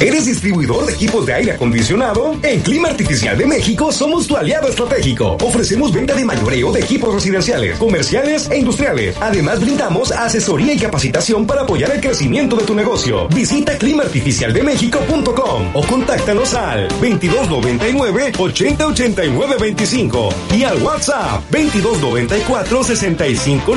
¿Eres 0.00 0.24
distribuidor 0.24 0.86
de 0.86 0.94
equipos 0.94 1.26
de 1.26 1.34
aire 1.34 1.52
acondicionado? 1.52 2.34
En 2.42 2.62
Clima 2.62 2.88
Artificial 2.88 3.36
de 3.36 3.44
México 3.44 3.92
somos 3.92 4.26
tu 4.26 4.34
aliado 4.34 4.66
estratégico. 4.66 5.36
Ofrecemos 5.42 5.92
venta 5.92 6.14
de 6.14 6.24
mayoreo 6.24 6.72
de 6.72 6.80
equipos 6.80 7.12
residenciales, 7.12 7.76
comerciales 7.76 8.48
e 8.50 8.56
industriales. 8.56 9.14
Además 9.20 9.60
brindamos 9.60 10.10
asesoría 10.10 10.72
y 10.72 10.78
capacitación 10.78 11.46
para 11.46 11.62
apoyar 11.62 11.90
el 11.90 12.00
crecimiento 12.00 12.56
de 12.56 12.64
tu 12.64 12.74
negocio. 12.74 13.28
Visita 13.28 13.76
climaartificialdemexico.com 13.76 15.70
o 15.74 15.86
contáctanos 15.86 16.54
al 16.54 16.88
2299 16.88 18.32
8089 18.38 19.56
25 19.60 20.28
y 20.56 20.64
al 20.64 20.82
WhatsApp 20.82 21.42
2294 21.50 22.84
65 22.84 23.76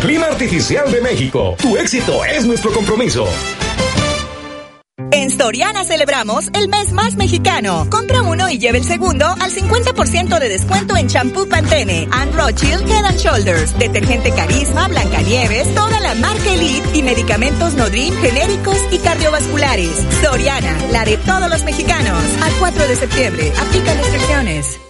Clima 0.00 0.26
Artificial 0.26 0.92
de 0.92 1.00
México. 1.00 1.56
Tu 1.60 1.76
éxito 1.76 2.24
es 2.24 2.46
nuestro 2.46 2.72
compromiso. 2.72 3.26
En 5.14 5.30
Soriana 5.30 5.84
celebramos 5.84 6.48
el 6.54 6.68
mes 6.68 6.90
más 6.92 7.16
mexicano. 7.16 7.86
Compra 7.90 8.22
uno 8.22 8.48
y 8.48 8.58
lleve 8.58 8.78
el 8.78 8.84
segundo 8.84 9.26
al 9.26 9.50
50% 9.50 10.38
de 10.38 10.48
descuento 10.48 10.96
en 10.96 11.06
champú 11.06 11.46
Pantene, 11.46 12.08
and 12.10 12.34
Rothschild 12.34 12.88
Head 12.88 13.04
and 13.04 13.18
Shoulders, 13.18 13.78
detergente 13.78 14.32
Carisma, 14.32 14.88
Blancanieves, 14.88 15.74
toda 15.74 16.00
la 16.00 16.14
marca 16.14 16.54
Elite 16.54 16.96
y 16.96 17.02
medicamentos 17.02 17.74
Nodrim 17.74 18.14
genéricos 18.22 18.78
y 18.90 18.98
cardiovasculares. 19.00 19.92
Soriana, 20.22 20.74
la 20.90 21.04
de 21.04 21.18
todos 21.18 21.50
los 21.50 21.62
mexicanos. 21.64 22.24
Al 22.42 22.52
4 22.58 22.88
de 22.88 22.96
septiembre, 22.96 23.52
aplica 23.60 23.92
restricciones. 23.92 24.80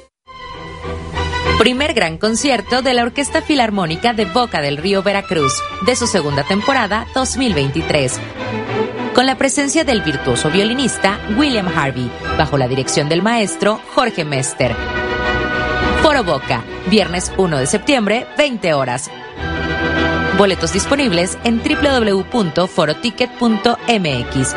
Primer 1.59 1.95
gran 1.95 2.19
concierto 2.19 2.81
de 2.81 2.95
la 2.95 3.03
Orquesta 3.03 3.43
Filarmónica 3.43 4.13
de 4.13 4.27
Boca 4.27 4.61
del 4.61 4.77
Río 4.77 5.03
Veracruz, 5.03 5.53
de 5.85 5.97
su 5.97 6.07
segunda 6.07 6.45
temporada 6.45 7.09
2023 7.13 8.21
con 9.15 9.27
la 9.27 9.37
presencia 9.37 9.85
del 9.85 10.01
virtuoso 10.03 10.51
violinista 10.51 11.21
William 11.37 11.69
Harvey, 11.69 12.11
bajo 12.39 12.57
la 12.57 12.67
dirección 12.69 13.09
del 13.09 13.23
maestro 13.23 13.81
Jorge 13.95 14.25
Mester. 14.25 14.75
Foro 16.03 16.25
Boca, 16.25 16.65
viernes 16.91 17.33
1 17.37 17.59
de 17.59 17.67
septiembre, 17.67 18.27
20 18.37 18.75
horas. 18.75 19.09
Boletos 20.39 20.73
disponibles 20.73 21.37
en 21.45 21.63
www.foroticket.mx. 21.63 24.57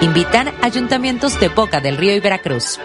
Invitan 0.00 0.50
ayuntamientos 0.62 1.38
de 1.38 1.48
Boca 1.48 1.80
del 1.80 1.98
Río 1.98 2.16
y 2.16 2.20
Veracruz. 2.20 2.80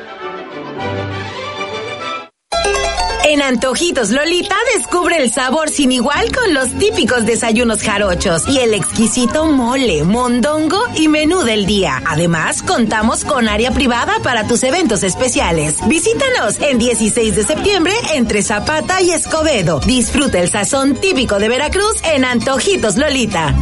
En 3.28 3.42
Antojitos 3.42 4.12
Lolita 4.12 4.56
descubre 4.76 5.18
el 5.18 5.32
sabor 5.32 5.72
sin 5.72 5.92
igual 5.92 6.32
con 6.32 6.54
los 6.54 6.70
típicos 6.78 7.26
desayunos 7.26 7.82
jarochos 7.82 8.48
y 8.48 8.60
el 8.60 8.76
exquisito 8.76 9.48
mole, 9.48 10.04
mondongo 10.04 10.80
y 10.96 11.08
menú 11.08 11.42
del 11.42 11.66
día. 11.66 12.04
Además, 12.06 12.62
contamos 12.62 13.26
con 13.26 13.50
área 13.50 13.72
privada 13.72 14.20
para 14.22 14.46
tus 14.46 14.62
eventos 14.62 15.02
especiales. 15.02 15.78
Visítanos 15.88 16.62
en 16.62 16.78
16 16.78 17.36
de 17.36 17.44
septiembre 17.44 17.94
entre 18.14 18.44
Zapata 18.44 19.02
y 19.02 19.10
Escobedo. 19.10 19.80
Disfruta 19.80 20.40
el 20.40 20.52
sazón 20.52 20.94
típico 20.94 21.40
de 21.40 21.50
Veracruz 21.50 21.96
en 22.04 22.26
Antojitos 22.26 22.96
Lolita. 22.96 23.56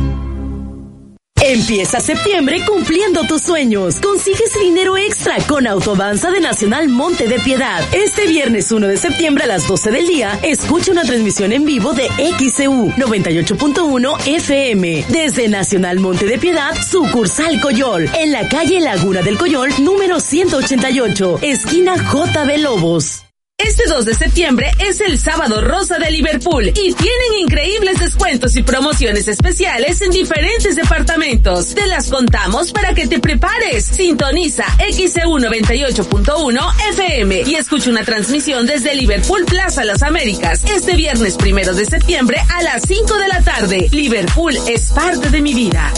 Empieza 1.46 2.00
septiembre 2.00 2.64
cumpliendo 2.66 3.26
tus 3.26 3.41
sueños. 3.41 4.00
Consigues 4.00 4.58
dinero 4.58 4.96
extra 4.96 5.36
con 5.46 5.68
Autodanza 5.68 6.32
de 6.32 6.39
Nacional 6.39 6.88
Monte 6.88 7.28
de 7.28 7.38
Piedad. 7.39 7.84
Este 7.91 8.28
viernes 8.28 8.72
1 8.72 8.88
de 8.88 8.96
septiembre 8.96 9.44
a 9.44 9.48
las 9.48 9.68
12 9.68 9.91
del 9.91 10.08
día, 10.08 10.39
escucha 10.41 10.94
una 10.94 11.04
transmisión 11.04 11.52
en 11.52 11.66
vivo 11.66 11.91
de 11.91 12.08
XCU 12.08 12.91
98.1 12.91 14.26
FM 14.26 15.06
desde 15.10 15.50
Nacional 15.50 16.00
Monte 16.00 16.28
de 16.28 16.38
Piedad, 16.38 16.82
sucursal 16.82 17.60
Coyol, 17.60 18.10
en 18.18 18.32
la 18.32 18.48
calle 18.48 18.80
Laguna 18.80 19.22
del 19.22 19.38
Coyol, 19.38 19.70
número 19.80 20.22
188, 20.22 21.39
esquina 21.41 21.98
JB 21.98 22.58
Lobos. 22.60 23.22
Este 23.66 23.86
2 23.88 24.05
de 24.05 24.14
septiembre 24.14 24.72
es 24.78 24.99
el 24.99 25.18
sábado 25.18 25.61
rosa 25.61 25.97
de 25.97 26.11
Liverpool 26.11 26.68
y 26.68 26.93
tienen 26.93 27.34
increíbles 27.39 27.97
descuentos 27.99 28.55
y 28.57 28.64
promociones 28.64 29.28
especiales 29.28 30.01
en 30.01 30.11
diferentes 30.11 30.76
departamentos. 30.76 31.74
Te 31.74 31.88
las 31.88 32.09
contamos 32.09 32.72
para 32.74 32.93
que 32.93 33.07
te 33.07 33.20
prepares. 33.20 33.86
Sintoniza 33.86 34.66
XEU 34.80 35.39
98.1 35.39 36.74
FM 36.89 37.43
y 37.47 37.55
escucha 37.55 37.89
una 37.89 38.03
transmisión 38.03 38.66
desde 38.66 38.95
Liverpool 38.95 39.45
Plaza 39.45 39.86
Las 39.86 40.03
Américas 40.03 40.64
este 40.66 40.95
viernes 40.95 41.36
primero 41.38 41.74
de 41.74 41.86
septiembre 41.86 42.38
a 42.49 42.64
las 42.64 42.84
5 42.86 43.18
de 43.18 43.28
la 43.30 43.41
tarde. 43.41 43.88
Liverpool 43.91 44.57
es 44.68 44.91
parte 44.91 45.30
de 45.30 45.41
mi 45.41 45.53
vida. 45.53 45.91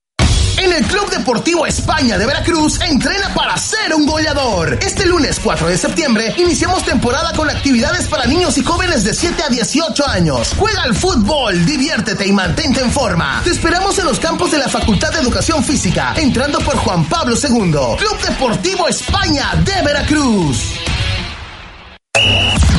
En 0.59 0.73
el 0.73 0.85
Club 0.87 1.09
Deportivo 1.09 1.67
España 1.67 2.19
de 2.19 2.27
Veracruz 2.27 2.81
entrena 2.81 3.33
para 3.33 3.57
ser 3.57 3.95
un 3.95 4.05
goleador. 4.05 4.77
Este 4.83 5.07
lunes 5.07 5.39
4 5.39 5.69
de 5.69 5.79
septiembre 5.79 6.35
iniciamos 6.37 6.85
temporada 6.85 7.33
con 7.33 7.49
actividades 7.49 8.09
para 8.09 8.27
niños 8.27 8.59
y 8.59 8.65
jóvenes 8.65 9.05
de 9.05 9.15
7 9.15 9.41
a 9.45 9.49
18 9.51 10.09
años. 10.09 10.53
Juega 10.59 10.83
al 10.83 10.97
fútbol, 10.97 11.65
diviértete 11.65 12.27
y 12.27 12.33
mantente 12.33 12.81
en 12.81 12.91
forma. 12.91 13.41
Te 13.45 13.51
esperamos 13.51 14.01
en 14.01 14.07
los 14.07 14.19
campos 14.19 14.51
de 14.51 14.59
la 14.59 14.69
Facultad 14.69 15.13
de 15.13 15.21
Educación 15.21 15.63
Física, 15.63 16.15
entrando 16.17 16.59
por 16.59 16.77
Juan 16.79 17.05
Pablo 17.05 17.37
II. 17.41 17.97
Club 17.97 18.21
Deportivo 18.27 18.89
España 18.89 19.55
de 19.65 19.83
Veracruz. 19.83 20.75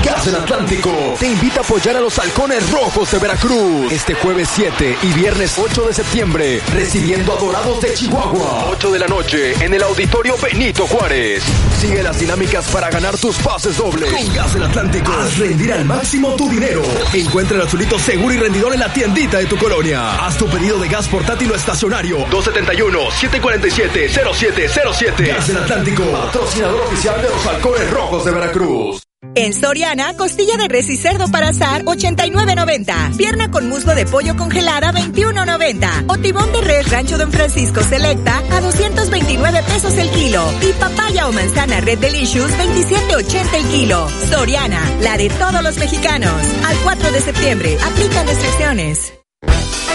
Gas 0.03 0.25
del 0.25 0.35
Atlántico 0.35 0.91
te 1.19 1.27
invita 1.27 1.59
a 1.59 1.63
apoyar 1.63 1.97
a 1.97 1.99
los 1.99 2.17
halcones 2.19 2.71
rojos 2.71 3.11
de 3.11 3.19
Veracruz 3.19 3.91
este 3.91 4.13
jueves 4.13 4.47
7 4.55 4.97
y 5.03 5.07
viernes 5.13 5.57
8 5.57 5.87
de 5.87 5.93
septiembre, 5.93 6.61
recibiendo 6.73 7.33
a 7.33 7.39
Dorados 7.39 7.81
de 7.81 7.93
Chihuahua. 7.93 8.69
8 8.71 8.91
de 8.91 8.99
la 8.99 9.07
noche 9.07 9.53
en 9.63 9.73
el 9.73 9.83
Auditorio 9.83 10.37
Benito 10.37 10.87
Juárez. 10.87 11.43
Sigue 11.79 12.01
las 12.01 12.17
dinámicas 12.19 12.69
para 12.69 12.89
ganar 12.89 13.17
tus 13.17 13.35
pases 13.37 13.75
dobles. 13.77 14.09
Con 14.11 14.33
Gas 14.33 14.53
del 14.53 14.63
Atlántico, 14.63 15.11
haz 15.11 15.37
rendir 15.37 15.73
al 15.73 15.83
máximo 15.85 16.33
tu 16.35 16.49
dinero. 16.49 16.81
Encuentra 17.13 17.57
el 17.57 17.63
azulito 17.63 17.99
seguro 17.99 18.33
y 18.33 18.37
rendidor 18.37 18.73
en 18.73 18.79
la 18.79 18.93
tiendita 18.93 19.39
de 19.39 19.47
tu 19.47 19.57
colonia. 19.57 20.25
Haz 20.25 20.37
tu 20.37 20.47
pedido 20.47 20.79
de 20.79 20.87
gas 20.87 21.09
portátil 21.09 21.51
o 21.51 21.55
estacionario. 21.55 22.25
271-747-0707. 22.27 25.27
Gas 25.27 25.47
del 25.47 25.57
Atlántico, 25.57 26.09
patrocinador 26.11 26.79
oficial 26.81 27.21
de 27.21 27.29
los 27.29 27.45
halcones 27.45 27.91
rojos 27.91 28.23
de 28.25 28.31
Veracruz. 28.31 29.08
En 29.35 29.53
Soriana, 29.53 30.15
costilla 30.15 30.57
de 30.57 30.67
res 30.67 30.89
y 30.89 30.95
cerdo 30.97 31.29
para 31.29 31.49
asar, 31.49 31.83
89.90. 31.83 33.17
Pierna 33.17 33.51
con 33.51 33.69
muslo 33.69 33.93
de 33.93 34.05
pollo 34.05 34.35
congelada, 34.35 34.91
21.90. 34.91 36.05
O 36.07 36.17
tibón 36.17 36.51
de 36.51 36.61
res 36.61 36.89
rancho 36.89 37.17
Don 37.17 37.31
Francisco 37.31 37.81
Selecta, 37.81 38.41
a 38.51 38.61
229 38.61 39.63
pesos 39.63 39.97
el 39.97 40.09
kilo. 40.09 40.43
Y 40.61 40.73
papaya 40.73 41.27
o 41.27 41.31
manzana 41.31 41.81
Red 41.81 41.99
Delicious, 41.99 42.51
27.80 42.57 43.53
el 43.55 43.65
kilo. 43.67 44.09
Soriana, 44.29 44.81
la 45.01 45.17
de 45.17 45.29
todos 45.29 45.61
los 45.63 45.77
mexicanos. 45.77 46.33
Al 46.65 46.77
4 46.77 47.11
de 47.11 47.19
septiembre, 47.19 47.77
aplican 47.81 48.25
restricciones. 48.25 49.18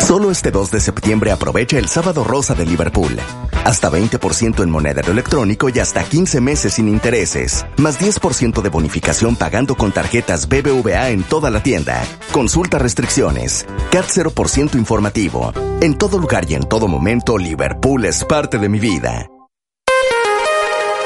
Solo 0.06 0.30
este 0.30 0.50
2 0.50 0.70
de 0.70 0.80
septiembre 0.80 1.32
aprovecha 1.32 1.78
el 1.78 1.88
sábado 1.88 2.24
rosa 2.24 2.54
de 2.54 2.66
Liverpool. 2.66 3.18
Hasta 3.64 3.90
20% 3.90 4.62
en 4.62 4.70
monedero 4.70 5.10
electrónico 5.10 5.70
y 5.70 5.78
hasta 5.78 6.04
15 6.04 6.42
meses 6.42 6.74
sin 6.74 6.88
intereses. 6.88 7.64
Más 7.78 7.98
10% 7.98 8.60
de 8.60 8.68
bonificación 8.68 9.34
pagando 9.34 9.74
con 9.74 9.92
tarjetas 9.92 10.46
BBVA 10.46 11.08
en 11.08 11.22
toda 11.22 11.50
la 11.50 11.62
tienda. 11.62 12.04
Consulta 12.32 12.78
restricciones. 12.78 13.66
CAT 13.90 14.04
0% 14.04 14.74
informativo. 14.74 15.54
En 15.80 15.96
todo 15.96 16.18
lugar 16.18 16.44
y 16.50 16.54
en 16.54 16.68
todo 16.68 16.86
momento, 16.86 17.38
Liverpool 17.38 18.04
es 18.04 18.24
parte 18.24 18.58
de 18.58 18.68
mi 18.68 18.80
vida. 18.80 19.30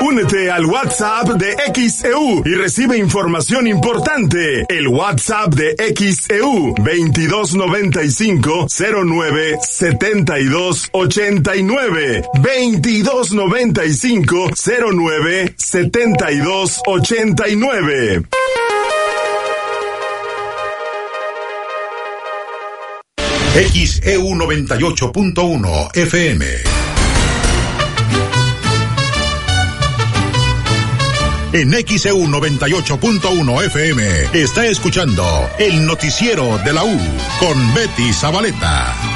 Únete 0.00 0.50
al 0.50 0.66
WhatsApp 0.66 1.28
de 1.30 1.56
XEU 1.74 2.42
y 2.44 2.54
recibe 2.54 2.96
información 2.96 3.66
importante. 3.66 4.64
El 4.68 4.86
WhatsApp 4.88 5.54
de 5.54 5.74
XEU 5.94 6.74
2295 6.76 8.66
09 9.04 9.58
72 9.60 10.88
89 10.92 12.22
2295 12.42 14.50
09 14.92 15.54
72 15.56 16.80
89 16.86 18.22
XEU 23.58 24.36
98.1 24.36 25.96
FM. 25.96 26.97
En 31.52 31.72
XEU 31.72 32.26
98.1 32.26 33.64
FM 33.64 34.04
está 34.34 34.66
escuchando 34.66 35.24
el 35.58 35.86
noticiero 35.86 36.58
de 36.58 36.74
la 36.74 36.84
U 36.84 37.00
con 37.40 37.74
Betty 37.74 38.12
Zabaleta. 38.12 39.07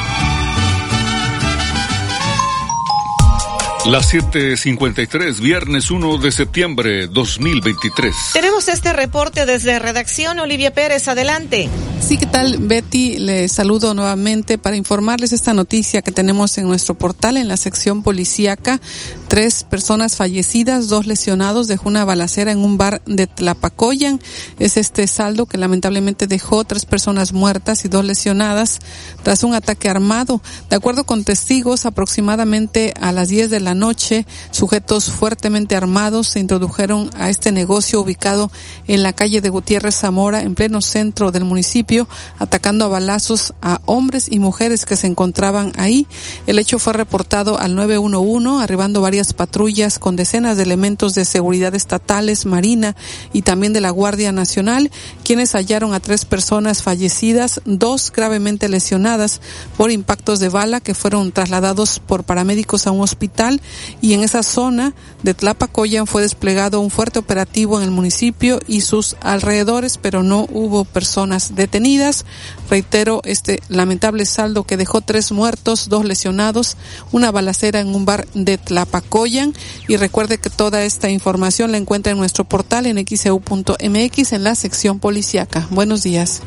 Las 3.84 4.12
7:53, 4.12 5.40
viernes 5.40 5.90
1 5.90 6.18
de 6.18 6.30
septiembre 6.30 7.09
2023. 7.09 8.14
Tenemos 8.32 8.68
este 8.68 8.92
reporte 8.92 9.44
desde 9.44 9.80
redacción. 9.80 10.38
Olivia 10.38 10.72
Pérez, 10.72 11.09
adelante. 11.09 11.68
Sí, 12.00 12.16
¿qué 12.16 12.26
tal, 12.26 12.59
Betty? 12.59 13.18
Le 13.18 13.48
saludo 13.48 13.92
nuevamente 13.94 14.56
para 14.56 14.76
informarles 14.76 15.32
esta 15.32 15.52
noticia 15.52 16.02
que 16.02 16.12
tenemos 16.12 16.59
en 16.59 16.66
nuestro 16.66 16.94
portal 16.94 17.36
en 17.36 17.48
la 17.48 17.56
sección 17.56 18.04
policíaca. 18.04 18.80
Tres 19.26 19.64
personas 19.64 20.16
fallecidas, 20.16 20.88
dos 20.88 21.06
lesionados, 21.06 21.66
dejó 21.66 21.88
una 21.88 22.04
balacera 22.04 22.52
en 22.52 22.59
un 22.59 22.78
bar 22.78 23.02
de 23.06 23.26
Tlapacoyan. 23.26 24.20
Es 24.60 24.76
este 24.76 25.09
saldo 25.09 25.46
que 25.46 25.59
lamentablemente 25.59 26.28
dejó 26.28 26.64
tres 26.64 26.86
personas 26.86 27.32
muertas 27.32 27.84
y 27.84 27.88
dos 27.88 28.04
lesionadas 28.04 28.78
tras 29.24 29.42
un 29.42 29.54
ataque 29.54 29.88
armado. 29.88 30.40
De 30.70 30.76
acuerdo 30.76 31.04
con 31.04 31.24
testigos, 31.24 31.84
aproximadamente 31.86 32.94
a 33.00 33.10
las 33.10 33.28
10 33.28 33.50
de 33.50 33.60
la 33.60 33.72
noche, 33.74 34.27
sujetos 34.51 35.11
fuertemente 35.11 35.77
armados 35.77 36.28
se 36.28 36.40
introdujeron 36.40 37.11
a 37.16 37.31
este 37.31 37.53
negocio 37.53 38.01
ubicado 38.01 38.51
en 38.86 39.03
la 39.03 39.12
calle 39.12 39.40
de 39.40 39.49
Gutiérrez 39.49 39.94
Zamora, 39.94 40.43
en 40.43 40.55
pleno 40.55 40.81
centro 40.81 41.31
del 41.31 41.44
municipio, 41.44 42.09
atacando 42.39 42.85
a 42.85 42.89
balazos 42.89 43.55
a 43.62 43.81
hombres 43.86 44.28
y 44.31 44.39
mujeres 44.39 44.85
que 44.85 44.97
se 44.97 45.07
encontraban 45.07 45.73
ahí. 45.77 46.07
El 46.47 46.59
hecho 46.59 46.78
fue 46.78 46.93
reportado 46.93 47.59
al 47.59 47.74
911, 47.74 48.62
arribando 48.62 49.01
varias 49.01 49.32
patrullas 49.32 49.99
con 49.99 50.16
decenas 50.16 50.57
de 50.57 50.65
elementos 50.65 51.15
de 51.15 51.24
seguridad 51.24 51.74
estatales, 51.74 52.47
marina 52.47 52.94
y 53.32 53.43
también 53.43 53.73
de 53.73 53.81
la 53.81 53.90
Guardia 53.90 54.32
Nacional, 54.32 54.90
quienes 55.24 55.53
hallaron 55.55 55.94
a 55.94 56.01
tres 56.01 56.24
personas 56.24 56.82
fallecidas, 56.82 57.61
dos 57.65 58.12
gravemente 58.15 58.69
lesionadas 58.69 59.40
por 59.77 59.90
impactos 59.90 60.40
de 60.40 60.49
bala 60.49 60.81
que 60.81 60.94
fueron 60.94 61.32
trasladados 61.32 62.01
por 62.01 62.24
paramédicos 62.24 62.86
a 62.86 62.90
un 62.90 63.01
hospital 63.01 63.61
y 64.01 64.14
en 64.14 64.22
esa 64.22 64.43
zona 64.43 64.94
de 65.22 65.34
Tlapacoyan 65.34 66.06
fue 66.06 66.22
desplegado 66.22 66.80
un 66.80 66.90
fuerte 66.90 67.18
operativo 67.18 67.78
en 67.78 67.84
el 67.84 67.90
municipio 67.90 68.60
y 68.66 68.80
sus 68.80 69.16
alrededores, 69.20 69.98
pero 69.98 70.22
no 70.22 70.47
hubo 70.52 70.84
personas 70.84 71.55
detenidas. 71.55 72.24
Reitero 72.68 73.20
este 73.24 73.60
lamentable 73.68 74.26
saldo 74.26 74.64
que 74.64 74.76
dejó 74.76 75.01
tres 75.01 75.32
muertos, 75.32 75.89
dos 75.89 76.05
lesionados, 76.05 76.76
una 77.12 77.30
balacera 77.30 77.80
en 77.80 77.94
un 77.94 78.05
bar 78.05 78.26
de 78.34 78.59
Tlapacoyan 78.59 79.55
y 79.89 79.97
recuerde 79.97 80.39
que 80.39 80.51
toda 80.51 80.84
esta 80.84 81.10
información 81.10 81.72
la 81.72 81.78
encuentra 81.78 82.12
en 82.12 82.18
nuestro 82.18 82.44
portal 82.44 82.86
en 82.86 83.05
xeu.mx 83.06 84.32
en 84.32 84.44
la 84.44 84.55
sección 84.55 84.98
policiaca. 84.98 85.66
Buenos 85.70 86.02
días. 86.02 86.43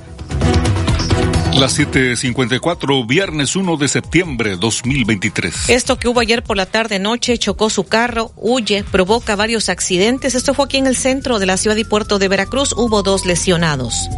Las 1.59 1.79
7:54, 1.79 3.07
viernes 3.07 3.55
1 3.55 3.77
de 3.77 3.87
septiembre 3.87 4.57
2023. 4.57 5.69
Esto 5.69 5.97
que 5.97 6.09
hubo 6.09 6.19
ayer 6.19 6.43
por 6.43 6.57
la 6.57 6.65
tarde 6.65 6.99
noche 6.99 7.37
chocó 7.37 7.69
su 7.69 7.85
carro, 7.85 8.33
huye, 8.35 8.83
provoca 8.83 9.37
varios 9.37 9.69
accidentes. 9.69 10.35
Esto 10.35 10.53
fue 10.53 10.65
aquí 10.65 10.77
en 10.77 10.87
el 10.87 10.97
centro 10.97 11.39
de 11.39 11.45
la 11.45 11.55
ciudad 11.55 11.77
y 11.77 11.85
puerto 11.85 12.19
de 12.19 12.27
Veracruz. 12.27 12.73
Hubo 12.73 13.03
dos 13.03 13.25
lesionados. 13.25 14.09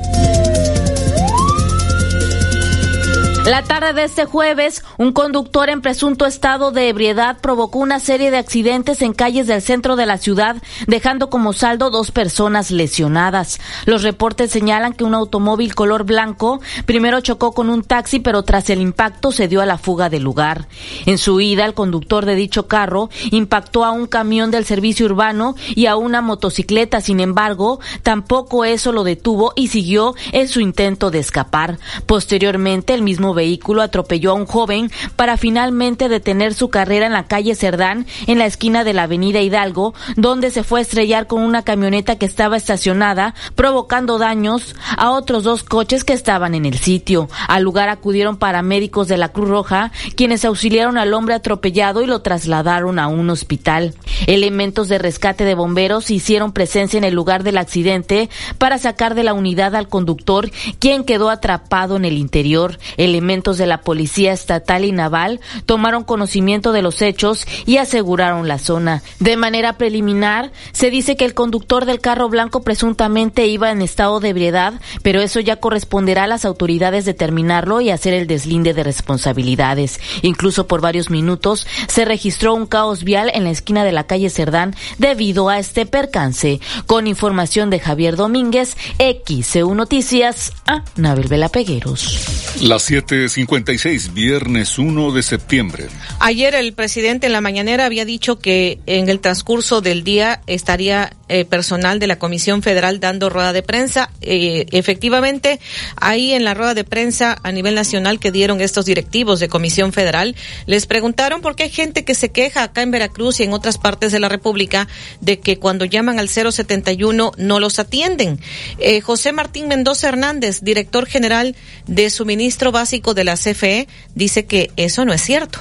La 3.47 3.63
tarde 3.63 3.93
de 3.93 4.03
este 4.03 4.25
jueves, 4.25 4.83
un 4.97 5.13
conductor 5.13 5.69
en 5.69 5.79
presunto 5.79 6.25
estado 6.25 6.71
de 6.71 6.89
ebriedad 6.89 7.37
provocó 7.39 7.79
una 7.79 8.01
serie 8.01 8.29
de 8.29 8.35
accidentes 8.35 9.01
en 9.01 9.13
calles 9.13 9.47
del 9.47 9.61
centro 9.61 9.95
de 9.95 10.05
la 10.05 10.17
ciudad, 10.17 10.57
dejando 10.85 11.29
como 11.29 11.53
saldo 11.53 11.89
dos 11.89 12.11
personas 12.11 12.71
lesionadas. 12.71 13.61
Los 13.85 14.03
reportes 14.03 14.51
señalan 14.51 14.91
que 14.91 15.05
un 15.05 15.13
automóvil 15.13 15.75
color 15.75 16.03
blanco 16.03 16.59
primero 16.85 17.21
chocó 17.21 17.53
con 17.53 17.69
un 17.69 17.83
taxi, 17.83 18.19
pero 18.19 18.43
tras 18.43 18.69
el 18.69 18.81
impacto 18.81 19.31
se 19.31 19.47
dio 19.47 19.61
a 19.61 19.65
la 19.65 19.77
fuga 19.77 20.09
del 20.09 20.23
lugar. 20.23 20.67
En 21.05 21.17
su 21.17 21.39
ida, 21.39 21.63
el 21.63 21.73
conductor 21.73 22.25
de 22.25 22.35
dicho 22.35 22.67
carro 22.67 23.09
impactó 23.31 23.85
a 23.85 23.93
un 23.93 24.07
camión 24.07 24.51
del 24.51 24.65
servicio 24.65 25.05
urbano 25.05 25.55
y 25.73 25.85
a 25.85 25.95
una 25.95 26.19
motocicleta. 26.19 26.99
Sin 26.99 27.21
embargo, 27.21 27.79
tampoco 28.03 28.65
eso 28.65 28.91
lo 28.91 29.05
detuvo 29.05 29.53
y 29.55 29.69
siguió 29.69 30.15
en 30.33 30.49
su 30.49 30.59
intento 30.59 31.11
de 31.11 31.19
escapar. 31.19 31.79
Posteriormente, 32.05 32.93
el 32.93 33.03
mismo 33.03 33.36
vehículo 33.37 33.81
atropelló 33.81 34.31
a 34.31 34.33
un 34.33 34.45
joven 34.45 34.91
para 35.15 35.37
finalmente 35.37 36.09
detener 36.09 36.53
su 36.53 36.69
carrera 36.69 37.05
en 37.05 37.13
la 37.13 37.27
calle 37.27 37.55
Cerdán, 37.55 38.05
en 38.27 38.37
la 38.37 38.45
esquina 38.45 38.83
de 38.83 38.93
la 38.93 39.03
avenida 39.03 39.39
Hidalgo, 39.39 39.93
donde 40.17 40.51
se 40.51 40.63
fue 40.63 40.79
a 40.79 40.81
estrellar 40.81 41.27
con 41.27 41.41
una 41.41 41.63
camioneta 41.63 42.17
que 42.17 42.25
estaba 42.25 42.57
estacionada, 42.57 43.33
provocando 43.55 44.17
daños 44.17 44.75
a 44.97 45.11
otros 45.11 45.43
dos 45.43 45.63
coches 45.63 46.03
que 46.03 46.13
estaban 46.13 46.55
en 46.55 46.65
el 46.65 46.77
sitio. 46.77 47.29
Al 47.47 47.63
lugar 47.63 47.87
acudieron 47.87 48.37
paramédicos 48.37 49.07
de 49.07 49.17
la 49.17 49.29
Cruz 49.29 49.47
Roja, 49.47 49.91
quienes 50.15 50.43
auxiliaron 50.43 50.97
al 50.97 51.13
hombre 51.13 51.35
atropellado 51.35 52.01
y 52.01 52.07
lo 52.07 52.21
trasladaron 52.21 52.99
a 52.99 53.07
un 53.07 53.29
hospital. 53.29 53.93
Elementos 54.25 54.89
de 54.89 54.97
rescate 54.97 55.45
de 55.45 55.55
bomberos 55.55 56.09
hicieron 56.09 56.51
presencia 56.51 56.97
en 56.97 57.03
el 57.03 57.13
lugar 57.13 57.43
del 57.43 57.57
accidente 57.57 58.29
para 58.57 58.77
sacar 58.77 59.15
de 59.15 59.23
la 59.23 59.33
unidad 59.33 59.75
al 59.75 59.87
conductor, 59.87 60.49
quien 60.79 61.03
quedó 61.03 61.29
atrapado 61.29 61.95
en 61.95 62.05
el 62.05 62.17
interior. 62.17 62.79
Elementos 62.97 63.26
elementos 63.27 63.57
de 63.57 63.67
la 63.67 63.81
Policía 63.81 64.31
Estatal 64.31 64.85
y 64.85 64.93
Naval 64.93 65.41
tomaron 65.65 66.05
conocimiento 66.05 66.71
de 66.71 66.81
los 66.81 67.01
hechos 67.01 67.45
y 67.65 67.75
aseguraron 67.75 68.47
la 68.47 68.57
zona. 68.57 69.03
De 69.19 69.35
manera 69.35 69.77
preliminar, 69.77 70.53
se 70.71 70.89
dice 70.89 71.17
que 71.17 71.25
el 71.25 71.33
conductor 71.33 71.83
del 71.83 71.99
carro 71.99 72.29
blanco 72.29 72.61
presuntamente 72.61 73.45
iba 73.45 73.69
en 73.69 73.81
estado 73.81 74.21
de 74.21 74.29
ebriedad, 74.29 74.75
pero 75.03 75.19
eso 75.19 75.41
ya 75.41 75.57
corresponderá 75.57 76.23
a 76.23 76.27
las 76.27 76.45
autoridades 76.45 77.03
determinarlo 77.03 77.81
y 77.81 77.89
hacer 77.89 78.13
el 78.13 78.27
deslinde 78.27 78.73
de 78.73 78.83
responsabilidades. 78.83 79.99
Incluso 80.21 80.67
por 80.67 80.79
varios 80.79 81.09
minutos 81.09 81.67
se 81.89 82.05
registró 82.05 82.53
un 82.53 82.65
caos 82.65 83.03
vial 83.03 83.29
en 83.33 83.43
la 83.43 83.51
esquina 83.51 83.83
de 83.83 83.91
la 83.91 84.05
calle 84.05 84.29
Cerdán 84.29 84.73
debido 84.99 85.49
a 85.49 85.59
este 85.59 85.85
percance. 85.85 86.61
Con 86.85 87.07
información 87.07 87.69
de 87.69 87.81
Javier 87.81 88.15
Domínguez, 88.15 88.77
XCU 88.99 89.75
Noticias, 89.75 90.53
a 90.65 90.85
Nabel 90.95 91.27
Vela 91.27 91.49
Pegueros. 91.49 92.61
Las 92.61 92.83
7:56, 93.25 94.13
viernes 94.13 94.77
1 94.77 95.11
de 95.11 95.23
septiembre. 95.23 95.87
Ayer 96.19 96.53
el 96.55 96.73
presidente 96.73 97.27
en 97.27 97.33
la 97.33 97.41
mañanera 97.41 97.85
había 97.85 98.05
dicho 98.05 98.39
que 98.39 98.79
en 98.85 99.09
el 99.09 99.19
transcurso 99.19 99.81
del 99.81 100.03
día 100.03 100.41
estaría 100.47 101.11
eh, 101.29 101.43
personal 101.43 101.99
de 101.99 102.07
la 102.07 102.19
Comisión 102.19 102.61
Federal 102.61 102.99
dando 102.99 103.29
rueda 103.29 103.53
de 103.53 103.63
prensa. 103.63 104.11
Eh, 104.21 104.65
efectivamente, 104.71 105.59
ahí 105.95 106.33
en 106.33 106.45
la 106.45 106.53
rueda 106.53 106.73
de 106.73 106.83
prensa 106.83 107.37
a 107.43 107.51
nivel 107.51 107.75
nacional 107.75 108.19
que 108.19 108.31
dieron 108.31 108.61
estos 108.61 108.85
directivos 108.85 109.39
de 109.39 109.49
Comisión 109.49 109.91
Federal, 109.91 110.35
les 110.67 110.85
preguntaron 110.85 111.41
por 111.41 111.55
qué 111.55 111.63
hay 111.63 111.69
gente 111.69 112.05
que 112.05 112.15
se 112.15 112.29
queja 112.29 112.63
acá 112.63 112.81
en 112.81 112.91
Veracruz 112.91 113.39
y 113.39 113.43
en 113.43 113.53
otras 113.53 113.77
partes 113.77 114.11
de 114.11 114.19
la 114.19 114.29
República 114.29 114.87
de 115.19 115.39
que 115.39 115.59
cuando 115.59 115.85
llaman 115.85 116.19
al 116.19 116.29
071 116.29 117.31
no 117.37 117.59
los 117.59 117.79
atienden. 117.79 118.39
Eh, 118.79 119.01
José 119.01 119.31
Martín 119.31 119.67
Mendoza 119.67 120.07
Hernández, 120.07 120.61
director 120.61 121.07
general 121.07 121.55
de 121.87 122.09
suministro 122.09 122.71
básico 122.71 122.96
de 123.13 123.23
la 123.23 123.35
CFE, 123.35 123.87
dice 124.15 124.45
que 124.45 124.71
eso 124.75 125.05
no 125.05 125.13
es 125.13 125.21
cierto. 125.21 125.59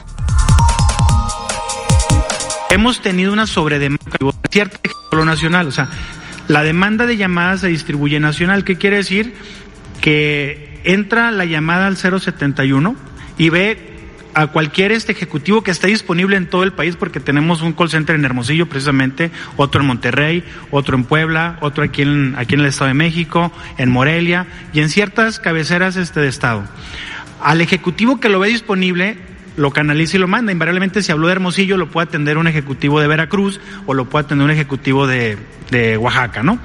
Hemos 2.70 3.00
tenido 3.00 3.32
una 3.32 3.46
sobredemanda 3.46 4.04
cierta 4.50 4.78
lo 5.12 5.24
nacional, 5.24 5.68
o 5.68 5.72
sea, 5.72 5.88
la 6.48 6.62
demanda 6.62 7.06
de 7.06 7.16
llamadas 7.16 7.60
se 7.60 7.68
distribuye 7.68 8.20
nacional. 8.20 8.64
¿Qué 8.64 8.76
quiere 8.76 8.98
decir? 8.98 9.34
Que 10.00 10.80
entra 10.84 11.30
la 11.30 11.44
llamada 11.44 11.86
al 11.86 11.96
071 11.96 12.94
y 13.38 13.48
ve 13.48 13.96
a 14.34 14.48
cualquier 14.48 14.92
este 14.92 15.12
ejecutivo 15.12 15.62
que 15.62 15.70
esté 15.70 15.88
disponible 15.88 16.36
en 16.36 16.46
todo 16.46 16.62
el 16.62 16.74
país, 16.74 16.94
porque 16.94 17.20
tenemos 17.20 17.62
un 17.62 17.72
call 17.72 17.88
center 17.88 18.14
en 18.14 18.24
Hermosillo 18.26 18.68
precisamente, 18.68 19.30
otro 19.56 19.80
en 19.80 19.86
Monterrey, 19.86 20.44
otro 20.70 20.94
en 20.94 21.04
Puebla, 21.04 21.56
otro 21.62 21.82
aquí 21.82 22.02
en, 22.02 22.34
aquí 22.36 22.54
en 22.54 22.60
el 22.60 22.66
Estado 22.66 22.88
de 22.88 22.94
México, 22.94 23.50
en 23.78 23.90
Morelia 23.90 24.46
y 24.74 24.80
en 24.80 24.90
ciertas 24.90 25.40
cabeceras 25.40 25.96
este 25.96 26.20
de 26.20 26.28
estado. 26.28 26.64
Al 27.40 27.60
ejecutivo 27.60 28.18
que 28.20 28.28
lo 28.28 28.40
ve 28.40 28.48
disponible, 28.48 29.18
lo 29.56 29.70
canaliza 29.70 30.16
y 30.16 30.20
lo 30.20 30.28
manda. 30.28 30.52
Invariablemente, 30.52 31.02
si 31.02 31.12
habló 31.12 31.26
de 31.26 31.32
Hermosillo, 31.32 31.76
lo 31.76 31.90
puede 31.90 32.08
atender 32.08 32.38
un 32.38 32.46
ejecutivo 32.46 33.00
de 33.00 33.06
Veracruz 33.06 33.60
o 33.86 33.94
lo 33.94 34.08
puede 34.08 34.24
atender 34.26 34.44
un 34.44 34.50
ejecutivo 34.50 35.06
de, 35.06 35.38
de 35.70 35.96
Oaxaca, 35.96 36.42
¿no? 36.42 36.58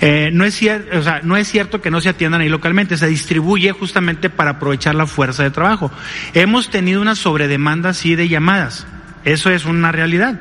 Eh, 0.00 0.30
no, 0.32 0.44
es 0.44 0.60
no 1.22 1.36
es 1.36 1.48
cierto 1.48 1.80
que 1.80 1.90
no 1.90 2.00
se 2.00 2.08
atiendan 2.08 2.40
ahí 2.40 2.48
localmente, 2.48 2.96
se 2.96 3.06
distribuye 3.06 3.72
justamente 3.72 4.28
para 4.28 4.52
aprovechar 4.52 4.94
la 4.94 5.06
fuerza 5.06 5.42
de 5.42 5.50
trabajo. 5.50 5.90
Hemos 6.34 6.68
tenido 6.68 7.00
una 7.00 7.14
sobredemanda 7.14 7.90
así 7.90 8.16
de 8.16 8.28
llamadas, 8.28 8.86
eso 9.24 9.50
es 9.50 9.64
una 9.64 9.92
realidad. 9.92 10.40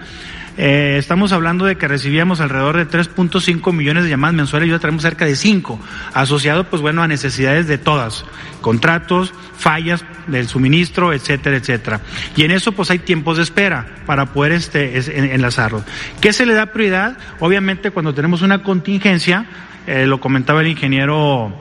Eh, 0.58 0.98
estamos 1.00 1.32
hablando 1.32 1.66
de 1.66 1.78
que 1.78 1.88
recibíamos 1.88 2.40
alrededor 2.40 2.78
de 2.78 2.88
3.5 2.88 3.74
millones 3.74 4.04
de 4.04 4.10
llamadas 4.10 4.36
mensuales 4.36 4.68
y 4.68 4.72
ya 4.72 4.80
tenemos 4.80 5.02
cerca 5.02 5.26
de 5.26 5.36
5, 5.36 5.80
asociado 6.14 6.66
pues 6.66 6.82
bueno 6.82 7.02
a 7.02 7.08
necesidades 7.08 7.68
de 7.68 7.78
todas, 7.78 8.26
contratos, 8.62 9.34
fallas 9.58 10.06
del 10.28 10.48
suministro, 10.48 11.14
etcétera, 11.14 11.58
etcétera. 11.58 12.02
Y 12.36 12.44
en 12.44 12.52
eso 12.52 12.72
pues 12.74 12.92
hay 12.92 13.00
tiempos 13.00 13.38
de 13.38 13.44
espera 13.44 13.96
para 14.06 14.28
poder 14.28 14.52
este, 14.52 15.34
enlazarlo. 15.34 15.84
¿Qué 16.22 16.34
se 16.34 16.46
le 16.46 16.54
da 16.54 16.68
prioridad? 16.68 17.18
Obviamente 17.40 17.92
cuando 17.92 18.14
tenemos 18.14 18.42
una 18.42 18.62
contingencia, 18.62 19.46
eh, 19.88 20.06
lo 20.06 20.20
comentaba 20.20 20.62
el 20.62 20.68
ingeniero 20.68 21.54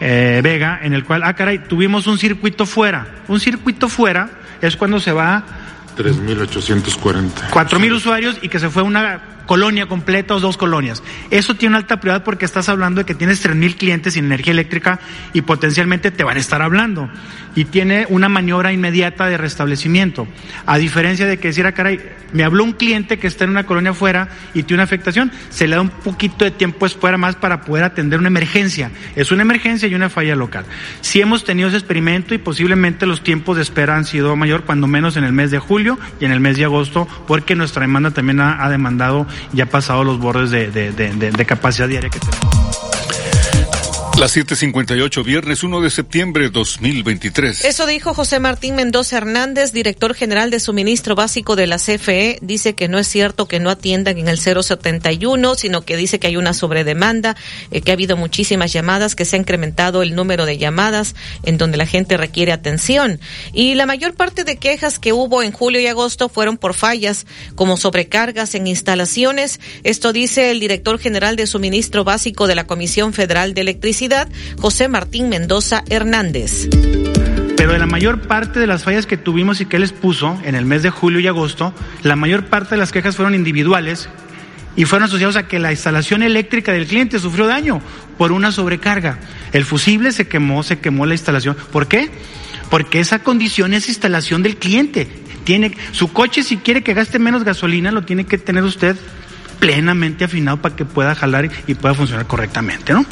eh, 0.00 0.40
Vega, 0.42 0.80
en 0.82 0.92
el 0.92 1.04
cual, 1.04 1.22
ah, 1.24 1.34
caray, 1.34 1.60
tuvimos 1.60 2.06
un 2.06 2.18
circuito 2.18 2.66
fuera. 2.66 3.06
Un 3.28 3.40
circuito 3.40 3.88
fuera 3.88 4.28
es 4.60 4.76
cuando 4.76 5.00
se 5.00 5.12
va 5.12 5.44
3.840. 5.96 7.50
4.000 7.50 7.92
usuarios 7.92 8.38
y 8.42 8.48
que 8.48 8.58
se 8.58 8.70
fue 8.70 8.82
una 8.82 9.34
colonia 9.46 9.86
completa 9.86 10.34
o 10.34 10.40
dos 10.40 10.56
colonias. 10.56 11.02
Eso 11.30 11.54
tiene 11.54 11.76
alta 11.76 12.00
prioridad 12.00 12.24
porque 12.24 12.44
estás 12.44 12.68
hablando 12.68 13.00
de 13.00 13.04
que 13.04 13.14
tienes 13.14 13.44
3.000 13.44 13.76
clientes 13.76 14.14
sin 14.14 14.24
energía 14.26 14.52
eléctrica 14.52 15.00
y 15.32 15.42
potencialmente 15.42 16.10
te 16.10 16.24
van 16.24 16.36
a 16.36 16.40
estar 16.40 16.62
hablando. 16.62 17.10
Y 17.54 17.66
tiene 17.66 18.06
una 18.08 18.28
maniobra 18.28 18.72
inmediata 18.72 19.26
de 19.26 19.36
restablecimiento. 19.36 20.26
A 20.66 20.78
diferencia 20.78 21.26
de 21.26 21.38
que 21.38 21.48
decir, 21.48 21.66
ah, 21.66 21.72
caray, 21.72 22.00
me 22.32 22.44
habló 22.44 22.64
un 22.64 22.72
cliente 22.72 23.18
que 23.18 23.26
está 23.26 23.44
en 23.44 23.50
una 23.50 23.64
colonia 23.64 23.90
afuera 23.90 24.28
y 24.54 24.62
tiene 24.62 24.74
una 24.74 24.84
afectación, 24.84 25.32
se 25.50 25.66
le 25.66 25.76
da 25.76 25.82
un 25.82 25.90
poquito 25.90 26.44
de 26.44 26.50
tiempo 26.50 26.84
fuera 26.88 27.16
más 27.16 27.36
para 27.36 27.62
poder 27.62 27.84
atender 27.84 28.18
una 28.18 28.28
emergencia. 28.28 28.90
Es 29.16 29.32
una 29.32 29.42
emergencia 29.42 29.88
y 29.88 29.94
una 29.94 30.10
falla 30.10 30.36
local. 30.36 30.64
Si 31.00 31.20
hemos 31.20 31.44
tenido 31.44 31.68
ese 31.68 31.78
experimento 31.78 32.34
y 32.34 32.38
posiblemente 32.38 33.06
los 33.06 33.22
tiempos 33.22 33.56
de 33.56 33.62
espera 33.62 33.96
han 33.96 34.04
sido 34.04 34.36
mayor, 34.36 34.64
cuando 34.64 34.86
menos 34.86 35.16
en 35.16 35.24
el 35.24 35.32
mes 35.32 35.50
de 35.50 35.58
julio 35.58 35.98
y 36.20 36.24
en 36.24 36.32
el 36.32 36.40
mes 36.40 36.56
de 36.56 36.64
agosto, 36.64 37.08
porque 37.26 37.54
nuestra 37.54 37.82
demanda 37.82 38.10
también 38.10 38.40
ha, 38.40 38.68
demandado 38.68 39.26
y 39.52 39.60
ha 39.60 39.66
pasado 39.66 40.04
los 40.04 40.18
bordes 40.18 40.50
de, 40.50 40.70
de 40.70 41.46
capacidad 41.46 41.88
diaria 41.88 42.10
que 42.10 42.18
tenemos. 42.18 42.93
Las 44.16 44.36
7:58, 44.36 45.24
viernes 45.24 45.64
1 45.64 45.80
de 45.80 45.90
septiembre 45.90 46.44
de 46.44 46.50
2023. 46.50 47.64
Eso 47.64 47.84
dijo 47.84 48.14
José 48.14 48.38
Martín 48.38 48.76
Mendoza 48.76 49.16
Hernández, 49.16 49.72
director 49.72 50.14
general 50.14 50.52
de 50.52 50.60
suministro 50.60 51.16
básico 51.16 51.56
de 51.56 51.66
la 51.66 51.78
CFE. 51.78 52.38
Dice 52.40 52.76
que 52.76 52.86
no 52.86 53.00
es 53.00 53.08
cierto 53.08 53.48
que 53.48 53.58
no 53.58 53.70
atiendan 53.70 54.16
en 54.16 54.28
el 54.28 54.38
071, 54.38 55.56
sino 55.56 55.84
que 55.84 55.96
dice 55.96 56.20
que 56.20 56.28
hay 56.28 56.36
una 56.36 56.54
sobredemanda, 56.54 57.36
eh, 57.72 57.80
que 57.80 57.90
ha 57.90 57.94
habido 57.94 58.16
muchísimas 58.16 58.72
llamadas, 58.72 59.16
que 59.16 59.24
se 59.24 59.34
ha 59.34 59.40
incrementado 59.40 60.00
el 60.00 60.14
número 60.14 60.46
de 60.46 60.58
llamadas 60.58 61.16
en 61.42 61.58
donde 61.58 61.76
la 61.76 61.86
gente 61.86 62.16
requiere 62.16 62.52
atención. 62.52 63.18
Y 63.52 63.74
la 63.74 63.84
mayor 63.84 64.14
parte 64.14 64.44
de 64.44 64.58
quejas 64.58 65.00
que 65.00 65.12
hubo 65.12 65.42
en 65.42 65.50
julio 65.50 65.80
y 65.80 65.88
agosto 65.88 66.28
fueron 66.28 66.56
por 66.56 66.74
fallas, 66.74 67.26
como 67.56 67.76
sobrecargas 67.76 68.54
en 68.54 68.68
instalaciones. 68.68 69.58
Esto 69.82 70.12
dice 70.12 70.52
el 70.52 70.60
director 70.60 71.00
general 71.00 71.34
de 71.34 71.48
suministro 71.48 72.04
básico 72.04 72.46
de 72.46 72.54
la 72.54 72.68
Comisión 72.68 73.12
Federal 73.12 73.54
de 73.54 73.62
Electricidad 73.62 74.03
José 74.58 74.88
Martín 74.88 75.28
Mendoza 75.28 75.82
Hernández. 75.88 76.68
Pero 77.56 77.72
de 77.72 77.78
la 77.78 77.86
mayor 77.86 78.22
parte 78.22 78.60
de 78.60 78.66
las 78.66 78.84
fallas 78.84 79.06
que 79.06 79.16
tuvimos 79.16 79.60
y 79.60 79.66
que 79.66 79.78
les 79.78 79.92
puso 79.92 80.38
en 80.44 80.54
el 80.54 80.66
mes 80.66 80.82
de 80.82 80.90
julio 80.90 81.20
y 81.20 81.26
agosto, 81.26 81.72
la 82.02 82.16
mayor 82.16 82.46
parte 82.46 82.74
de 82.74 82.76
las 82.78 82.92
quejas 82.92 83.16
fueron 83.16 83.34
individuales 83.34 84.08
y 84.76 84.84
fueron 84.84 85.06
asociados 85.06 85.36
a 85.36 85.46
que 85.46 85.58
la 85.58 85.70
instalación 85.70 86.22
eléctrica 86.22 86.72
del 86.72 86.86
cliente 86.86 87.18
sufrió 87.18 87.46
daño 87.46 87.80
por 88.18 88.32
una 88.32 88.52
sobrecarga. 88.52 89.18
El 89.52 89.64
fusible 89.64 90.12
se 90.12 90.28
quemó, 90.28 90.62
se 90.62 90.80
quemó 90.80 91.06
la 91.06 91.14
instalación. 91.14 91.56
¿Por 91.72 91.88
qué? 91.88 92.10
Porque 92.70 93.00
esa 93.00 93.20
condición 93.20 93.72
es 93.72 93.88
instalación 93.88 94.42
del 94.42 94.56
cliente. 94.56 95.08
Tiene 95.44 95.76
su 95.92 96.12
coche 96.12 96.42
si 96.42 96.58
quiere 96.58 96.82
que 96.82 96.94
gaste 96.94 97.18
menos 97.18 97.44
gasolina 97.44 97.90
lo 97.90 98.04
tiene 98.04 98.24
que 98.26 98.36
tener 98.36 98.64
usted 98.64 98.96
plenamente 99.64 100.24
afinado 100.24 100.58
para 100.58 100.76
que 100.76 100.84
pueda 100.84 101.14
jalar 101.14 101.48
y 101.66 101.74
pueda 101.74 101.94
funcionar 101.94 102.26
correctamente, 102.26 102.92
¿no? 102.92 103.06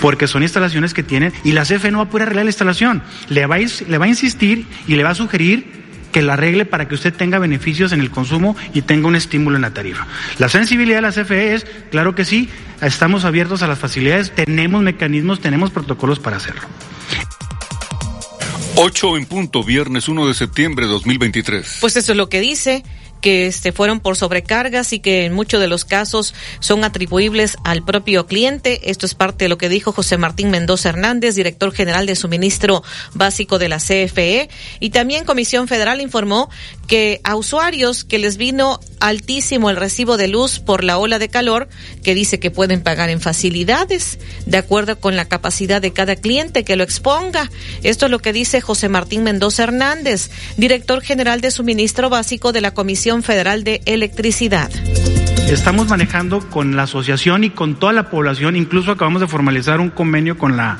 Porque 0.00 0.26
son 0.26 0.42
instalaciones 0.42 0.94
que 0.94 1.04
tienen, 1.04 1.32
y 1.44 1.52
la 1.52 1.62
CFE 1.62 1.92
no 1.92 1.98
va 1.98 2.04
a 2.04 2.08
poder 2.08 2.26
arreglar 2.26 2.44
la 2.46 2.50
instalación, 2.50 3.04
le 3.28 3.46
va 3.46 3.54
a, 3.54 3.58
le 3.60 3.98
va 3.98 4.06
a 4.06 4.08
insistir 4.08 4.66
y 4.88 4.96
le 4.96 5.04
va 5.04 5.10
a 5.10 5.14
sugerir 5.14 5.64
que 6.10 6.20
la 6.20 6.32
arregle 6.32 6.64
para 6.64 6.88
que 6.88 6.96
usted 6.96 7.14
tenga 7.14 7.38
beneficios 7.38 7.92
en 7.92 8.00
el 8.00 8.10
consumo 8.10 8.56
y 8.74 8.82
tenga 8.82 9.06
un 9.06 9.14
estímulo 9.14 9.54
en 9.54 9.62
la 9.62 9.70
tarifa. 9.70 10.08
La 10.38 10.48
sensibilidad 10.48 10.96
de 10.96 11.02
la 11.02 11.12
CFE 11.12 11.54
es, 11.54 11.66
claro 11.92 12.16
que 12.16 12.24
sí, 12.24 12.48
estamos 12.80 13.24
abiertos 13.24 13.62
a 13.62 13.68
las 13.68 13.78
facilidades, 13.78 14.32
tenemos 14.32 14.82
mecanismos, 14.82 15.38
tenemos 15.38 15.70
protocolos 15.70 16.18
para 16.18 16.38
hacerlo. 16.38 16.62
8 18.74 19.18
en 19.18 19.26
punto, 19.26 19.62
viernes 19.62 20.08
1 20.08 20.26
de 20.26 20.34
septiembre 20.34 20.86
de 20.86 20.92
2023. 20.92 21.78
Pues 21.80 21.96
eso 21.96 22.10
es 22.10 22.18
lo 22.18 22.28
que 22.28 22.40
dice 22.40 22.82
que 23.22 23.46
este, 23.46 23.72
fueron 23.72 24.00
por 24.00 24.16
sobrecargas 24.16 24.92
y 24.92 24.98
que 24.98 25.24
en 25.24 25.32
muchos 25.32 25.60
de 25.60 25.68
los 25.68 25.86
casos 25.86 26.34
son 26.60 26.84
atribuibles 26.84 27.56
al 27.64 27.82
propio 27.82 28.26
cliente. 28.26 28.90
Esto 28.90 29.06
es 29.06 29.14
parte 29.14 29.46
de 29.46 29.48
lo 29.48 29.56
que 29.56 29.70
dijo 29.70 29.92
José 29.92 30.18
Martín 30.18 30.50
Mendoza 30.50 30.90
Hernández, 30.90 31.36
director 31.36 31.72
general 31.72 32.04
de 32.04 32.16
suministro 32.16 32.82
básico 33.14 33.58
de 33.58 33.68
la 33.70 33.78
CFE. 33.78 34.50
Y 34.80 34.90
también 34.90 35.24
Comisión 35.24 35.68
Federal 35.68 36.00
informó 36.00 36.50
que 36.86 37.20
a 37.24 37.36
usuarios 37.36 38.04
que 38.04 38.18
les 38.18 38.36
vino 38.36 38.80
altísimo 39.00 39.70
el 39.70 39.76
recibo 39.76 40.16
de 40.16 40.28
luz 40.28 40.58
por 40.58 40.84
la 40.84 40.98
ola 40.98 41.18
de 41.18 41.28
calor, 41.28 41.68
que 42.02 42.14
dice 42.14 42.40
que 42.40 42.50
pueden 42.50 42.82
pagar 42.82 43.08
en 43.08 43.20
facilidades, 43.20 44.18
de 44.46 44.58
acuerdo 44.58 44.98
con 44.98 45.16
la 45.16 45.26
capacidad 45.26 45.80
de 45.80 45.92
cada 45.92 46.16
cliente 46.16 46.64
que 46.64 46.76
lo 46.76 46.82
exponga. 46.82 47.50
Esto 47.82 48.06
es 48.06 48.10
lo 48.10 48.18
que 48.18 48.32
dice 48.32 48.60
José 48.60 48.88
Martín 48.88 49.22
Mendoza 49.22 49.62
Hernández, 49.62 50.30
director 50.56 51.00
general 51.02 51.40
de 51.40 51.52
suministro 51.52 52.10
básico 52.10 52.52
de 52.52 52.60
la 52.60 52.74
Comisión 52.74 53.11
Federal 53.20 53.62
de 53.62 53.82
Electricidad. 53.84 54.70
Estamos 55.50 55.88
manejando 55.88 56.40
con 56.48 56.76
la 56.76 56.84
asociación 56.84 57.44
y 57.44 57.50
con 57.50 57.74
toda 57.74 57.92
la 57.92 58.08
población, 58.08 58.56
incluso 58.56 58.92
acabamos 58.92 59.20
de 59.20 59.28
formalizar 59.28 59.80
un 59.80 59.90
convenio 59.90 60.38
con 60.38 60.56
la 60.56 60.78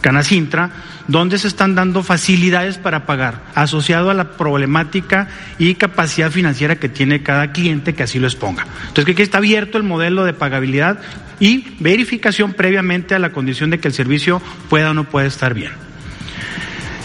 Canacintra, 0.00 0.70
donde 1.08 1.38
se 1.38 1.48
están 1.48 1.74
dando 1.74 2.02
facilidades 2.02 2.78
para 2.78 3.04
pagar, 3.04 3.42
asociado 3.54 4.10
a 4.10 4.14
la 4.14 4.32
problemática 4.32 5.28
y 5.58 5.74
capacidad 5.74 6.30
financiera 6.30 6.76
que 6.76 6.88
tiene 6.88 7.22
cada 7.22 7.52
cliente 7.52 7.94
que 7.94 8.04
así 8.04 8.18
lo 8.18 8.26
exponga. 8.26 8.66
Entonces, 8.80 9.04
que 9.04 9.12
aquí 9.12 9.22
está 9.22 9.38
abierto 9.38 9.76
el 9.76 9.84
modelo 9.84 10.24
de 10.24 10.32
pagabilidad 10.32 10.98
y 11.40 11.74
verificación 11.80 12.54
previamente 12.54 13.14
a 13.14 13.18
la 13.18 13.32
condición 13.32 13.68
de 13.70 13.80
que 13.80 13.88
el 13.88 13.94
servicio 13.94 14.40
pueda 14.70 14.92
o 14.92 14.94
no 14.94 15.04
pueda 15.04 15.26
estar 15.26 15.52
bien. 15.52 15.72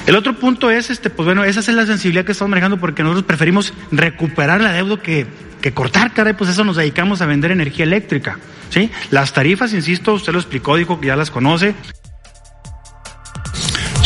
El 0.09 0.15
otro 0.15 0.33
punto 0.33 0.71
es, 0.71 0.89
este, 0.89 1.11
pues 1.11 1.27
bueno, 1.27 1.43
esa 1.43 1.59
es 1.59 1.67
la 1.69 1.85
sensibilidad 1.85 2.25
que 2.25 2.31
estamos 2.31 2.49
manejando 2.49 2.79
porque 2.79 3.03
nosotros 3.03 3.25
preferimos 3.25 3.75
recuperar 3.91 4.59
la 4.59 4.73
deuda 4.73 4.99
que, 4.99 5.27
que 5.61 5.71
cortar, 5.71 6.15
caray, 6.15 6.33
pues 6.33 6.49
eso 6.49 6.63
nos 6.63 6.77
dedicamos 6.77 7.21
a 7.21 7.27
vender 7.27 7.51
energía 7.51 7.85
eléctrica, 7.85 8.39
¿sí? 8.71 8.89
Las 9.11 9.33
tarifas, 9.33 9.71
insisto, 9.71 10.15
usted 10.15 10.33
lo 10.33 10.39
explicó, 10.39 10.77
dijo 10.77 10.99
que 10.99 11.05
ya 11.05 11.15
las 11.15 11.29
conoce, 11.29 11.75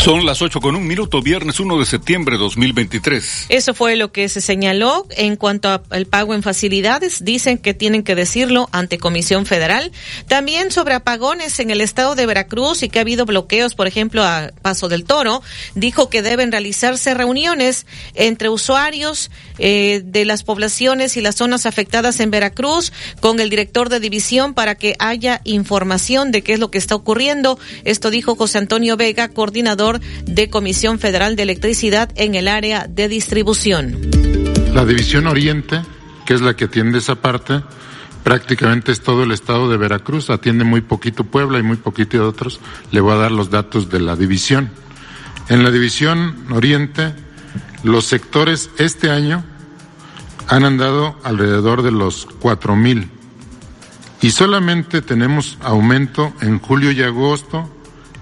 son 0.04 0.26
las 0.26 0.42
8 0.42 0.60
con 0.60 0.76
un 0.76 0.86
minuto, 0.86 1.22
viernes 1.22 1.60
1 1.60 1.78
de 1.78 1.86
septiembre 1.86 2.36
de 2.36 2.42
2023. 2.42 3.46
Eso 3.48 3.72
fue 3.72 3.96
lo 3.96 4.12
que 4.12 4.28
se 4.28 4.42
señaló 4.42 5.06
en 5.08 5.36
cuanto 5.36 5.82
al 5.88 6.04
pago 6.04 6.34
en 6.34 6.42
facilidades. 6.42 7.24
Dicen 7.24 7.56
que 7.56 7.72
tienen 7.72 8.02
que 8.02 8.14
decirlo 8.14 8.68
ante 8.70 8.98
Comisión 8.98 9.46
Federal. 9.46 9.92
También 10.28 10.70
sobre 10.72 10.92
apagones 10.92 11.58
en 11.58 11.70
el 11.70 11.80
estado 11.80 12.16
de 12.16 12.26
Veracruz 12.26 12.82
y 12.82 12.90
que 12.90 12.98
ha 12.98 13.00
habido 13.00 13.24
bloqueos, 13.24 13.74
por 13.74 13.86
ejemplo, 13.86 14.22
a 14.22 14.50
Paso 14.60 14.88
del 14.88 15.04
Toro. 15.04 15.42
Dijo 15.74 16.10
que 16.10 16.20
deben 16.20 16.52
realizarse 16.52 17.14
reuniones 17.14 17.86
entre 18.12 18.50
usuarios 18.50 19.30
eh, 19.58 20.02
de 20.04 20.26
las 20.26 20.42
poblaciones 20.42 21.16
y 21.16 21.22
las 21.22 21.36
zonas 21.36 21.64
afectadas 21.64 22.20
en 22.20 22.30
Veracruz 22.30 22.92
con 23.20 23.40
el 23.40 23.48
director 23.48 23.88
de 23.88 24.00
división 24.00 24.52
para 24.52 24.74
que 24.74 24.96
haya 24.98 25.40
información 25.44 26.30
de 26.30 26.42
qué 26.42 26.52
es 26.52 26.60
lo 26.60 26.70
que 26.70 26.76
está 26.76 26.94
ocurriendo. 26.94 27.58
Esto 27.84 28.10
dijo 28.10 28.36
José 28.36 28.58
Antonio 28.58 28.98
Vega, 28.98 29.28
coordinador 29.28 29.93
de 30.24 30.50
Comisión 30.50 30.98
Federal 30.98 31.36
de 31.36 31.42
Electricidad 31.44 32.10
en 32.16 32.34
el 32.34 32.48
área 32.48 32.86
de 32.88 33.08
distribución. 33.08 33.96
La 34.74 34.84
División 34.84 35.26
Oriente, 35.26 35.82
que 36.26 36.34
es 36.34 36.40
la 36.40 36.54
que 36.54 36.64
atiende 36.64 36.98
esa 36.98 37.14
parte, 37.14 37.62
prácticamente 38.22 38.92
es 38.92 39.00
todo 39.00 39.22
el 39.22 39.32
estado 39.32 39.70
de 39.70 39.76
Veracruz, 39.76 40.30
atiende 40.30 40.64
muy 40.64 40.80
poquito 40.80 41.24
Puebla 41.24 41.58
y 41.58 41.62
muy 41.62 41.76
poquito 41.76 42.16
de 42.16 42.24
otros. 42.24 42.60
Le 42.90 43.00
voy 43.00 43.12
a 43.12 43.16
dar 43.16 43.32
los 43.32 43.50
datos 43.50 43.90
de 43.90 44.00
la 44.00 44.16
división. 44.16 44.70
En 45.48 45.62
la 45.62 45.70
División 45.70 46.46
Oriente, 46.50 47.14
los 47.82 48.06
sectores 48.06 48.70
este 48.78 49.10
año 49.10 49.44
han 50.48 50.64
andado 50.64 51.16
alrededor 51.22 51.82
de 51.82 51.90
los 51.90 52.26
cuatro 52.40 52.76
mil 52.76 53.10
y 54.24 54.30
solamente 54.30 55.02
tenemos 55.02 55.58
aumento 55.60 56.32
en 56.40 56.58
julio 56.58 56.90
y 56.92 57.02
agosto 57.02 57.70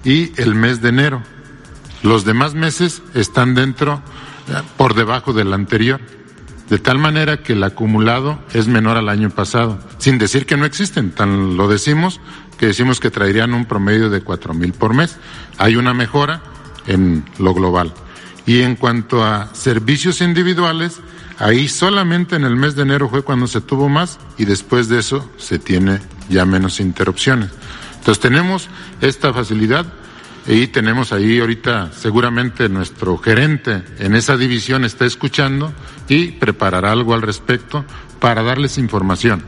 y 0.03 0.39
el 0.41 0.53
mes 0.53 0.81
de 0.81 0.89
enero. 0.89 1.23
Los 2.03 2.25
demás 2.25 2.53
meses 2.53 3.01
están 3.15 3.55
dentro, 3.55 4.01
eh, 4.49 4.61
por 4.77 4.93
debajo 4.93 5.33
del 5.33 5.53
anterior, 5.53 5.99
de 6.69 6.77
tal 6.77 6.99
manera 6.99 7.41
que 7.41 7.53
el 7.53 7.63
acumulado 7.63 8.39
es 8.53 8.67
menor 8.67 8.97
al 8.97 9.09
año 9.09 9.29
pasado, 9.29 9.79
sin 9.97 10.17
decir 10.17 10.45
que 10.45 10.57
no 10.57 10.65
existen, 10.65 11.11
tan 11.11 11.57
lo 11.57 11.67
decimos 11.67 12.19
que 12.57 12.67
decimos 12.67 12.99
que 12.99 13.09
traerían 13.09 13.53
un 13.53 13.65
promedio 13.65 14.09
de 14.09 14.21
cuatro 14.21 14.53
mil 14.53 14.73
por 14.73 14.93
mes. 14.93 15.17
Hay 15.57 15.75
una 15.75 15.93
mejora 15.93 16.43
en 16.85 17.25
lo 17.39 17.53
global. 17.53 17.93
Y 18.45 18.61
en 18.61 18.75
cuanto 18.75 19.23
a 19.23 19.53
servicios 19.53 20.21
individuales, 20.21 21.01
Ahí 21.39 21.67
solamente 21.67 22.35
en 22.35 22.43
el 22.43 22.55
mes 22.55 22.75
de 22.75 22.83
enero 22.83 23.09
fue 23.09 23.23
cuando 23.23 23.47
se 23.47 23.61
tuvo 23.61 23.89
más 23.89 24.19
y 24.37 24.45
después 24.45 24.87
de 24.87 24.99
eso 24.99 25.29
se 25.37 25.59
tiene 25.59 25.99
ya 26.29 26.45
menos 26.45 26.79
interrupciones. 26.79 27.49
Entonces 27.97 28.21
tenemos 28.21 28.69
esta 29.01 29.33
facilidad 29.33 29.85
y 30.45 30.67
tenemos 30.67 31.13
ahí 31.13 31.39
ahorita 31.39 31.91
seguramente 31.93 32.67
nuestro 32.67 33.17
gerente 33.17 33.83
en 33.99 34.15
esa 34.15 34.35
división 34.35 34.83
está 34.83 35.05
escuchando 35.05 35.73
y 36.09 36.31
preparará 36.31 36.91
algo 36.91 37.13
al 37.13 37.21
respecto 37.21 37.85
para 38.19 38.43
darles 38.43 38.77
información. 38.77 39.43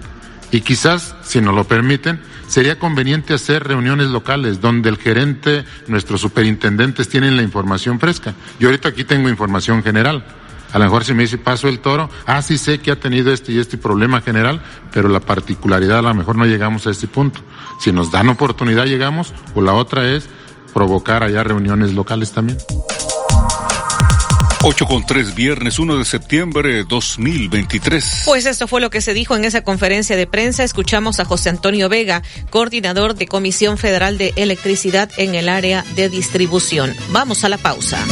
Y 0.52 0.62
quizás, 0.62 1.16
si 1.24 1.42
nos 1.42 1.54
lo 1.54 1.66
permiten, 1.66 2.22
sería 2.48 2.80
conveniente 2.80 3.34
hacer 3.34 3.68
reuniones 3.68 4.08
locales 4.08 4.62
donde 4.62 4.90
el 4.90 4.98
gerente, 4.98 5.66
nuestros 5.88 6.22
superintendentes 6.22 7.10
tienen 7.10 7.36
la 7.36 7.44
información 7.44 8.00
fresca. 8.00 8.34
Yo 8.60 8.70
ahorita 8.70 8.90
aquí 8.90 9.04
tengo 9.04 9.28
información 9.28 9.84
general. 9.84 10.24
A 10.72 10.80
lo 10.80 10.86
mejor 10.86 11.04
si 11.06 11.14
me 11.14 11.24
dice 11.24 11.38
paso 11.38 11.68
el 11.68 11.80
toro, 11.80 12.10
ah, 12.26 12.42
sí 12.42 12.58
sé 12.58 12.80
que 12.80 12.92
ha 12.92 13.00
tenido 13.00 13.32
este 13.32 13.54
y 13.54 13.60
este 13.60 13.78
problema 13.78 14.22
general, 14.22 14.62
pero 14.94 15.10
la 15.10 15.20
particularidad 15.20 16.00
a 16.00 16.02
lo 16.10 16.14
mejor 16.14 16.36
no 16.36 16.46
llegamos 16.46 16.88
a 16.88 16.92
este 16.92 17.08
punto. 17.08 17.42
Si 17.80 17.92
nos 17.92 18.12
dan 18.12 18.30
oportunidad 18.30 18.86
llegamos, 18.86 19.34
o 19.56 19.62
la 19.62 19.74
otra 19.74 20.08
es 20.10 20.30
provocar 20.76 21.24
allá 21.24 21.42
reuniones 21.42 21.94
locales 21.94 22.34
también. 22.34 22.58
8 24.62 24.86
con 24.88 25.06
3, 25.06 25.34
viernes 25.34 25.80
1 25.80 25.98
de 25.98 26.04
septiembre 26.06 26.84
2023. 26.84 28.24
Pues 28.26 28.46
esto 28.46 28.68
fue 28.68 28.82
lo 28.82 28.90
que 28.90 29.00
se 29.00 29.14
dijo 29.14 29.38
en 29.38 29.46
esa 29.46 29.64
conferencia 29.64 30.18
de 30.18 30.28
prensa. 30.28 30.66
Escuchamos 30.66 31.22
a 31.22 31.26
José 31.26 31.50
Antonio 31.50 31.88
Vega, 31.88 32.24
coordinador 32.50 33.16
de 33.16 33.26
Comisión 33.26 33.78
Federal 33.78 34.18
de 34.18 34.34
Electricidad 34.36 35.10
en 35.18 35.36
el 35.36 35.48
área 35.48 35.86
de 35.96 36.10
distribución. 36.10 36.94
Vamos 37.12 37.46
a 37.46 37.50
la 37.50 37.58
pausa. 37.58 38.04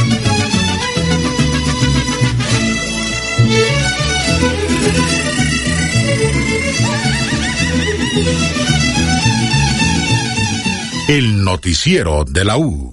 El 11.13 11.43
noticiero 11.43 12.23
de 12.25 12.43
la 12.43 12.57
U. 12.57 12.92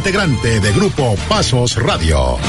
integrante 0.01 0.59
de 0.59 0.73
Grupo 0.73 1.15
Pasos 1.29 1.75
Radio. 1.75 2.39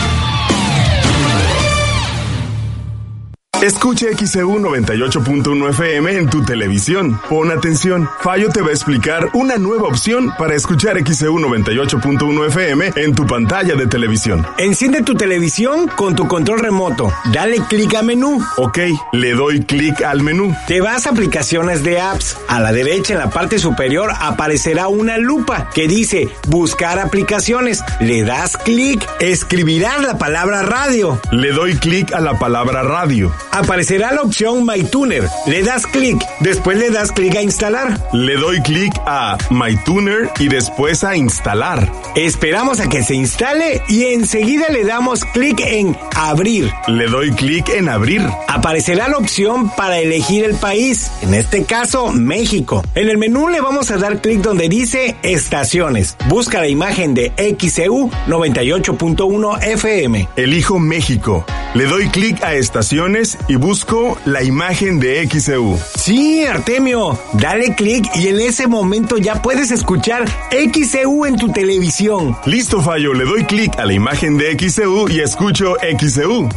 Escuche 3.63 4.11
XEU 4.17 4.59
98.1 4.59 5.71
FM 5.71 6.19
en 6.19 6.29
tu 6.29 6.43
televisión. 6.43 7.21
Pon 7.29 7.53
atención. 7.53 8.11
Fallo 8.19 8.49
te 8.49 8.61
va 8.61 8.71
a 8.71 8.73
explicar 8.73 9.29
una 9.35 9.57
nueva 9.57 9.87
opción 9.87 10.33
para 10.37 10.57
escuchar 10.57 10.97
XEU 10.99 11.39
98.1 11.39 12.49
FM 12.49 12.93
en 12.97 13.15
tu 13.15 13.25
pantalla 13.25 13.77
de 13.77 13.87
televisión. 13.87 14.45
Enciende 14.59 15.03
tu 15.03 15.15
televisión 15.15 15.87
con 15.87 16.17
tu 16.17 16.27
control 16.27 16.59
remoto. 16.59 17.13
Dale 17.33 17.59
clic 17.69 17.95
a 17.95 18.03
menú. 18.03 18.45
Ok, 18.57 18.79
le 19.13 19.31
doy 19.35 19.61
clic 19.65 20.03
al 20.03 20.23
menú. 20.23 20.53
Te 20.67 20.81
vas 20.81 21.07
a 21.07 21.11
aplicaciones 21.11 21.85
de 21.85 22.01
apps. 22.01 22.37
A 22.49 22.59
la 22.59 22.73
derecha 22.73 23.13
en 23.13 23.21
la 23.21 23.31
parte 23.31 23.61
superior 23.61 24.11
aparecerá 24.21 24.89
una 24.89 25.19
lupa 25.19 25.71
que 25.73 25.87
dice 25.87 26.29
buscar 26.49 26.99
aplicaciones. 26.99 27.85
Le 28.01 28.25
das 28.25 28.57
clic. 28.57 29.09
Escribirás 29.21 30.03
la 30.03 30.19
palabra 30.19 30.63
radio. 30.63 31.21
Le 31.31 31.53
doy 31.53 31.77
clic 31.77 32.13
a 32.13 32.19
la 32.19 32.37
palabra 32.41 32.83
radio 32.83 33.33
aparecerá 33.53 34.12
la 34.12 34.23
opción 34.23 34.66
MyTuner. 34.66 35.29
Le 35.47 35.62
das 35.62 35.87
clic, 35.87 36.19
después 36.41 36.79
le 36.79 36.91
das 36.91 37.12
clic 37.12 37.37
a 37.37 37.43
instalar. 37.43 38.01
Le 38.12 38.37
doy 38.37 38.61
clic 38.62 38.93
a 39.07 39.37
MyTuner 39.51 40.31
y 40.39 40.49
después 40.49 41.05
a 41.05 41.16
instalar. 41.16 41.91
Esperamos 42.16 42.81
a 42.81 42.89
que 42.89 43.05
se 43.05 43.15
instale 43.15 43.83
y 43.89 44.07
enseguida 44.07 44.69
le 44.70 44.85
damos 44.85 45.24
clic 45.24 45.61
en 45.61 45.97
abrir. 46.16 46.73
Le 46.89 47.07
doy 47.07 47.31
clic 47.33 47.69
en 47.69 47.89
abrir. 47.89 48.23
Aparecerá 48.49 49.09
la 49.09 49.19
opción 49.19 49.70
para 49.77 49.99
elegir 49.99 50.45
el 50.45 50.55
país, 50.55 51.11
en 51.23 51.35
este 51.35 51.65
caso 51.65 52.11
México. 52.11 52.83
En 52.95 53.09
el 53.09 53.19
menú 53.19 53.49
le 53.49 53.61
vamos 53.61 53.91
a 53.91 53.99
dar 53.99 54.20
clic 54.20 54.41
donde 54.41 54.69
dice 54.69 55.16
estaciones. 55.23 56.16
Busca 56.29 56.61
la 56.61 56.69
imagen 56.69 57.15
de 57.15 57.33
XEU 57.59 58.11
98.1 58.29 59.62
FM. 59.62 60.29
Elijo 60.37 60.79
México. 60.79 61.45
Le 61.74 61.85
doy 61.85 62.09
clic 62.09 62.43
a 62.43 62.55
estaciones 62.55 63.39
y 63.48 63.56
busco 63.56 64.19
la 64.24 64.43
imagen 64.43 64.98
de 65.01 65.28
XEU. 65.28 65.78
Sí, 65.97 66.44
Artemio, 66.44 67.19
dale 67.35 67.74
clic 67.74 68.05
y 68.14 68.28
en 68.28 68.40
ese 68.40 68.66
momento 68.66 69.19
ya 69.19 69.43
puedes 69.43 69.70
escuchar 69.70 70.24
XEU 70.51 71.27
en 71.27 71.36
tu 71.36 71.52
televisión. 71.52 72.36
Listo, 72.47 72.81
Fallo, 72.81 73.14
le 73.14 73.24
doy 73.24 73.44
clic 73.44 73.78
a 73.78 73.85
la 73.85 73.93
imagen 73.93 74.39
de 74.39 74.56
XEU 74.59 75.09
y 75.09 75.20
escucho 75.20 75.77
XEU. 75.98 76.48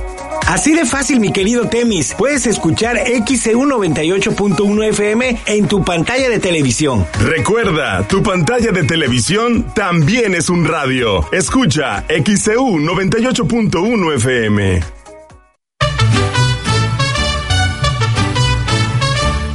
Así 0.47 0.73
de 0.73 0.85
fácil, 0.85 1.19
mi 1.19 1.31
querido 1.31 1.67
Temis. 1.67 2.13
Puedes 2.15 2.45
escuchar 2.45 2.97
XEU 3.25 3.61
98.1 3.65 4.89
FM 4.89 5.37
en 5.47 5.67
tu 5.67 5.83
pantalla 5.83 6.29
de 6.29 6.39
televisión. 6.39 7.05
Recuerda, 7.19 8.07
tu 8.07 8.21
pantalla 8.21 8.71
de 8.71 8.83
televisión 8.83 9.65
también 9.73 10.35
es 10.35 10.49
un 10.49 10.65
radio. 10.65 11.25
Escucha 11.31 12.03
XEU 12.07 12.77
98.1 12.79 14.15
FM. 14.15 15.05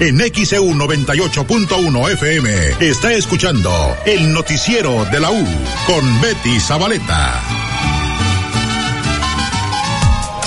En 0.01 0.19
XEU 0.19 0.65
98.1 0.65 2.13
FM 2.13 2.51
está 2.81 3.13
escuchando 3.13 3.71
el 4.07 4.33
noticiero 4.33 5.05
de 5.05 5.21
la 5.21 5.31
U 5.31 5.47
con 5.87 6.21
Betty 6.23 6.59
Zabaleta. 6.59 7.43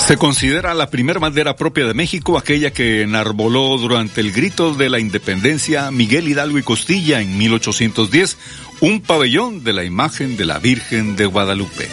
Se 0.04 0.16
considera 0.16 0.74
la 0.74 0.90
primera 0.90 1.20
bandera 1.20 1.54
propia 1.54 1.86
de 1.86 1.94
México 1.94 2.36
aquella 2.36 2.72
que 2.72 3.02
enarboló 3.02 3.78
durante 3.78 4.20
el 4.20 4.32
grito 4.32 4.74
de 4.74 4.90
la 4.90 4.98
independencia 4.98 5.92
Miguel 5.92 6.28
Hidalgo 6.28 6.58
y 6.58 6.64
Costilla 6.64 7.20
en 7.20 7.38
1810 7.38 8.36
un 8.80 9.02
pabellón 9.02 9.62
de 9.62 9.72
la 9.72 9.84
imagen 9.84 10.36
de 10.36 10.46
la 10.46 10.58
Virgen 10.58 11.14
de 11.14 11.26
Guadalupe. 11.26 11.88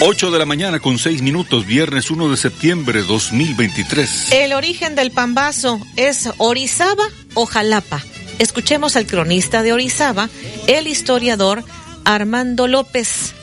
8 0.00 0.30
de 0.30 0.38
la 0.38 0.46
mañana 0.46 0.78
con 0.78 0.96
6 0.96 1.22
minutos, 1.22 1.66
viernes 1.66 2.12
1 2.12 2.30
de 2.30 2.36
septiembre 2.36 3.00
2023. 3.02 4.30
El 4.32 4.52
origen 4.52 4.94
del 4.94 5.10
pambazo 5.10 5.80
es 5.96 6.32
Orizaba 6.38 7.02
o 7.34 7.46
Jalapa. 7.46 8.00
Escuchemos 8.38 8.96
al 8.96 9.08
cronista 9.08 9.64
de 9.64 9.72
Orizaba, 9.72 10.28
el 10.68 10.86
historiador 10.86 11.64
Armando 12.04 12.68
López. 12.68 13.34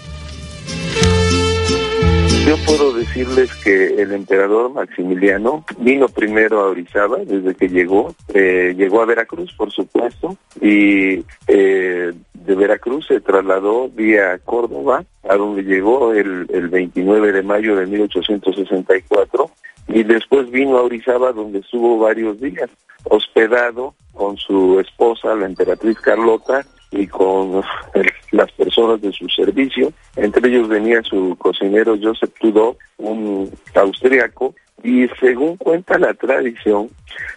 Yo 2.47 2.55
puedo 2.65 2.93
decirles 2.93 3.53
que 3.55 4.01
el 4.01 4.13
emperador 4.13 4.71
Maximiliano 4.71 5.65
vino 5.79 6.07
primero 6.07 6.61
a 6.61 6.67
Orizaba 6.67 7.17
desde 7.25 7.53
que 7.55 7.67
llegó, 7.67 8.15
eh, 8.33 8.73
llegó 8.77 9.01
a 9.01 9.05
Veracruz 9.05 9.51
por 9.57 9.71
supuesto 9.71 10.37
y 10.61 11.25
eh, 11.47 12.13
de 12.45 12.55
Veracruz 12.55 13.07
se 13.07 13.21
trasladó 13.21 13.89
vía 13.89 14.37
Córdoba 14.39 15.03
a 15.27 15.35
donde 15.35 15.63
llegó 15.63 16.13
el, 16.13 16.47
el 16.49 16.69
29 16.69 17.31
de 17.31 17.43
mayo 17.43 17.75
de 17.75 17.85
1864 17.87 19.49
y 19.87 20.03
después 20.03 20.49
vino 20.51 20.77
a 20.77 20.83
Orizaba 20.83 21.31
donde 21.31 21.59
estuvo 21.59 21.99
varios 21.99 22.39
días 22.39 22.69
hospedado 23.05 23.93
con 24.13 24.37
su 24.37 24.79
esposa 24.79 25.35
la 25.35 25.45
emperatriz 25.45 25.99
Carlota 25.99 26.65
y 26.91 27.07
con 27.07 27.61
las 28.31 28.51
personas 28.53 29.01
de 29.01 29.11
su 29.11 29.27
servicio. 29.29 29.91
Entre 30.15 30.49
ellos 30.49 30.67
venía 30.67 31.01
su 31.03 31.35
cocinero 31.37 31.97
Joseph 32.01 32.33
Tudor, 32.39 32.77
un 32.97 33.51
austriaco, 33.73 34.55
y 34.83 35.07
según 35.19 35.57
cuenta 35.57 35.97
la 35.97 36.13
tradición, 36.13 36.89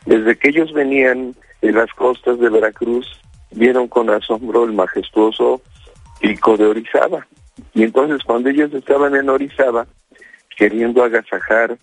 desde 0.06 0.36
que 0.36 0.50
ellos 0.50 0.72
venían 0.72 1.34
de 1.62 1.72
las 1.72 1.90
costas 1.92 2.38
de 2.38 2.48
Veracruz, 2.48 3.20
vieron 3.50 3.88
con 3.88 4.10
asombro 4.10 4.64
el 4.64 4.72
majestuoso 4.72 5.62
pico 6.20 6.56
de 6.56 6.66
Orizaba. 6.66 7.26
Y 7.74 7.82
entonces 7.82 8.22
cuando 8.24 8.50
ellos 8.50 8.72
estaban 8.72 9.14
en 9.14 9.28
Orizaba, 9.28 9.86
queriendo 10.56 11.02
agasajar 11.02 11.76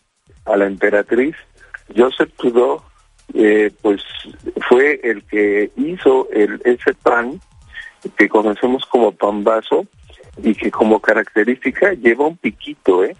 a 0.46 0.58
la 0.58 0.66
emperatriz, 0.66 1.36
Joseph 1.96 2.32
Tudor, 2.38 2.82
eh, 3.34 3.72
pues 3.82 4.02
fue 4.68 5.00
el 5.04 5.24
que 5.24 5.72
hizo 5.76 6.28
el, 6.32 6.62
ese 6.64 6.94
pan 6.94 7.40
que 8.18 8.30
conocemos 8.30 8.86
como 8.86 9.12
pambazo 9.12 9.86
y 10.38 10.54
que 10.54 10.70
como 10.70 11.00
característica 11.00 11.94
lleva 11.94 12.28
un 12.28 12.38
piquito, 12.38 13.04
¿eh? 13.04 13.16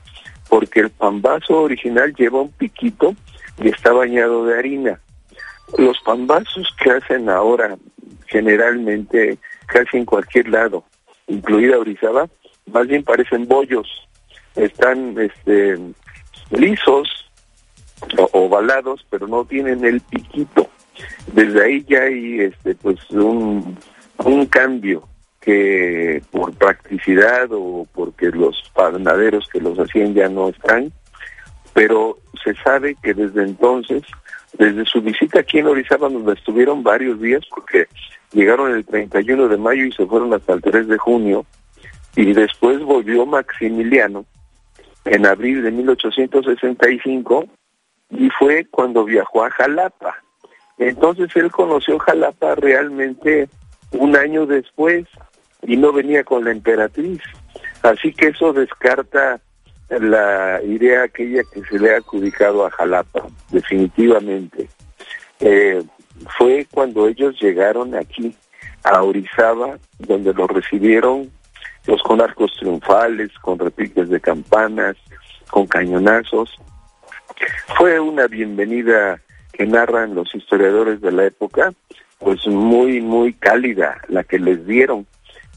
porque 0.50 0.82
el 0.82 0.90
pambazo 0.90 1.62
original 1.62 2.14
lleva 2.14 2.42
un 2.42 2.52
piquito 2.52 3.16
y 3.62 3.70
está 3.70 3.94
bañado 3.94 4.46
de 4.46 4.58
harina. 4.58 5.00
Los 5.78 6.00
pambazos 6.02 6.68
que 6.82 6.92
hacen 6.92 7.30
ahora 7.30 7.78
generalmente 8.28 9.38
casi 9.68 9.98
en 9.98 10.06
cualquier 10.06 10.50
lado, 10.50 10.84
incluida 11.28 11.80
Orizaba, 11.80 12.28
más 12.72 12.88
bien 12.88 13.04
parecen 13.04 13.48
bollos, 13.48 13.88
están 14.56 15.16
este, 15.20 15.78
lisos 16.52 17.08
ovalados, 18.32 19.06
pero 19.10 19.28
no 19.28 19.46
tienen 19.46 19.84
el 19.86 20.02
piquito. 20.02 20.70
Desde 21.34 21.64
ahí 21.64 21.86
ya 21.88 22.04
hay 22.04 22.42
este, 22.42 22.76
pues 22.76 22.98
un, 23.12 23.78
un 24.24 24.46
cambio 24.46 25.08
que 25.42 26.24
por 26.32 26.54
practicidad 26.54 27.48
o 27.52 27.88
porque 27.94 28.28
los 28.28 28.72
panaderos 28.74 29.48
que 29.50 29.60
los 29.60 29.78
hacían 29.78 30.14
ya 30.14 30.28
no 30.28 30.50
están, 30.50 30.92
pero 31.74 32.18
se 32.44 32.56
sabe 32.56 32.96
que 33.02 33.14
desde 33.14 33.44
entonces, 33.44 34.02
desde 34.58 34.86
su 34.86 35.02
visita 35.02 35.40
aquí 35.40 35.60
en 35.60 35.68
Orizaba, 35.68 36.10
donde 36.10 36.34
estuvieron 36.34 36.84
varios 36.84 37.20
días, 37.20 37.44
porque 37.50 37.88
llegaron 38.32 38.72
el 38.74 38.86
31 38.86 39.48
de 39.48 39.58
mayo 39.58 39.86
y 39.86 39.92
se 39.92 40.06
fueron 40.06 40.34
hasta 40.34 40.54
el 40.54 40.62
3 40.62 40.88
de 40.88 40.98
junio, 40.98 41.46
y 42.16 42.34
después 42.34 42.80
volvió 42.80 43.26
Maximiliano 43.26 44.26
en 45.06 45.26
abril 45.26 45.62
de 45.64 45.72
1865 45.72 47.46
y 48.10 48.30
fue 48.30 48.66
cuando 48.70 49.04
viajó 49.04 49.44
a 49.44 49.50
Jalapa. 49.50 50.16
Entonces 50.78 51.30
él 51.36 51.52
conoció 51.52 52.00
Jalapa 52.00 52.56
realmente 52.56 53.50
un 53.92 54.16
año 54.16 54.46
después 54.46 55.06
y 55.62 55.78
no 55.78 55.92
venía 55.92 56.24
con 56.24 56.44
la 56.44 56.52
emperatriz. 56.52 57.22
Así 57.82 58.14
que 58.14 58.28
eso 58.28 58.54
descarta 58.54 59.40
la 59.90 60.62
idea 60.64 61.04
aquella 61.04 61.44
que 61.44 61.64
se 61.64 61.80
le 61.80 61.94
ha 61.94 61.98
adjudicado 61.98 62.66
a 62.66 62.72
Jalapa, 62.72 63.28
definitivamente. 63.52 64.68
Eh, 65.40 65.84
fue 66.38 66.66
cuando 66.72 67.08
ellos 67.08 67.36
llegaron 67.40 67.96
aquí, 67.96 68.36
a 68.84 69.02
Orizaba, 69.02 69.78
donde 70.00 70.34
los 70.34 70.48
recibieron 70.48 71.32
los 71.88 72.02
con 72.04 72.22
arcos 72.22 72.54
triunfales, 72.60 73.32
con 73.42 73.60
repiques 73.60 74.10
de 74.10 74.20
campanas, 74.20 74.96
con 75.50 75.68
cañonazos. 75.68 76.56
Fue 77.78 78.00
una 78.00 78.28
bienvenida 78.28 79.20
que 79.52 79.66
narran 79.66 80.16
los 80.16 80.34
historiadores 80.34 81.02
de 81.02 81.12
la 81.12 81.26
época, 81.26 81.74
pues 82.20 82.48
muy, 82.48 83.02
muy 83.02 83.34
cálida 83.34 84.02
la 84.08 84.24
que 84.24 84.40
les 84.40 84.66
dieron. 84.66 85.06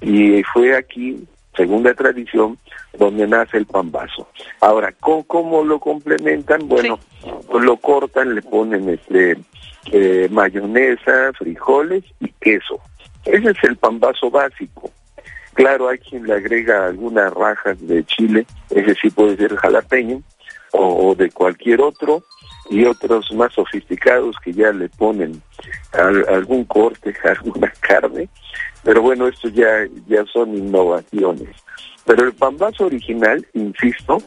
Y 0.01 0.43
fue 0.45 0.77
aquí, 0.77 1.27
según 1.59 1.83
la 1.83 1.93
tradición, 1.93 2.57
donde 2.97 3.27
nace 3.27 3.59
el 3.59 3.67
pambazo. 3.67 4.29
Ahora, 4.61 4.95
¿cómo, 5.01 5.65
lo 5.65 5.81
complementan? 5.81 6.69
Bueno, 6.69 6.99
pues 7.51 7.65
lo 7.65 7.77
cortan, 7.77 8.35
le 8.37 8.43
ponen 8.43 8.89
este 8.89 9.37
eh, 9.93 10.29
mayonesa, 10.31 11.33
frijoles 11.37 12.05
y 12.21 12.33
queso. 12.41 12.81
Ese 13.25 13.51
es 13.51 13.65
el 13.65 13.77
pambazo 13.77 14.31
básico. 14.31 14.91
Claro, 15.55 15.89
hay 15.89 15.99
quien 15.99 16.25
le 16.25 16.35
agrega 16.35 16.87
algunas 16.87 17.35
rajas 17.35 17.77
de 17.87 18.05
chile, 18.05 18.47
ese 18.71 18.95
sí 18.95 19.11
puede 19.11 19.37
ser 19.37 19.57
jalapeño, 19.57 20.23
o, 20.71 21.15
de 21.17 21.31
cualquier 21.31 21.81
otro, 21.81 22.23
y 22.71 22.85
otros 22.85 23.33
más 23.33 23.53
sofisticados 23.55 24.37
que 24.45 24.53
ya 24.53 24.71
le 24.73 24.89
ponen 24.89 25.43
algún 26.29 26.65
corte, 26.65 27.15
alguna 27.25 27.73
carne, 27.81 28.29
pero 28.83 29.03
bueno, 29.03 29.27
esto 29.29 29.49
ya, 29.49 29.87
ya 30.07 30.25
son 30.33 30.55
innovaciones. 30.57 31.49
Pero 32.05 32.25
el 32.25 32.33
pambazo 32.33 32.87
original, 32.87 33.47
insisto, 33.55 34.19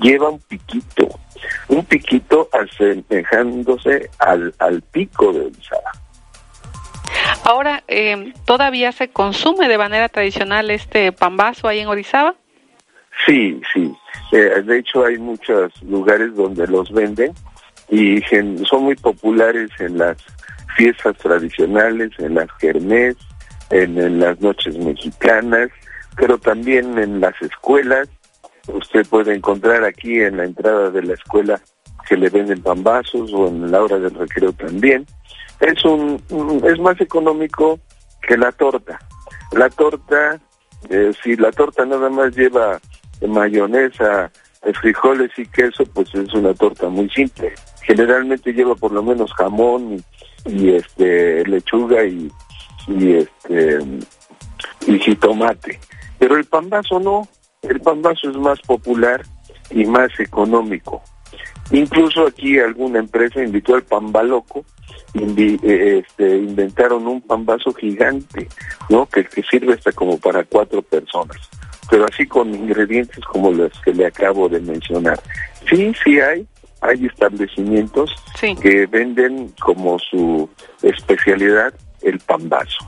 lleva 0.00 0.30
un 0.30 0.40
piquito, 0.40 1.08
un 1.68 1.84
piquito 1.84 2.48
asemejándose 2.52 4.10
al, 4.18 4.54
al 4.58 4.82
pico 4.82 5.32
de 5.32 5.46
Orizaba. 5.46 5.92
Ahora, 7.44 7.82
eh, 7.88 8.32
¿todavía 8.44 8.92
se 8.92 9.08
consume 9.08 9.68
de 9.68 9.78
manera 9.78 10.08
tradicional 10.08 10.70
este 10.70 11.12
pambazo 11.12 11.68
ahí 11.68 11.80
en 11.80 11.88
Orizaba? 11.88 12.34
Sí, 13.26 13.60
sí. 13.72 13.94
Eh, 14.32 14.62
de 14.64 14.78
hecho, 14.78 15.04
hay 15.04 15.18
muchos 15.18 15.72
lugares 15.82 16.34
donde 16.34 16.66
los 16.66 16.90
venden 16.92 17.32
y 17.88 18.20
son 18.68 18.84
muy 18.84 18.96
populares 18.96 19.70
en 19.78 19.98
las 19.98 20.16
fiestas 20.76 21.16
tradicionales, 21.18 22.10
en 22.18 22.34
las 22.34 22.52
kermés, 22.58 23.16
en, 23.70 24.20
las 24.20 24.40
noches 24.40 24.76
mexicanas, 24.78 25.70
pero 26.16 26.38
también 26.38 26.98
en 26.98 27.20
las 27.20 27.40
escuelas. 27.42 28.08
Usted 28.68 29.06
puede 29.06 29.34
encontrar 29.34 29.84
aquí 29.84 30.20
en 30.20 30.36
la 30.36 30.44
entrada 30.44 30.90
de 30.90 31.02
la 31.02 31.14
escuela 31.14 31.60
que 32.06 32.16
le 32.16 32.28
venden 32.28 32.62
pambazos 32.62 33.32
o 33.32 33.48
en 33.48 33.70
la 33.70 33.82
hora 33.82 33.98
del 33.98 34.14
recreo 34.14 34.52
también 34.52 35.06
es 35.60 35.84
un, 35.84 36.22
es 36.64 36.78
más 36.78 37.00
económico 37.00 37.80
que 38.22 38.36
la 38.36 38.52
torta. 38.52 38.98
La 39.52 39.68
torta, 39.70 40.40
eh, 40.88 41.12
si 41.22 41.36
la 41.36 41.50
torta 41.50 41.84
nada 41.84 42.08
más 42.10 42.36
lleva 42.36 42.80
mayonesa, 43.26 44.30
frijoles 44.80 45.30
y 45.36 45.46
queso, 45.46 45.84
pues 45.86 46.14
es 46.14 46.32
una 46.34 46.54
torta 46.54 46.88
muy 46.88 47.08
simple. 47.10 47.52
Generalmente 47.82 48.52
lleva 48.52 48.74
por 48.74 48.92
lo 48.92 49.02
menos 49.02 49.32
jamón 49.34 50.02
y, 50.44 50.70
este 50.70 51.44
lechuga 51.46 52.04
y, 52.04 52.30
este 52.88 53.78
y 54.86 54.98
jitomate. 54.98 55.80
Pero 56.18 56.36
el 56.36 56.44
pambazo 56.44 57.00
no, 57.00 57.28
el 57.62 57.80
pambazo 57.80 58.30
es 58.30 58.36
más 58.36 58.60
popular 58.60 59.22
y 59.70 59.84
más 59.84 60.10
económico. 60.18 61.02
Incluso 61.70 62.26
aquí 62.26 62.58
alguna 62.58 62.98
empresa 62.98 63.42
invitó 63.42 63.74
al 63.74 63.82
pambaloco 63.82 64.64
eh, 65.14 66.04
este, 66.04 66.36
inventaron 66.36 67.06
un 67.06 67.20
pambazo 67.20 67.72
gigante, 67.72 68.48
¿no? 68.88 69.06
Que, 69.06 69.24
que 69.24 69.42
sirve 69.42 69.74
hasta 69.74 69.92
como 69.92 70.18
para 70.18 70.44
cuatro 70.44 70.82
personas, 70.82 71.36
pero 71.90 72.06
así 72.10 72.26
con 72.26 72.54
ingredientes 72.54 73.24
como 73.24 73.50
los 73.50 73.72
que 73.82 73.92
le 73.92 74.06
acabo 74.06 74.48
de 74.48 74.60
mencionar. 74.60 75.18
Sí, 75.68 75.92
sí 76.04 76.20
hay, 76.20 76.46
hay 76.80 77.06
establecimientos 77.06 78.10
que 78.60 78.86
venden 78.86 79.52
como 79.60 79.98
su 79.98 80.48
especialidad 80.82 81.72
el 82.02 82.18
pambazo. 82.20 82.78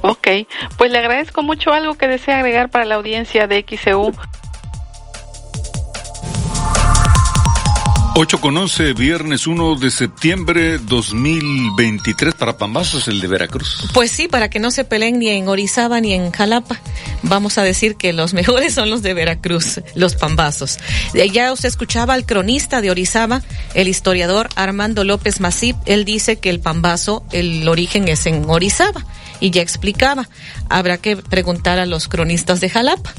Ok, 0.00 0.28
pues 0.76 0.92
le 0.92 0.98
agradezco 0.98 1.42
mucho 1.42 1.72
algo 1.72 1.94
que 1.94 2.06
desea 2.06 2.38
agregar 2.38 2.70
para 2.70 2.84
la 2.84 2.94
audiencia 2.94 3.48
de 3.48 3.64
XEU. 3.68 4.12
8 8.20 8.40
con 8.40 8.56
11, 8.56 8.94
viernes 8.94 9.46
1 9.46 9.76
de 9.76 9.92
septiembre 9.92 10.78
2023 10.78 12.34
para 12.34 12.58
Pambazos, 12.58 13.06
el 13.06 13.20
de 13.20 13.28
Veracruz. 13.28 13.88
Pues 13.94 14.10
sí, 14.10 14.26
para 14.26 14.50
que 14.50 14.58
no 14.58 14.72
se 14.72 14.82
peleen 14.82 15.20
ni 15.20 15.28
en 15.28 15.46
Orizaba 15.46 16.00
ni 16.00 16.14
en 16.14 16.32
Jalapa. 16.32 16.80
Vamos 17.22 17.58
a 17.58 17.62
decir 17.62 17.94
que 17.94 18.12
los 18.12 18.34
mejores 18.34 18.74
son 18.74 18.90
los 18.90 19.02
de 19.02 19.14
Veracruz, 19.14 19.82
los 19.94 20.16
Pambazos. 20.16 20.78
Ya 21.32 21.52
usted 21.52 21.68
escuchaba 21.68 22.14
al 22.14 22.26
cronista 22.26 22.80
de 22.80 22.90
Orizaba, 22.90 23.40
el 23.74 23.86
historiador 23.86 24.48
Armando 24.56 25.04
López 25.04 25.38
Masip. 25.38 25.76
Él 25.86 26.04
dice 26.04 26.40
que 26.40 26.50
el 26.50 26.58
Pambazo, 26.58 27.22
el 27.30 27.68
origen 27.68 28.08
es 28.08 28.26
en 28.26 28.50
Orizaba 28.50 29.06
y 29.40 29.50
ya 29.50 29.62
explicaba. 29.62 30.28
Habrá 30.68 30.98
que 30.98 31.16
preguntar 31.16 31.78
a 31.78 31.86
los 31.86 32.08
cronistas 32.08 32.60
de 32.60 32.70
Jalapa. 32.70 33.12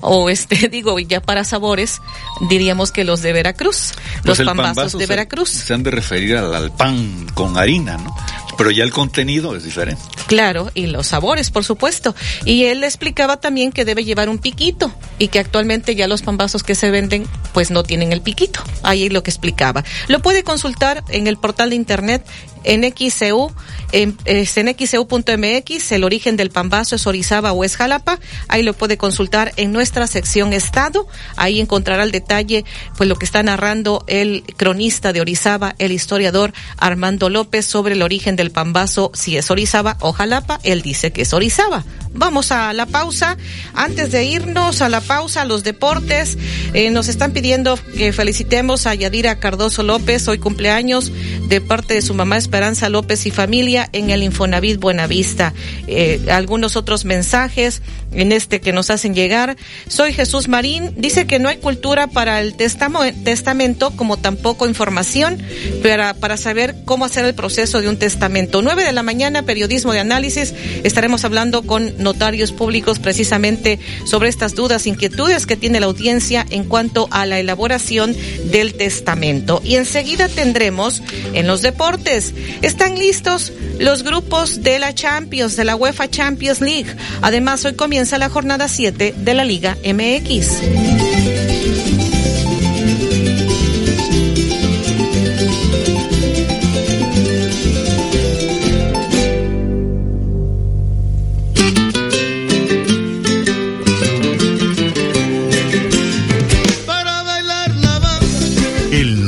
O 0.00 0.28
este, 0.30 0.68
digo, 0.70 0.98
ya 0.98 1.20
para 1.20 1.44
sabores, 1.44 2.00
diríamos 2.48 2.92
que 2.92 3.04
los 3.04 3.22
de 3.22 3.32
Veracruz, 3.32 3.92
pues 4.22 4.38
los 4.38 4.46
pambazos 4.46 4.98
de 4.98 5.06
Veracruz. 5.06 5.48
Se 5.48 5.74
han 5.74 5.82
de 5.82 5.90
referir 5.90 6.36
al, 6.36 6.72
pan 6.72 7.26
con 7.34 7.56
harina, 7.56 7.96
¿no? 7.96 8.14
Pero 8.56 8.70
ya 8.70 8.84
el 8.84 8.92
contenido 8.92 9.56
es 9.56 9.64
diferente. 9.64 10.02
Claro, 10.26 10.70
y 10.74 10.86
los 10.86 11.08
sabores, 11.08 11.50
por 11.50 11.64
supuesto. 11.64 12.14
Y 12.44 12.64
él 12.64 12.84
explicaba 12.84 13.38
también 13.38 13.72
que 13.72 13.84
debe 13.84 14.04
llevar 14.04 14.28
un 14.28 14.38
piquito 14.38 14.92
y 15.18 15.28
que 15.28 15.38
actualmente 15.38 15.94
ya 15.94 16.08
los 16.08 16.22
pambazos 16.22 16.62
que 16.62 16.74
se 16.74 16.90
venden 16.90 17.26
pues 17.52 17.70
no 17.70 17.82
tienen 17.82 18.12
el 18.12 18.20
piquito. 18.20 18.60
Ahí 18.82 19.08
lo 19.08 19.22
que 19.22 19.30
explicaba. 19.30 19.84
Lo 20.08 20.20
puede 20.20 20.42
consultar 20.42 21.04
en 21.08 21.26
el 21.26 21.36
portal 21.36 21.70
de 21.70 21.76
internet 21.76 22.26
en 22.64 22.82
XCU, 22.82 23.52
en, 23.92 24.16
en 24.24 24.46
XCU.mx, 24.46 25.92
el 25.92 26.04
origen 26.04 26.36
del 26.36 26.50
pambazo 26.50 26.96
es 26.96 27.06
Orizaba 27.06 27.52
o 27.52 27.62
es 27.62 27.76
Jalapa, 27.76 28.18
ahí 28.48 28.62
lo 28.62 28.72
puede 28.72 28.96
consultar 28.96 29.52
en 29.56 29.72
nuestra 29.72 30.06
sección 30.06 30.52
Estado, 30.52 31.06
ahí 31.36 31.60
encontrará 31.60 32.02
el 32.02 32.10
detalle, 32.10 32.64
pues 32.96 33.08
lo 33.08 33.16
que 33.16 33.26
está 33.26 33.42
narrando 33.42 34.04
el 34.06 34.42
cronista 34.56 35.12
de 35.12 35.20
Orizaba, 35.20 35.74
el 35.78 35.92
historiador 35.92 36.52
Armando 36.78 37.28
López 37.28 37.66
sobre 37.66 37.94
el 37.94 38.02
origen 38.02 38.34
del 38.34 38.43
pambazo, 38.50 39.10
si 39.14 39.36
es 39.36 39.50
Orizaba 39.50 39.96
o 40.00 40.14
él 40.62 40.82
dice 40.82 41.12
que 41.12 41.22
es 41.22 41.32
Orizaba. 41.32 41.84
Vamos 42.16 42.52
a 42.52 42.72
la 42.72 42.86
pausa. 42.86 43.36
Antes 43.74 44.12
de 44.12 44.24
irnos 44.24 44.82
a 44.82 44.88
la 44.88 45.00
pausa, 45.00 45.42
a 45.42 45.44
los 45.44 45.64
deportes, 45.64 46.38
eh, 46.72 46.90
nos 46.90 47.08
están 47.08 47.32
pidiendo 47.32 47.76
que 47.96 48.12
felicitemos 48.12 48.86
a 48.86 48.94
Yadira 48.94 49.40
Cardoso 49.40 49.82
López, 49.82 50.28
hoy 50.28 50.38
cumpleaños, 50.38 51.10
de 51.48 51.60
parte 51.60 51.94
de 51.94 52.02
su 52.02 52.14
mamá 52.14 52.36
Esperanza 52.36 52.88
López 52.88 53.26
y 53.26 53.32
familia 53.32 53.88
en 53.92 54.10
el 54.10 54.22
Infonavit 54.22 54.78
Buenavista. 54.78 55.52
Eh, 55.88 56.24
algunos 56.30 56.76
otros 56.76 57.04
mensajes 57.04 57.82
en 58.14 58.32
este 58.32 58.60
que 58.60 58.72
nos 58.72 58.90
hacen 58.90 59.14
llegar. 59.14 59.56
Soy 59.88 60.12
Jesús 60.12 60.48
Marín. 60.48 60.92
Dice 60.96 61.26
que 61.26 61.38
no 61.38 61.48
hay 61.48 61.58
cultura 61.58 62.06
para 62.06 62.40
el 62.40 62.54
testamento, 62.54 63.90
como 63.96 64.16
tampoco 64.16 64.66
información 64.66 65.42
para, 65.82 66.14
para 66.14 66.36
saber 66.36 66.76
cómo 66.84 67.04
hacer 67.04 67.24
el 67.24 67.34
proceso 67.34 67.80
de 67.80 67.88
un 67.88 67.98
testamento. 67.98 68.62
9 68.62 68.84
de 68.84 68.92
la 68.92 69.02
mañana, 69.02 69.42
periodismo 69.42 69.92
de 69.92 70.00
análisis. 70.00 70.54
Estaremos 70.82 71.24
hablando 71.24 71.62
con 71.62 71.94
notarios 71.98 72.52
públicos 72.52 72.98
precisamente 72.98 73.78
sobre 74.04 74.28
estas 74.28 74.54
dudas, 74.54 74.86
inquietudes 74.86 75.46
que 75.46 75.56
tiene 75.56 75.80
la 75.80 75.86
audiencia 75.86 76.46
en 76.50 76.64
cuanto 76.64 77.08
a 77.10 77.26
la 77.26 77.38
elaboración 77.38 78.16
del 78.50 78.74
testamento. 78.74 79.60
Y 79.64 79.76
enseguida 79.76 80.28
tendremos 80.28 81.02
en 81.32 81.46
los 81.46 81.62
deportes. 81.62 82.34
¿Están 82.62 82.98
listos 82.98 83.52
los 83.78 84.02
grupos 84.02 84.62
de 84.62 84.78
la 84.78 84.94
Champions, 84.94 85.56
de 85.56 85.64
la 85.64 85.76
UEFA 85.76 86.08
Champions 86.08 86.60
League? 86.60 86.94
Además, 87.22 87.64
hoy 87.64 87.74
comienza 87.74 88.03
la 88.12 88.28
jornada 88.28 88.68
7 88.68 89.14
de 89.16 89.34
la 89.34 89.44
Liga 89.44 89.76
MX. 89.82 90.60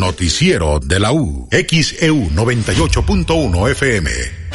noticiero 0.06 0.80
de 0.80 1.00
la 1.00 1.12
U. 1.12 1.48
XEU 1.50 2.30
98.1 2.30 3.70
FM. 3.70 4.45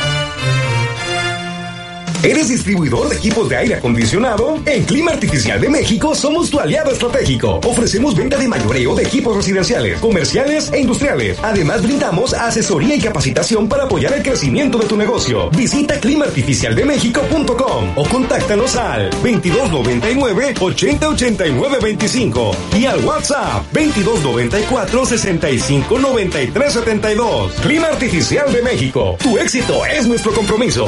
¿Eres 2.23 2.49
distribuidor 2.49 3.09
de 3.09 3.15
equipos 3.15 3.49
de 3.49 3.57
aire 3.57 3.75
acondicionado? 3.75 4.59
En 4.67 4.83
Clima 4.83 5.11
Artificial 5.11 5.59
de 5.59 5.69
México 5.69 6.13
somos 6.13 6.51
tu 6.51 6.59
aliado 6.59 6.91
estratégico. 6.91 7.59
Ofrecemos 7.65 8.15
venta 8.15 8.37
de 8.37 8.47
mayoreo 8.47 8.93
de 8.93 9.01
equipos 9.01 9.35
residenciales, 9.35 9.99
comerciales 9.99 10.71
e 10.71 10.81
industriales. 10.81 11.39
Además, 11.41 11.81
brindamos 11.81 12.35
asesoría 12.35 12.95
y 12.95 13.01
capacitación 13.01 13.67
para 13.67 13.85
apoyar 13.85 14.13
el 14.13 14.21
crecimiento 14.21 14.77
de 14.77 14.85
tu 14.85 14.97
negocio. 14.97 15.49
Visita 15.49 15.99
climaartificialdemexico.com 15.99 17.93
o 17.95 18.03
contáctanos 18.07 18.75
al 18.75 19.09
2299 19.09 20.53
8089 20.59 21.77
25 21.81 22.51
y 22.77 22.85
al 22.85 23.03
WhatsApp 23.03 23.63
2294 23.73 25.05
65 25.07 25.97
93 25.97 26.71
72. 26.71 27.53
Clima 27.63 27.87
Artificial 27.87 28.53
de 28.53 28.61
México. 28.61 29.17
Tu 29.19 29.39
éxito 29.39 29.83
es 29.87 30.05
nuestro 30.05 30.31
compromiso. 30.33 30.87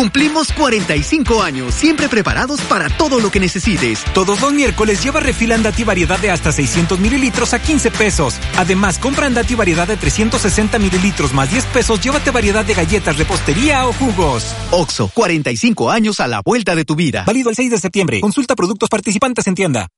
Cumplimos 0.00 0.50
45 0.52 1.42
años, 1.42 1.74
siempre 1.74 2.08
preparados 2.08 2.62
para 2.62 2.88
todo 2.88 3.20
lo 3.20 3.30
que 3.30 3.38
necesites. 3.38 4.02
Todos 4.14 4.40
los 4.40 4.50
miércoles 4.50 5.02
lleva 5.04 5.20
refil 5.20 5.52
Andati 5.52 5.84
variedad 5.84 6.18
de 6.18 6.30
hasta 6.30 6.52
600 6.52 6.98
mililitros 6.98 7.52
a 7.52 7.60
15 7.60 7.90
pesos. 7.90 8.36
Además, 8.56 8.98
compra 8.98 9.26
Andati 9.26 9.54
variedad 9.54 9.86
de 9.86 9.98
360 9.98 10.78
mililitros 10.78 11.34
más 11.34 11.50
10 11.50 11.66
pesos, 11.66 12.00
llévate 12.00 12.30
variedad 12.30 12.64
de 12.64 12.72
galletas, 12.72 13.18
repostería 13.18 13.86
o 13.86 13.92
jugos. 13.92 14.54
Oxo, 14.70 15.10
45 15.12 15.90
años 15.90 16.18
a 16.20 16.28
la 16.28 16.40
vuelta 16.40 16.74
de 16.74 16.86
tu 16.86 16.96
vida. 16.96 17.24
Válido 17.26 17.50
el 17.50 17.56
6 17.56 17.70
de 17.70 17.78
septiembre. 17.78 18.20
Consulta 18.22 18.56
productos 18.56 18.88
participantes 18.88 19.46
en 19.48 19.54
tienda. 19.54 19.88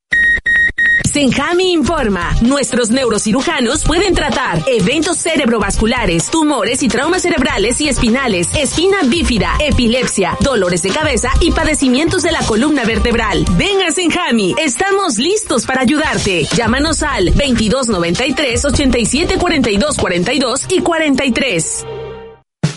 Senjami 1.12 1.72
informa, 1.72 2.34
nuestros 2.40 2.90
neurocirujanos 2.90 3.84
pueden 3.84 4.14
tratar 4.14 4.62
eventos 4.66 5.18
cerebrovasculares, 5.18 6.30
tumores 6.30 6.82
y 6.82 6.88
traumas 6.88 7.20
cerebrales 7.20 7.78
y 7.82 7.90
espinales, 7.90 8.48
espina 8.56 8.96
bífida, 9.04 9.52
epilepsia, 9.60 10.38
dolores 10.40 10.82
de 10.82 10.88
cabeza 10.88 11.30
y 11.40 11.52
padecimientos 11.52 12.22
de 12.22 12.32
la 12.32 12.40
columna 12.46 12.84
vertebral. 12.84 13.44
Ven 13.58 13.82
a 13.86 13.90
Senjami, 13.90 14.54
estamos 14.58 15.18
listos 15.18 15.66
para 15.66 15.82
ayudarte. 15.82 16.46
Llámanos 16.56 17.02
al 17.02 17.26
2293 17.26 18.64
87 18.64 19.36
42 19.36 19.98
42 19.98 20.66
y 20.70 20.80
43. 20.80 21.86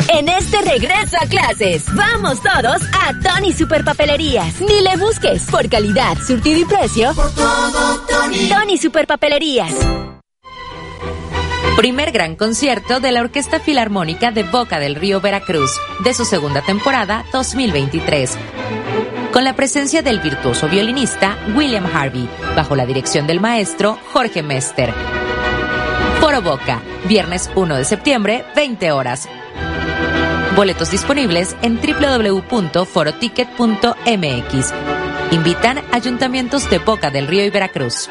En 0.10 0.30
este 0.30 0.62
regreso 0.62 1.18
a 1.20 1.26
clases, 1.28 1.84
vamos 1.94 2.42
todos 2.42 2.82
a 2.94 3.14
Tony 3.22 3.52
Super 3.54 3.84
Papelerías. 3.84 4.62
Ni 4.62 4.82
le 4.82 4.98
busques 4.98 5.44
por 5.50 5.68
calidad, 5.70 6.18
surtido 6.26 6.60
y 6.60 6.66
precio. 6.66 7.14
Por 7.14 7.34
todo, 7.34 8.06
Tony. 8.08 8.50
Tony 8.50 8.78
Super 8.78 9.08
Papelerías. 9.08 9.74
Primer 11.78 12.12
gran 12.12 12.36
concierto 12.36 13.00
de 13.00 13.12
la 13.12 13.22
Orquesta 13.22 13.60
Filarmónica 13.60 14.32
de 14.32 14.44
Boca 14.44 14.80
del 14.80 14.96
Río 14.96 15.20
Veracruz, 15.20 15.72
de 16.04 16.14
su 16.14 16.24
segunda 16.24 16.62
temporada 16.62 17.26
2023 17.34 18.38
con 19.36 19.44
la 19.44 19.54
presencia 19.54 20.02
del 20.02 20.22
virtuoso 20.22 20.70
violinista 20.70 21.38
William 21.58 21.86
Harvey, 21.94 22.26
bajo 22.56 22.74
la 22.74 22.86
dirección 22.86 23.28
del 23.28 23.42
maestro 23.42 24.00
Jorge 24.14 24.42
Mester. 24.42 24.94
Foro 26.22 26.42
Boca, 26.42 26.82
viernes 27.06 27.52
1 27.54 27.76
de 27.76 27.84
septiembre, 27.84 28.46
20 28.56 28.94
horas. 28.94 29.28
Boletos 30.56 30.92
disponibles 30.92 31.58
en 31.62 31.80
www.foroticket.mx. 31.82 34.74
Invitan 35.32 35.82
ayuntamientos 35.92 36.70
de 36.70 36.78
Boca 36.80 37.12
del 37.12 37.28
Río 37.28 37.44
y 37.44 37.50
Veracruz. 37.50 38.10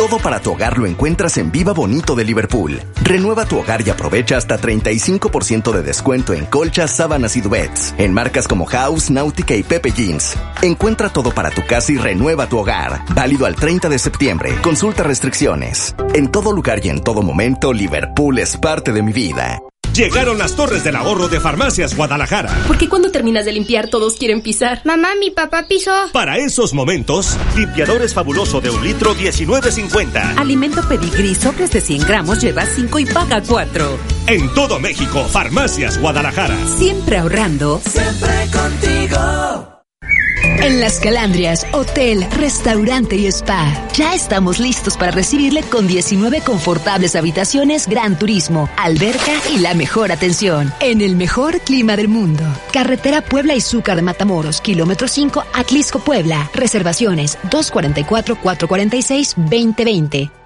Todo 0.00 0.16
para 0.16 0.40
tu 0.40 0.52
hogar 0.52 0.78
lo 0.78 0.86
encuentras 0.86 1.36
en 1.36 1.52
Viva 1.52 1.74
Bonito 1.74 2.14
de 2.14 2.24
Liverpool. 2.24 2.80
Renueva 3.02 3.44
tu 3.44 3.58
hogar 3.58 3.86
y 3.86 3.90
aprovecha 3.90 4.38
hasta 4.38 4.58
35% 4.58 5.72
de 5.72 5.82
descuento 5.82 6.32
en 6.32 6.46
colchas, 6.46 6.96
sábanas 6.96 7.36
y 7.36 7.42
duvets, 7.42 7.94
en 7.98 8.14
marcas 8.14 8.48
como 8.48 8.64
House, 8.64 9.10
Nautica 9.10 9.54
y 9.54 9.62
Pepe 9.62 9.90
Jeans. 9.90 10.38
Encuentra 10.62 11.10
todo 11.10 11.32
para 11.32 11.50
tu 11.50 11.66
casa 11.66 11.92
y 11.92 11.98
renueva 11.98 12.46
tu 12.46 12.56
hogar. 12.56 13.02
Válido 13.14 13.44
al 13.44 13.56
30 13.56 13.90
de 13.90 13.98
septiembre. 13.98 14.54
Consulta 14.62 15.02
restricciones. 15.02 15.94
En 16.14 16.32
todo 16.32 16.54
lugar 16.54 16.80
y 16.82 16.88
en 16.88 17.04
todo 17.04 17.20
momento, 17.20 17.74
Liverpool 17.74 18.38
es 18.38 18.56
parte 18.56 18.92
de 18.92 19.02
mi 19.02 19.12
vida. 19.12 19.60
Llegaron 20.00 20.38
las 20.38 20.56
torres 20.56 20.82
del 20.82 20.96
ahorro 20.96 21.28
de 21.28 21.40
Farmacias 21.40 21.94
Guadalajara. 21.94 22.48
¿Por 22.66 22.78
qué 22.78 22.88
cuando 22.88 23.10
terminas 23.10 23.44
de 23.44 23.52
limpiar 23.52 23.88
todos 23.88 24.14
quieren 24.14 24.40
pisar? 24.40 24.80
Mamá, 24.86 25.10
mi 25.20 25.30
papá 25.30 25.66
pisó. 25.68 25.92
Para 26.10 26.38
esos 26.38 26.72
momentos, 26.72 27.36
limpiadores 27.54 28.14
fabuloso 28.14 28.62
de 28.62 28.70
un 28.70 28.82
litro 28.82 29.14
19.50. 29.14 30.38
Alimento 30.38 30.80
pedigrí 30.88 31.34
sobres 31.34 31.70
de 31.70 31.82
100 31.82 32.06
gramos 32.06 32.40
lleva 32.40 32.64
5 32.64 32.98
y 32.98 33.04
paga 33.04 33.42
4. 33.46 33.98
En 34.28 34.48
todo 34.54 34.80
México, 34.80 35.22
Farmacias 35.30 36.00
Guadalajara. 36.00 36.56
Siempre 36.78 37.18
ahorrando. 37.18 37.82
Siempre 37.84 38.48
contigo. 38.50 39.79
En 40.62 40.78
Las 40.78 41.00
Calandrias, 41.00 41.66
hotel, 41.72 42.26
restaurante 42.32 43.16
y 43.16 43.26
spa. 43.26 43.88
Ya 43.94 44.14
estamos 44.14 44.58
listos 44.58 44.98
para 44.98 45.10
recibirle 45.10 45.62
con 45.62 45.86
19 45.86 46.42
confortables 46.42 47.16
habitaciones, 47.16 47.88
gran 47.88 48.18
turismo, 48.18 48.68
alberca 48.76 49.32
y 49.54 49.58
la 49.58 49.72
mejor 49.74 50.12
atención. 50.12 50.70
En 50.80 51.00
el 51.00 51.16
mejor 51.16 51.60
clima 51.60 51.96
del 51.96 52.08
mundo. 52.08 52.44
Carretera 52.72 53.22
Puebla 53.22 53.54
y 53.54 53.62
Zúcar 53.62 53.96
de 53.96 54.02
Matamoros, 54.02 54.60
kilómetro 54.60 55.08
5, 55.08 55.44
Atlisco, 55.54 56.00
Puebla. 56.00 56.50
Reservaciones 56.52 57.38
244-446-2020. 57.50 60.39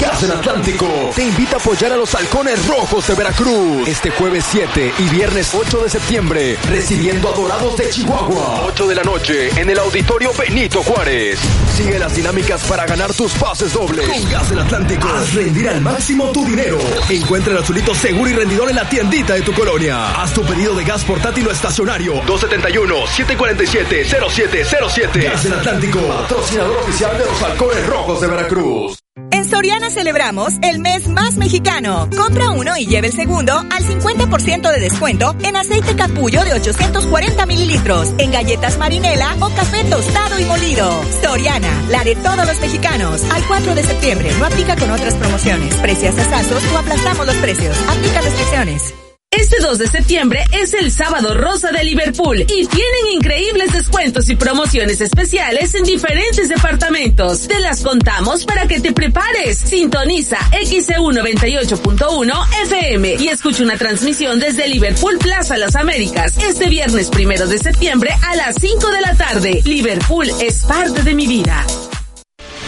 Gas 0.00 0.20
del 0.20 0.32
Atlántico 0.32 0.86
te 1.14 1.24
invita 1.24 1.56
a 1.56 1.58
apoyar 1.58 1.92
a 1.92 1.96
los 1.96 2.14
halcones 2.14 2.66
rojos 2.66 3.06
de 3.06 3.14
Veracruz 3.14 3.88
este 3.88 4.10
jueves 4.10 4.44
7 4.50 4.92
y 4.98 5.08
viernes 5.08 5.54
8 5.54 5.82
de 5.82 5.88
septiembre, 5.88 6.58
recibiendo 6.68 7.30
a 7.30 7.32
Dorados 7.32 7.74
de 7.76 7.88
Chihuahua. 7.88 8.64
8 8.66 8.86
de 8.88 8.94
la 8.94 9.02
noche 9.02 9.48
en 9.58 9.70
el 9.70 9.78
Auditorio 9.78 10.32
Benito 10.34 10.82
Juárez. 10.82 11.38
Sigue 11.76 11.98
las 11.98 12.14
dinámicas 12.14 12.64
para 12.64 12.84
ganar 12.86 13.14
tus 13.14 13.32
pases 13.34 13.72
dobles. 13.72 14.06
Con 14.08 14.30
Gas 14.30 14.50
del 14.50 14.58
Atlántico, 14.58 15.08
haz 15.08 15.32
rendir 15.32 15.68
al 15.68 15.80
máximo 15.80 16.30
tu 16.32 16.44
dinero. 16.44 16.78
Encuentra 17.08 17.52
el 17.52 17.60
azulito 17.60 17.94
seguro 17.94 18.28
y 18.30 18.34
rendidor 18.34 18.68
en 18.68 18.76
la 18.76 18.88
tiendita 18.88 19.34
de 19.34 19.42
tu 19.42 19.52
colonia. 19.52 20.20
Haz 20.20 20.34
tu 20.34 20.44
pedido 20.44 20.74
de 20.74 20.84
gas 20.84 21.04
portátil 21.04 21.46
o 21.46 21.50
estacionario. 21.50 22.20
271-747-0707. 22.24 25.22
Gas 25.22 25.44
del 25.44 25.52
Atlántico, 25.54 26.00
patrocinador 26.00 26.76
oficial 26.78 27.16
de 27.16 27.24
los 27.24 27.42
halcones 27.42 27.86
rojos 27.86 28.20
de 28.20 28.26
Veracruz. 28.26 29.03
Soriana 29.44 29.90
celebramos 29.90 30.54
el 30.62 30.78
mes 30.78 31.06
más 31.08 31.36
mexicano. 31.36 32.08
Compra 32.16 32.50
uno 32.50 32.76
y 32.76 32.86
lleve 32.86 33.08
el 33.08 33.12
segundo 33.12 33.52
al 33.52 33.84
50% 33.84 34.72
de 34.72 34.80
descuento 34.80 35.34
en 35.42 35.56
aceite 35.56 35.94
capullo 35.96 36.44
de 36.44 36.54
840 36.54 37.46
mililitros, 37.46 38.12
en 38.18 38.30
galletas 38.30 38.78
marinela 38.78 39.36
o 39.40 39.50
café 39.50 39.84
tostado 39.84 40.38
y 40.38 40.44
molido. 40.44 40.90
Soriana, 41.22 41.82
la 41.90 42.04
de 42.04 42.16
todos 42.16 42.46
los 42.46 42.60
mexicanos. 42.60 43.22
Al 43.30 43.46
4 43.46 43.74
de 43.74 43.82
septiembre, 43.82 44.30
no 44.38 44.46
aplica 44.46 44.76
con 44.76 44.90
otras 44.90 45.14
promociones. 45.14 45.74
Precios 45.76 46.18
asazos 46.18 46.62
o 46.72 46.78
aplazamos 46.78 47.26
los 47.26 47.36
precios. 47.36 47.76
Aplica 47.88 48.20
restricciones. 48.20 49.03
Este 49.36 49.56
2 49.60 49.78
de 49.78 49.88
septiembre 49.88 50.44
es 50.52 50.74
el 50.74 50.92
sábado 50.92 51.34
rosa 51.34 51.72
de 51.72 51.82
Liverpool 51.82 52.40
y 52.40 52.66
tienen 52.66 53.06
increíbles 53.14 53.72
descuentos 53.72 54.28
y 54.28 54.36
promociones 54.36 55.00
especiales 55.00 55.74
en 55.74 55.82
diferentes 55.82 56.48
departamentos. 56.48 57.48
Te 57.48 57.58
las 57.58 57.80
contamos 57.80 58.44
para 58.44 58.68
que 58.68 58.78
te 58.80 58.92
prepares. 58.92 59.58
Sintoniza 59.58 60.38
XEU 60.52 61.10
98.1 61.10 62.46
FM 62.62 63.16
y 63.18 63.28
escucha 63.28 63.64
una 63.64 63.76
transmisión 63.76 64.38
desde 64.38 64.68
Liverpool 64.68 65.18
Plaza 65.18 65.56
Las 65.56 65.74
Américas 65.74 66.38
este 66.38 66.68
viernes 66.68 67.10
primero 67.10 67.48
de 67.48 67.58
septiembre 67.58 68.10
a 68.22 68.36
las 68.36 68.54
5 68.60 68.88
de 68.88 69.00
la 69.00 69.14
tarde. 69.16 69.62
Liverpool 69.64 70.30
es 70.40 70.64
parte 70.64 71.02
de 71.02 71.14
mi 71.14 71.26
vida. 71.26 71.66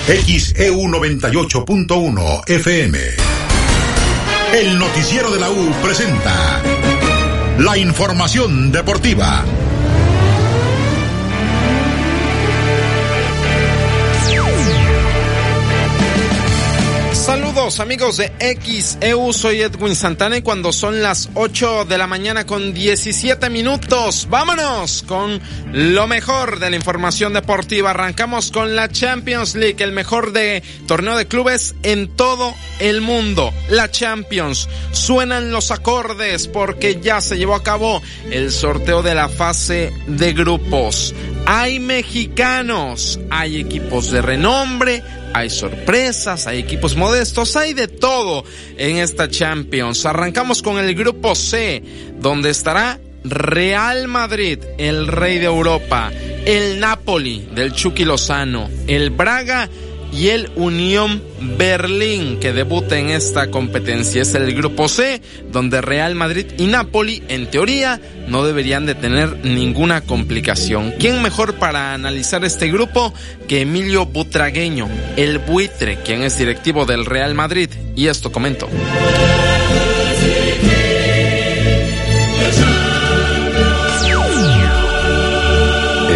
XEU 0.06 0.82
98.1 0.82 2.50
FM. 2.50 3.45
El 4.52 4.78
noticiero 4.78 5.30
de 5.30 5.38
la 5.38 5.50
U 5.50 5.72
presenta 5.82 6.62
la 7.58 7.76
información 7.76 8.70
deportiva. 8.72 9.44
Amigos 17.80 18.16
de 18.16 18.32
XEU, 18.38 19.32
soy 19.34 19.60
Edwin 19.60 19.94
Santana 19.94 20.38
y 20.38 20.42
cuando 20.42 20.72
son 20.72 21.02
las 21.02 21.28
8 21.34 21.84
de 21.84 21.98
la 21.98 22.06
mañana 22.06 22.46
con 22.46 22.72
17 22.72 23.50
minutos, 23.50 24.28
vámonos 24.30 25.02
con 25.02 25.40
lo 25.72 26.06
mejor 26.06 26.58
de 26.58 26.70
la 26.70 26.76
información 26.76 27.34
deportiva. 27.34 27.90
Arrancamos 27.90 28.50
con 28.50 28.76
la 28.76 28.88
Champions 28.88 29.54
League, 29.54 29.84
el 29.84 29.92
mejor 29.92 30.32
de 30.32 30.62
torneo 30.86 31.16
de 31.16 31.28
clubes 31.28 31.74
en 31.82 32.08
todo 32.08 32.54
el 32.78 33.02
mundo. 33.02 33.52
La 33.68 33.90
Champions, 33.90 34.68
suenan 34.92 35.52
los 35.52 35.70
acordes 35.70 36.48
porque 36.48 37.00
ya 37.02 37.20
se 37.20 37.36
llevó 37.36 37.54
a 37.54 37.62
cabo 37.62 38.02
el 38.30 38.52
sorteo 38.52 39.02
de 39.02 39.14
la 39.14 39.28
fase 39.28 39.92
de 40.06 40.32
grupos. 40.32 41.14
Hay 41.44 41.78
mexicanos, 41.78 43.20
hay 43.30 43.60
equipos 43.60 44.10
de 44.10 44.22
renombre, 44.22 45.02
hay 45.34 45.50
sorpresas, 45.50 46.46
hay 46.46 46.58
equipos 46.58 46.96
modestos, 46.96 47.56
hay 47.56 47.74
de 47.74 47.88
todo 47.88 48.44
en 48.76 48.98
esta 48.98 49.28
Champions. 49.28 50.06
Arrancamos 50.06 50.62
con 50.62 50.78
el 50.78 50.94
grupo 50.94 51.34
C, 51.34 51.82
donde 52.18 52.50
estará 52.50 52.98
Real 53.24 54.06
Madrid, 54.06 54.60
el 54.78 55.08
rey 55.08 55.38
de 55.38 55.46
Europa, 55.46 56.12
el 56.44 56.78
Napoli 56.78 57.48
del 57.52 57.72
Chucky 57.72 58.04
Lozano, 58.04 58.70
el 58.86 59.10
Braga 59.10 59.68
y 60.16 60.30
el 60.30 60.50
Unión 60.56 61.22
Berlín 61.58 62.40
que 62.40 62.52
debuta 62.52 62.98
en 62.98 63.10
esta 63.10 63.50
competencia. 63.50 64.22
Es 64.22 64.34
el 64.34 64.54
grupo 64.54 64.88
C, 64.88 65.20
donde 65.52 65.82
Real 65.82 66.14
Madrid 66.14 66.46
y 66.56 66.66
Napoli, 66.66 67.22
en 67.28 67.50
teoría, 67.50 68.00
no 68.26 68.44
deberían 68.44 68.86
de 68.86 68.94
tener 68.94 69.44
ninguna 69.44 70.00
complicación. 70.00 70.94
¿Quién 70.98 71.22
mejor 71.22 71.56
para 71.56 71.92
analizar 71.92 72.44
este 72.44 72.68
grupo 72.68 73.12
que 73.46 73.62
Emilio 73.62 74.06
Butragueño, 74.06 74.88
el 75.16 75.38
buitre, 75.38 75.98
quien 76.02 76.22
es 76.22 76.38
directivo 76.38 76.86
del 76.86 77.04
Real 77.04 77.34
Madrid? 77.34 77.68
Y 77.94 78.06
esto 78.06 78.32
comento. 78.32 78.68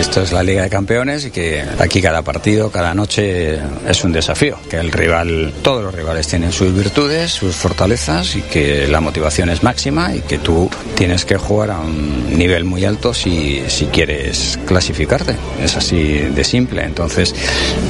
Esto 0.01 0.23
es 0.23 0.33
la 0.33 0.43
Liga 0.43 0.63
de 0.63 0.71
Campeones 0.71 1.27
y 1.27 1.31
que 1.31 1.63
aquí 1.79 2.01
cada 2.01 2.23
partido, 2.23 2.71
cada 2.71 2.95
noche 2.95 3.59
es 3.87 4.03
un 4.03 4.13
desafío. 4.13 4.57
Que 4.69 4.79
el 4.79 4.91
rival, 4.91 5.53
todos 5.63 5.85
los 5.85 5.95
rivales 5.95 6.27
tienen 6.27 6.53
sus 6.53 6.75
virtudes, 6.75 7.31
sus 7.31 7.55
fortalezas 7.55 8.35
y 8.35 8.41
que 8.41 8.89
la 8.89 9.01
motivación 9.01 9.51
es 9.51 9.63
máxima 9.63 10.15
y 10.17 10.21
que 10.23 10.39
tú 10.39 10.71
tienes 10.97 11.27
que 11.27 11.37
jugar 11.37 11.73
a 11.73 11.81
un 11.81 12.37
nivel 12.39 12.65
muy 12.65 12.87
alto 12.87 13.13
si, 13.13 13.63
si 13.69 13.87
quieres 13.87 14.59
clasificarte. 14.67 15.37
Es 15.63 15.77
así 15.77 16.19
de 16.19 16.45
simple. 16.45 16.83
Entonces, 16.83 17.35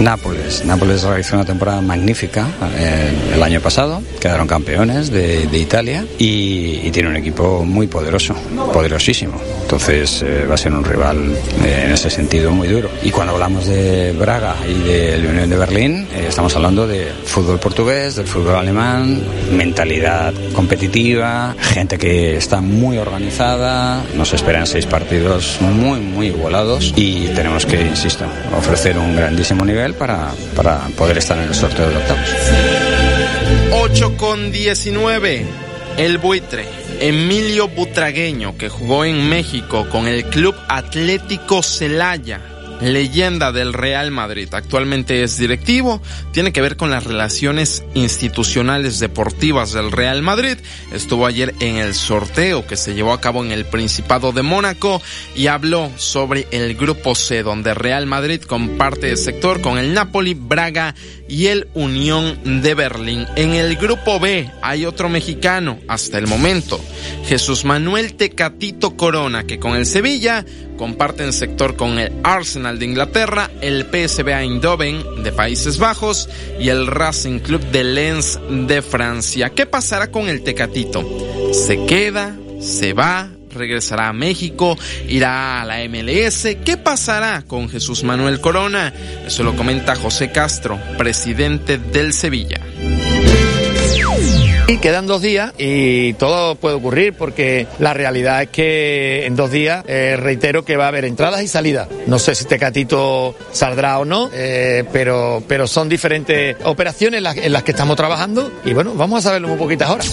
Nápoles. 0.00 0.64
Nápoles 0.64 1.04
realizó 1.04 1.36
una 1.36 1.44
temporada 1.44 1.80
magnífica 1.80 2.48
eh, 2.76 3.12
el 3.34 3.42
año 3.42 3.60
pasado. 3.60 4.02
Quedaron 4.18 4.48
campeones 4.48 5.10
de, 5.10 5.46
de 5.46 5.58
Italia 5.58 6.04
y, 6.18 6.80
y, 6.82 6.90
tiene 6.90 7.08
un 7.08 7.16
equipo 7.16 7.64
muy 7.64 7.86
poderoso, 7.86 8.34
poderosísimo. 8.72 9.40
Entonces, 9.70 10.22
eh, 10.22 10.46
va 10.50 10.54
a 10.54 10.58
ser 10.58 10.72
un 10.72 10.84
rival 10.84 11.32
eh, 11.64 11.82
en 11.84 11.92
ese 11.92 12.10
sentido 12.10 12.50
muy 12.50 12.66
duro. 12.66 12.90
Y 13.04 13.12
cuando 13.12 13.34
hablamos 13.34 13.68
de 13.68 14.10
Braga 14.18 14.56
y 14.68 14.82
de 14.82 15.18
la 15.18 15.30
Unión 15.30 15.48
de 15.48 15.56
Berlín, 15.56 16.08
eh, 16.12 16.24
estamos 16.28 16.56
hablando 16.56 16.88
de 16.88 17.12
fútbol 17.24 17.60
portugués, 17.60 18.16
del 18.16 18.26
fútbol 18.26 18.56
alemán, 18.56 19.22
mentalidad 19.52 20.34
competitiva, 20.54 21.54
gente 21.60 21.98
que 21.98 22.36
está 22.36 22.60
muy 22.60 22.98
organizada, 22.98 24.02
nos 24.16 24.32
esperan 24.32 24.66
seis 24.66 24.86
partidos 24.86 25.58
muy, 25.60 26.00
muy 26.00 26.26
igualados 26.26 26.92
y 26.96 27.28
tenemos 27.28 27.64
que, 27.64 27.80
insisto, 27.80 28.24
ofrecer 28.58 28.98
un 28.98 29.14
grandísimo 29.14 29.64
nivel 29.64 29.94
para, 29.94 30.32
para 30.56 30.80
poder 30.98 31.18
estar 31.18 31.38
en 31.38 31.44
el 31.44 31.54
sorteo 31.54 31.88
de 31.88 31.96
octavos. 31.96 32.28
8 33.70 34.16
con 34.16 34.50
19, 34.50 35.46
el 35.96 36.18
buitre. 36.18 36.89
Emilio 37.00 37.66
Butragueño, 37.68 38.58
que 38.58 38.68
jugó 38.68 39.06
en 39.06 39.26
México 39.26 39.86
con 39.90 40.06
el 40.06 40.22
Club 40.24 40.54
Atlético 40.68 41.62
Celaya, 41.62 42.42
leyenda 42.80 43.52
del 43.52 43.72
Real 43.72 44.10
Madrid. 44.10 44.48
Actualmente 44.52 45.22
es 45.22 45.36
directivo, 45.36 46.00
tiene 46.32 46.52
que 46.52 46.60
ver 46.60 46.76
con 46.76 46.90
las 46.90 47.04
relaciones 47.04 47.84
institucionales 47.94 48.98
deportivas 48.98 49.72
del 49.72 49.92
Real 49.92 50.22
Madrid. 50.22 50.56
Estuvo 50.92 51.26
ayer 51.26 51.54
en 51.60 51.76
el 51.76 51.94
sorteo 51.94 52.66
que 52.66 52.76
se 52.76 52.94
llevó 52.94 53.12
a 53.12 53.20
cabo 53.20 53.44
en 53.44 53.52
el 53.52 53.66
Principado 53.66 54.32
de 54.32 54.42
Mónaco 54.42 55.02
y 55.34 55.46
habló 55.46 55.90
sobre 55.96 56.46
el 56.50 56.74
grupo 56.74 57.14
C, 57.14 57.42
donde 57.42 57.74
Real 57.74 58.06
Madrid 58.06 58.42
comparte 58.42 59.10
el 59.10 59.16
sector 59.16 59.60
con 59.60 59.78
el 59.78 59.94
Napoli, 59.94 60.34
Braga 60.34 60.94
y 61.28 61.46
el 61.46 61.68
Unión 61.74 62.62
de 62.62 62.74
Berlín. 62.74 63.26
En 63.36 63.54
el 63.54 63.76
grupo 63.76 64.18
B 64.18 64.50
hay 64.62 64.84
otro 64.84 65.08
mexicano 65.08 65.78
hasta 65.88 66.18
el 66.18 66.26
momento, 66.26 66.80
Jesús 67.26 67.64
Manuel 67.64 68.14
Tecatito 68.14 68.96
Corona, 68.96 69.44
que 69.44 69.58
con 69.58 69.76
el 69.76 69.86
Sevilla 69.86 70.44
comparten 70.80 71.34
sector 71.34 71.76
con 71.76 71.98
el 71.98 72.10
Arsenal 72.24 72.78
de 72.78 72.86
Inglaterra, 72.86 73.50
el 73.60 73.84
PSV 73.84 74.28
Eindhoven 74.28 75.22
de 75.22 75.30
Países 75.30 75.76
Bajos 75.76 76.26
y 76.58 76.70
el 76.70 76.86
Racing 76.86 77.40
Club 77.40 77.60
de 77.70 77.84
Lens 77.84 78.38
de 78.48 78.80
Francia. 78.80 79.50
¿Qué 79.50 79.66
pasará 79.66 80.10
con 80.10 80.26
el 80.30 80.42
Tecatito? 80.42 81.04
¿Se 81.52 81.84
queda? 81.84 82.34
¿Se 82.62 82.94
va? 82.94 83.28
regresará 83.52 84.08
a 84.08 84.12
México, 84.14 84.78
irá 85.06 85.60
a 85.60 85.64
la 85.66 85.86
MLS. 85.86 86.56
¿Qué 86.64 86.78
pasará 86.78 87.42
con 87.42 87.68
Jesús 87.68 88.02
Manuel 88.04 88.40
Corona? 88.40 88.94
Eso 89.26 89.42
lo 89.42 89.56
comenta 89.56 89.96
José 89.96 90.30
Castro, 90.30 90.78
presidente 90.96 91.76
del 91.76 92.14
Sevilla. 92.14 92.60
Y 94.68 94.78
quedan 94.78 95.06
dos 95.06 95.20
días 95.20 95.52
y 95.58 96.12
todo 96.14 96.54
puede 96.54 96.76
ocurrir 96.76 97.14
porque 97.14 97.66
la 97.78 97.92
realidad 97.92 98.42
es 98.42 98.48
que 98.50 99.26
en 99.26 99.34
dos 99.34 99.50
días 99.50 99.84
eh, 99.88 100.16
reitero 100.16 100.64
que 100.64 100.76
va 100.76 100.84
a 100.84 100.88
haber 100.88 101.04
entradas 101.04 101.42
y 101.42 101.48
salidas. 101.48 101.88
No 102.06 102.18
sé 102.18 102.34
si 102.34 102.44
Tecatito 102.44 103.34
saldrá 103.50 103.98
o 103.98 104.04
no, 104.04 104.30
eh, 104.32 104.84
pero, 104.92 105.42
pero 105.48 105.66
son 105.66 105.88
diferentes 105.88 106.56
operaciones 106.64 107.18
en 107.18 107.24
las, 107.24 107.36
en 107.36 107.52
que 107.62 107.70
estamos 107.72 107.96
trabajando 107.96 108.52
y 108.64 108.72
bueno, 108.72 108.94
vamos 108.94 109.18
a 109.18 109.22
saberlo 109.28 109.52
un 109.52 109.58
poquito 109.58 109.84
ahora. 109.84 110.04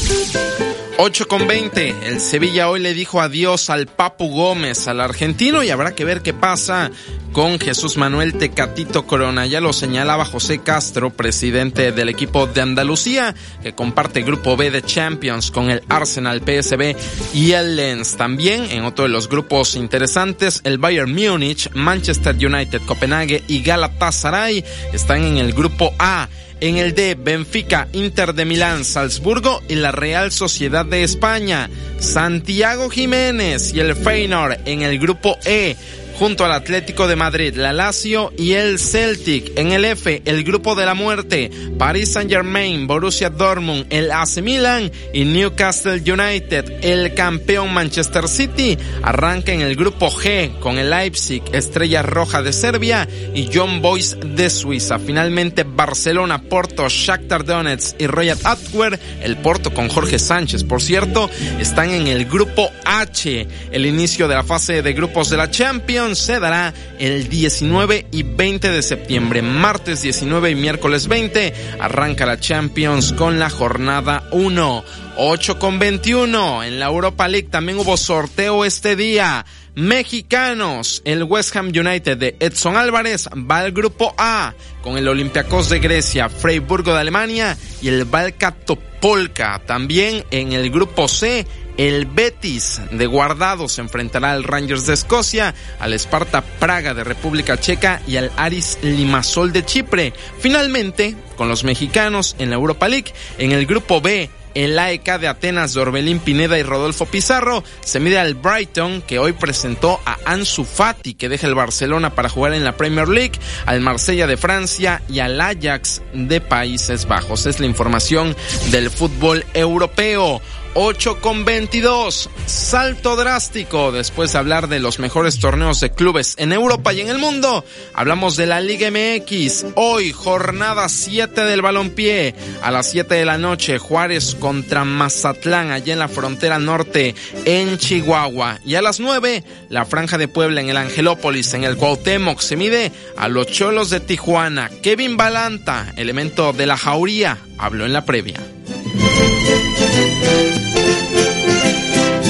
8 0.99 1.27
con 1.27 1.47
20. 1.47 1.95
El 2.07 2.19
Sevilla 2.19 2.69
hoy 2.69 2.79
le 2.79 2.95
dijo 2.95 3.21
adiós 3.21 3.69
al 3.69 3.85
Papu 3.85 4.29
Gómez, 4.29 4.87
al 4.87 4.99
argentino, 4.99 5.61
y 5.61 5.69
habrá 5.69 5.93
que 5.93 6.05
ver 6.05 6.23
qué 6.23 6.33
pasa 6.33 6.89
con 7.33 7.59
Jesús 7.59 7.97
Manuel 7.97 8.33
Tecatito 8.33 9.05
Corona. 9.05 9.45
Ya 9.45 9.61
lo 9.61 9.73
señalaba 9.73 10.25
José 10.25 10.57
Castro, 10.57 11.11
presidente 11.11 11.91
del 11.91 12.09
equipo 12.09 12.47
de 12.47 12.61
Andalucía, 12.61 13.35
que 13.61 13.75
comparte 13.75 14.23
grupo 14.23 14.57
B 14.57 14.71
de 14.71 14.81
Champions 14.81 15.51
con 15.51 15.69
el 15.69 15.83
Arsenal 15.87 16.41
PSB 16.41 16.95
y 17.31 17.51
el 17.51 17.75
Lens. 17.75 18.17
También 18.17 18.63
en 18.71 18.83
otro 18.83 19.03
de 19.03 19.09
los 19.09 19.29
grupos 19.29 19.75
interesantes, 19.75 20.61
el 20.63 20.79
Bayern 20.79 21.13
Múnich, 21.13 21.69
Manchester 21.75 22.35
United, 22.35 22.81
Copenhague 22.87 23.43
y 23.47 23.61
Galatasaray 23.61 24.65
están 24.93 25.23
en 25.23 25.37
el 25.37 25.53
grupo 25.53 25.93
A. 25.99 26.27
En 26.59 26.77
el 26.77 26.95
D, 26.95 27.15
Benfica, 27.15 27.87
Inter 27.93 28.33
de 28.33 28.45
Milán, 28.45 28.83
Salzburgo 28.83 29.61
y 29.67 29.75
la 29.75 29.91
Real 29.91 30.31
Sociedad 30.31 30.85
de 30.85 31.03
España. 31.03 31.69
Santiago 31.99 32.89
Jiménez 32.89 33.73
y 33.73 33.79
el 33.79 33.95
Feyenoord 33.95 34.57
en 34.65 34.81
el 34.81 34.97
grupo 34.97 35.37
E. 35.45 35.75
junto 36.17 36.45
al 36.45 36.51
Atlético 36.51 37.07
de 37.07 37.15
Madrid, 37.15 37.55
la 37.55 37.73
Lazio 37.73 38.33
y 38.37 38.53
el 38.53 38.79
Celtic. 38.79 39.51
En 39.55 39.71
el 39.71 39.85
F, 39.85 40.23
el 40.25 40.43
grupo 40.43 40.73
de 40.75 40.85
la 40.85 40.95
muerte, 40.95 41.51
Paris 41.77 42.13
Saint 42.13 42.31
Germain, 42.31 42.87
Borussia 42.87 43.29
Dortmund, 43.29 43.85
el 43.91 44.11
AC 44.11 44.41
Milan 44.41 44.91
y 45.13 45.25
Newcastle 45.25 46.01
United. 46.01 46.83
El 46.83 47.13
campeón 47.13 47.71
Manchester 47.71 48.27
City 48.27 48.77
arranca 49.03 49.51
en 49.51 49.61
el 49.61 49.75
grupo 49.75 50.09
G 50.09 50.57
con 50.59 50.79
el 50.79 50.89
Leipzig, 50.89 51.43
Estrella 51.53 52.01
Roja 52.01 52.41
de 52.41 52.53
Serbia 52.53 53.07
y 53.35 53.49
John 53.53 53.81
Boys 53.81 54.17
de 54.19 54.49
Suiza. 54.49 54.97
Finalmente 54.97 55.63
Barcelona, 55.63 56.41
Porto, 56.41 56.89
Shakhtar 56.89 57.45
Donetsk 57.45 58.01
y 58.01 58.07
Royal 58.07 58.39
Antwerp, 58.43 58.99
el 59.21 59.37
Porto 59.37 59.71
con 59.73 59.87
Jorge 59.89 60.17
Sánchez, 60.17 60.63
por 60.63 60.81
cierto, 60.81 61.29
están 61.59 61.91
en 61.91 62.07
el 62.07 62.25
grupo 62.25 62.71
H. 62.85 63.47
El 63.71 63.85
inicio 63.85 64.27
de 64.27 64.35
la 64.35 64.43
fase 64.43 64.81
de 64.81 64.93
grupos 64.93 65.29
de 65.29 65.37
la 65.37 65.51
Champions 65.51 66.06
se 66.15 66.39
dará 66.39 66.73
el 66.99 67.29
19 67.29 68.07
y 68.11 68.23
20 68.23 68.71
de 68.71 68.81
septiembre. 68.81 69.41
Martes 69.41 70.01
19 70.01 70.51
y 70.51 70.55
miércoles 70.55 71.07
20 71.07 71.53
arranca 71.79 72.25
la 72.25 72.39
Champions 72.39 73.13
con 73.13 73.39
la 73.39 73.49
jornada 73.49 74.27
1. 74.31 74.83
8 75.17 75.59
con 75.59 75.79
21. 75.79 76.63
En 76.63 76.79
la 76.79 76.87
Europa 76.87 77.27
League 77.27 77.49
también 77.49 77.79
hubo 77.79 77.97
sorteo 77.97 78.65
este 78.65 78.95
día. 78.95 79.45
Mexicanos, 79.77 81.03
el 81.05 81.23
West 81.23 81.55
Ham 81.55 81.67
United 81.67 82.17
de 82.17 82.35
Edson 82.39 82.77
Álvarez 82.77 83.27
va 83.29 83.59
al 83.59 83.71
grupo 83.71 84.15
A 84.17 84.55
con 84.81 84.97
el 84.97 85.07
Olympiacos 85.07 85.69
de 85.69 85.77
Grecia, 85.77 86.29
Freiburgo 86.29 86.93
de 86.93 87.01
Alemania 87.01 87.55
y 87.79 87.89
el 87.89 88.05
Valka 88.05 88.51
Topolka. 88.51 89.61
También 89.67 90.23
en 90.31 90.53
el 90.53 90.71
grupo 90.71 91.07
C, 91.07 91.45
el 91.77 92.05
Betis 92.05 92.81
de 92.91 93.05
Guardado 93.05 93.69
se 93.69 93.81
enfrentará 93.81 94.31
al 94.31 94.43
Rangers 94.43 94.85
de 94.85 94.93
Escocia, 94.93 95.53
al 95.79 95.93
Sparta 95.93 96.41
Praga 96.41 96.93
de 96.93 97.03
República 97.03 97.59
Checa 97.59 98.01
y 98.07 98.17
al 98.17 98.31
Aris 98.35 98.79
Limassol 98.81 99.53
de 99.53 99.63
Chipre. 99.63 100.13
Finalmente, 100.39 101.15
con 101.35 101.47
los 101.47 101.63
mexicanos 101.63 102.35
en 102.39 102.49
la 102.49 102.55
Europa 102.55 102.87
League, 102.87 103.13
en 103.37 103.51
el 103.51 103.65
grupo 103.65 104.01
B, 104.01 104.29
el 104.57 104.79
AEK 104.79 105.19
de 105.19 105.27
Atenas 105.27 105.75
de 105.75 105.81
Orbelín 105.81 106.17
Pineda 106.17 106.57
y 106.57 106.63
Rodolfo 106.63 107.05
Pizarro 107.05 107.63
se 107.81 107.99
mide 107.99 108.17
al 108.17 108.33
Brighton 108.33 109.03
que 109.03 109.19
hoy 109.19 109.33
presentó 109.33 110.01
a 110.03 110.17
Ansu 110.25 110.65
Fati 110.65 111.13
que 111.13 111.29
deja 111.29 111.45
el 111.45 111.53
Barcelona 111.53 112.15
para 112.15 112.29
jugar 112.29 112.53
en 112.53 112.63
la 112.63 112.75
Premier 112.75 113.07
League, 113.07 113.39
al 113.67 113.81
Marsella 113.81 114.25
de 114.25 114.35
Francia 114.35 115.03
y 115.09 115.19
al 115.19 115.39
Ajax 115.39 116.01
de 116.13 116.41
Países 116.41 117.07
Bajos. 117.07 117.45
Es 117.45 117.59
la 117.59 117.67
información 117.67 118.35
del 118.71 118.89
fútbol 118.89 119.45
europeo. 119.53 120.41
8 120.73 121.21
con 121.21 121.45
22. 121.45 122.29
Salto 122.45 123.15
drástico. 123.15 123.91
Después 123.91 124.33
de 124.33 124.39
hablar 124.39 124.67
de 124.67 124.79
los 124.79 124.99
mejores 124.99 125.39
torneos 125.39 125.79
de 125.79 125.91
clubes 125.91 126.35
en 126.37 126.53
Europa 126.53 126.93
y 126.93 127.01
en 127.01 127.09
el 127.09 127.17
mundo, 127.17 127.65
hablamos 127.93 128.37
de 128.37 128.45
la 128.45 128.61
Liga 128.61 128.89
MX. 128.91 129.65
Hoy, 129.75 130.11
jornada 130.11 130.89
7 130.89 131.41
del 131.41 131.61
balompié. 131.61 132.35
A 132.61 132.71
las 132.71 132.89
7 132.91 133.15
de 133.15 133.25
la 133.25 133.37
noche, 133.37 133.79
Juárez 133.79 134.35
contra 134.35 134.85
Mazatlán, 134.85 135.71
allá 135.71 135.93
en 135.93 135.99
la 135.99 136.07
frontera 136.07 136.59
norte, 136.59 137.15
en 137.45 137.77
Chihuahua. 137.77 138.59
Y 138.65 138.75
a 138.75 138.81
las 138.81 138.99
9, 138.99 139.43
la 139.69 139.85
Franja 139.85 140.17
de 140.17 140.27
Puebla 140.27 140.61
en 140.61 140.69
el 140.69 140.77
Angelópolis, 140.77 141.53
en 141.53 141.63
el 141.63 141.77
Cuauhtémoc, 141.77 142.39
se 142.39 142.55
mide 142.55 142.91
a 143.17 143.27
los 143.27 143.47
Cholos 143.47 143.89
de 143.89 143.99
Tijuana. 143.99 144.69
Kevin 144.81 145.17
Balanta, 145.17 145.93
elemento 145.97 146.53
de 146.53 146.67
la 146.67 146.77
Jauría, 146.77 147.37
habló 147.57 147.85
en 147.85 147.93
la 147.93 148.05
previa 148.05 148.39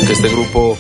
que 0.08 0.14
este 0.14 0.30
grupo 0.30 0.78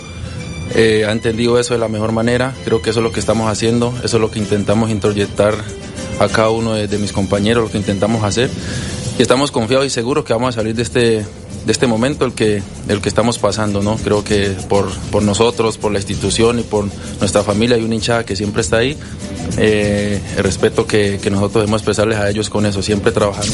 eh, 0.73 1.03
ha 1.05 1.11
entendido 1.11 1.59
eso 1.59 1.73
de 1.73 1.81
la 1.81 1.89
mejor 1.89 2.13
manera. 2.13 2.55
Creo 2.63 2.81
que 2.81 2.91
eso 2.91 3.01
es 3.01 3.03
lo 3.03 3.11
que 3.11 3.19
estamos 3.19 3.51
haciendo, 3.51 3.93
eso 4.01 4.15
es 4.17 4.21
lo 4.21 4.31
que 4.31 4.39
intentamos 4.39 4.89
introyectar 4.89 5.53
a 6.19 6.29
cada 6.29 6.49
uno 6.49 6.75
de, 6.75 6.97
mis 6.97 7.11
compañeros, 7.11 7.65
lo 7.65 7.69
que 7.69 7.77
intentamos 7.77 8.23
hacer. 8.23 8.49
Y 9.19 9.21
estamos 9.21 9.51
confiados 9.51 9.85
y 9.85 9.89
seguros 9.89 10.23
que 10.23 10.31
vamos 10.31 10.55
a 10.55 10.59
salir 10.59 10.75
de 10.75 10.81
este, 10.81 11.25
de 11.67 11.73
este 11.73 11.85
momento 11.85 12.25
el 12.25 12.33
que, 12.33 12.63
el 12.87 13.01
que 13.01 13.09
estamos 13.09 13.37
pasando. 13.37 13.83
¿no? 13.83 13.97
Creo 13.97 14.23
que 14.23 14.55
por, 14.69 14.89
por 15.11 15.21
nosotros, 15.21 15.77
por 15.77 15.91
la 15.91 15.99
institución 15.99 16.59
y 16.59 16.63
por 16.63 16.85
nuestra 17.19 17.43
familia 17.43 17.75
hay 17.75 17.83
una 17.83 17.95
hinchada 17.95 18.25
que 18.25 18.35
siempre 18.35 18.61
está 18.61 18.77
ahí. 18.77 18.97
Eh, 19.57 20.19
el 20.37 20.43
respeto 20.43 20.87
que, 20.87 21.19
que 21.21 21.29
nosotros 21.29 21.63
debemos 21.63 21.81
expresarles 21.81 22.17
a 22.17 22.29
ellos 22.29 22.49
con 22.49 22.65
eso, 22.65 22.81
siempre 22.81 23.11
trabajando. 23.11 23.53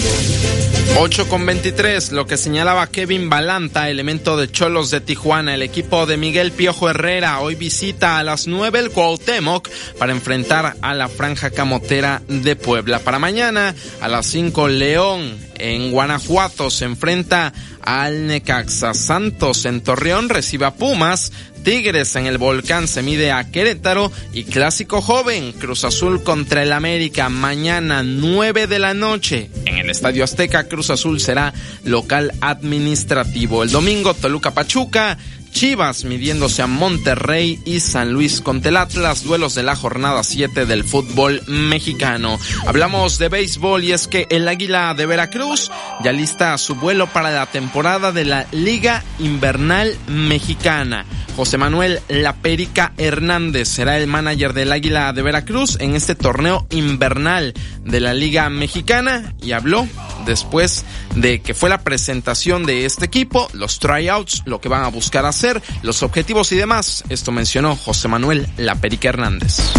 8 0.99 1.27
con 1.27 1.43
23, 1.45 2.11
lo 2.11 2.27
que 2.27 2.37
señalaba 2.37 2.85
Kevin 2.85 3.27
Balanta, 3.27 3.89
elemento 3.89 4.37
de 4.37 4.51
Cholos 4.51 4.91
de 4.91 5.01
Tijuana. 5.01 5.55
El 5.55 5.63
equipo 5.63 6.05
de 6.05 6.17
Miguel 6.17 6.51
Piojo 6.51 6.89
Herrera 6.89 7.39
hoy 7.39 7.55
visita 7.55 8.19
a 8.19 8.23
las 8.23 8.45
9 8.45 8.77
el 8.77 8.91
Cuauhtémoc 8.91 9.67
para 9.97 10.11
enfrentar 10.11 10.75
a 10.81 10.93
la 10.93 11.09
Franja 11.09 11.49
Camotera 11.49 12.21
de 12.27 12.55
Puebla. 12.55 12.99
Para 12.99 13.17
mañana 13.17 13.73
a 14.01 14.07
las 14.07 14.27
5 14.27 14.67
León 14.67 15.35
en 15.63 15.91
Guanajuato 15.91 16.69
se 16.69 16.83
enfrenta 16.83 17.53
al 17.81 18.27
Necaxa. 18.27 18.93
Santos 18.93 19.65
en 19.65 19.81
Torreón 19.81 20.27
recibe 20.27 20.65
a 20.65 20.73
Pumas. 20.73 21.31
Tigres 21.63 22.17
en 22.17 22.25
el 22.25 22.37
Volcán 22.37 22.89
se 22.89 23.01
mide 23.01 23.31
a 23.31 23.49
Querétaro 23.49 24.11
y 24.33 24.43
Clásico 24.43 25.01
Joven 25.01 25.53
Cruz 25.53 25.85
Azul 25.85 26.21
contra 26.21 26.61
el 26.61 26.73
América 26.73 27.29
mañana 27.29 28.03
9 28.03 28.67
de 28.67 28.79
la 28.79 28.93
noche 28.93 29.49
en 29.63 29.77
el 29.77 29.89
Estadio 29.89 30.25
Azteca 30.25 30.65
Cruz 30.65 30.89
Azul 30.89 31.21
será 31.21 31.53
local 31.85 32.33
administrativo. 32.41 33.63
El 33.63 33.71
domingo 33.71 34.13
Toluca 34.13 34.51
Pachuca 34.51 35.17
Chivas 35.53 36.03
midiéndose 36.03 36.61
a 36.61 36.67
Monterrey 36.67 37.59
y 37.63 37.79
San 37.79 38.11
Luis 38.11 38.41
contra 38.41 38.69
el 38.69 38.77
Atlas, 38.77 39.23
duelos 39.23 39.55
de 39.55 39.63
la 39.63 39.75
jornada 39.75 40.23
7 40.23 40.65
del 40.65 40.83
fútbol 40.83 41.41
mexicano. 41.47 42.39
Hablamos 42.65 43.19
de 43.19 43.29
béisbol 43.29 43.83
y 43.83 43.91
es 43.93 44.07
que 44.07 44.27
el 44.29 44.47
Águila 44.47 44.93
de 44.95 45.05
Veracruz 45.05 45.71
ya 46.03 46.11
lista 46.11 46.57
su 46.57 46.75
vuelo 46.75 47.07
para 47.07 47.31
la 47.31 47.45
temporada 47.45 48.11
de 48.11 48.25
la 48.25 48.47
Liga 48.51 49.03
Invernal 49.19 49.95
Mexicana. 50.07 51.05
José 51.35 51.57
Manuel 51.57 51.99
Laperica 52.09 52.93
Hernández 52.97 53.67
será 53.67 53.97
el 53.97 54.07
manager 54.07 54.53
del 54.53 54.71
Águila 54.71 55.13
de 55.13 55.23
Veracruz 55.23 55.77
en 55.79 55.95
este 55.95 56.13
torneo 56.13 56.67
invernal 56.69 57.53
de 57.83 57.99
la 57.99 58.13
Liga 58.13 58.49
Mexicana 58.49 59.33
y 59.41 59.53
habló 59.53 59.87
después 60.25 60.85
de 61.15 61.41
que 61.41 61.53
fue 61.53 61.69
la 61.69 61.83
presentación 61.83 62.65
de 62.65 62.85
este 62.85 63.05
equipo, 63.05 63.49
los 63.53 63.79
tryouts, 63.79 64.43
lo 64.45 64.61
que 64.61 64.69
van 64.69 64.83
a 64.83 64.89
buscar 64.89 65.25
hacer, 65.25 65.42
los 65.81 66.03
objetivos 66.03 66.51
y 66.51 66.55
demás. 66.55 67.03
Esto 67.09 67.31
mencionó 67.31 67.75
José 67.75 68.07
Manuel 68.07 68.47
Laperica 68.57 69.09
Hernández. 69.09 69.73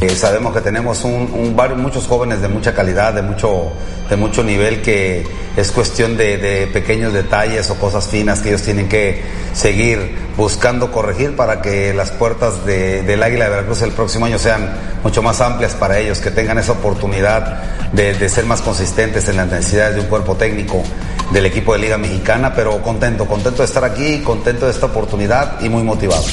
Eh, 0.00 0.16
sabemos 0.16 0.54
que 0.54 0.62
tenemos 0.62 1.04
un, 1.04 1.54
muchos 1.76 2.06
jóvenes 2.06 2.40
de 2.40 2.48
mucha 2.48 2.72
calidad, 2.72 3.12
de 3.12 3.20
mucho, 3.20 3.70
de 4.08 4.16
mucho 4.16 4.42
nivel, 4.42 4.80
que 4.80 5.26
es 5.54 5.70
cuestión 5.72 6.16
de, 6.16 6.70
pequeños 6.72 7.12
detalles 7.12 7.68
o 7.68 7.74
cosas 7.74 8.06
finas 8.06 8.40
que 8.40 8.48
ellos 8.48 8.62
tienen 8.62 8.88
que 8.88 9.22
seguir 9.52 10.16
buscando 10.38 10.90
corregir 10.90 11.36
para 11.36 11.60
que 11.60 11.92
las 11.92 12.12
puertas 12.12 12.64
del 12.64 13.22
Águila 13.22 13.44
de 13.44 13.50
Veracruz 13.50 13.82
el 13.82 13.92
próximo 13.92 14.24
año 14.24 14.38
sean 14.38 14.72
mucho 15.04 15.20
más 15.20 15.42
amplias 15.42 15.74
para 15.74 15.98
ellos, 15.98 16.18
que 16.20 16.30
tengan 16.30 16.56
esa 16.56 16.72
oportunidad 16.72 17.92
de, 17.92 18.14
de 18.14 18.28
ser 18.30 18.46
más 18.46 18.62
consistentes 18.62 19.28
en 19.28 19.36
las 19.36 19.48
necesidades 19.48 19.96
de 19.96 20.00
un 20.00 20.06
cuerpo 20.06 20.34
técnico 20.34 20.82
del 21.30 21.44
equipo 21.44 21.74
de 21.74 21.80
Liga 21.80 21.98
Mexicana, 21.98 22.54
pero 22.54 22.80
contento, 22.80 23.26
contento 23.26 23.58
de 23.58 23.66
estar 23.66 23.84
aquí, 23.84 24.22
contento 24.22 24.64
de 24.64 24.72
esta 24.72 24.86
oportunidad 24.86 25.60
y 25.60 25.68
muy 25.68 25.82
motivado. 25.82 26.24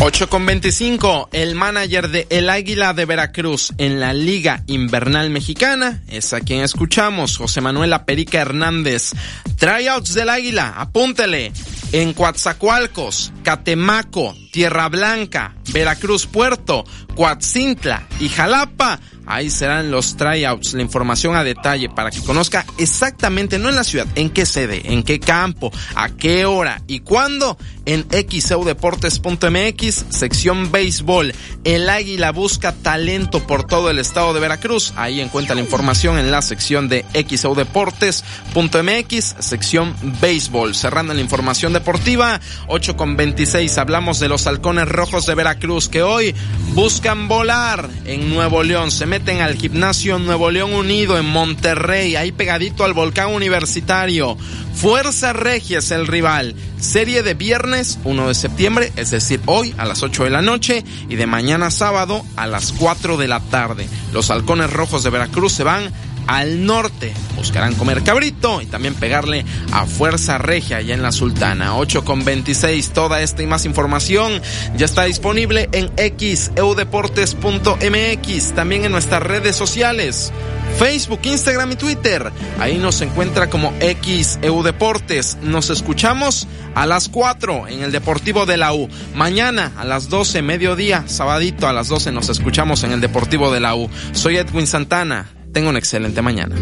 8 0.00 0.28
con 0.28 0.46
25, 0.46 1.30
el 1.32 1.56
manager 1.56 2.08
de 2.08 2.28
El 2.30 2.50
Águila 2.50 2.92
de 2.92 3.04
Veracruz 3.04 3.72
en 3.78 3.98
la 3.98 4.12
Liga 4.12 4.62
Invernal 4.68 5.28
Mexicana 5.28 6.04
es 6.06 6.32
a 6.32 6.40
quien 6.40 6.60
escuchamos, 6.60 7.36
José 7.36 7.60
Manuel 7.60 7.92
Aperica 7.92 8.40
Hernández. 8.40 9.10
Tryouts 9.56 10.14
del 10.14 10.28
Águila, 10.28 10.74
apúntele. 10.76 11.52
En 11.90 12.12
Coatzacoalcos, 12.12 13.32
Catemaco, 13.42 14.36
Tierra 14.52 14.88
Blanca, 14.88 15.56
Veracruz 15.72 16.26
Puerto, 16.26 16.84
Coatzintla 17.16 18.06
y 18.20 18.28
Jalapa 18.28 19.00
Ahí 19.30 19.50
serán 19.50 19.90
los 19.90 20.16
tryouts, 20.16 20.72
la 20.72 20.80
información 20.80 21.36
a 21.36 21.44
detalle 21.44 21.90
para 21.90 22.10
que 22.10 22.22
conozca 22.22 22.64
exactamente, 22.78 23.58
no 23.58 23.68
en 23.68 23.76
la 23.76 23.84
ciudad, 23.84 24.06
en 24.14 24.30
qué 24.30 24.46
sede, 24.46 24.90
en 24.92 25.02
qué 25.02 25.20
campo, 25.20 25.70
a 25.94 26.08
qué 26.08 26.46
hora 26.46 26.80
y 26.86 27.00
cuándo 27.00 27.58
en 27.84 28.06
xeudeportes.mx, 28.10 30.06
sección 30.10 30.72
béisbol. 30.72 31.34
El 31.64 31.88
Águila 31.88 32.32
busca 32.32 32.72
talento 32.72 33.46
por 33.46 33.66
todo 33.66 33.88
el 33.90 33.98
estado 33.98 34.34
de 34.34 34.40
Veracruz. 34.40 34.92
Ahí 34.96 35.20
encuentra 35.20 35.54
la 35.54 35.62
información 35.62 36.18
en 36.18 36.30
la 36.30 36.42
sección 36.42 36.88
de 36.88 37.04
xeudeportes.mx, 37.14 39.36
sección 39.40 39.96
béisbol. 40.20 40.74
Cerrando 40.74 41.14
la 41.14 41.20
información 41.20 41.72
deportiva, 41.72 42.40
8 42.66 42.96
con 42.96 43.16
26, 43.16 43.78
hablamos 43.78 44.20
de 44.20 44.28
los 44.28 44.46
halcones 44.46 44.88
rojos 44.88 45.26
de 45.26 45.34
Veracruz 45.34 45.88
que 45.88 46.02
hoy 46.02 46.34
buscan 46.74 47.28
volar 47.28 47.88
en 48.04 48.28
Nuevo 48.28 48.62
León. 48.62 48.90
Se 48.90 49.06
meten 49.18 49.40
al 49.40 49.56
gimnasio 49.56 50.20
Nuevo 50.20 50.48
León 50.48 50.74
Unido 50.74 51.18
en 51.18 51.24
Monterrey, 51.24 52.14
ahí 52.14 52.30
pegadito 52.30 52.84
al 52.84 52.92
volcán 52.92 53.34
universitario. 53.34 54.36
Fuerza 54.74 55.32
Regia 55.32 55.80
es 55.80 55.90
el 55.90 56.06
rival. 56.06 56.54
Serie 56.78 57.24
de 57.24 57.34
viernes 57.34 57.98
1 58.04 58.28
de 58.28 58.34
septiembre, 58.34 58.92
es 58.94 59.10
decir, 59.10 59.40
hoy 59.46 59.74
a 59.76 59.86
las 59.86 60.04
8 60.04 60.22
de 60.22 60.30
la 60.30 60.40
noche 60.40 60.84
y 61.08 61.16
de 61.16 61.26
mañana 61.26 61.72
sábado 61.72 62.24
a 62.36 62.46
las 62.46 62.70
4 62.70 63.16
de 63.16 63.26
la 63.26 63.40
tarde. 63.40 63.88
Los 64.12 64.30
halcones 64.30 64.72
rojos 64.72 65.02
de 65.02 65.10
Veracruz 65.10 65.52
se 65.52 65.64
van 65.64 65.92
al 66.28 66.64
norte. 66.64 67.12
Buscarán 67.34 67.74
comer 67.74 68.04
cabrito 68.04 68.62
y 68.62 68.66
también 68.66 68.94
pegarle 68.94 69.44
a 69.72 69.86
Fuerza 69.86 70.38
Regia 70.38 70.76
allá 70.76 70.94
en 70.94 71.02
la 71.02 71.10
Sultana. 71.10 71.76
8 71.76 72.04
con 72.04 72.24
26. 72.24 72.90
Toda 72.90 73.20
esta 73.22 73.42
y 73.42 73.46
más 73.46 73.64
información 73.64 74.40
ya 74.76 74.84
está 74.84 75.04
disponible 75.04 75.70
en 75.72 75.90
xeudeportes.mx. 75.96 78.54
También 78.54 78.84
en 78.84 78.92
nuestras 78.92 79.22
redes 79.22 79.56
sociales. 79.56 80.30
Facebook, 80.78 81.20
Instagram 81.24 81.72
y 81.72 81.76
Twitter. 81.76 82.30
Ahí 82.60 82.76
nos 82.78 83.00
encuentra 83.00 83.48
como 83.48 83.72
XEU 83.80 84.62
Deportes. 84.62 85.38
Nos 85.42 85.70
escuchamos 85.70 86.46
a 86.74 86.84
las 86.86 87.08
4 87.08 87.68
en 87.68 87.82
el 87.82 87.90
Deportivo 87.90 88.44
de 88.46 88.58
la 88.58 88.74
U. 88.74 88.88
Mañana 89.14 89.72
a 89.78 89.84
las 89.84 90.08
12, 90.08 90.42
mediodía, 90.42 91.04
sabadito 91.08 91.66
a 91.66 91.72
las 91.72 91.88
12 91.88 92.12
nos 92.12 92.28
escuchamos 92.28 92.84
en 92.84 92.92
el 92.92 93.00
Deportivo 93.00 93.50
de 93.50 93.60
la 93.60 93.74
U. 93.74 93.88
Soy 94.12 94.36
Edwin 94.36 94.66
Santana. 94.66 95.37
Tengo 95.52 95.70
una 95.70 95.78
excelente 95.78 96.22
mañana. 96.22 96.56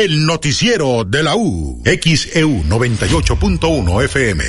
El 0.00 0.24
noticiero 0.24 1.04
de 1.04 1.22
la 1.22 1.36
U, 1.36 1.82
XEU 1.84 2.62
98.1 2.64 4.04
FM. 4.04 4.44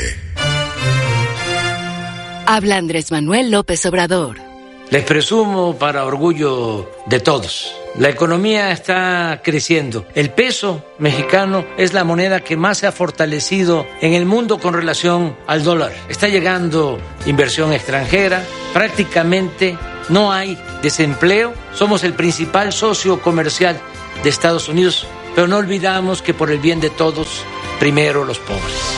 Habla 2.46 2.78
Andrés 2.78 3.12
Manuel 3.12 3.52
López 3.52 3.86
Obrador. 3.86 4.51
Les 4.92 5.04
presumo 5.04 5.76
para 5.78 6.06
orgullo 6.06 6.92
de 7.08 7.20
todos. 7.20 7.74
La 7.98 8.10
economía 8.10 8.72
está 8.72 9.42
creciendo. 9.44 10.06
El 10.14 10.30
peso 10.30 10.86
mexicano 11.00 11.66
es 11.78 11.94
la 11.94 12.04
moneda 12.04 12.42
que 12.42 12.56
más 12.56 12.78
se 12.78 12.88
ha 12.88 12.92
fortalecido 12.92 13.88
en 14.02 14.14
el 14.14 14.26
mundo 14.26 14.60
con 14.60 14.76
relación 14.76 15.36
al 15.48 15.64
dólar. 15.64 15.92
Está 16.10 16.28
llegando 16.28 17.00
inversión 17.26 17.74
extranjera. 17.74 18.44
Prácticamente 18.74 19.76
no 20.10 20.32
hay 20.32 20.58
desempleo. 20.84 21.54
Somos 21.74 22.04
el 22.04 22.14
principal 22.14 22.72
socio 22.72 23.20
comercial 23.22 23.80
de 24.24 24.30
Estados 24.30 24.70
Unidos 24.70 25.08
pero 25.36 25.48
no 25.48 25.58
olvidamos 25.58 26.22
que 26.22 26.34
por 26.34 26.52
el 26.52 26.60
bien 26.60 26.80
de 26.80 26.90
todos, 26.90 27.44
primero 27.80 28.26
los 28.26 28.40
pobres. 28.40 28.96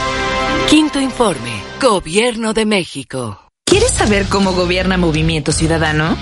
Quinto 0.70 1.00
informe, 1.00 1.52
Gobierno 1.80 2.54
de 2.54 2.66
México. 2.66 3.43
¿Quieres 3.74 3.90
saber 3.90 4.28
cómo 4.30 4.54
gobierna 4.54 4.98
Movimiento 4.98 5.52
Ciudadano? 5.52 6.16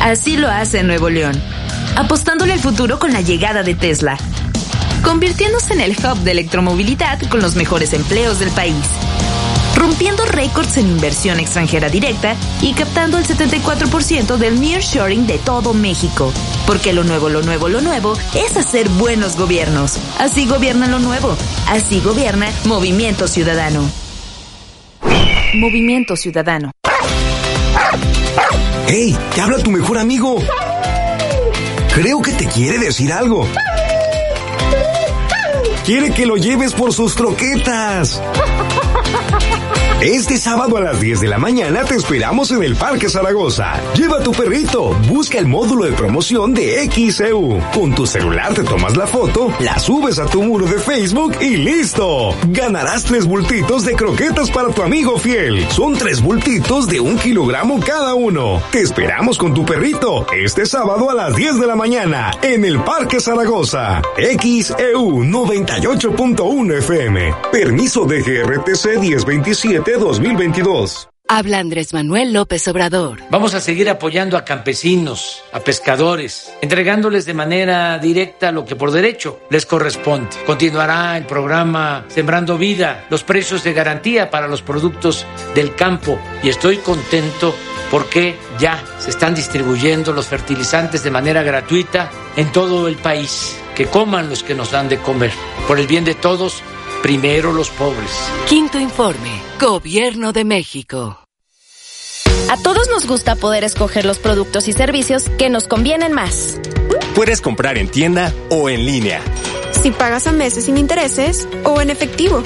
Así 0.00 0.36
lo 0.36 0.48
hace 0.48 0.84
Nuevo 0.84 1.10
León, 1.10 1.32
apostándole 1.96 2.52
al 2.52 2.60
futuro 2.60 3.00
con 3.00 3.12
la 3.12 3.22
llegada 3.22 3.64
de 3.64 3.74
Tesla, 3.74 4.16
convirtiéndose 5.02 5.72
en 5.72 5.80
el 5.80 5.96
hub 5.98 6.18
de 6.18 6.30
electromovilidad 6.30 7.20
con 7.22 7.42
los 7.42 7.56
mejores 7.56 7.92
empleos 7.92 8.38
del 8.38 8.50
país 8.50 8.86
rompiendo 9.74 10.24
récords 10.26 10.76
en 10.76 10.88
inversión 10.88 11.40
extranjera 11.40 11.88
directa 11.88 12.36
y 12.60 12.72
captando 12.74 13.18
el 13.18 13.24
74% 13.24 14.36
del 14.36 14.60
nearshoring 14.60 15.26
de 15.26 15.38
todo 15.38 15.72
México. 15.72 16.32
Porque 16.66 16.92
lo 16.92 17.02
nuevo, 17.02 17.30
lo 17.30 17.42
nuevo, 17.42 17.68
lo 17.68 17.80
nuevo 17.80 18.12
es 18.34 18.56
hacer 18.56 18.88
buenos 18.90 19.36
gobiernos. 19.36 19.96
Así 20.18 20.46
gobierna 20.46 20.86
lo 20.86 20.98
nuevo. 20.98 21.34
Así 21.66 22.00
gobierna 22.00 22.48
Movimiento 22.66 23.26
Ciudadano. 23.26 24.09
Movimiento 25.54 26.16
Ciudadano. 26.16 26.70
¡Hey! 28.86 29.16
¡Te 29.34 29.40
habla 29.40 29.58
tu 29.58 29.70
mejor 29.70 29.98
amigo! 29.98 30.36
Creo 31.94 32.22
que 32.22 32.32
te 32.32 32.46
quiere 32.46 32.78
decir 32.78 33.12
algo. 33.12 33.46
Quiere 35.84 36.12
que 36.12 36.26
lo 36.26 36.36
lleves 36.36 36.72
por 36.72 36.92
sus 36.92 37.14
croquetas. 37.14 38.20
Este 40.02 40.38
sábado 40.38 40.78
a 40.78 40.80
las 40.80 40.98
10 40.98 41.20
de 41.20 41.28
la 41.28 41.36
mañana 41.36 41.84
te 41.84 41.94
esperamos 41.94 42.50
en 42.52 42.62
el 42.62 42.74
Parque 42.74 43.10
Zaragoza. 43.10 43.74
Lleva 43.94 44.22
tu 44.22 44.32
perrito, 44.32 44.96
busca 45.10 45.36
el 45.36 45.46
módulo 45.46 45.84
de 45.84 45.92
promoción 45.92 46.54
de 46.54 46.88
XEU. 46.88 47.60
Con 47.74 47.94
tu 47.94 48.06
celular 48.06 48.54
te 48.54 48.62
tomas 48.62 48.96
la 48.96 49.06
foto, 49.06 49.52
la 49.60 49.78
subes 49.78 50.18
a 50.18 50.24
tu 50.24 50.42
muro 50.42 50.64
de 50.64 50.78
Facebook 50.78 51.36
y 51.42 51.58
listo. 51.58 52.34
Ganarás 52.48 53.04
tres 53.04 53.26
bultitos 53.26 53.84
de 53.84 53.94
croquetas 53.94 54.50
para 54.50 54.72
tu 54.72 54.82
amigo 54.82 55.18
fiel. 55.18 55.68
Son 55.68 55.92
tres 55.92 56.22
bultitos 56.22 56.86
de 56.86 56.98
un 56.98 57.18
kilogramo 57.18 57.78
cada 57.80 58.14
uno. 58.14 58.62
Te 58.72 58.80
esperamos 58.80 59.36
con 59.36 59.52
tu 59.52 59.66
perrito 59.66 60.26
este 60.32 60.64
sábado 60.64 61.10
a 61.10 61.14
las 61.14 61.36
10 61.36 61.60
de 61.60 61.66
la 61.66 61.76
mañana 61.76 62.30
en 62.40 62.64
el 62.64 62.82
Parque 62.84 63.20
Zaragoza. 63.20 64.00
XEU 64.16 65.24
98.1 65.24 66.78
FM. 66.78 67.34
Permiso 67.52 68.06
de 68.06 68.22
GRTC 68.22 68.98
1027 68.98 69.89
2022. 69.98 71.10
Habla 71.32 71.60
Andrés 71.60 71.94
Manuel 71.94 72.32
López 72.32 72.66
Obrador. 72.66 73.20
Vamos 73.30 73.54
a 73.54 73.60
seguir 73.60 73.88
apoyando 73.88 74.36
a 74.36 74.44
campesinos, 74.44 75.44
a 75.52 75.60
pescadores, 75.60 76.52
entregándoles 76.60 77.24
de 77.24 77.34
manera 77.34 77.96
directa 77.98 78.50
lo 78.50 78.64
que 78.64 78.74
por 78.74 78.90
derecho 78.90 79.38
les 79.48 79.64
corresponde. 79.64 80.30
Continuará 80.44 81.16
el 81.16 81.26
programa 81.26 82.04
Sembrando 82.08 82.58
Vida, 82.58 83.06
los 83.10 83.22
precios 83.22 83.62
de 83.62 83.72
garantía 83.72 84.28
para 84.28 84.48
los 84.48 84.62
productos 84.62 85.24
del 85.54 85.76
campo 85.76 86.18
y 86.42 86.48
estoy 86.48 86.78
contento 86.78 87.54
porque 87.92 88.36
ya 88.58 88.82
se 88.98 89.10
están 89.10 89.36
distribuyendo 89.36 90.12
los 90.12 90.26
fertilizantes 90.26 91.04
de 91.04 91.12
manera 91.12 91.44
gratuita 91.44 92.10
en 92.36 92.50
todo 92.50 92.88
el 92.88 92.96
país. 92.96 93.56
Que 93.76 93.86
coman 93.86 94.28
los 94.28 94.42
que 94.42 94.56
nos 94.56 94.72
dan 94.72 94.88
de 94.88 94.98
comer. 94.98 95.30
Por 95.68 95.78
el 95.78 95.86
bien 95.86 96.04
de 96.04 96.14
todos, 96.14 96.62
primero 97.02 97.52
los 97.52 97.70
pobres. 97.70 98.10
Quinto 98.48 98.78
informe. 98.78 99.30
Gobierno 99.60 100.32
de 100.32 100.44
México. 100.44 101.18
A 102.50 102.56
todos 102.56 102.88
nos 102.90 103.06
gusta 103.06 103.36
poder 103.36 103.64
escoger 103.64 104.04
los 104.04 104.18
productos 104.18 104.68
y 104.68 104.72
servicios 104.72 105.28
que 105.38 105.50
nos 105.50 105.68
convienen 105.68 106.12
más. 106.12 106.58
Puedes 107.14 107.40
comprar 107.40 107.78
en 107.78 107.88
tienda 107.88 108.32
o 108.50 108.68
en 108.68 108.84
línea. 108.84 109.20
Si 109.82 109.90
pagas 109.90 110.26
a 110.26 110.32
meses 110.32 110.64
sin 110.64 110.76
intereses 110.76 111.48
o 111.64 111.80
en 111.80 111.90
efectivo. 111.90 112.42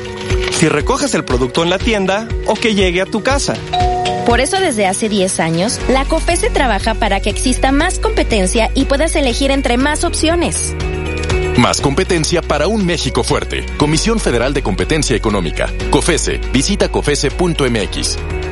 Si 0.52 0.68
recoges 0.68 1.14
el 1.14 1.24
producto 1.24 1.62
en 1.62 1.70
la 1.70 1.78
tienda 1.78 2.28
o 2.46 2.54
que 2.54 2.74
llegue 2.74 3.00
a 3.00 3.06
tu 3.06 3.22
casa. 3.22 3.54
Por 4.26 4.40
eso 4.40 4.58
desde 4.58 4.86
hace 4.86 5.08
10 5.08 5.40
años, 5.40 5.78
la 5.88 6.04
COFESE 6.06 6.48
trabaja 6.48 6.94
para 6.94 7.20
que 7.20 7.30
exista 7.30 7.72
más 7.72 7.98
competencia 7.98 8.70
y 8.74 8.86
puedas 8.86 9.16
elegir 9.16 9.50
entre 9.50 9.76
más 9.76 10.04
opciones. 10.04 10.74
Más 11.58 11.80
competencia 11.80 12.42
para 12.42 12.66
un 12.66 12.84
México 12.84 13.22
fuerte. 13.22 13.64
Comisión 13.76 14.18
Federal 14.18 14.52
de 14.54 14.62
Competencia 14.62 15.14
Económica. 15.16 15.72
COFESE. 15.90 16.40
Visita 16.52 16.88
COFESE.mx. 16.88 18.43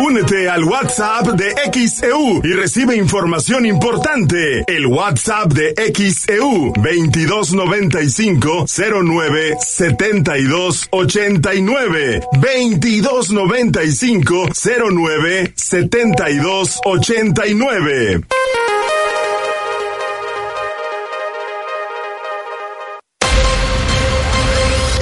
Únete 0.00 0.48
al 0.48 0.64
WhatsApp 0.64 1.28
de 1.28 1.54
XEU 1.72 2.40
y 2.42 2.52
recibe 2.52 2.96
información 2.96 3.64
importante. 3.64 4.64
El 4.66 4.86
WhatsApp 4.86 5.52
de 5.52 5.72
XEU 5.94 6.72
2295 6.76 8.66
09 8.68 9.56
72 9.60 10.88
89 10.90 12.20
2295 12.32 14.48
09 14.90 15.52
72 15.54 16.80
89. 16.84 18.20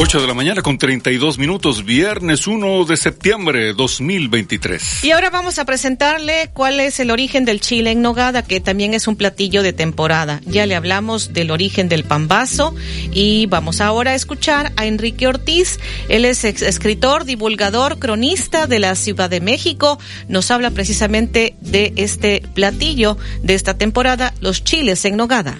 8 0.00 0.20
de 0.20 0.28
la 0.28 0.34
mañana 0.34 0.62
con 0.62 0.78
32 0.78 1.38
minutos, 1.38 1.84
viernes 1.84 2.46
1 2.46 2.84
de 2.84 2.96
septiembre 2.96 3.72
2023. 3.72 5.02
Y 5.02 5.10
ahora 5.10 5.28
vamos 5.28 5.58
a 5.58 5.64
presentarle 5.64 6.50
cuál 6.54 6.78
es 6.78 7.00
el 7.00 7.10
origen 7.10 7.44
del 7.44 7.60
chile 7.60 7.90
en 7.90 8.00
nogada, 8.00 8.44
que 8.44 8.60
también 8.60 8.94
es 8.94 9.08
un 9.08 9.16
platillo 9.16 9.60
de 9.64 9.72
temporada. 9.72 10.40
Ya 10.46 10.66
le 10.66 10.76
hablamos 10.76 11.32
del 11.32 11.50
origen 11.50 11.88
del 11.88 12.04
pambazo 12.04 12.76
y 13.10 13.46
vamos 13.46 13.80
ahora 13.80 14.12
a 14.12 14.14
escuchar 14.14 14.72
a 14.76 14.86
Enrique 14.86 15.26
Ortiz. 15.26 15.80
Él 16.08 16.24
es 16.24 16.44
escritor, 16.44 17.24
divulgador, 17.24 17.98
cronista 17.98 18.68
de 18.68 18.78
la 18.78 18.94
Ciudad 18.94 19.28
de 19.28 19.40
México. 19.40 19.98
Nos 20.28 20.52
habla 20.52 20.70
precisamente 20.70 21.56
de 21.60 21.92
este 21.96 22.44
platillo 22.54 23.18
de 23.42 23.54
esta 23.54 23.76
temporada, 23.76 24.32
los 24.40 24.62
chiles 24.62 25.04
en 25.06 25.16
nogada. 25.16 25.58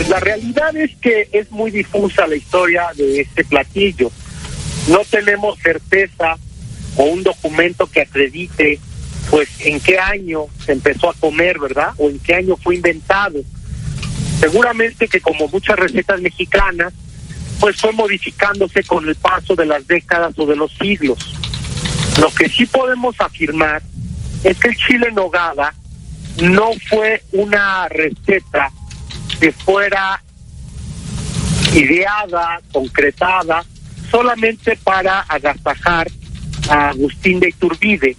Pues 0.00 0.08
la 0.08 0.20
realidad 0.20 0.74
es 0.78 0.96
que 0.96 1.28
es 1.30 1.50
muy 1.50 1.70
difusa 1.70 2.26
la 2.26 2.34
historia 2.34 2.86
de 2.96 3.20
este 3.20 3.44
platillo. 3.44 4.10
No 4.88 5.00
tenemos 5.04 5.58
certeza 5.58 6.38
o 6.96 7.02
un 7.04 7.22
documento 7.22 7.86
que 7.86 8.00
acredite 8.00 8.80
pues 9.28 9.50
en 9.60 9.78
qué 9.78 9.98
año 9.98 10.46
se 10.64 10.72
empezó 10.72 11.10
a 11.10 11.12
comer, 11.12 11.58
¿verdad? 11.58 11.92
O 11.98 12.08
en 12.08 12.18
qué 12.18 12.34
año 12.34 12.56
fue 12.56 12.76
inventado. 12.76 13.40
Seguramente 14.38 15.06
que 15.06 15.20
como 15.20 15.48
muchas 15.48 15.78
recetas 15.78 16.18
mexicanas, 16.22 16.94
pues 17.60 17.76
fue 17.76 17.92
modificándose 17.92 18.82
con 18.84 19.06
el 19.06 19.16
paso 19.16 19.54
de 19.54 19.66
las 19.66 19.86
décadas 19.86 20.32
o 20.38 20.46
de 20.46 20.56
los 20.56 20.72
siglos. 20.80 21.18
Lo 22.18 22.30
que 22.30 22.48
sí 22.48 22.64
podemos 22.64 23.16
afirmar 23.18 23.82
es 24.44 24.58
que 24.58 24.68
el 24.68 24.76
chile 24.78 25.12
nogada 25.12 25.74
no 26.38 26.70
fue 26.88 27.22
una 27.32 27.86
receta 27.90 28.72
que 29.40 29.52
fuera 29.52 30.22
ideada, 31.74 32.60
concretada, 32.72 33.64
solamente 34.10 34.76
para 34.76 35.20
agasajar 35.22 36.08
a 36.68 36.90
Agustín 36.90 37.40
de 37.40 37.48
Iturbide 37.48 38.16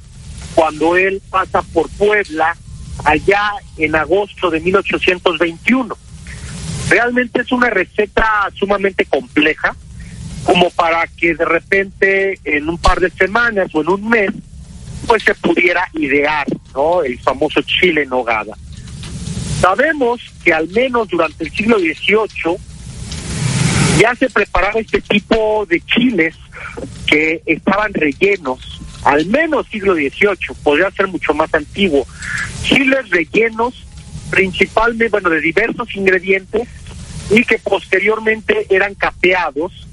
cuando 0.56 0.96
él 0.96 1.22
pasa 1.30 1.62
por 1.62 1.90
Puebla 1.92 2.56
allá 3.04 3.52
en 3.78 3.96
agosto 3.96 4.50
de 4.50 4.60
1821. 4.60 5.98
Realmente 6.90 7.42
es 7.42 7.52
una 7.52 7.70
receta 7.70 8.50
sumamente 8.54 9.06
compleja, 9.06 9.76
como 10.44 10.70
para 10.72 11.08
que 11.08 11.36
de 11.36 11.46
repente 11.46 12.40
en 12.44 12.68
un 12.68 12.78
par 12.78 13.00
de 13.00 13.10
semanas 13.12 13.70
o 13.74 13.82
en 13.82 13.90
un 13.90 14.10
mes, 14.10 14.32
pues 15.08 15.24
se 15.24 15.36
pudiera 15.36 15.88
idear, 15.94 16.48
¿no? 16.74 17.04
El 17.04 17.20
famoso 17.20 17.62
chile 17.62 18.04
en 18.04 18.10
nogada. 18.10 18.58
Sabemos 19.62 20.20
que 20.44 20.52
al 20.52 20.68
menos 20.70 21.08
durante 21.08 21.44
el 21.44 21.52
siglo 21.52 21.78
XVIII 21.78 22.58
ya 24.00 24.16
se 24.16 24.28
preparaba 24.28 24.80
este 24.80 25.02
tipo 25.02 25.68
de 25.68 25.80
chiles 25.82 26.36
que 27.06 27.44
estaban 27.46 27.94
rellenos, 27.94 28.82
al 29.04 29.28
menos 29.28 29.68
siglo 29.68 29.94
XVIII, 29.94 30.56
podría 30.64 30.90
ser 30.90 31.08
mucho 31.08 31.36
más 31.36 31.54
antiguo, 31.54 32.08
chiles 32.64 33.08
rellenos 33.12 33.86
principalmente, 34.32 35.10
bueno, 35.10 35.30
de 35.30 35.42
diversos 35.42 35.96
ingredientes 35.96 36.68
y 37.30 37.44
que 37.44 37.60
posteriormente 37.60 38.66
eran 38.72 38.96
capeados 38.96 39.88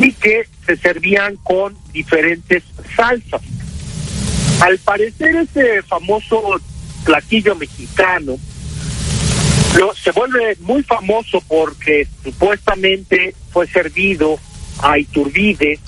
y 0.00 0.12
que 0.12 0.46
se 0.64 0.78
servían 0.78 1.36
con 1.42 1.76
diferentes 1.92 2.62
salsas. 2.96 3.42
Al 4.60 4.78
parecer 4.78 5.36
ese 5.36 5.82
famoso 5.82 6.42
platillo 7.04 7.54
mexicano 7.54 8.38
se 9.94 10.12
vuelve 10.12 10.56
muy 10.60 10.82
famoso 10.82 11.42
porque 11.48 12.06
supuestamente 12.22 13.34
fue 13.50 13.66
servido 13.66 14.38
a 14.82 14.98
Iturbide 14.98 15.78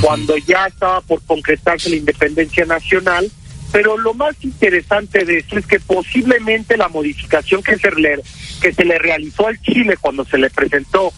cuando 0.00 0.36
ya 0.36 0.66
estaba 0.66 1.00
por 1.00 1.22
concretarse 1.22 1.90
la 1.90 1.96
independencia 1.96 2.64
nacional, 2.64 3.30
pero 3.72 3.96
lo 3.98 4.14
más 4.14 4.34
interesante 4.42 5.24
de 5.24 5.38
esto 5.38 5.58
es 5.58 5.66
que 5.66 5.80
posiblemente 5.80 6.76
la 6.76 6.88
modificación 6.88 7.62
que 7.62 7.76
se 7.76 7.90
le, 7.92 8.20
que 8.60 8.72
se 8.72 8.84
le 8.84 8.98
realizó 8.98 9.46
al 9.46 9.60
Chile 9.60 9.96
cuando 10.00 10.24
se 10.24 10.38
le 10.38 10.50
presentó 10.50 11.12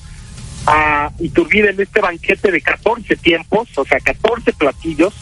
a 0.66 1.10
Iturbide 1.18 1.70
en 1.70 1.80
este 1.80 2.00
banquete 2.00 2.52
de 2.52 2.60
14 2.60 3.16
tiempos, 3.16 3.68
o 3.76 3.84
sea, 3.84 3.98
14 4.00 4.52
platillos, 4.52 5.14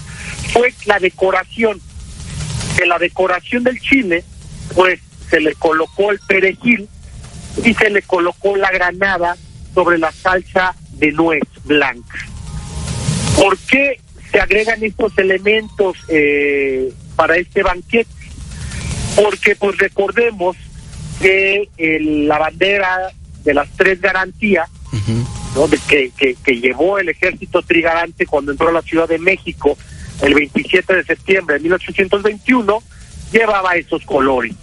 fue 0.53 0.75
la 0.87 0.99
decoración. 0.99 1.81
Que 2.77 2.85
la 2.85 2.99
decoración 2.99 3.65
del 3.65 3.81
Chile, 3.81 4.25
pues 4.75 5.01
se 5.31 5.41
le 5.41 5.55
colocó 5.55 6.11
el 6.11 6.19
perejil 6.27 6.89
y 7.65 7.75
se 7.75 7.91
le 7.91 8.03
colocó 8.03 8.57
la 8.57 8.71
granada 8.71 9.37
sobre 9.75 9.99
la 9.99 10.13
salsa 10.13 10.75
de 10.93 11.13
nuez 11.13 11.43
blanca. 11.65 12.19
¿Por 13.37 13.59
qué 13.59 14.01
se 14.31 14.41
agregan 14.41 14.83
estos 14.83 15.17
elementos 15.19 15.97
eh, 16.09 16.93
para 17.15 17.37
este 17.37 17.63
banquete? 17.63 18.11
Porque 19.15 19.57
pues 19.57 19.79
recordemos 19.79 20.57
que 21.21 21.69
la 22.27 22.39
bandera 22.39 23.13
de 23.45 23.55
las 23.55 23.69
tres 23.77 24.01
garantías 24.01 24.69
que, 25.89 26.11
que, 26.17 26.37
que 26.45 26.61
llevó 26.61 26.99
el 26.99 27.09
ejército 27.09 27.63
trigarante 27.63 28.27
cuando 28.27 28.53
entró 28.53 28.69
a 28.69 28.73
la 28.73 28.83
Ciudad 28.83 29.09
de 29.09 29.19
México 29.19 29.77
el 30.23 30.35
27 30.35 30.95
de 30.95 31.05
septiembre 31.05 31.57
de 31.57 31.61
1821 31.61 32.83
llevaba 33.33 33.77
esos 33.77 34.05
colores 34.05 34.55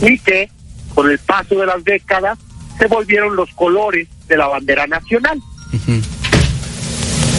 y 0.00 0.18
que 0.18 0.48
con 0.94 1.10
el 1.10 1.18
paso 1.18 1.56
de 1.56 1.66
las 1.66 1.82
décadas, 1.84 2.38
se 2.78 2.86
volvieron 2.86 3.36
los 3.36 3.50
colores 3.54 4.08
de 4.28 4.36
la 4.36 4.48
bandera 4.48 4.86
nacional. 4.86 5.40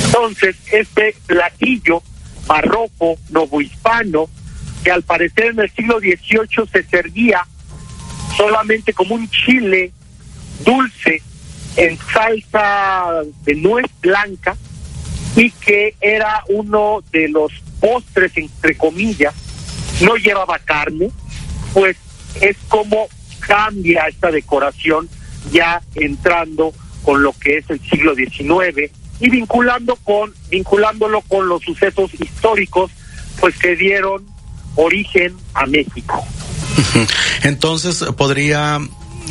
Entonces, 0.06 0.56
este 0.72 1.16
platillo 1.26 2.02
barroco, 2.46 3.18
novohispano, 3.30 4.30
que 4.84 4.92
al 4.92 5.04
parecer 5.04 5.46
en 5.48 5.60
el 5.60 5.72
siglo 5.72 6.00
XVIII 6.00 6.68
se 6.72 6.84
servía 6.84 7.46
solamente 8.38 8.94
como 8.94 9.16
un 9.16 9.30
chile 9.30 9.92
dulce 10.66 11.22
en 11.76 11.98
salsa 12.14 13.22
de 13.44 13.56
nuez 13.56 13.86
blanca 14.02 14.56
y 15.36 15.50
que 15.52 15.96
era 16.00 16.44
uno 16.50 17.04
de 17.12 17.30
los 17.30 17.52
postres, 17.80 18.32
entre 18.38 18.78
comillas, 18.78 19.34
no 20.02 20.16
llevaba 20.16 20.60
carne, 20.60 21.10
pues 21.74 21.98
es 22.42 22.58
como 22.68 23.08
cambia 23.48 24.08
esta 24.08 24.32
decoración 24.32 25.10
ya 25.52 25.82
entrando 25.96 26.74
con 27.04 27.22
lo 27.22 27.34
que 27.34 27.58
es 27.58 27.70
el 27.70 27.80
siglo 27.82 28.16
XIX 28.16 28.92
y 29.20 29.30
vinculando 29.30 29.96
con 29.98 30.34
vinculándolo 30.50 31.22
con 31.22 31.48
los 31.48 31.62
sucesos 31.64 32.12
históricos 32.14 32.92
pues 33.40 33.58
que 33.58 33.76
dieron 33.76 34.26
origen 34.76 35.36
a 35.54 35.66
México. 35.66 36.26
Entonces 37.44 38.04
podría 38.18 38.80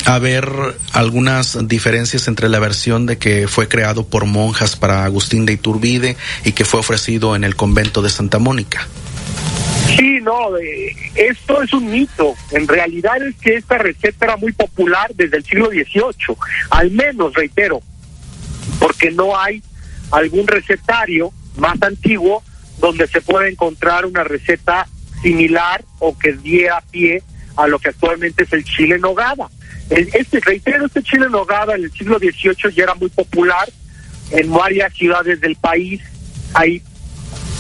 haber 0.05 0.49
algunas 0.93 1.69
diferencias 1.69 2.29
entre 2.29 2.49
la 2.49 2.59
versión 2.59 3.07
de 3.07 3.19
que 3.19 3.49
fue 3.49 3.69
creado 3.69 4.05
por 4.07 4.27
monjas 4.27 4.77
para 4.77 5.05
Agustín 5.05 5.47
de 5.47 5.55
Iturbide 5.55 6.17
y 6.45 6.53
que 6.53 6.65
fue 6.65 6.81
ofrecido 6.81 7.37
en 7.37 7.45
el 7.45 7.57
convento 7.57 8.03
de 8.03 8.11
Santa 8.11 8.39
Mónica. 8.39 8.87
Sí, 9.97 10.21
no, 10.23 10.57
eh, 10.57 10.97
esto 11.15 11.63
es 11.63 11.73
un 11.73 11.91
mito. 11.91 12.35
En 12.51 12.67
realidad 12.67 13.23
es 13.23 13.37
que 13.37 13.57
esta 13.57 13.79
receta 13.79 14.27
era 14.27 14.37
muy 14.37 14.53
popular 14.53 15.11
desde 15.15 15.37
el 15.37 15.45
siglo 15.45 15.69
XVIII, 15.69 16.37
al 16.71 16.91
menos, 16.91 17.35
reitero, 17.35 17.81
porque 18.79 19.11
no 19.11 19.39
hay 19.39 19.63
algún 20.11 20.47
recetario 20.47 21.33
más 21.57 21.81
antiguo 21.83 22.43
donde 22.79 23.07
se 23.07 23.21
pueda 23.21 23.49
encontrar 23.49 24.07
una 24.07 24.25
receta 24.25 24.87
similar 25.23 25.85
o 25.99 26.19
que 26.19 26.33
diera 26.33 26.83
pie 26.91 27.23
a 27.57 27.67
lo 27.67 27.79
que 27.79 27.91
actualmente 27.91 28.45
es 28.45 28.53
el 28.53 28.65
chile 28.65 28.99
nogada. 28.99 29.49
Este, 29.91 30.41
reitero, 30.41 30.87
este 30.87 31.03
chile 31.03 31.27
nogada 31.31 31.75
en 31.75 31.85
el 31.85 31.93
siglo 31.93 32.19
XVIII 32.19 32.75
ya 32.75 32.85
era 32.85 32.95
muy 32.95 33.09
popular 33.11 33.69
en 34.31 34.51
varias 34.51 34.93
ciudades 34.95 35.41
del 35.41 35.57
país. 35.57 36.01
Hay 36.55 36.83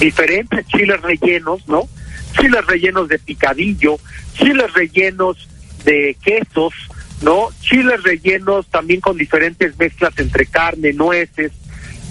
diferentes 0.04 0.66
chiles 0.66 1.00
rellenos, 1.00 1.66
¿no? 1.68 1.88
chiles 2.32 2.66
rellenos 2.66 3.08
de 3.08 3.18
picadillo, 3.18 3.98
chiles 4.34 4.72
rellenos 4.72 5.48
de 5.84 6.16
quesos, 6.22 6.72
¿no? 7.20 7.48
Chiles 7.60 8.02
rellenos 8.02 8.66
también 8.66 9.00
con 9.00 9.16
diferentes 9.16 9.78
mezclas 9.78 10.12
entre 10.18 10.46
carne, 10.46 10.92
nueces, 10.92 11.52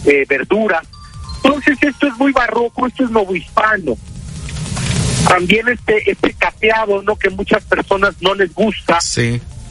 eh, 0.05 0.25
verduras. 0.27 0.87
Entonces 1.43 1.77
esto 1.81 2.07
es 2.07 2.17
muy 2.17 2.31
barroco, 2.31 2.87
esto 2.87 3.03
es 3.03 3.11
novohispano. 3.11 3.97
También 5.27 5.67
este, 5.69 6.09
este 6.09 6.33
capeado, 6.33 7.01
¿no? 7.03 7.15
Que 7.15 7.29
muchas 7.29 7.63
personas 7.63 8.15
no 8.21 8.35
les 8.35 8.53
gusta. 8.53 8.99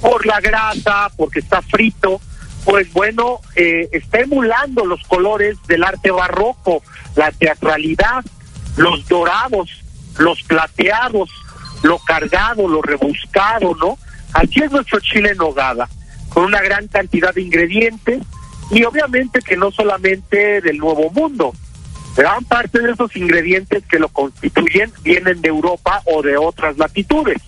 Por 0.01 0.25
la 0.27 0.41
grasa, 0.41 1.11
porque 1.17 1.41
está 1.41 1.61
frito. 1.63 2.21
Pues 2.65 2.93
bueno, 2.93 3.41
eh, 3.57 3.89
está 3.93 4.21
emulando 4.21 4.85
los 4.85 5.03
colores 5.05 5.57
del 5.67 5.83
arte 5.83 6.11
barroco, 6.11 6.83
la 7.17 7.33
teatralidad, 7.33 8.25
los 8.77 9.07
dorados, 9.09 9.83
los 10.19 10.43
plateados, 10.43 11.31
lo 11.83 11.99
cargado, 11.99 12.69
lo 12.69 12.83
rebuscado, 12.83 13.75
¿no? 13.77 13.99
Aquí 14.33 14.63
es 14.63 14.71
nuestro 14.71 15.01
chile 15.01 15.31
en 15.31 15.39
nogada, 15.39 15.89
con 16.29 16.45
una 16.45 16.61
gran 16.61 16.87
cantidad 16.89 17.35
de 17.35 17.43
ingredientes 17.43 18.23
y 18.71 18.85
obviamente 18.85 19.41
que 19.41 19.57
no 19.57 19.71
solamente 19.71 20.61
del 20.61 20.79
Nuevo 20.79 21.11
Mundo, 21.11 21.53
gran 22.17 22.45
parte 22.45 22.81
de 22.81 22.93
esos 22.93 23.15
ingredientes 23.17 23.85
que 23.87 23.99
lo 23.99 24.09
constituyen 24.09 24.93
vienen 25.03 25.41
de 25.41 25.49
Europa 25.49 26.03
o 26.05 26.23
de 26.23 26.37
otras 26.37 26.79
latitudes. 26.79 27.39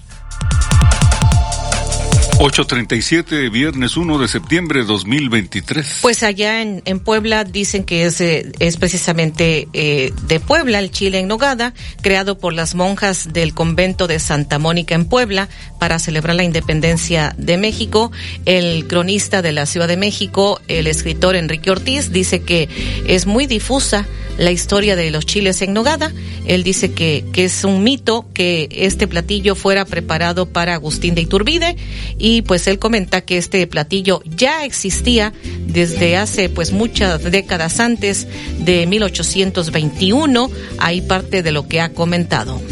837, 2.45 3.51
viernes 3.51 3.97
1 3.97 4.19
de 4.19 4.27
septiembre 4.27 4.81
de 4.81 4.87
2023. 4.87 6.01
Pues 6.03 6.25
allá 6.25 6.61
en, 6.61 6.83
en 6.87 6.99
Puebla 6.99 7.45
dicen 7.45 7.85
que 7.85 8.05
es, 8.05 8.21
eh, 8.21 8.51
es 8.59 8.79
precisamente 8.79 9.69
eh, 9.73 10.13
de 10.27 10.41
Puebla 10.41 10.81
el 10.81 10.91
chile 10.91 11.21
en 11.21 11.29
nogada, 11.29 11.73
creado 12.01 12.39
por 12.39 12.53
las 12.53 12.75
monjas 12.75 13.33
del 13.33 13.55
convento 13.55 14.09
de 14.09 14.19
Santa 14.19 14.59
Mónica 14.59 14.97
en 14.97 15.05
Puebla 15.05 15.49
para 15.79 16.01
celebrar 16.01 16.35
la 16.35 16.43
independencia 16.43 17.33
de 17.39 17.59
México. 17.59 18.11
El 18.45 18.89
cronista 18.89 19.41
de 19.41 19.53
la 19.53 19.65
Ciudad 19.65 19.87
de 19.87 19.97
México, 19.97 20.61
el 20.67 20.89
escritor 20.89 21.37
Enrique 21.37 21.71
Ortiz, 21.71 22.11
dice 22.11 22.43
que 22.43 22.69
es 23.07 23.25
muy 23.25 23.47
difusa 23.47 24.05
la 24.39 24.51
historia 24.51 24.97
de 24.97 25.13
los 25.13 25.27
chiles 25.27 25.63
en 25.63 25.75
nogada. 25.75 26.13
Él 26.47 26.65
dice 26.65 26.93
que, 26.93 27.25
que 27.33 27.45
es 27.45 27.63
un 27.63 27.85
mito 27.85 28.27
que 28.35 28.69
este 28.73 29.07
platillo 29.07 29.55
fuera 29.55 29.85
preparado 29.85 30.47
para 30.47 30.75
Agustín 30.75 31.15
de 31.15 31.21
Iturbide 31.21 31.77
y 32.19 32.32
pues 32.41 32.67
él 32.67 32.79
comenta 32.79 33.21
que 33.21 33.37
este 33.37 33.67
platillo 33.67 34.23
ya 34.25 34.65
existía 34.65 35.35
desde 35.67 36.17
hace 36.17 36.49
pues 36.49 36.73
muchas 36.73 37.23
décadas 37.23 37.81
antes 37.81 38.27
de 38.61 38.87
1821. 38.87 40.51
Ahí 40.79 41.03
parte 41.03 41.43
de 41.43 41.53
lo 41.53 41.69
que 41.69 41.83
ha 41.83 41.93
comentado. 41.93 42.63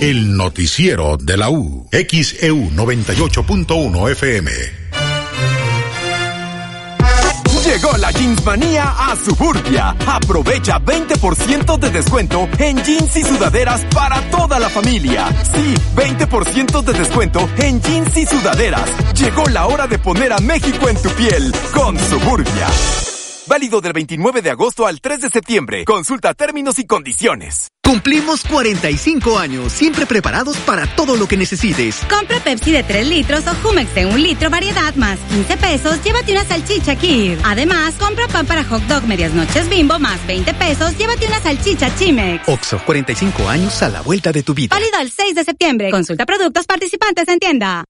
El 0.00 0.36
noticiero 0.36 1.18
de 1.18 1.36
la 1.36 1.50
U, 1.50 1.86
XEU 1.92 2.70
98.1 2.70 4.12
FM. 4.12 4.77
Llegó 7.68 7.94
la 7.98 8.10
Jeans 8.12 8.42
Manía 8.46 8.94
a 8.96 9.14
Suburbia. 9.14 9.94
Aprovecha 10.06 10.80
20% 10.80 11.78
de 11.78 11.90
descuento 11.90 12.48
en 12.58 12.82
jeans 12.82 13.14
y 13.14 13.22
sudaderas 13.22 13.84
para 13.94 14.22
toda 14.30 14.58
la 14.58 14.70
familia. 14.70 15.28
Sí, 15.52 15.74
20% 15.94 16.82
de 16.82 16.92
descuento 16.94 17.46
en 17.58 17.82
jeans 17.82 18.16
y 18.16 18.24
sudaderas. 18.24 18.88
Llegó 19.12 19.44
la 19.50 19.66
hora 19.66 19.86
de 19.86 19.98
poner 19.98 20.32
a 20.32 20.38
México 20.38 20.88
en 20.88 20.96
tu 20.96 21.10
piel 21.10 21.52
con 21.74 21.98
Suburbia. 21.98 22.68
Válido 23.46 23.82
del 23.82 23.92
29 23.92 24.40
de 24.40 24.50
agosto 24.50 24.86
al 24.86 25.02
3 25.02 25.20
de 25.20 25.28
septiembre. 25.28 25.84
Consulta 25.84 26.32
términos 26.32 26.78
y 26.78 26.86
condiciones. 26.86 27.68
Cumplimos 27.88 28.44
45 28.44 29.38
años, 29.38 29.72
siempre 29.72 30.04
preparados 30.04 30.58
para 30.58 30.86
todo 30.94 31.16
lo 31.16 31.26
que 31.26 31.38
necesites. 31.38 32.00
Compra 32.10 32.38
Pepsi 32.38 32.70
de 32.70 32.82
3 32.82 33.08
litros 33.08 33.46
o 33.46 33.54
Jumex 33.62 33.94
de 33.94 34.04
1 34.04 34.14
litro 34.18 34.50
variedad 34.50 34.94
más 34.96 35.18
15 35.30 35.56
pesos, 35.56 36.04
llévate 36.04 36.32
una 36.32 36.44
salchicha 36.44 36.96
Kir. 36.96 37.38
Además, 37.44 37.94
compra 37.98 38.28
pan 38.28 38.44
para 38.44 38.62
hot 38.62 38.82
dog 38.82 39.04
medias 39.04 39.32
noches 39.32 39.70
bimbo 39.70 39.98
más 39.98 40.18
20 40.26 40.52
pesos, 40.52 40.98
llévate 40.98 41.26
una 41.28 41.40
salchicha 41.40 41.90
Chimex. 41.96 42.46
Oxo, 42.46 42.78
45 42.84 43.48
años 43.48 43.82
a 43.82 43.88
la 43.88 44.02
vuelta 44.02 44.32
de 44.32 44.42
tu 44.42 44.52
vida. 44.52 44.76
Válido 44.76 44.98
el 45.00 45.10
6 45.10 45.34
de 45.34 45.44
septiembre. 45.44 45.90
Consulta 45.90 46.26
productos 46.26 46.66
participantes 46.66 47.26
en 47.28 47.38
tienda. 47.38 47.84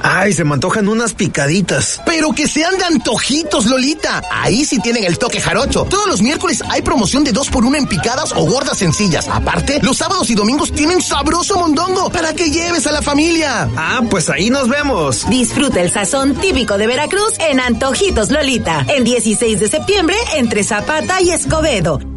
Ay, 0.07 0.34
se 0.34 0.44
me 0.44 0.53
antojan 0.53 0.88
unas 0.88 1.15
picaditas. 1.15 1.99
Pero 2.06 2.32
que 2.32 2.48
sean 2.48 2.77
de 2.77 2.84
antojitos, 2.84 3.65
Lolita. 3.65 4.22
Ahí 4.32 4.64
sí 4.64 4.80
tienen 4.80 5.03
el 5.03 5.18
toque 5.18 5.41
jarocho. 5.41 5.86
Todos 5.90 6.07
los 6.07 6.22
miércoles 6.22 6.61
hay 6.69 6.84
promoción 6.84 7.23
de 7.23 7.32
dos 7.32 7.49
por 7.49 7.65
uno 7.65 7.76
en 7.76 7.88
picadas 7.88 8.32
o 8.34 8.45
gordas 8.45 8.77
sencillas. 8.77 9.27
Aparte, 9.27 9.80
los 9.82 9.98
sábados 9.98 10.30
y 10.30 10.36
domingos 10.36 10.72
tienen 10.72 11.02
sabroso 11.02 11.57
mondongo 11.57 12.11
para 12.11 12.34
que 12.34 12.52
lleves 12.52 12.86
a 12.86 12.91
la 12.91 13.02
familia. 13.02 13.68
Ah, 13.76 14.02
pues 14.07 14.30
ahí 14.30 14.52
nos 14.52 14.69
vemos. 14.69 15.27
Disfruta 15.27 15.82
el 15.82 15.91
sazón 15.91 16.36
típico 16.36 16.77
de 16.77 16.86
Veracruz 16.86 17.34
en 17.40 17.60
Antojitos 17.60 18.30
Lolita. 18.30 18.86
El 18.88 19.06
16 19.06 19.60
de 19.60 19.69
septiembre 19.69 20.18
entre 20.36 20.64
Zapata 20.64 21.19
y 21.19 21.32
Escobedo. 21.32 22.15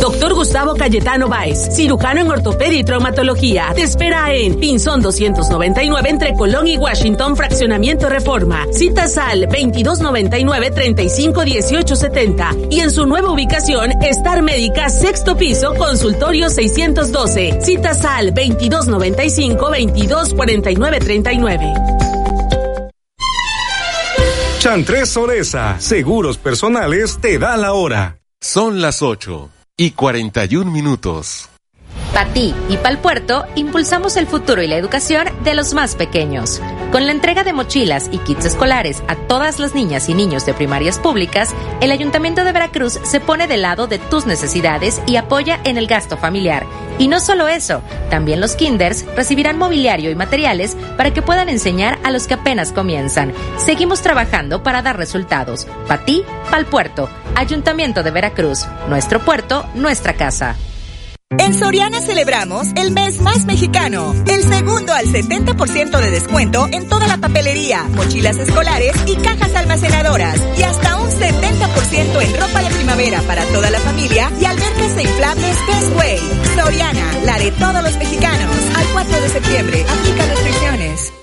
Doctor 0.00 0.34
Gustavo 0.34 0.74
Cayetano 0.74 1.28
Báez, 1.28 1.74
cirujano 1.74 2.20
en 2.20 2.30
ortopedia 2.30 2.78
y 2.78 2.84
traumatología. 2.84 3.72
Te 3.74 3.82
espera 3.82 4.32
en 4.34 4.56
Pinzón 4.60 5.00
299 5.00 6.10
entre 6.10 6.34
Colón 6.34 6.68
y 6.68 6.76
Washington, 6.76 7.36
Fraccionamiento 7.36 8.08
Reforma. 8.08 8.66
Citas 8.72 9.16
al 9.16 9.42
2299 9.42 10.70
351870 10.70 12.50
y 12.70 12.80
en 12.80 12.90
su 12.90 13.06
nueva 13.06 13.30
ubicación, 13.30 13.92
Star 14.02 14.42
Médica, 14.42 14.88
sexto 14.90 15.36
piso, 15.36 15.74
consultorio 15.74 16.50
612. 16.50 17.60
Citas 17.62 18.04
al 18.04 18.34
2295 18.34 19.56
2249 19.56 20.98
39. 21.00 21.72
Chantres 24.58 25.10
Soresa, 25.10 25.76
Seguros 25.78 26.38
Personales 26.38 27.18
te 27.20 27.38
da 27.38 27.56
la 27.56 27.72
hora. 27.72 28.15
Son 28.42 28.82
las 28.82 29.02
8 29.02 29.50
y 29.78 29.92
41 29.92 30.70
minutos. 30.70 31.48
Para 32.12 32.32
ti 32.32 32.54
y 32.68 32.76
para 32.76 32.90
el 32.90 32.98
puerto, 32.98 33.44
impulsamos 33.56 34.16
el 34.16 34.26
futuro 34.26 34.62
y 34.62 34.68
la 34.68 34.76
educación 34.76 35.26
de 35.42 35.54
los 35.54 35.74
más 35.74 35.96
pequeños. 35.96 36.60
Con 36.96 37.04
la 37.04 37.12
entrega 37.12 37.44
de 37.44 37.52
mochilas 37.52 38.08
y 38.10 38.16
kits 38.16 38.46
escolares 38.46 39.02
a 39.06 39.16
todas 39.16 39.58
las 39.58 39.74
niñas 39.74 40.08
y 40.08 40.14
niños 40.14 40.46
de 40.46 40.54
primarias 40.54 40.98
públicas, 40.98 41.54
el 41.82 41.90
Ayuntamiento 41.90 42.42
de 42.42 42.52
Veracruz 42.52 42.98
se 43.04 43.20
pone 43.20 43.46
del 43.46 43.60
lado 43.60 43.86
de 43.86 43.98
tus 43.98 44.24
necesidades 44.24 45.02
y 45.06 45.16
apoya 45.16 45.60
en 45.64 45.76
el 45.76 45.88
gasto 45.88 46.16
familiar. 46.16 46.64
Y 46.98 47.08
no 47.08 47.20
solo 47.20 47.48
eso, 47.48 47.82
también 48.08 48.40
los 48.40 48.56
kinders 48.56 49.04
recibirán 49.14 49.58
mobiliario 49.58 50.10
y 50.10 50.14
materiales 50.14 50.74
para 50.96 51.12
que 51.12 51.20
puedan 51.20 51.50
enseñar 51.50 51.98
a 52.02 52.10
los 52.10 52.26
que 52.26 52.32
apenas 52.32 52.72
comienzan. 52.72 53.34
Seguimos 53.58 54.00
trabajando 54.00 54.62
para 54.62 54.80
dar 54.80 54.96
resultados. 54.96 55.66
Para 55.86 56.02
ti, 56.06 56.24
para 56.46 56.60
el 56.60 56.64
puerto. 56.64 57.10
Ayuntamiento 57.34 58.04
de 58.04 58.10
Veracruz. 58.10 58.66
Nuestro 58.88 59.20
puerto, 59.20 59.66
nuestra 59.74 60.14
casa. 60.14 60.56
En 61.30 61.54
Soriana 61.54 62.00
celebramos 62.00 62.68
el 62.76 62.92
mes 62.92 63.20
más 63.20 63.46
mexicano. 63.46 64.14
El 64.28 64.44
segundo 64.44 64.92
al 64.92 65.06
70% 65.06 66.00
de 66.00 66.10
descuento 66.12 66.68
en 66.70 66.88
toda 66.88 67.08
la 67.08 67.18
papelería, 67.18 67.82
mochilas 67.94 68.36
escolares 68.36 68.94
y 69.06 69.16
cajas 69.16 69.52
almacenadoras. 69.56 70.40
Y 70.56 70.62
hasta 70.62 70.96
un 70.96 71.10
70% 71.10 72.22
en 72.22 72.40
ropa 72.40 72.62
de 72.62 72.74
primavera 72.76 73.20
para 73.22 73.44
toda 73.46 73.70
la 73.70 73.80
familia 73.80 74.30
y 74.40 74.44
albercas 74.44 74.96
e 74.96 75.02
inflables 75.02 75.56
Bestway. 75.66 76.18
Soriana, 76.54 77.12
la 77.24 77.38
de 77.38 77.50
todos 77.52 77.82
los 77.82 77.96
mexicanos. 77.96 78.56
Al 78.76 78.86
4 78.92 79.20
de 79.20 79.28
septiembre, 79.28 79.84
aplica 79.88 80.26
restricciones. 80.26 81.15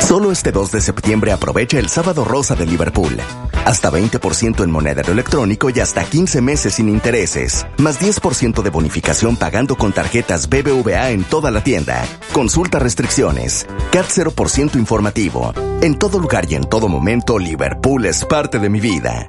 Solo 0.00 0.32
este 0.32 0.52
2 0.52 0.72
de 0.72 0.80
septiembre 0.80 1.32
aprovecha 1.32 1.78
el 1.78 1.88
sábado 1.88 2.24
rosa 2.24 2.54
de 2.54 2.66
Liverpool. 2.66 3.18
Hasta 3.66 3.90
20% 3.90 4.64
en 4.64 4.70
monedero 4.70 5.12
electrónico 5.12 5.68
y 5.68 5.80
hasta 5.80 6.04
15 6.04 6.40
meses 6.40 6.74
sin 6.74 6.88
intereses. 6.88 7.66
Más 7.76 8.00
10% 8.00 8.62
de 8.62 8.70
bonificación 8.70 9.36
pagando 9.36 9.76
con 9.76 9.92
tarjetas 9.92 10.48
BBVA 10.48 11.10
en 11.10 11.24
toda 11.24 11.50
la 11.50 11.62
tienda. 11.62 12.04
Consulta 12.32 12.78
restricciones. 12.78 13.66
CAT 13.92 14.06
0% 14.06 14.76
informativo. 14.76 15.52
En 15.82 15.98
todo 15.98 16.18
lugar 16.18 16.46
y 16.50 16.54
en 16.54 16.64
todo 16.64 16.88
momento, 16.88 17.38
Liverpool 17.38 18.06
es 18.06 18.24
parte 18.24 18.58
de 18.58 18.70
mi 18.70 18.80
vida. 18.80 19.28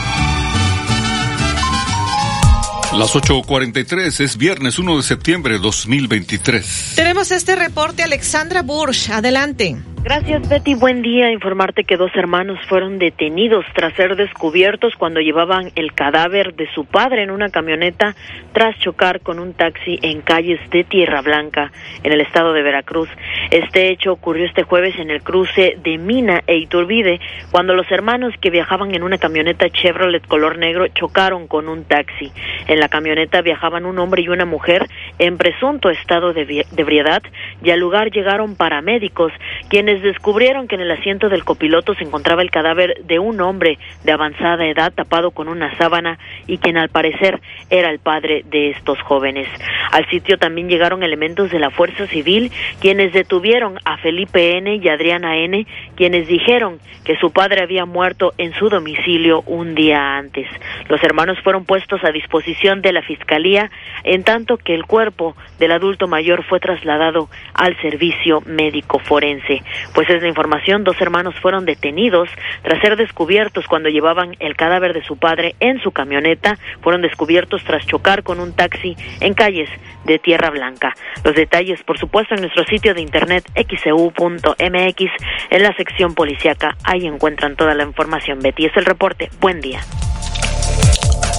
Las 2.93 3.15
8.43 3.15 4.19
es 4.19 4.35
viernes 4.35 4.77
1 4.77 4.97
de 4.97 5.03
septiembre 5.03 5.53
de 5.53 5.59
2023. 5.59 6.93
Tenemos 6.95 7.31
este 7.31 7.55
reporte, 7.55 8.03
Alexandra 8.03 8.63
Bursch. 8.63 9.09
Adelante. 9.11 9.77
Gracias, 10.03 10.49
Betty. 10.49 10.73
Buen 10.73 11.03
día. 11.03 11.31
Informarte 11.31 11.83
que 11.83 11.95
dos 11.95 12.09
hermanos 12.15 12.57
fueron 12.67 12.97
detenidos 12.97 13.63
tras 13.75 13.93
ser 13.93 14.15
descubiertos 14.15 14.95
cuando 14.97 15.19
llevaban 15.19 15.71
el 15.75 15.93
cadáver 15.93 16.55
de 16.55 16.67
su 16.73 16.85
padre 16.85 17.21
en 17.21 17.29
una 17.29 17.49
camioneta 17.49 18.15
tras 18.51 18.77
chocar 18.79 19.21
con 19.21 19.37
un 19.37 19.53
taxi 19.53 19.99
en 20.01 20.21
calles 20.21 20.59
de 20.71 20.83
Tierra 20.83 21.21
Blanca, 21.21 21.71
en 22.01 22.11
el 22.13 22.19
estado 22.19 22.51
de 22.51 22.63
Veracruz. 22.63 23.09
Este 23.51 23.89
hecho 23.89 24.13
ocurrió 24.13 24.45
este 24.45 24.63
jueves 24.63 24.97
en 24.97 25.11
el 25.11 25.21
cruce 25.21 25.77
de 25.83 25.99
Mina 25.99 26.41
e 26.47 26.57
Iturbide, 26.57 27.19
cuando 27.51 27.75
los 27.75 27.89
hermanos 27.91 28.33
que 28.41 28.49
viajaban 28.49 28.95
en 28.95 29.03
una 29.03 29.19
camioneta 29.19 29.69
Chevrolet 29.69 30.25
color 30.25 30.57
negro 30.57 30.87
chocaron 30.87 31.47
con 31.47 31.69
un 31.69 31.83
taxi. 31.83 32.31
En 32.67 32.79
la 32.79 32.89
camioneta 32.89 33.41
viajaban 33.41 33.85
un 33.85 33.99
hombre 33.99 34.23
y 34.23 34.29
una 34.29 34.45
mujer 34.45 34.87
en 35.19 35.37
presunto 35.37 35.91
estado 35.91 36.33
de 36.33 36.65
ebriedad 36.75 37.21
y 37.63 37.69
al 37.69 37.79
lugar 37.79 38.09
llegaron 38.09 38.55
paramédicos, 38.55 39.31
quienes 39.69 39.90
descubrieron 39.99 40.67
que 40.67 40.75
en 40.75 40.81
el 40.81 40.91
asiento 40.91 41.27
del 41.27 41.43
copiloto 41.43 41.93
se 41.95 42.03
encontraba 42.03 42.41
el 42.41 42.51
cadáver 42.51 43.03
de 43.03 43.19
un 43.19 43.41
hombre 43.41 43.77
de 44.03 44.11
avanzada 44.11 44.65
edad 44.65 44.93
tapado 44.93 45.31
con 45.31 45.47
una 45.47 45.75
sábana 45.77 46.19
y 46.47 46.57
quien 46.59 46.77
al 46.77 46.89
parecer 46.89 47.41
era 47.69 47.89
el 47.89 47.99
padre 47.99 48.43
de 48.49 48.69
estos 48.69 49.01
jóvenes. 49.01 49.47
Al 49.91 50.07
sitio 50.09 50.37
también 50.37 50.69
llegaron 50.69 51.03
elementos 51.03 51.51
de 51.51 51.59
la 51.59 51.69
Fuerza 51.69 52.07
Civil 52.07 52.51
quienes 52.79 53.13
detuvieron 53.13 53.77
a 53.85 53.97
Felipe 53.97 54.57
N 54.57 54.75
y 54.75 54.87
Adriana 54.87 55.37
N, 55.37 55.65
quienes 55.95 56.27
dijeron 56.27 56.79
que 57.03 57.17
su 57.17 57.31
padre 57.31 57.63
había 57.63 57.85
muerto 57.85 58.33
en 58.37 58.53
su 58.53 58.69
domicilio 58.69 59.41
un 59.47 59.75
día 59.75 60.17
antes. 60.17 60.47
Los 60.87 61.03
hermanos 61.03 61.39
fueron 61.43 61.65
puestos 61.65 62.03
a 62.03 62.11
disposición 62.11 62.81
de 62.81 62.93
la 62.93 63.01
Fiscalía 63.01 63.71
en 64.03 64.23
tanto 64.23 64.57
que 64.57 64.75
el 64.75 64.85
cuerpo 64.85 65.35
del 65.59 65.71
adulto 65.71 66.07
mayor 66.07 66.43
fue 66.43 66.59
trasladado 66.59 67.29
al 67.53 67.75
servicio 67.81 68.41
médico 68.45 68.99
forense. 68.99 69.63
Pues 69.93 70.09
es 70.09 70.21
la 70.21 70.27
información, 70.27 70.83
dos 70.83 70.99
hermanos 71.01 71.35
fueron 71.41 71.65
detenidos 71.65 72.29
tras 72.63 72.81
ser 72.81 72.95
descubiertos 72.95 73.65
cuando 73.67 73.89
llevaban 73.89 74.35
el 74.39 74.55
cadáver 74.55 74.93
de 74.93 75.03
su 75.03 75.17
padre 75.17 75.55
en 75.59 75.79
su 75.81 75.91
camioneta, 75.91 76.57
fueron 76.81 77.01
descubiertos 77.01 77.63
tras 77.63 77.85
chocar 77.85 78.23
con 78.23 78.39
un 78.39 78.53
taxi 78.53 78.95
en 79.19 79.33
calles 79.33 79.69
de 80.05 80.19
Tierra 80.19 80.49
Blanca. 80.49 80.93
Los 81.23 81.35
detalles, 81.35 81.83
por 81.83 81.97
supuesto, 81.97 82.35
en 82.35 82.41
nuestro 82.41 82.63
sitio 82.65 82.93
de 82.93 83.01
internet 83.01 83.43
xcu.mx, 83.55 84.55
e 84.59 85.55
en 85.55 85.63
la 85.63 85.75
sección 85.75 86.15
policiaca, 86.15 86.75
ahí 86.83 87.05
encuentran 87.05 87.55
toda 87.55 87.75
la 87.75 87.83
información. 87.83 88.39
Betty, 88.39 88.65
es 88.65 88.77
el 88.77 88.85
reporte. 88.85 89.29
Buen 89.39 89.61
día. 89.61 89.81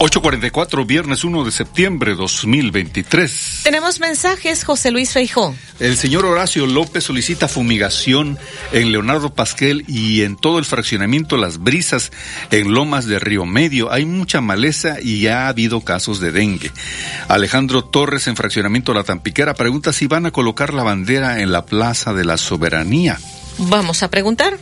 844, 0.04 0.84
viernes 0.84 1.22
1 1.22 1.44
de 1.44 1.52
septiembre 1.52 2.16
2023. 2.16 3.60
Tenemos 3.62 4.00
mensajes, 4.00 4.64
José 4.64 4.90
Luis 4.90 5.12
Feijó. 5.12 5.54
El 5.78 5.96
señor 5.96 6.24
Horacio 6.24 6.66
López 6.66 7.04
solicita 7.04 7.46
fumigación 7.46 8.36
en 8.72 8.90
Leonardo 8.90 9.32
Pasquel 9.32 9.84
y 9.86 10.22
en 10.22 10.36
todo 10.36 10.58
el 10.58 10.64
fraccionamiento 10.64 11.36
Las 11.36 11.58
Brisas 11.58 12.10
en 12.50 12.72
Lomas 12.72 13.06
de 13.06 13.20
Río 13.20 13.46
Medio. 13.46 13.92
Hay 13.92 14.04
mucha 14.04 14.40
maleza 14.40 14.96
y 15.00 15.28
ha 15.28 15.46
habido 15.46 15.82
casos 15.82 16.18
de 16.18 16.32
dengue. 16.32 16.72
Alejandro 17.28 17.84
Torres 17.84 18.26
en 18.26 18.34
fraccionamiento 18.34 18.94
La 18.94 19.04
Tampiquera 19.04 19.54
pregunta 19.54 19.92
si 19.92 20.08
van 20.08 20.26
a 20.26 20.32
colocar 20.32 20.74
la 20.74 20.82
bandera 20.82 21.42
en 21.42 21.52
la 21.52 21.64
Plaza 21.64 22.12
de 22.12 22.24
la 22.24 22.38
Soberanía. 22.38 23.20
Vamos 23.58 24.02
a 24.02 24.08
preguntar. 24.08 24.58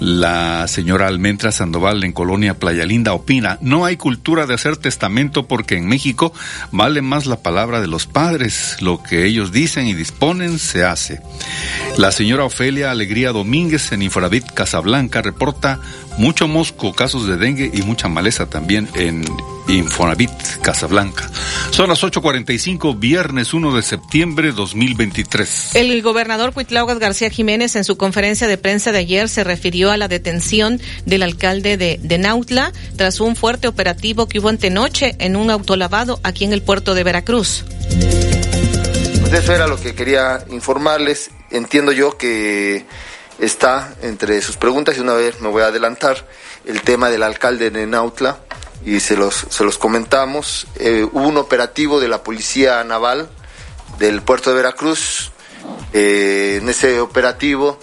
La 0.00 0.66
señora 0.66 1.08
Almentra 1.08 1.52
Sandoval 1.52 2.02
en 2.04 2.12
Colonia 2.12 2.58
Playa 2.58 2.86
Linda 2.86 3.12
opina, 3.12 3.58
no 3.60 3.84
hay 3.84 3.98
cultura 3.98 4.46
de 4.46 4.54
hacer 4.54 4.78
testamento 4.78 5.46
porque 5.46 5.76
en 5.76 5.86
México 5.86 6.32
vale 6.72 7.02
más 7.02 7.26
la 7.26 7.36
palabra 7.36 7.82
de 7.82 7.86
los 7.86 8.06
padres, 8.06 8.78
lo 8.80 9.02
que 9.02 9.26
ellos 9.26 9.52
dicen 9.52 9.86
y 9.86 9.92
disponen 9.92 10.58
se 10.58 10.84
hace. 10.84 11.20
La 11.98 12.12
señora 12.12 12.44
Ofelia 12.44 12.90
Alegría 12.90 13.32
Domínguez 13.32 13.92
en 13.92 14.00
Infravit 14.00 14.50
Casablanca 14.52 15.20
reporta 15.20 15.80
mucho 16.16 16.48
mosco, 16.48 16.94
casos 16.94 17.26
de 17.26 17.36
dengue 17.36 17.70
y 17.72 17.82
mucha 17.82 18.08
maleza 18.08 18.46
también 18.46 18.88
en 18.94 19.22
Infonavit 19.70 20.30
Casablanca. 20.62 21.30
Son 21.70 21.88
las 21.88 22.02
8.45, 22.02 22.98
viernes 22.98 23.54
1 23.54 23.74
de 23.74 23.82
septiembre 23.82 24.52
2023. 24.52 25.76
El 25.76 26.02
gobernador 26.02 26.52
Cuitlaugas 26.52 26.98
García 26.98 27.30
Jiménez 27.30 27.76
en 27.76 27.84
su 27.84 27.96
conferencia 27.96 28.48
de 28.48 28.58
prensa 28.58 28.90
de 28.90 28.98
ayer 28.98 29.28
se 29.28 29.44
refirió 29.44 29.90
a 29.90 29.96
la 29.96 30.08
detención 30.08 30.80
del 31.06 31.22
alcalde 31.22 31.76
de, 31.76 32.00
de 32.02 32.18
Nautla 32.18 32.72
tras 32.96 33.20
un 33.20 33.36
fuerte 33.36 33.68
operativo 33.68 34.28
que 34.28 34.40
hubo 34.40 34.48
antenoche 34.48 35.14
en 35.18 35.36
un 35.36 35.50
autolavado 35.50 36.18
aquí 36.24 36.44
en 36.44 36.52
el 36.52 36.62
puerto 36.62 36.94
de 36.94 37.04
Veracruz. 37.04 37.64
Pues 39.20 39.32
eso 39.32 39.54
era 39.54 39.68
lo 39.68 39.80
que 39.80 39.94
quería 39.94 40.44
informarles. 40.50 41.30
Entiendo 41.50 41.92
yo 41.92 42.18
que 42.18 42.84
está 43.38 43.94
entre 44.02 44.42
sus 44.42 44.56
preguntas 44.56 44.96
y 44.96 45.00
una 45.00 45.14
vez 45.14 45.40
me 45.40 45.48
voy 45.48 45.62
a 45.62 45.66
adelantar 45.66 46.26
el 46.66 46.82
tema 46.82 47.08
del 47.08 47.22
alcalde 47.22 47.70
de 47.70 47.86
Nautla 47.86 48.40
y 48.84 49.00
se 49.00 49.16
los, 49.16 49.46
se 49.48 49.64
los 49.64 49.78
comentamos. 49.78 50.66
Eh, 50.76 51.06
hubo 51.10 51.28
un 51.28 51.36
operativo 51.36 52.00
de 52.00 52.08
la 52.08 52.22
Policía 52.22 52.82
Naval 52.84 53.28
del 53.98 54.22
puerto 54.22 54.50
de 54.50 54.56
Veracruz. 54.56 55.32
Eh, 55.92 56.58
en 56.60 56.68
ese 56.68 57.00
operativo 57.00 57.78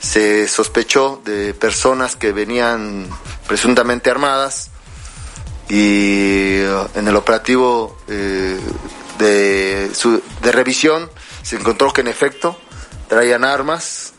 se 0.00 0.48
sospechó 0.48 1.22
de 1.24 1.54
personas 1.54 2.16
que 2.16 2.32
venían 2.32 3.08
presuntamente 3.46 4.10
armadas 4.10 4.70
y 5.68 6.60
uh, 6.64 6.88
en 6.98 7.06
el 7.06 7.16
operativo 7.16 7.96
eh, 8.08 8.58
de, 9.18 9.90
de 10.42 10.52
revisión 10.52 11.08
se 11.42 11.56
encontró 11.56 11.92
que 11.92 12.00
en 12.00 12.08
efecto 12.08 12.58
traían 13.08 13.44
armas 13.44 14.12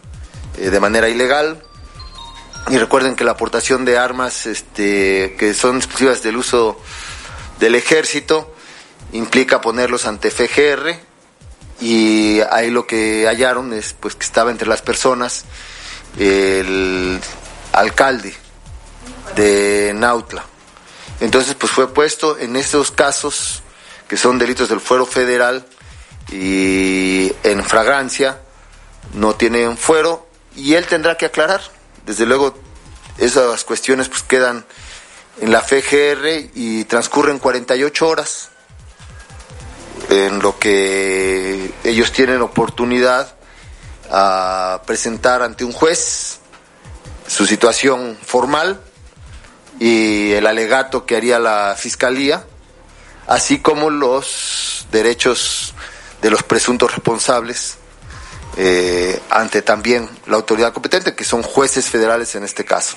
eh, 0.58 0.70
de 0.70 0.80
manera 0.80 1.10
ilegal 1.10 1.62
y 2.70 2.78
recuerden 2.78 3.16
que 3.16 3.24
la 3.24 3.32
aportación 3.32 3.86
de 3.86 3.98
armas 3.98 4.46
este, 4.46 5.36
que 5.38 5.54
son 5.54 5.78
exclusivas 5.78 6.24
del 6.24 6.38
uso 6.38 6.80
del 7.60 7.76
ejército 7.76 8.54
implica 9.12 9.62
ponerlos 9.62 10.06
ante 10.06 10.32
FGR 10.32 10.96
y 11.82 12.40
ahí 12.52 12.72
lo 12.72 12.88
que 12.88 13.26
hallaron 13.28 13.74
es 13.74 13.94
pues 13.94 14.16
que 14.16 14.26
estaba 14.26 14.52
entre 14.52 14.68
las 14.68 14.82
personas 14.82 15.46
el 16.18 17.20
alcalde 17.74 18.34
de 19.36 19.92
Nautla. 19.96 20.46
Entonces 21.20 21.56
pues 21.56 21.72
fue 21.72 21.94
puesto 21.94 22.38
en 22.38 22.56
estos 22.56 22.92
casos 22.92 23.62
que 24.08 24.18
son 24.18 24.40
delitos 24.40 24.70
del 24.70 24.80
fuero 24.80 25.06
federal 25.06 25.66
y 26.32 27.32
en 27.44 27.64
fragancia 27.64 28.42
no 29.14 29.36
tiene 29.36 29.68
un 29.68 29.78
fuero 29.78 30.28
y 30.56 30.76
él 30.76 30.86
tendrá 30.88 31.18
que 31.18 31.26
aclarar. 31.26 31.62
Desde 32.06 32.26
luego 32.26 32.54
esas 33.18 33.64
cuestiones 33.64 34.10
pues 34.10 34.24
quedan 34.24 34.66
en 35.40 35.52
la 35.52 35.62
FGR 35.62 36.52
y 36.54 36.84
transcurren 36.86 37.40
48 37.40 38.08
horas 38.08 38.50
en 40.10 40.40
lo 40.40 40.60
que 40.60 41.74
ellos 41.84 42.12
tienen 42.12 42.42
oportunidad 42.42 43.36
a 44.12 44.82
presentar 44.86 45.42
ante 45.42 45.64
un 45.64 45.72
juez 45.72 46.40
su 47.28 47.46
situación 47.46 48.18
formal 48.24 48.82
y 49.80 50.34
el 50.34 50.46
alegato 50.46 51.06
que 51.06 51.16
haría 51.16 51.40
la 51.40 51.76
fiscalía, 51.78 52.46
así 53.28 53.60
como 53.60 53.90
los 53.90 54.88
derechos 54.92 55.74
de 56.22 56.30
los 56.30 56.44
presuntos 56.44 56.92
responsables 56.92 57.78
eh, 58.58 59.20
ante 59.30 59.62
también 59.62 60.10
la 60.28 60.36
autoridad 60.36 60.74
competente, 60.74 61.16
que 61.16 61.24
son 61.24 61.44
jueces 61.44 61.90
federales 61.90 62.36
en 62.36 62.44
este 62.44 62.66
caso. 62.66 62.96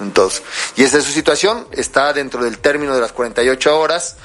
Entonces, 0.00 0.42
y 0.76 0.84
esa 0.84 0.98
es 0.98 1.04
su 1.04 1.12
situación, 1.12 1.66
está 1.72 2.12
dentro 2.12 2.42
del 2.42 2.58
término 2.58 2.94
de 2.94 3.00
las 3.00 3.12
48 3.12 3.78
horas 3.78 4.16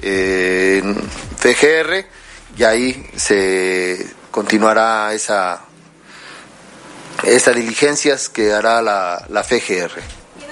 eh, 0.00 0.80
en 0.82 0.96
FGR 1.36 2.06
y 2.56 2.64
ahí 2.64 3.10
se 3.16 4.06
continuará 4.30 5.12
esa 5.12 5.62
esas 7.22 7.54
diligencias 7.54 8.28
que 8.28 8.52
hará 8.52 8.82
la, 8.82 9.24
la 9.28 9.42
FGR, 9.42 10.00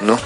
¿no? 0.00 0.18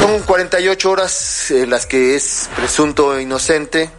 Son 0.00 0.20
48 0.22 0.90
horas 0.90 1.50
en 1.50 1.70
las 1.70 1.86
que 1.86 2.14
es 2.16 2.50
presunto 2.54 3.18
inocente, 3.18 3.90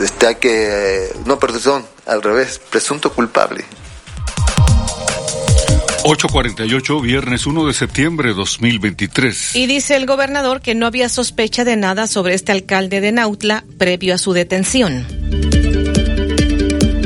este, 0.00 0.26
hay 0.26 0.34
que, 0.36 1.12
no, 1.26 1.38
perdón, 1.38 1.84
al 2.06 2.22
revés, 2.22 2.60
presunto 2.70 3.12
culpable. 3.12 3.64
848, 6.06 7.00
viernes 7.00 7.46
1 7.46 7.66
de 7.66 7.72
septiembre 7.72 8.28
de 8.28 8.34
2023. 8.34 9.56
Y 9.56 9.66
dice 9.66 9.96
el 9.96 10.04
gobernador 10.04 10.60
que 10.60 10.74
no 10.74 10.86
había 10.86 11.08
sospecha 11.08 11.64
de 11.64 11.76
nada 11.76 12.06
sobre 12.06 12.34
este 12.34 12.52
alcalde 12.52 13.00
de 13.00 13.10
Nautla 13.10 13.64
previo 13.78 14.14
a 14.14 14.18
su 14.18 14.34
detención. 14.34 15.06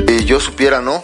Eh, 0.05 0.25
yo 0.25 0.41
supiera, 0.41 0.81
no. 0.81 1.01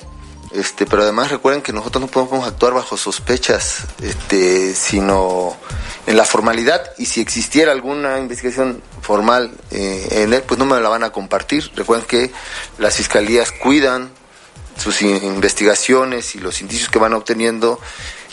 Este, 0.55 0.85
pero 0.85 1.03
además 1.03 1.31
recuerden 1.31 1.61
que 1.61 1.73
nosotros 1.73 2.01
no 2.01 2.07
podemos 2.07 2.47
actuar 2.47 2.73
bajo 2.73 2.95
sospechas, 2.95 3.79
este, 4.01 4.73
sino 4.73 5.57
en 6.07 6.15
la 6.15 6.23
formalidad 6.23 6.91
y 6.97 7.07
si 7.07 7.19
existiera 7.19 7.73
alguna 7.73 8.19
investigación 8.19 8.81
formal 9.01 9.51
eh, 9.71 10.07
en 10.11 10.33
él, 10.33 10.43
pues 10.43 10.57
no 10.57 10.65
me 10.65 10.79
la 10.79 10.87
van 10.87 11.03
a 11.03 11.09
compartir. 11.09 11.69
Recuerden 11.75 12.07
que 12.07 12.31
las 12.77 12.95
fiscalías 12.95 13.51
cuidan 13.51 14.09
sus 14.77 15.01
investigaciones 15.01 16.35
y 16.35 16.39
los 16.39 16.61
indicios 16.61 16.89
que 16.89 16.99
van 16.99 17.13
obteniendo 17.13 17.79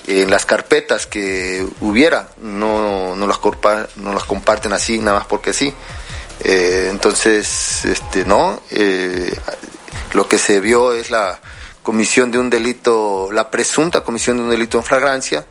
en 0.07 0.31
las 0.31 0.47
carpetas 0.47 1.07
que 1.07 1.66
hubiera, 1.81 2.28
no, 2.40 3.16
no, 3.16 3.27
las, 3.27 3.40
no 3.97 4.12
las 4.12 4.24
comparten 4.24 4.73
así, 4.73 4.99
nada 4.99 5.19
más 5.19 5.27
porque 5.27 5.53
sí. 5.53 5.74
Eh, 6.44 6.89
entonces, 6.90 7.85
este, 7.85 8.24
no, 8.24 8.62
eh, 8.70 9.36
lo 10.12 10.28
que 10.28 10.39
se 10.39 10.61
vio 10.61 10.93
es 10.93 11.11
la 11.11 11.40
comisión 11.82 12.30
de 12.30 12.38
un 12.38 12.50
delito, 12.50 13.30
la 13.32 13.50
presunta 13.50 14.02
comisión 14.02 14.36
de 14.36 14.44
un 14.44 14.50
delito 14.50 14.78
en 14.78 14.84
flagrancia, 14.84 15.46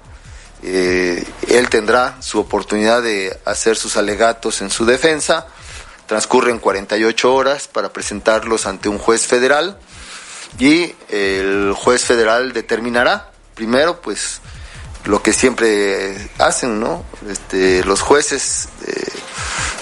eh, 0.63 1.23
él 1.47 1.69
tendrá 1.69 2.21
su 2.21 2.39
oportunidad 2.39 3.01
de 3.01 3.37
hacer 3.45 3.75
sus 3.75 3.97
alegatos 3.97 4.61
en 4.61 4.69
su 4.69 4.85
defensa. 4.85 5.47
Transcurren 6.05 6.59
48 6.59 7.33
horas 7.33 7.67
para 7.67 7.91
presentarlos 7.91 8.65
ante 8.65 8.89
un 8.89 8.97
juez 8.97 9.25
federal 9.25 9.79
y 10.59 10.93
el 11.09 11.73
juez 11.73 12.03
federal 12.03 12.53
determinará, 12.53 13.31
primero, 13.55 14.01
pues 14.01 14.41
lo 15.05 15.21
que 15.21 15.33
siempre 15.33 16.29
hacen, 16.37 16.79
¿no? 16.79 17.03
Este, 17.29 17.83
los 17.83 18.01
jueces 18.01 18.69
eh, 18.87 19.03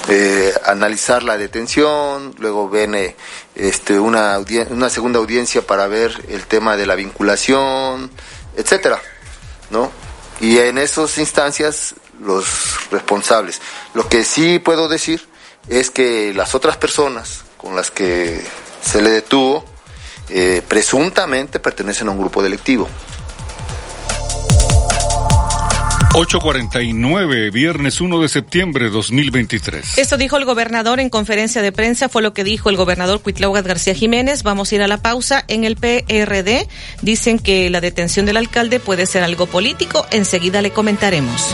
eh, 0.10 0.54
analizar 0.66 1.24
la 1.24 1.38
detención, 1.38 2.34
luego 2.38 2.70
ven 2.70 3.16
este, 3.56 4.00
una, 4.00 4.40
una 4.70 4.90
segunda 4.90 5.20
audiencia 5.20 5.66
para 5.66 5.88
ver 5.88 6.26
el 6.30 6.46
tema 6.46 6.78
de 6.78 6.86
la 6.86 6.96
vinculación, 6.96 8.12
etcétera, 8.56 9.02
¿no? 9.70 9.92
y 10.40 10.58
en 10.58 10.78
esas 10.78 11.18
instancias 11.18 11.96
los 12.22 12.90
responsables. 12.92 13.62
Lo 13.94 14.08
que 14.08 14.24
sí 14.24 14.60
puedo 14.60 14.88
decir 14.88 15.28
es 15.68 15.90
que 15.90 16.34
las 16.34 16.56
otras 16.56 16.78
personas 16.78 17.44
con 17.58 17.76
las 17.76 17.92
que 17.92 18.42
se 18.82 19.02
le 19.02 19.10
detuvo 19.10 19.66
eh, 20.30 20.62
presuntamente 20.68 21.60
pertenecen 21.60 22.08
a 22.08 22.12
un 22.12 22.20
grupo 22.20 22.42
delictivo. 22.42 22.88
849, 26.14 27.52
viernes 27.52 28.02
1 28.02 28.22
de 28.22 28.30
septiembre 28.30 28.86
de 28.86 28.92
2023. 28.92 29.98
Esto 29.98 30.18
dijo 30.18 30.38
el 30.38 30.46
gobernador 30.46 31.00
en 31.00 31.10
conferencia 31.10 31.62
de 31.62 31.72
prensa, 31.72 32.10
fue 32.10 32.22
lo 32.22 32.34
que 32.34 32.44
dijo 32.44 32.70
el 32.70 32.78
gobernador 32.78 33.22
Cuitlaugat 33.22 33.66
García 33.66 33.94
Jiménez. 33.94 34.44
Vamos 34.44 34.72
a 34.72 34.76
ir 34.76 34.82
a 34.82 34.88
la 34.88 34.98
pausa. 34.98 35.46
En 35.48 35.64
el 35.64 35.76
PRD 35.76 36.68
dicen 37.02 37.38
que 37.38 37.70
la 37.70 37.80
detención 37.80 38.26
del 38.26 38.38
alcalde 38.38 38.80
puede 38.80 39.06
ser 39.06 39.24
algo 39.24 39.46
político. 39.46 40.06
Enseguida 40.12 40.62
le 40.62 40.72
comentaremos. 40.72 41.54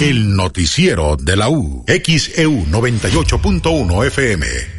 El 0.00 0.36
noticiero 0.36 1.16
de 1.16 1.36
la 1.36 1.48
U, 1.48 1.84
XEU 1.88 2.66
98.1 2.66 4.06
FM. 4.06 4.77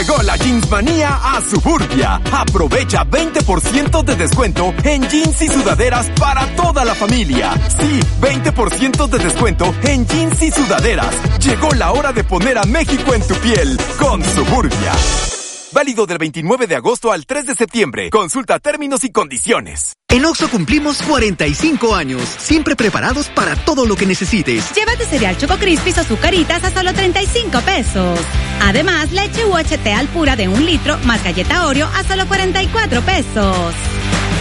Llegó 0.00 0.22
la 0.22 0.34
Jeans 0.38 0.70
Manía 0.70 1.20
a 1.22 1.42
Suburbia. 1.42 2.22
Aprovecha 2.32 3.04
20% 3.04 4.02
de 4.02 4.16
descuento 4.16 4.72
en 4.82 5.06
jeans 5.06 5.42
y 5.42 5.48
sudaderas 5.48 6.08
para 6.18 6.46
toda 6.56 6.86
la 6.86 6.94
familia. 6.94 7.52
Sí, 7.78 8.00
20% 8.18 9.08
de 9.08 9.18
descuento 9.18 9.74
en 9.82 10.06
jeans 10.06 10.42
y 10.42 10.50
sudaderas. 10.52 11.14
Llegó 11.40 11.74
la 11.74 11.92
hora 11.92 12.14
de 12.14 12.24
poner 12.24 12.56
a 12.56 12.64
México 12.64 13.12
en 13.12 13.20
tu 13.26 13.34
piel 13.34 13.78
con 13.98 14.24
Suburbia. 14.24 15.39
Válido 15.72 16.04
del 16.04 16.18
29 16.18 16.66
de 16.66 16.74
agosto 16.74 17.12
al 17.12 17.26
3 17.26 17.46
de 17.46 17.54
septiembre. 17.54 18.10
Consulta 18.10 18.58
términos 18.58 19.04
y 19.04 19.12
condiciones. 19.12 19.94
En 20.08 20.24
Oxo 20.24 20.50
cumplimos 20.50 21.00
45 21.02 21.94
años, 21.94 22.22
siempre 22.38 22.74
preparados 22.74 23.28
para 23.28 23.54
todo 23.54 23.86
lo 23.86 23.94
que 23.94 24.04
necesites. 24.04 24.74
Llévate 24.74 25.04
cereal 25.04 25.36
Choco 25.38 25.56
Crispis 25.56 25.98
o 25.98 26.04
Zucaritas 26.04 26.64
a 26.64 26.72
solo 26.72 26.92
35 26.92 27.60
pesos. 27.60 28.18
Además, 28.62 29.12
leche 29.12 29.44
UHT 29.44 29.86
al 29.96 30.08
pura 30.08 30.34
de 30.34 30.48
un 30.48 30.66
litro 30.66 30.98
más 31.04 31.22
galleta 31.22 31.64
Oreo 31.66 31.86
a 31.86 32.02
solo 32.02 32.26
44 32.26 33.02
pesos. 33.02 33.74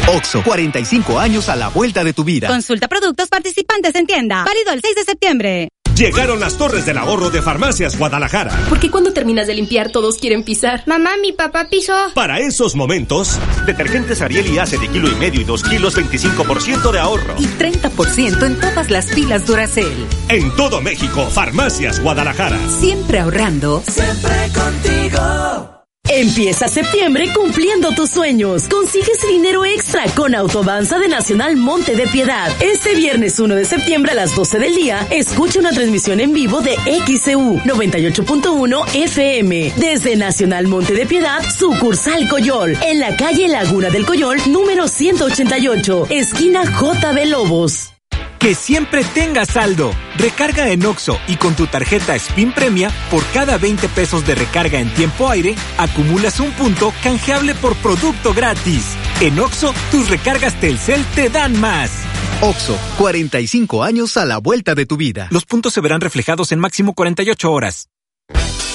Oxo, 0.08 0.42
45 0.44 1.20
años 1.20 1.50
a 1.50 1.56
la 1.56 1.68
vuelta 1.68 2.04
de 2.04 2.14
tu 2.14 2.24
vida. 2.24 2.48
Consulta 2.48 2.88
productos 2.88 3.30
participantes 3.30 3.94
en 3.94 4.08
tienda. 4.08 4.44
Válido 4.46 4.74
el 4.74 4.82
6 4.82 4.96
de 4.96 5.04
septiembre. 5.04 5.70
Llegaron 6.00 6.40
las 6.40 6.58
torres 6.58 6.86
del 6.86 6.98
ahorro 6.98 7.30
de 7.30 7.42
Farmacias 7.42 8.00
Guadalajara. 8.00 8.58
Porque 8.70 8.90
cuando 8.90 9.12
terminas 9.12 9.48
de 9.48 9.54
limpiar 9.54 9.90
todos 9.90 10.16
quieren 10.16 10.44
pisar. 10.44 10.82
Mamá, 10.86 11.18
mi 11.22 11.34
papá 11.34 11.68
pisó. 11.70 11.94
Para 12.16 12.40
esos 12.40 12.74
momentos, 12.74 13.38
detergentes 13.66 14.22
Ariel 14.22 14.48
y 14.48 14.60
hace 14.60 14.78
de 14.78 14.88
kilo 14.88 15.10
y 15.12 15.16
medio 15.16 15.42
y 15.42 15.44
dos 15.44 15.62
kilos 15.62 15.98
25% 15.98 16.92
de 16.94 17.00
ahorro. 17.00 17.36
Y 17.38 17.48
30% 17.48 18.46
en 18.46 18.60
todas 18.62 18.90
las 18.90 19.08
pilas 19.08 19.46
Duracel. 19.46 20.08
En 20.30 20.56
todo 20.56 20.80
México, 20.82 21.28
Farmacias 21.30 22.00
Guadalajara. 22.00 22.58
Siempre 22.70 23.20
ahorrando. 23.20 23.84
Siempre 23.86 24.32
contigo. 24.54 25.79
Empieza 26.12 26.68
septiembre 26.68 27.32
cumpliendo 27.36 27.92
tus 27.92 28.10
sueños. 28.10 28.68
Consigues 28.68 29.22
dinero 29.28 29.64
extra 29.64 30.06
con 30.16 30.34
Autodanza 30.34 30.98
de 30.98 31.08
Nacional 31.08 31.56
Monte 31.56 31.96
de 31.96 32.08
Piedad. 32.08 32.52
Este 32.60 32.96
viernes 32.96 33.40
1 33.40 33.54
de 33.54 33.64
septiembre 33.64 34.14
a 34.14 34.16
las 34.16 34.36
12 34.36 34.58
del 34.58 34.76
día, 34.76 35.06
escucha 35.12 35.60
una 35.60 35.70
transmisión 35.70 36.20
en 36.20 36.34
vivo 36.34 36.62
de 36.62 36.74
XCU 36.78 37.60
98.1 37.60 38.96
FM 38.96 39.74
desde 39.78 40.16
Nacional 40.16 40.66
Monte 40.66 40.94
de 40.94 41.06
Piedad, 41.06 41.44
sucursal 41.48 42.28
Coyol, 42.28 42.76
en 42.82 43.00
la 43.00 43.16
calle 43.16 43.48
Laguna 43.48 43.92
del 43.92 44.08
Coyol, 44.08 44.40
número 44.48 44.88
188, 44.88 46.08
esquina 46.10 46.64
JB 46.64 47.26
Lobos. 47.28 47.99
Que 48.40 48.56
siempre 48.56 49.04
tengas 49.04 49.50
saldo. 49.50 49.92
Recarga 50.16 50.70
en 50.70 50.86
Oxo 50.86 51.20
y 51.28 51.36
con 51.36 51.56
tu 51.56 51.68
tarjeta 51.68 52.16
Spin 52.16 52.54
Premia, 52.54 52.90
por 53.12 53.22
cada 53.34 53.58
20 53.58 53.90
pesos 53.90 54.26
de 54.26 54.34
recarga 54.34 54.80
en 54.80 54.90
tiempo 54.94 55.30
aire, 55.30 55.56
acumulas 55.78 56.40
un 56.40 56.52
punto 56.54 56.94
canjeable 57.04 57.54
por 57.54 57.76
producto 57.76 58.34
gratis. 58.34 58.96
En 59.20 59.38
Oxo, 59.40 59.74
tus 59.92 60.10
recargas 60.10 60.58
Telcel 60.62 61.04
te 61.16 61.30
dan 61.30 61.60
más. 61.60 61.92
Oxo, 62.40 62.78
45 62.98 63.84
años 63.84 64.16
a 64.16 64.26
la 64.26 64.38
vuelta 64.38 64.74
de 64.74 64.86
tu 64.86 64.96
vida. 64.96 65.28
Los 65.32 65.44
puntos 65.44 65.74
se 65.74 65.82
verán 65.82 66.00
reflejados 66.00 66.54
en 66.54 66.60
máximo 66.60 66.94
48 66.94 67.52
horas. 67.52 67.90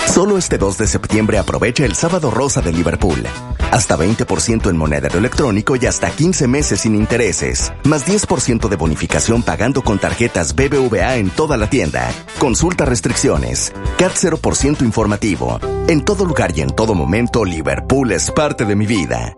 Solo 0.07 0.39
este 0.39 0.59
2 0.59 0.79
de 0.79 0.87
septiembre 0.87 1.39
aprovecha 1.39 1.85
el 1.85 1.95
sábado 1.95 2.31
rosa 2.31 2.61
de 2.61 2.73
Liverpool. 2.73 3.25
Hasta 3.73 3.97
20% 3.97 4.71
en 4.71 4.77
monedero 4.77 5.19
electrónico 5.19 5.75
y 5.77 5.87
hasta 5.87 6.11
15 6.11 6.47
meses 6.47 6.81
sin 6.81 6.95
intereses. 6.95 7.73
Más 7.85 8.07
10% 8.07 8.69
de 8.69 8.77
bonificación 8.77 9.43
pagando 9.43 9.83
con 9.83 9.99
tarjetas 9.99 10.55
BBVA 10.55 11.17
en 11.17 11.31
toda 11.31 11.57
la 11.57 11.69
tienda. 11.69 12.13
Consulta 12.39 12.85
restricciones. 12.85 13.73
CAT 13.99 14.13
0% 14.13 14.83
informativo. 14.83 15.59
En 15.89 16.05
todo 16.05 16.25
lugar 16.25 16.53
y 16.57 16.61
en 16.61 16.71
todo 16.71 16.95
momento, 16.95 17.45
Liverpool 17.45 18.13
es 18.13 18.31
parte 18.31 18.65
de 18.65 18.77
mi 18.77 18.87
vida. 18.87 19.35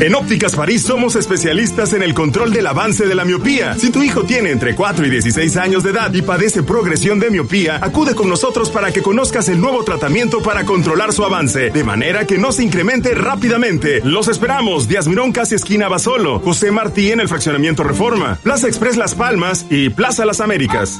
En 0.00 0.14
Ópticas 0.14 0.54
París 0.54 0.82
somos 0.82 1.16
especialistas 1.16 1.92
en 1.92 2.02
el 2.02 2.12
control 2.12 2.52
del 2.52 2.66
avance 2.66 3.06
de 3.06 3.14
la 3.14 3.24
miopía. 3.24 3.74
Si 3.76 3.90
tu 3.90 4.02
hijo 4.02 4.24
tiene 4.24 4.50
entre 4.50 4.74
4 4.74 5.06
y 5.06 5.10
16 5.10 5.56
años 5.56 5.82
de 5.82 5.90
edad 5.90 6.12
y 6.12 6.22
padece 6.22 6.62
progresión 6.62 7.18
de 7.18 7.30
miopía, 7.30 7.78
acude 7.82 8.14
con 8.14 8.28
nosotros 8.28 8.70
para 8.70 8.92
que 8.92 9.02
conozcas 9.02 9.48
el 9.48 9.60
nuevo 9.60 9.84
tratamiento 9.84 10.42
para 10.42 10.64
controlar 10.64 11.12
su 11.12 11.24
avance, 11.24 11.70
de 11.70 11.84
manera 11.84 12.26
que 12.26 12.38
no 12.38 12.52
se 12.52 12.62
incremente 12.62 13.14
rápidamente. 13.14 14.00
Los 14.04 14.28
esperamos, 14.28 14.86
Díaz 14.86 15.08
Mirón 15.08 15.32
casi 15.32 15.54
esquina 15.54 15.88
Basolo, 15.88 16.40
José 16.40 16.70
Martí 16.70 17.10
en 17.10 17.20
el 17.20 17.28
fraccionamiento 17.28 17.82
Reforma, 17.82 18.38
Plaza 18.42 18.68
Express 18.68 18.96
Las 18.96 19.14
Palmas 19.14 19.66
y 19.70 19.88
Plaza 19.88 20.26
Las 20.26 20.40
Américas. 20.40 20.98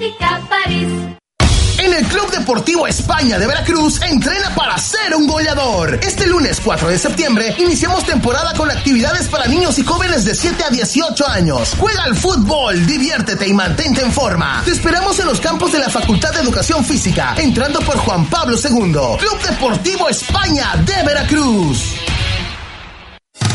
En 1.87 1.95
el 1.95 2.05
Club 2.09 2.29
Deportivo 2.33 2.89
España 2.89 3.39
de 3.39 3.47
Veracruz 3.47 4.03
entrena 4.03 4.53
para 4.57 4.77
ser 4.77 5.15
un 5.15 5.29
goleador. 5.29 6.01
Este 6.03 6.27
lunes 6.27 6.61
4 6.61 6.89
de 6.89 6.99
septiembre 6.99 7.55
iniciamos 7.59 8.05
temporada 8.05 8.55
con 8.55 8.69
actividades 8.69 9.29
para 9.29 9.47
niños 9.47 9.79
y 9.79 9.85
jóvenes 9.85 10.25
de 10.25 10.35
7 10.35 10.65
a 10.65 10.71
18 10.71 11.29
años. 11.29 11.77
Juega 11.79 12.03
al 12.03 12.17
fútbol, 12.17 12.85
diviértete 12.89 13.47
y 13.47 13.53
mantente 13.53 14.03
en 14.03 14.11
forma. 14.11 14.63
Te 14.65 14.73
esperamos 14.73 15.17
en 15.21 15.27
los 15.27 15.41
campos 15.41 15.71
de 15.71 15.79
la 15.79 15.89
Facultad 15.89 16.33
de 16.33 16.41
Educación 16.41 16.85
Física, 16.85 17.37
entrando 17.37 17.79
por 17.79 17.99
Juan 17.99 18.27
Pablo 18.27 18.57
II. 18.57 18.93
Club 19.21 19.43
Deportivo 19.49 20.09
España 20.09 20.75
de 20.85 21.05
Veracruz. 21.05 21.95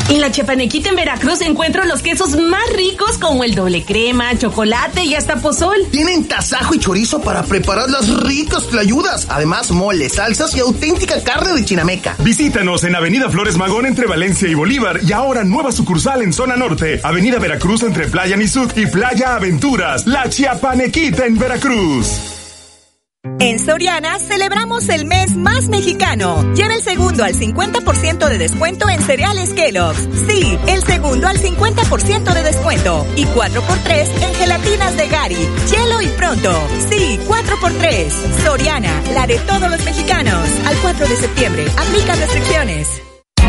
En 0.10 0.19
la 0.19 0.32
Chapanequita 0.32 0.90
en 0.90 0.95
Veracruz 0.95 1.41
encuentro 1.41 1.86
los 1.86 2.02
quesos 2.02 2.36
más 2.36 2.61
ricos 2.76 3.18
como 3.18 3.44
el 3.44 3.56
doble 3.56 3.84
crema, 3.84 4.38
chocolate 4.38 5.03
y 5.06 5.15
hasta 5.15 5.38
pozol. 5.38 5.78
Tienen 5.90 6.28
tasajo 6.28 6.76
y 6.76 6.80
chorizo 6.80 7.22
para 7.22 7.44
preparar 7.44 7.90
las 7.90 8.10
ricas 8.22 8.68
tlayudas. 8.68 9.28
Además, 9.30 9.72
mole, 9.72 10.10
salsas 10.10 10.56
y 10.56 10.60
auténtica 10.60 11.23
carne 11.23 11.53
de 11.53 11.65
chinameca. 11.65 12.15
Visítanos 12.19 12.84
en 12.84 12.95
Avenida 12.95 13.30
Flores 13.30 13.57
Magón 13.57 13.86
entre 13.86 14.07
Valencia 14.07 14.49
y 14.49 14.53
Bolívar 14.53 14.99
y 15.03 15.14
ahora 15.14 15.44
nueva 15.44 15.72
sucursal 15.72 16.22
en 16.22 16.34
zona 16.34 16.57
norte. 16.57 16.99
Avenida 17.03 17.40
Veracruz 17.40 17.84
entre 17.84 18.07
Playa 18.07 18.36
Nizuk 18.36 18.78
y 18.78 18.88
Playa 18.88 19.36
Aventuras. 19.36 20.07
La 20.07 20.30
Chiapanequita 20.30 21.26
en 21.26 21.38
Veracruz. 21.38 22.41
En 23.39 23.60
Soriana 23.60 24.18
celebramos 24.18 24.89
el 24.89 25.06
mes 25.06 25.35
más 25.35 25.68
mexicano. 25.68 26.53
Lleva 26.53 26.73
el 26.73 26.81
segundo 26.81 27.23
al 27.23 27.34
50% 27.34 28.30
de 28.30 28.38
descuento 28.39 28.89
en 28.89 29.02
cereales 29.02 29.53
Kellogg's. 29.53 30.07
Sí, 30.27 30.57
el 30.68 30.84
segundo 30.84 31.27
al 31.27 31.38
50% 31.38 32.34
de 32.34 32.43
descuento. 32.43 33.06
Y 33.15 33.26
4x3 33.26 34.23
en 34.23 34.35
gelatinas 34.35 34.98
de 34.98 35.07
Gary, 35.07 35.49
Hielo 35.69 36.02
y 36.02 36.07
Pronto. 36.10 36.52
Sí, 36.89 37.19
4x3. 37.27 38.10
Soriana, 38.43 39.02
la 39.14 39.27
de 39.27 39.38
todos 39.39 39.69
los 39.69 39.84
mexicanos. 39.85 40.48
Al 40.65 40.77
4 40.77 41.07
de 41.07 41.15
septiembre. 41.15 41.65
Aplica 41.77 42.15
restricciones. 42.15 43.02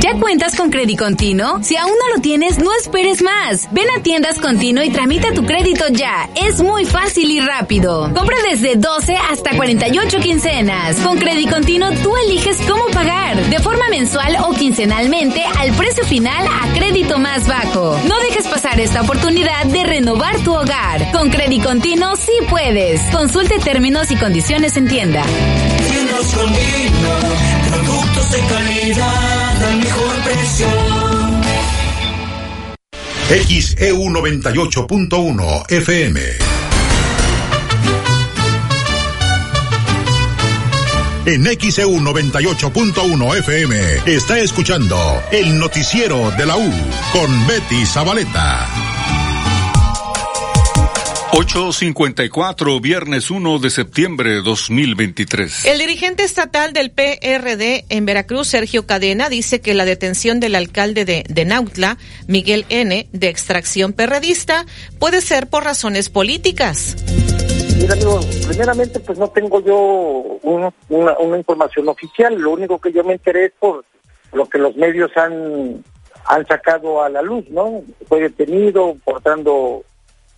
¿Ya 0.02 0.18
cuentas 0.18 0.56
con 0.56 0.70
Crédito 0.70 1.04
Continuo? 1.04 1.62
Si 1.62 1.76
aún 1.76 1.92
no 1.92 2.16
lo 2.16 2.20
tienes, 2.20 2.58
no 2.58 2.74
esperes 2.74 3.22
más. 3.22 3.68
Ven 3.70 3.86
a 3.96 4.02
Tiendas 4.02 4.40
Continuo 4.40 4.82
y 4.82 4.90
tramita 4.90 5.32
tu 5.32 5.46
crédito 5.46 5.84
ya. 5.92 6.28
Es 6.34 6.60
muy 6.60 6.84
fácil 6.84 7.30
y 7.30 7.38
rápido. 7.38 8.12
Compra 8.12 8.34
desde 8.50 8.74
12 8.74 9.14
hasta 9.30 9.54
48 9.54 10.18
quincenas. 10.18 10.96
Con 10.96 11.18
Crédito 11.18 11.54
Continuo 11.54 11.92
tú 12.02 12.16
eliges 12.16 12.56
cómo 12.68 12.84
pagar. 12.86 13.36
De 13.48 13.60
forma 13.60 13.88
mensual 13.90 14.38
o 14.42 14.52
quincenalmente 14.54 15.44
al 15.60 15.70
precio 15.74 16.04
final 16.04 16.48
a 16.48 16.74
crédito 16.74 17.20
más 17.20 17.46
bajo. 17.46 17.96
No 18.08 18.18
dejes 18.22 18.48
pasar 18.48 18.80
esta 18.80 19.02
oportunidad 19.02 19.66
de 19.66 19.84
renovar 19.84 20.36
tu 20.38 20.52
hogar. 20.52 21.12
Con 21.12 21.30
Crédito 21.30 21.68
Continuo 21.68 22.16
sí 22.16 22.32
puedes. 22.50 23.00
Consulte 23.12 23.60
términos 23.60 24.10
y 24.10 24.16
condiciones 24.16 24.76
en 24.76 24.88
tienda. 24.88 25.22
Tiendas 25.88 26.34
Continuo, 26.34 27.18
productos 27.70 28.30
de 28.32 28.40
calidad 28.40 29.41
al 29.62 29.78
mejor. 29.78 30.12
XEU 33.32 34.10
98.1 34.10 35.70
FM. 35.70 36.20
En 41.24 41.44
XEU 41.44 41.98
98.1 42.01 43.39
FM 43.39 44.02
está 44.05 44.39
escuchando 44.39 45.22
el 45.30 45.59
noticiero 45.59 46.30
de 46.32 46.44
la 46.44 46.56
U 46.59 46.72
con 47.12 47.47
Betty 47.47 47.86
Zabaleta. 47.86 48.91
854, 51.34 52.78
viernes 52.80 53.30
1 53.30 53.59
de 53.59 53.70
septiembre 53.70 54.30
de 54.32 54.42
2023. 54.42 55.64
El 55.64 55.78
dirigente 55.78 56.24
estatal 56.24 56.74
del 56.74 56.90
PRD 56.90 57.86
en 57.88 58.04
Veracruz, 58.04 58.48
Sergio 58.48 58.86
Cadena, 58.86 59.30
dice 59.30 59.62
que 59.62 59.72
la 59.72 59.86
detención 59.86 60.40
del 60.40 60.54
alcalde 60.54 61.06
de, 61.06 61.24
de 61.26 61.44
Nautla, 61.46 61.96
Miguel 62.28 62.66
N., 62.68 63.09
de 63.10 63.28
extracción 63.28 63.94
perredista, 63.94 64.66
puede 64.98 65.22
ser 65.22 65.48
por 65.48 65.64
razones 65.64 66.10
políticas. 66.10 66.96
Mira, 67.78 67.94
amigo, 67.94 68.20
primeramente, 68.46 69.00
pues 69.00 69.18
no 69.18 69.28
tengo 69.28 69.64
yo 69.64 69.74
un- 70.42 70.70
una, 70.90 71.18
una 71.18 71.38
información 71.38 71.88
oficial. 71.88 72.34
Lo 72.38 72.50
único 72.50 72.78
que 72.78 72.92
yo 72.92 73.02
me 73.04 73.14
enteré 73.14 73.46
es 73.46 73.52
por 73.59 73.86
lo 74.34 74.46
que 74.50 74.59
los 74.59 74.76
medios 74.76 75.10
han, 75.16 75.82
han 76.26 76.46
sacado 76.46 77.02
a 77.02 77.09
la 77.09 77.22
luz, 77.22 77.46
¿no? 77.48 77.82
Fue 78.06 78.20
detenido 78.20 78.96
portando 79.02 79.82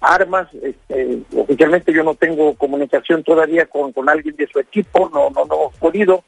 armas. 0.04 0.48
Este, 0.54 1.20
oficialmente 1.36 1.92
yo 1.92 2.02
no 2.02 2.14
tengo 2.14 2.54
comunicación 2.54 3.22
todavía 3.22 3.66
con, 3.66 3.92
con 3.92 4.08
alguien 4.08 4.36
de 4.36 4.46
su 4.46 4.58
equipo, 4.58 5.10
no, 5.12 5.30
no, 5.30 5.44
no 5.44 5.70
he 5.74 5.78
podido. 5.78 6.24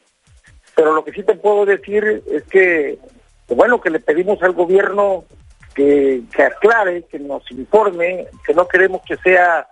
Pero 0.74 0.94
lo 0.94 1.04
que 1.04 1.12
sí 1.12 1.22
te 1.22 1.34
puedo 1.34 1.64
decir 1.64 2.22
es 2.30 2.44
que, 2.44 2.98
bueno, 3.48 3.80
que 3.80 3.90
le 3.90 4.00
pedimos 4.00 4.42
al 4.42 4.52
gobierno 4.52 5.24
que, 5.74 6.22
que 6.34 6.42
aclare, 6.42 7.04
que 7.04 7.18
nos 7.18 7.50
informe, 7.50 8.26
que 8.46 8.54
no 8.54 8.66
queremos 8.66 9.02
que 9.06 9.16
sea 9.18 9.66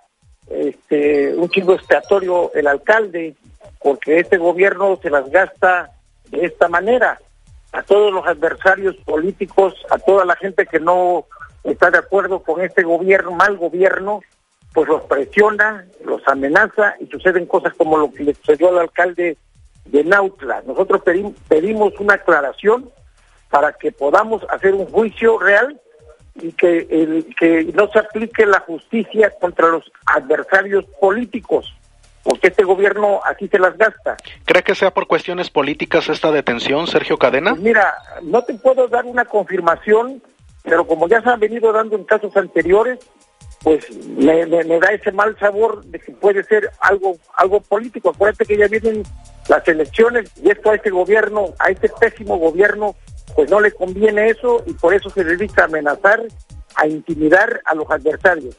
este, 0.48 1.34
un 1.34 1.48
chivo 1.48 1.74
expiatorio 1.74 2.52
el 2.54 2.66
alcalde, 2.66 3.34
porque 3.80 4.18
este 4.18 4.38
gobierno 4.38 4.98
se 5.02 5.10
las 5.10 5.28
gasta 5.30 5.92
de 6.30 6.46
esta 6.46 6.68
manera. 6.68 7.18
A 7.72 7.82
todos 7.82 8.12
los 8.12 8.26
adversarios 8.26 8.94
políticos, 9.04 9.74
a 9.90 9.98
toda 9.98 10.24
la 10.24 10.36
gente 10.36 10.64
que 10.64 10.78
no 10.78 11.26
está 11.64 11.90
de 11.90 11.98
acuerdo 11.98 12.40
con 12.42 12.60
este 12.60 12.82
gobierno, 12.82 13.32
mal 13.32 13.56
gobierno, 13.56 14.20
pues 14.72 14.88
los 14.88 15.02
presiona, 15.04 15.84
los 16.04 16.20
amenaza 16.26 16.94
y 17.00 17.06
suceden 17.06 17.46
cosas 17.46 17.74
como 17.74 17.96
lo 17.96 18.12
que 18.12 18.24
le 18.24 18.34
sucedió 18.34 18.68
al 18.68 18.78
alcalde 18.78 19.36
de 19.86 20.04
Nautla. 20.04 20.62
Nosotros 20.66 21.02
pedim- 21.02 21.34
pedimos 21.48 21.92
una 22.00 22.14
aclaración 22.14 22.90
para 23.50 23.72
que 23.72 23.92
podamos 23.92 24.44
hacer 24.50 24.74
un 24.74 24.86
juicio 24.86 25.38
real 25.38 25.80
y 26.34 26.50
que, 26.52 26.88
el, 26.90 27.34
que 27.38 27.64
no 27.74 27.86
se 27.88 28.00
aplique 28.00 28.44
la 28.46 28.58
justicia 28.60 29.30
contra 29.40 29.68
los 29.68 29.84
adversarios 30.06 30.84
políticos, 31.00 31.72
porque 32.24 32.48
este 32.48 32.64
gobierno 32.64 33.20
así 33.24 33.46
se 33.46 33.60
las 33.60 33.76
gasta. 33.78 34.16
¿Cree 34.44 34.64
que 34.64 34.74
sea 34.74 34.90
por 34.92 35.06
cuestiones 35.06 35.50
políticas 35.50 36.08
esta 36.08 36.32
detención, 36.32 36.88
Sergio 36.88 37.16
Cadena? 37.18 37.50
Pues 37.50 37.62
mira, 37.62 37.94
no 38.22 38.42
te 38.42 38.54
puedo 38.54 38.88
dar 38.88 39.04
una 39.04 39.24
confirmación, 39.26 40.20
pero 40.64 40.86
como 40.86 41.06
ya 41.06 41.22
se 41.22 41.28
han 41.28 41.38
venido 41.38 41.72
dando 41.72 41.94
en 41.94 42.04
casos 42.04 42.34
anteriores, 42.36 42.98
pues 43.62 43.84
me, 44.16 44.46
da 44.46 44.88
ese 44.92 45.12
mal 45.12 45.38
sabor 45.38 45.84
de 45.84 45.98
que 45.98 46.12
puede 46.12 46.42
ser 46.44 46.70
algo 46.80 47.16
algo 47.36 47.60
político. 47.60 48.10
Acuérdate 48.10 48.46
que 48.46 48.56
ya 48.56 48.66
vienen 48.66 49.02
las 49.48 49.66
elecciones 49.68 50.30
y 50.42 50.50
esto 50.50 50.70
a 50.70 50.74
este 50.74 50.90
gobierno, 50.90 51.54
a 51.58 51.70
este 51.70 51.88
pésimo 51.88 52.38
gobierno, 52.38 52.96
pues 53.36 53.50
no 53.50 53.60
le 53.60 53.72
conviene 53.72 54.30
eso 54.30 54.62
y 54.66 54.72
por 54.72 54.94
eso 54.94 55.10
se 55.10 55.22
dedica 55.22 55.62
a 55.62 55.66
amenazar, 55.66 56.22
a 56.76 56.86
intimidar 56.86 57.60
a 57.66 57.74
los 57.74 57.90
adversarios. 57.90 58.56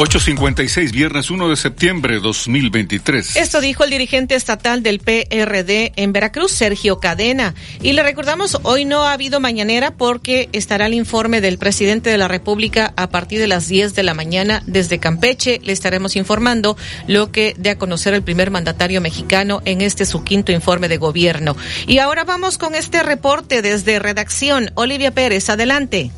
856, 0.00 0.92
viernes 0.92 1.28
1 1.28 1.48
de 1.48 1.56
septiembre 1.56 2.20
2023. 2.20 3.34
Esto 3.34 3.60
dijo 3.60 3.82
el 3.82 3.90
dirigente 3.90 4.36
estatal 4.36 4.84
del 4.84 5.00
PRD 5.00 5.92
en 5.96 6.12
Veracruz, 6.12 6.52
Sergio 6.52 7.00
Cadena. 7.00 7.56
Y 7.82 7.94
le 7.94 8.04
recordamos, 8.04 8.60
hoy 8.62 8.84
no 8.84 9.02
ha 9.02 9.12
habido 9.12 9.40
mañanera 9.40 9.90
porque 9.90 10.48
estará 10.52 10.86
el 10.86 10.94
informe 10.94 11.40
del 11.40 11.58
presidente 11.58 12.10
de 12.10 12.18
la 12.18 12.28
República 12.28 12.92
a 12.96 13.10
partir 13.10 13.40
de 13.40 13.48
las 13.48 13.66
10 13.66 13.96
de 13.96 14.04
la 14.04 14.14
mañana 14.14 14.62
desde 14.66 15.00
Campeche. 15.00 15.60
Le 15.64 15.72
estaremos 15.72 16.14
informando 16.14 16.76
lo 17.08 17.32
que 17.32 17.56
dé 17.58 17.70
a 17.70 17.78
conocer 17.78 18.14
el 18.14 18.22
primer 18.22 18.52
mandatario 18.52 19.00
mexicano 19.00 19.62
en 19.64 19.80
este 19.80 20.06
su 20.06 20.22
quinto 20.22 20.52
informe 20.52 20.86
de 20.86 20.98
gobierno. 20.98 21.56
Y 21.88 21.98
ahora 21.98 22.22
vamos 22.22 22.56
con 22.56 22.76
este 22.76 23.02
reporte 23.02 23.62
desde 23.62 23.98
redacción. 23.98 24.70
Olivia 24.76 25.10
Pérez, 25.10 25.50
adelante. 25.50 26.12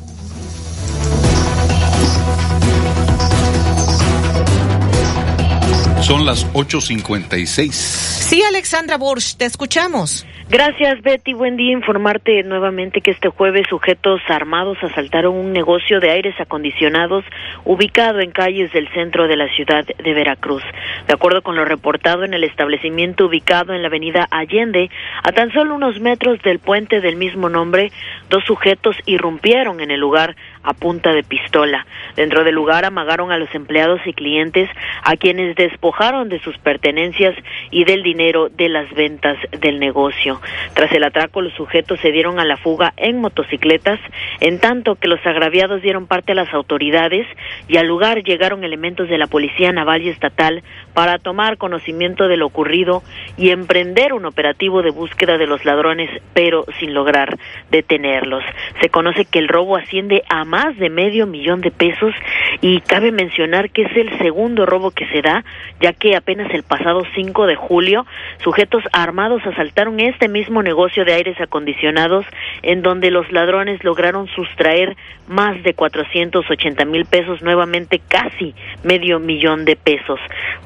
Son 6.11 6.27
las 6.27 6.45
8.56. 6.55 7.71
Sí, 7.71 8.43
Alexandra 8.43 8.99
Bursch, 8.99 9.37
te 9.37 9.45
escuchamos. 9.45 10.27
Gracias, 10.51 11.01
Betty. 11.03 11.33
Buen 11.33 11.57
día. 11.57 11.71
Informarte 11.71 12.43
nuevamente 12.43 13.03
que 13.03 13.13
este 13.13 13.29
jueves 13.29 13.69
sujetos 13.69 14.21
armados 14.27 14.79
asaltaron 14.83 15.37
un 15.37 15.53
negocio 15.53 16.01
de 16.01 16.11
aires 16.11 16.35
acondicionados 16.41 17.25
ubicado 17.65 18.19
en 18.19 18.33
calles 18.33 18.73
del 18.73 18.89
centro 18.89 19.29
de 19.29 19.37
la 19.37 19.47
ciudad 19.55 19.85
de 19.85 20.13
Veracruz. 20.13 20.65
De 21.07 21.15
acuerdo 21.15 21.43
con 21.43 21.55
lo 21.55 21.65
reportado 21.65 22.25
en 22.25 22.35
el 22.35 22.43
establecimiento 22.43 23.27
ubicado 23.27 23.75
en 23.75 23.83
la 23.83 23.87
avenida 23.87 24.27
Allende, 24.33 24.91
a 25.23 25.31
tan 25.31 25.53
solo 25.53 25.73
unos 25.73 26.01
metros 26.01 26.43
del 26.43 26.59
puente 26.59 27.01
del 27.01 27.15
mismo 27.15 27.49
nombre, 27.49 27.93
dos 28.29 28.43
sujetos 28.45 28.97
irrumpieron 29.07 29.81
en 29.81 29.93
el 29.93 30.01
lugar 30.01 30.35
a 30.65 30.75
punta 30.75 31.13
de 31.13 31.23
pistola. 31.23 31.87
Dentro 32.17 32.43
del 32.43 32.57
lugar 32.57 32.85
amagaron 32.85 33.31
a 33.31 33.39
los 33.39 33.55
empleados 33.55 34.01
y 34.05 34.15
clientes 34.15 34.69
a 35.05 35.17
quienes 35.17 35.55
despojaron 35.55 36.29
de 36.29 36.41
sus 36.41 36.59
pertenencias 36.59 37.37
y 37.71 37.85
del 37.85 38.03
dinero 38.03 38.49
de 38.49 38.69
las 38.69 38.93
ventas 38.93 39.39
del 39.61 39.79
negocio. 39.79 40.40
Tras 40.75 40.93
el 40.93 41.05
atraco, 41.05 41.41
los 41.41 41.53
sujetos 41.55 42.01
se 42.01 42.13
dieron 42.13 42.39
a 42.39 42.45
la 42.45 42.57
fuga 42.57 42.93
en 42.97 43.21
motocicletas, 43.21 44.01
en 44.41 44.59
tanto 44.59 44.97
que 44.97 45.09
los 45.09 45.25
agraviados 45.27 45.83
dieron 45.83 46.07
parte 46.07 46.33
a 46.33 46.35
las 46.35 46.53
autoridades 46.53 47.27
y 47.69 47.77
al 47.77 47.87
lugar 47.87 48.23
llegaron 48.23 48.65
elementos 48.65 49.09
de 49.09 49.19
la 49.19 49.27
Policía 49.27 49.73
Naval 49.73 50.03
y 50.03 50.09
Estatal 50.09 50.63
para 50.95 51.19
tomar 51.19 51.57
conocimiento 51.57 52.29
de 52.29 52.37
lo 52.37 52.47
ocurrido 52.47 53.03
y 53.37 53.51
emprender 53.51 54.13
un 54.13 54.27
operativo 54.27 54.83
de 54.83 54.91
búsqueda 54.91 55.39
de 55.39 55.47
los 55.47 55.65
ladrones, 55.65 56.11
pero 56.35 56.65
sin 56.79 56.95
lograr 56.95 57.39
detenerlos. 57.71 58.45
Se 58.81 58.89
conoce 58.89 59.25
que 59.25 59.39
el 59.39 59.49
robo 59.49 59.77
asciende 59.77 60.23
a 60.29 60.45
más 60.45 60.77
de 60.79 60.91
medio 60.91 61.27
millón 61.27 61.61
de 61.61 61.71
pesos 61.71 62.15
y 62.61 62.81
cabe 62.81 63.13
mencionar 63.13 63.71
que 63.71 63.83
es 63.83 63.97
el 63.97 64.17
segundo 64.19 64.67
robo 64.67 64.91
que 64.91 65.07
se 65.09 65.23
da, 65.23 65.45
ya 65.81 65.93
que 65.93 66.17
apenas 66.17 66.53
el 66.53 66.63
pasado 66.63 67.03
5 67.15 67.47
de 67.47 67.57
julio 67.57 68.07
sujetos 68.43 68.83
armados 68.93 69.47
asaltaron 69.47 70.01
este 70.01 70.29
mismo 70.31 70.63
negocio 70.63 71.05
de 71.05 71.13
aires 71.13 71.41
acondicionados 71.41 72.25
en 72.63 72.83
donde 72.83 73.11
los 73.11 73.31
ladrones 73.33 73.83
lograron 73.85 74.27
sustraer 74.29 74.97
más 75.29 75.63
de 75.63 75.75
480 75.75 76.85
mil 76.85 77.05
pesos, 77.05 77.43
nuevamente 77.43 78.01
casi 78.09 78.55
medio 78.83 79.21
millón 79.21 79.65
de 79.65 79.77
pesos. 79.77 80.19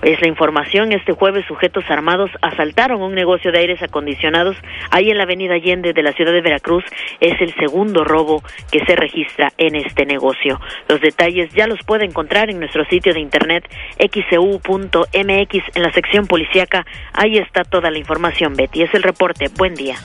Es 0.02 0.20
la 0.20 0.28
información, 0.28 0.92
este 0.92 1.12
jueves 1.12 1.44
sujetos 1.46 1.84
armados 1.88 2.30
asaltaron 2.40 3.02
un 3.02 3.14
negocio 3.14 3.52
de 3.52 3.58
aires 3.58 3.82
acondicionados 3.82 4.56
ahí 4.90 5.10
en 5.10 5.18
la 5.18 5.24
avenida 5.24 5.54
Allende 5.54 5.92
de 5.92 6.02
la 6.02 6.12
ciudad 6.12 6.32
de 6.32 6.40
Veracruz. 6.40 6.84
Es 7.20 7.40
el 7.40 7.54
segundo 7.54 8.04
robo 8.04 8.42
que 8.70 8.84
se 8.84 8.96
registra 8.96 9.52
en 9.58 9.76
este 9.76 10.06
negocio. 10.06 10.60
Los 10.88 11.00
detalles 11.00 11.52
ya 11.52 11.66
los 11.66 11.80
puede 11.84 12.04
encontrar 12.04 12.50
en 12.50 12.58
nuestro 12.58 12.84
sitio 12.86 13.12
de 13.12 13.20
internet 13.20 13.68
xcu.mx 13.98 15.06
en 15.74 15.82
la 15.82 15.92
sección 15.92 16.26
policíaca. 16.26 16.84
Ahí 17.12 17.36
está 17.38 17.64
toda 17.64 17.90
la 17.90 17.98
información, 17.98 18.54
Betty. 18.54 18.82
Es 18.82 18.94
el 18.94 19.02
reporte. 19.02 19.46
Buen 19.56 19.74
día. 19.74 19.98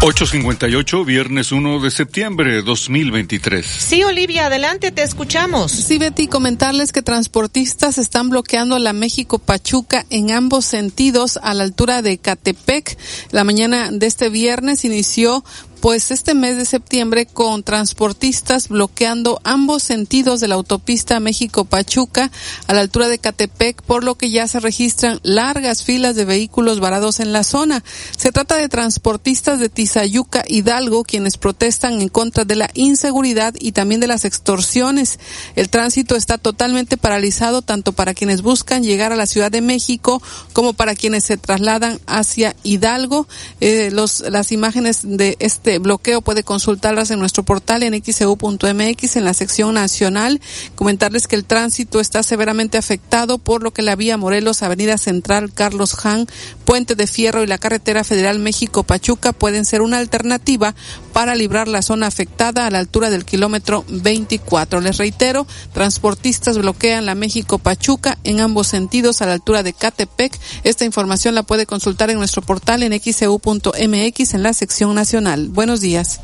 858, 0.00 1.04
viernes 1.04 1.50
1 1.50 1.80
de 1.80 1.90
septiembre 1.90 2.52
de 2.52 2.62
2023. 2.62 3.66
Sí, 3.66 4.04
Olivia, 4.04 4.46
adelante, 4.46 4.92
te 4.92 5.02
escuchamos. 5.02 5.72
Sí, 5.72 5.98
Betty, 5.98 6.28
comentarles 6.28 6.92
que 6.92 7.02
transportistas 7.02 7.98
están 7.98 8.30
bloqueando 8.30 8.78
la 8.78 8.92
México-Pachuca 8.92 10.06
en 10.10 10.30
ambos 10.30 10.66
sentidos 10.66 11.36
a 11.42 11.52
la 11.52 11.64
altura 11.64 12.00
de 12.00 12.16
Catepec. 12.16 12.96
La 13.32 13.42
mañana 13.42 13.90
de 13.90 14.06
este 14.06 14.28
viernes 14.28 14.84
inició 14.84 15.44
pues 15.80 16.10
este 16.10 16.34
mes 16.34 16.56
de 16.56 16.64
septiembre 16.64 17.26
con 17.26 17.62
transportistas 17.62 18.68
bloqueando 18.68 19.40
ambos 19.44 19.82
sentidos 19.82 20.40
de 20.40 20.48
la 20.48 20.56
autopista 20.56 21.20
México-Pachuca 21.20 22.30
a 22.66 22.74
la 22.74 22.80
altura 22.80 23.08
de 23.08 23.18
Catepec, 23.18 23.82
por 23.82 24.04
lo 24.04 24.16
que 24.16 24.30
ya 24.30 24.48
se 24.48 24.60
registran 24.60 25.20
largas 25.22 25.84
filas 25.84 26.16
de 26.16 26.24
vehículos 26.24 26.80
varados 26.80 27.20
en 27.20 27.32
la 27.32 27.44
zona. 27.44 27.84
Se 28.16 28.32
trata 28.32 28.56
de 28.56 28.68
transportistas 28.68 29.60
de 29.60 29.68
Tizayuca 29.68 30.44
Hidalgo 30.48 31.04
quienes 31.04 31.36
protestan 31.36 32.00
en 32.00 32.08
contra 32.08 32.44
de 32.44 32.56
la 32.56 32.70
inseguridad 32.74 33.54
y 33.58 33.72
también 33.72 34.00
de 34.00 34.06
las 34.06 34.24
extorsiones. 34.24 35.18
El 35.54 35.68
tránsito 35.68 36.16
está 36.16 36.38
totalmente 36.38 36.96
paralizado 36.96 37.62
tanto 37.62 37.92
para 37.92 38.14
quienes 38.14 38.42
buscan 38.42 38.82
llegar 38.82 39.12
a 39.12 39.16
la 39.16 39.26
Ciudad 39.26 39.50
de 39.50 39.60
México 39.60 40.22
como 40.52 40.72
para 40.72 40.94
quienes 40.94 41.24
se 41.24 41.36
trasladan 41.36 42.00
hacia 42.06 42.56
Hidalgo. 42.62 43.28
Eh, 43.60 43.90
los, 43.92 44.20
las 44.20 44.50
imágenes 44.52 45.00
de 45.04 45.36
este 45.38 45.67
este 45.68 45.80
bloqueo 45.80 46.22
puede 46.22 46.44
consultarlas 46.44 47.10
en 47.10 47.18
nuestro 47.18 47.42
portal 47.42 47.82
en 47.82 48.02
xeu.mx 48.02 49.16
en 49.16 49.24
la 49.24 49.34
sección 49.34 49.74
nacional. 49.74 50.40
Comentarles 50.74 51.26
que 51.26 51.36
el 51.36 51.44
tránsito 51.44 52.00
está 52.00 52.22
severamente 52.22 52.78
afectado 52.78 53.36
por 53.36 53.62
lo 53.62 53.70
que 53.70 53.82
la 53.82 53.94
vía 53.94 54.16
Morelos, 54.16 54.62
Avenida 54.62 54.96
Central, 54.96 55.52
Carlos 55.52 56.06
Han, 56.06 56.26
Puente 56.64 56.94
de 56.94 57.06
Fierro 57.06 57.42
y 57.42 57.46
la 57.46 57.58
carretera 57.58 58.02
federal 58.02 58.38
México-Pachuca 58.38 59.34
pueden 59.34 59.66
ser 59.66 59.82
una 59.82 59.98
alternativa 59.98 60.74
para 61.12 61.34
librar 61.34 61.68
la 61.68 61.82
zona 61.82 62.06
afectada 62.06 62.66
a 62.66 62.70
la 62.70 62.78
altura 62.78 63.10
del 63.10 63.26
kilómetro 63.26 63.84
24. 63.88 64.80
Les 64.80 64.96
reitero, 64.96 65.46
transportistas 65.74 66.56
bloquean 66.56 67.04
la 67.04 67.14
México-Pachuca 67.14 68.16
en 68.24 68.40
ambos 68.40 68.68
sentidos 68.68 69.20
a 69.20 69.26
la 69.26 69.34
altura 69.34 69.62
de 69.62 69.74
Catepec. 69.74 70.38
Esta 70.64 70.86
información 70.86 71.34
la 71.34 71.42
puede 71.42 71.66
consultar 71.66 72.08
en 72.08 72.18
nuestro 72.18 72.40
portal 72.40 72.82
en 72.82 72.98
xeu.mx 72.98 74.34
en 74.34 74.42
la 74.42 74.52
sección 74.54 74.94
nacional. 74.94 75.50
Buenos 75.58 75.80
días. 75.80 76.20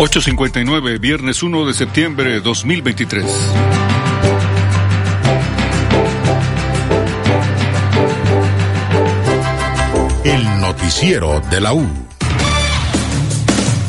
859, 0.00 0.98
viernes 0.98 1.42
1 1.42 1.64
de 1.64 1.72
septiembre 1.72 2.32
de 2.32 2.40
2023. 2.42 3.24
El 10.24 10.60
noticiero 10.60 11.40
de 11.50 11.60
la 11.62 11.72
U. 11.72 12.07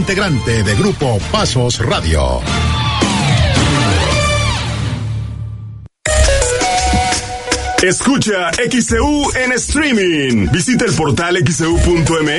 integrante 0.00 0.62
de 0.62 0.74
Grupo 0.76 1.18
Pasos 1.30 1.78
Radio. 1.78 2.40
Escucha 7.82 8.50
XCU 8.52 9.30
en 9.36 9.52
streaming. 9.52 10.48
Visita 10.52 10.86
el 10.86 10.94
portal 10.94 11.36
xcu.mx 11.36 12.30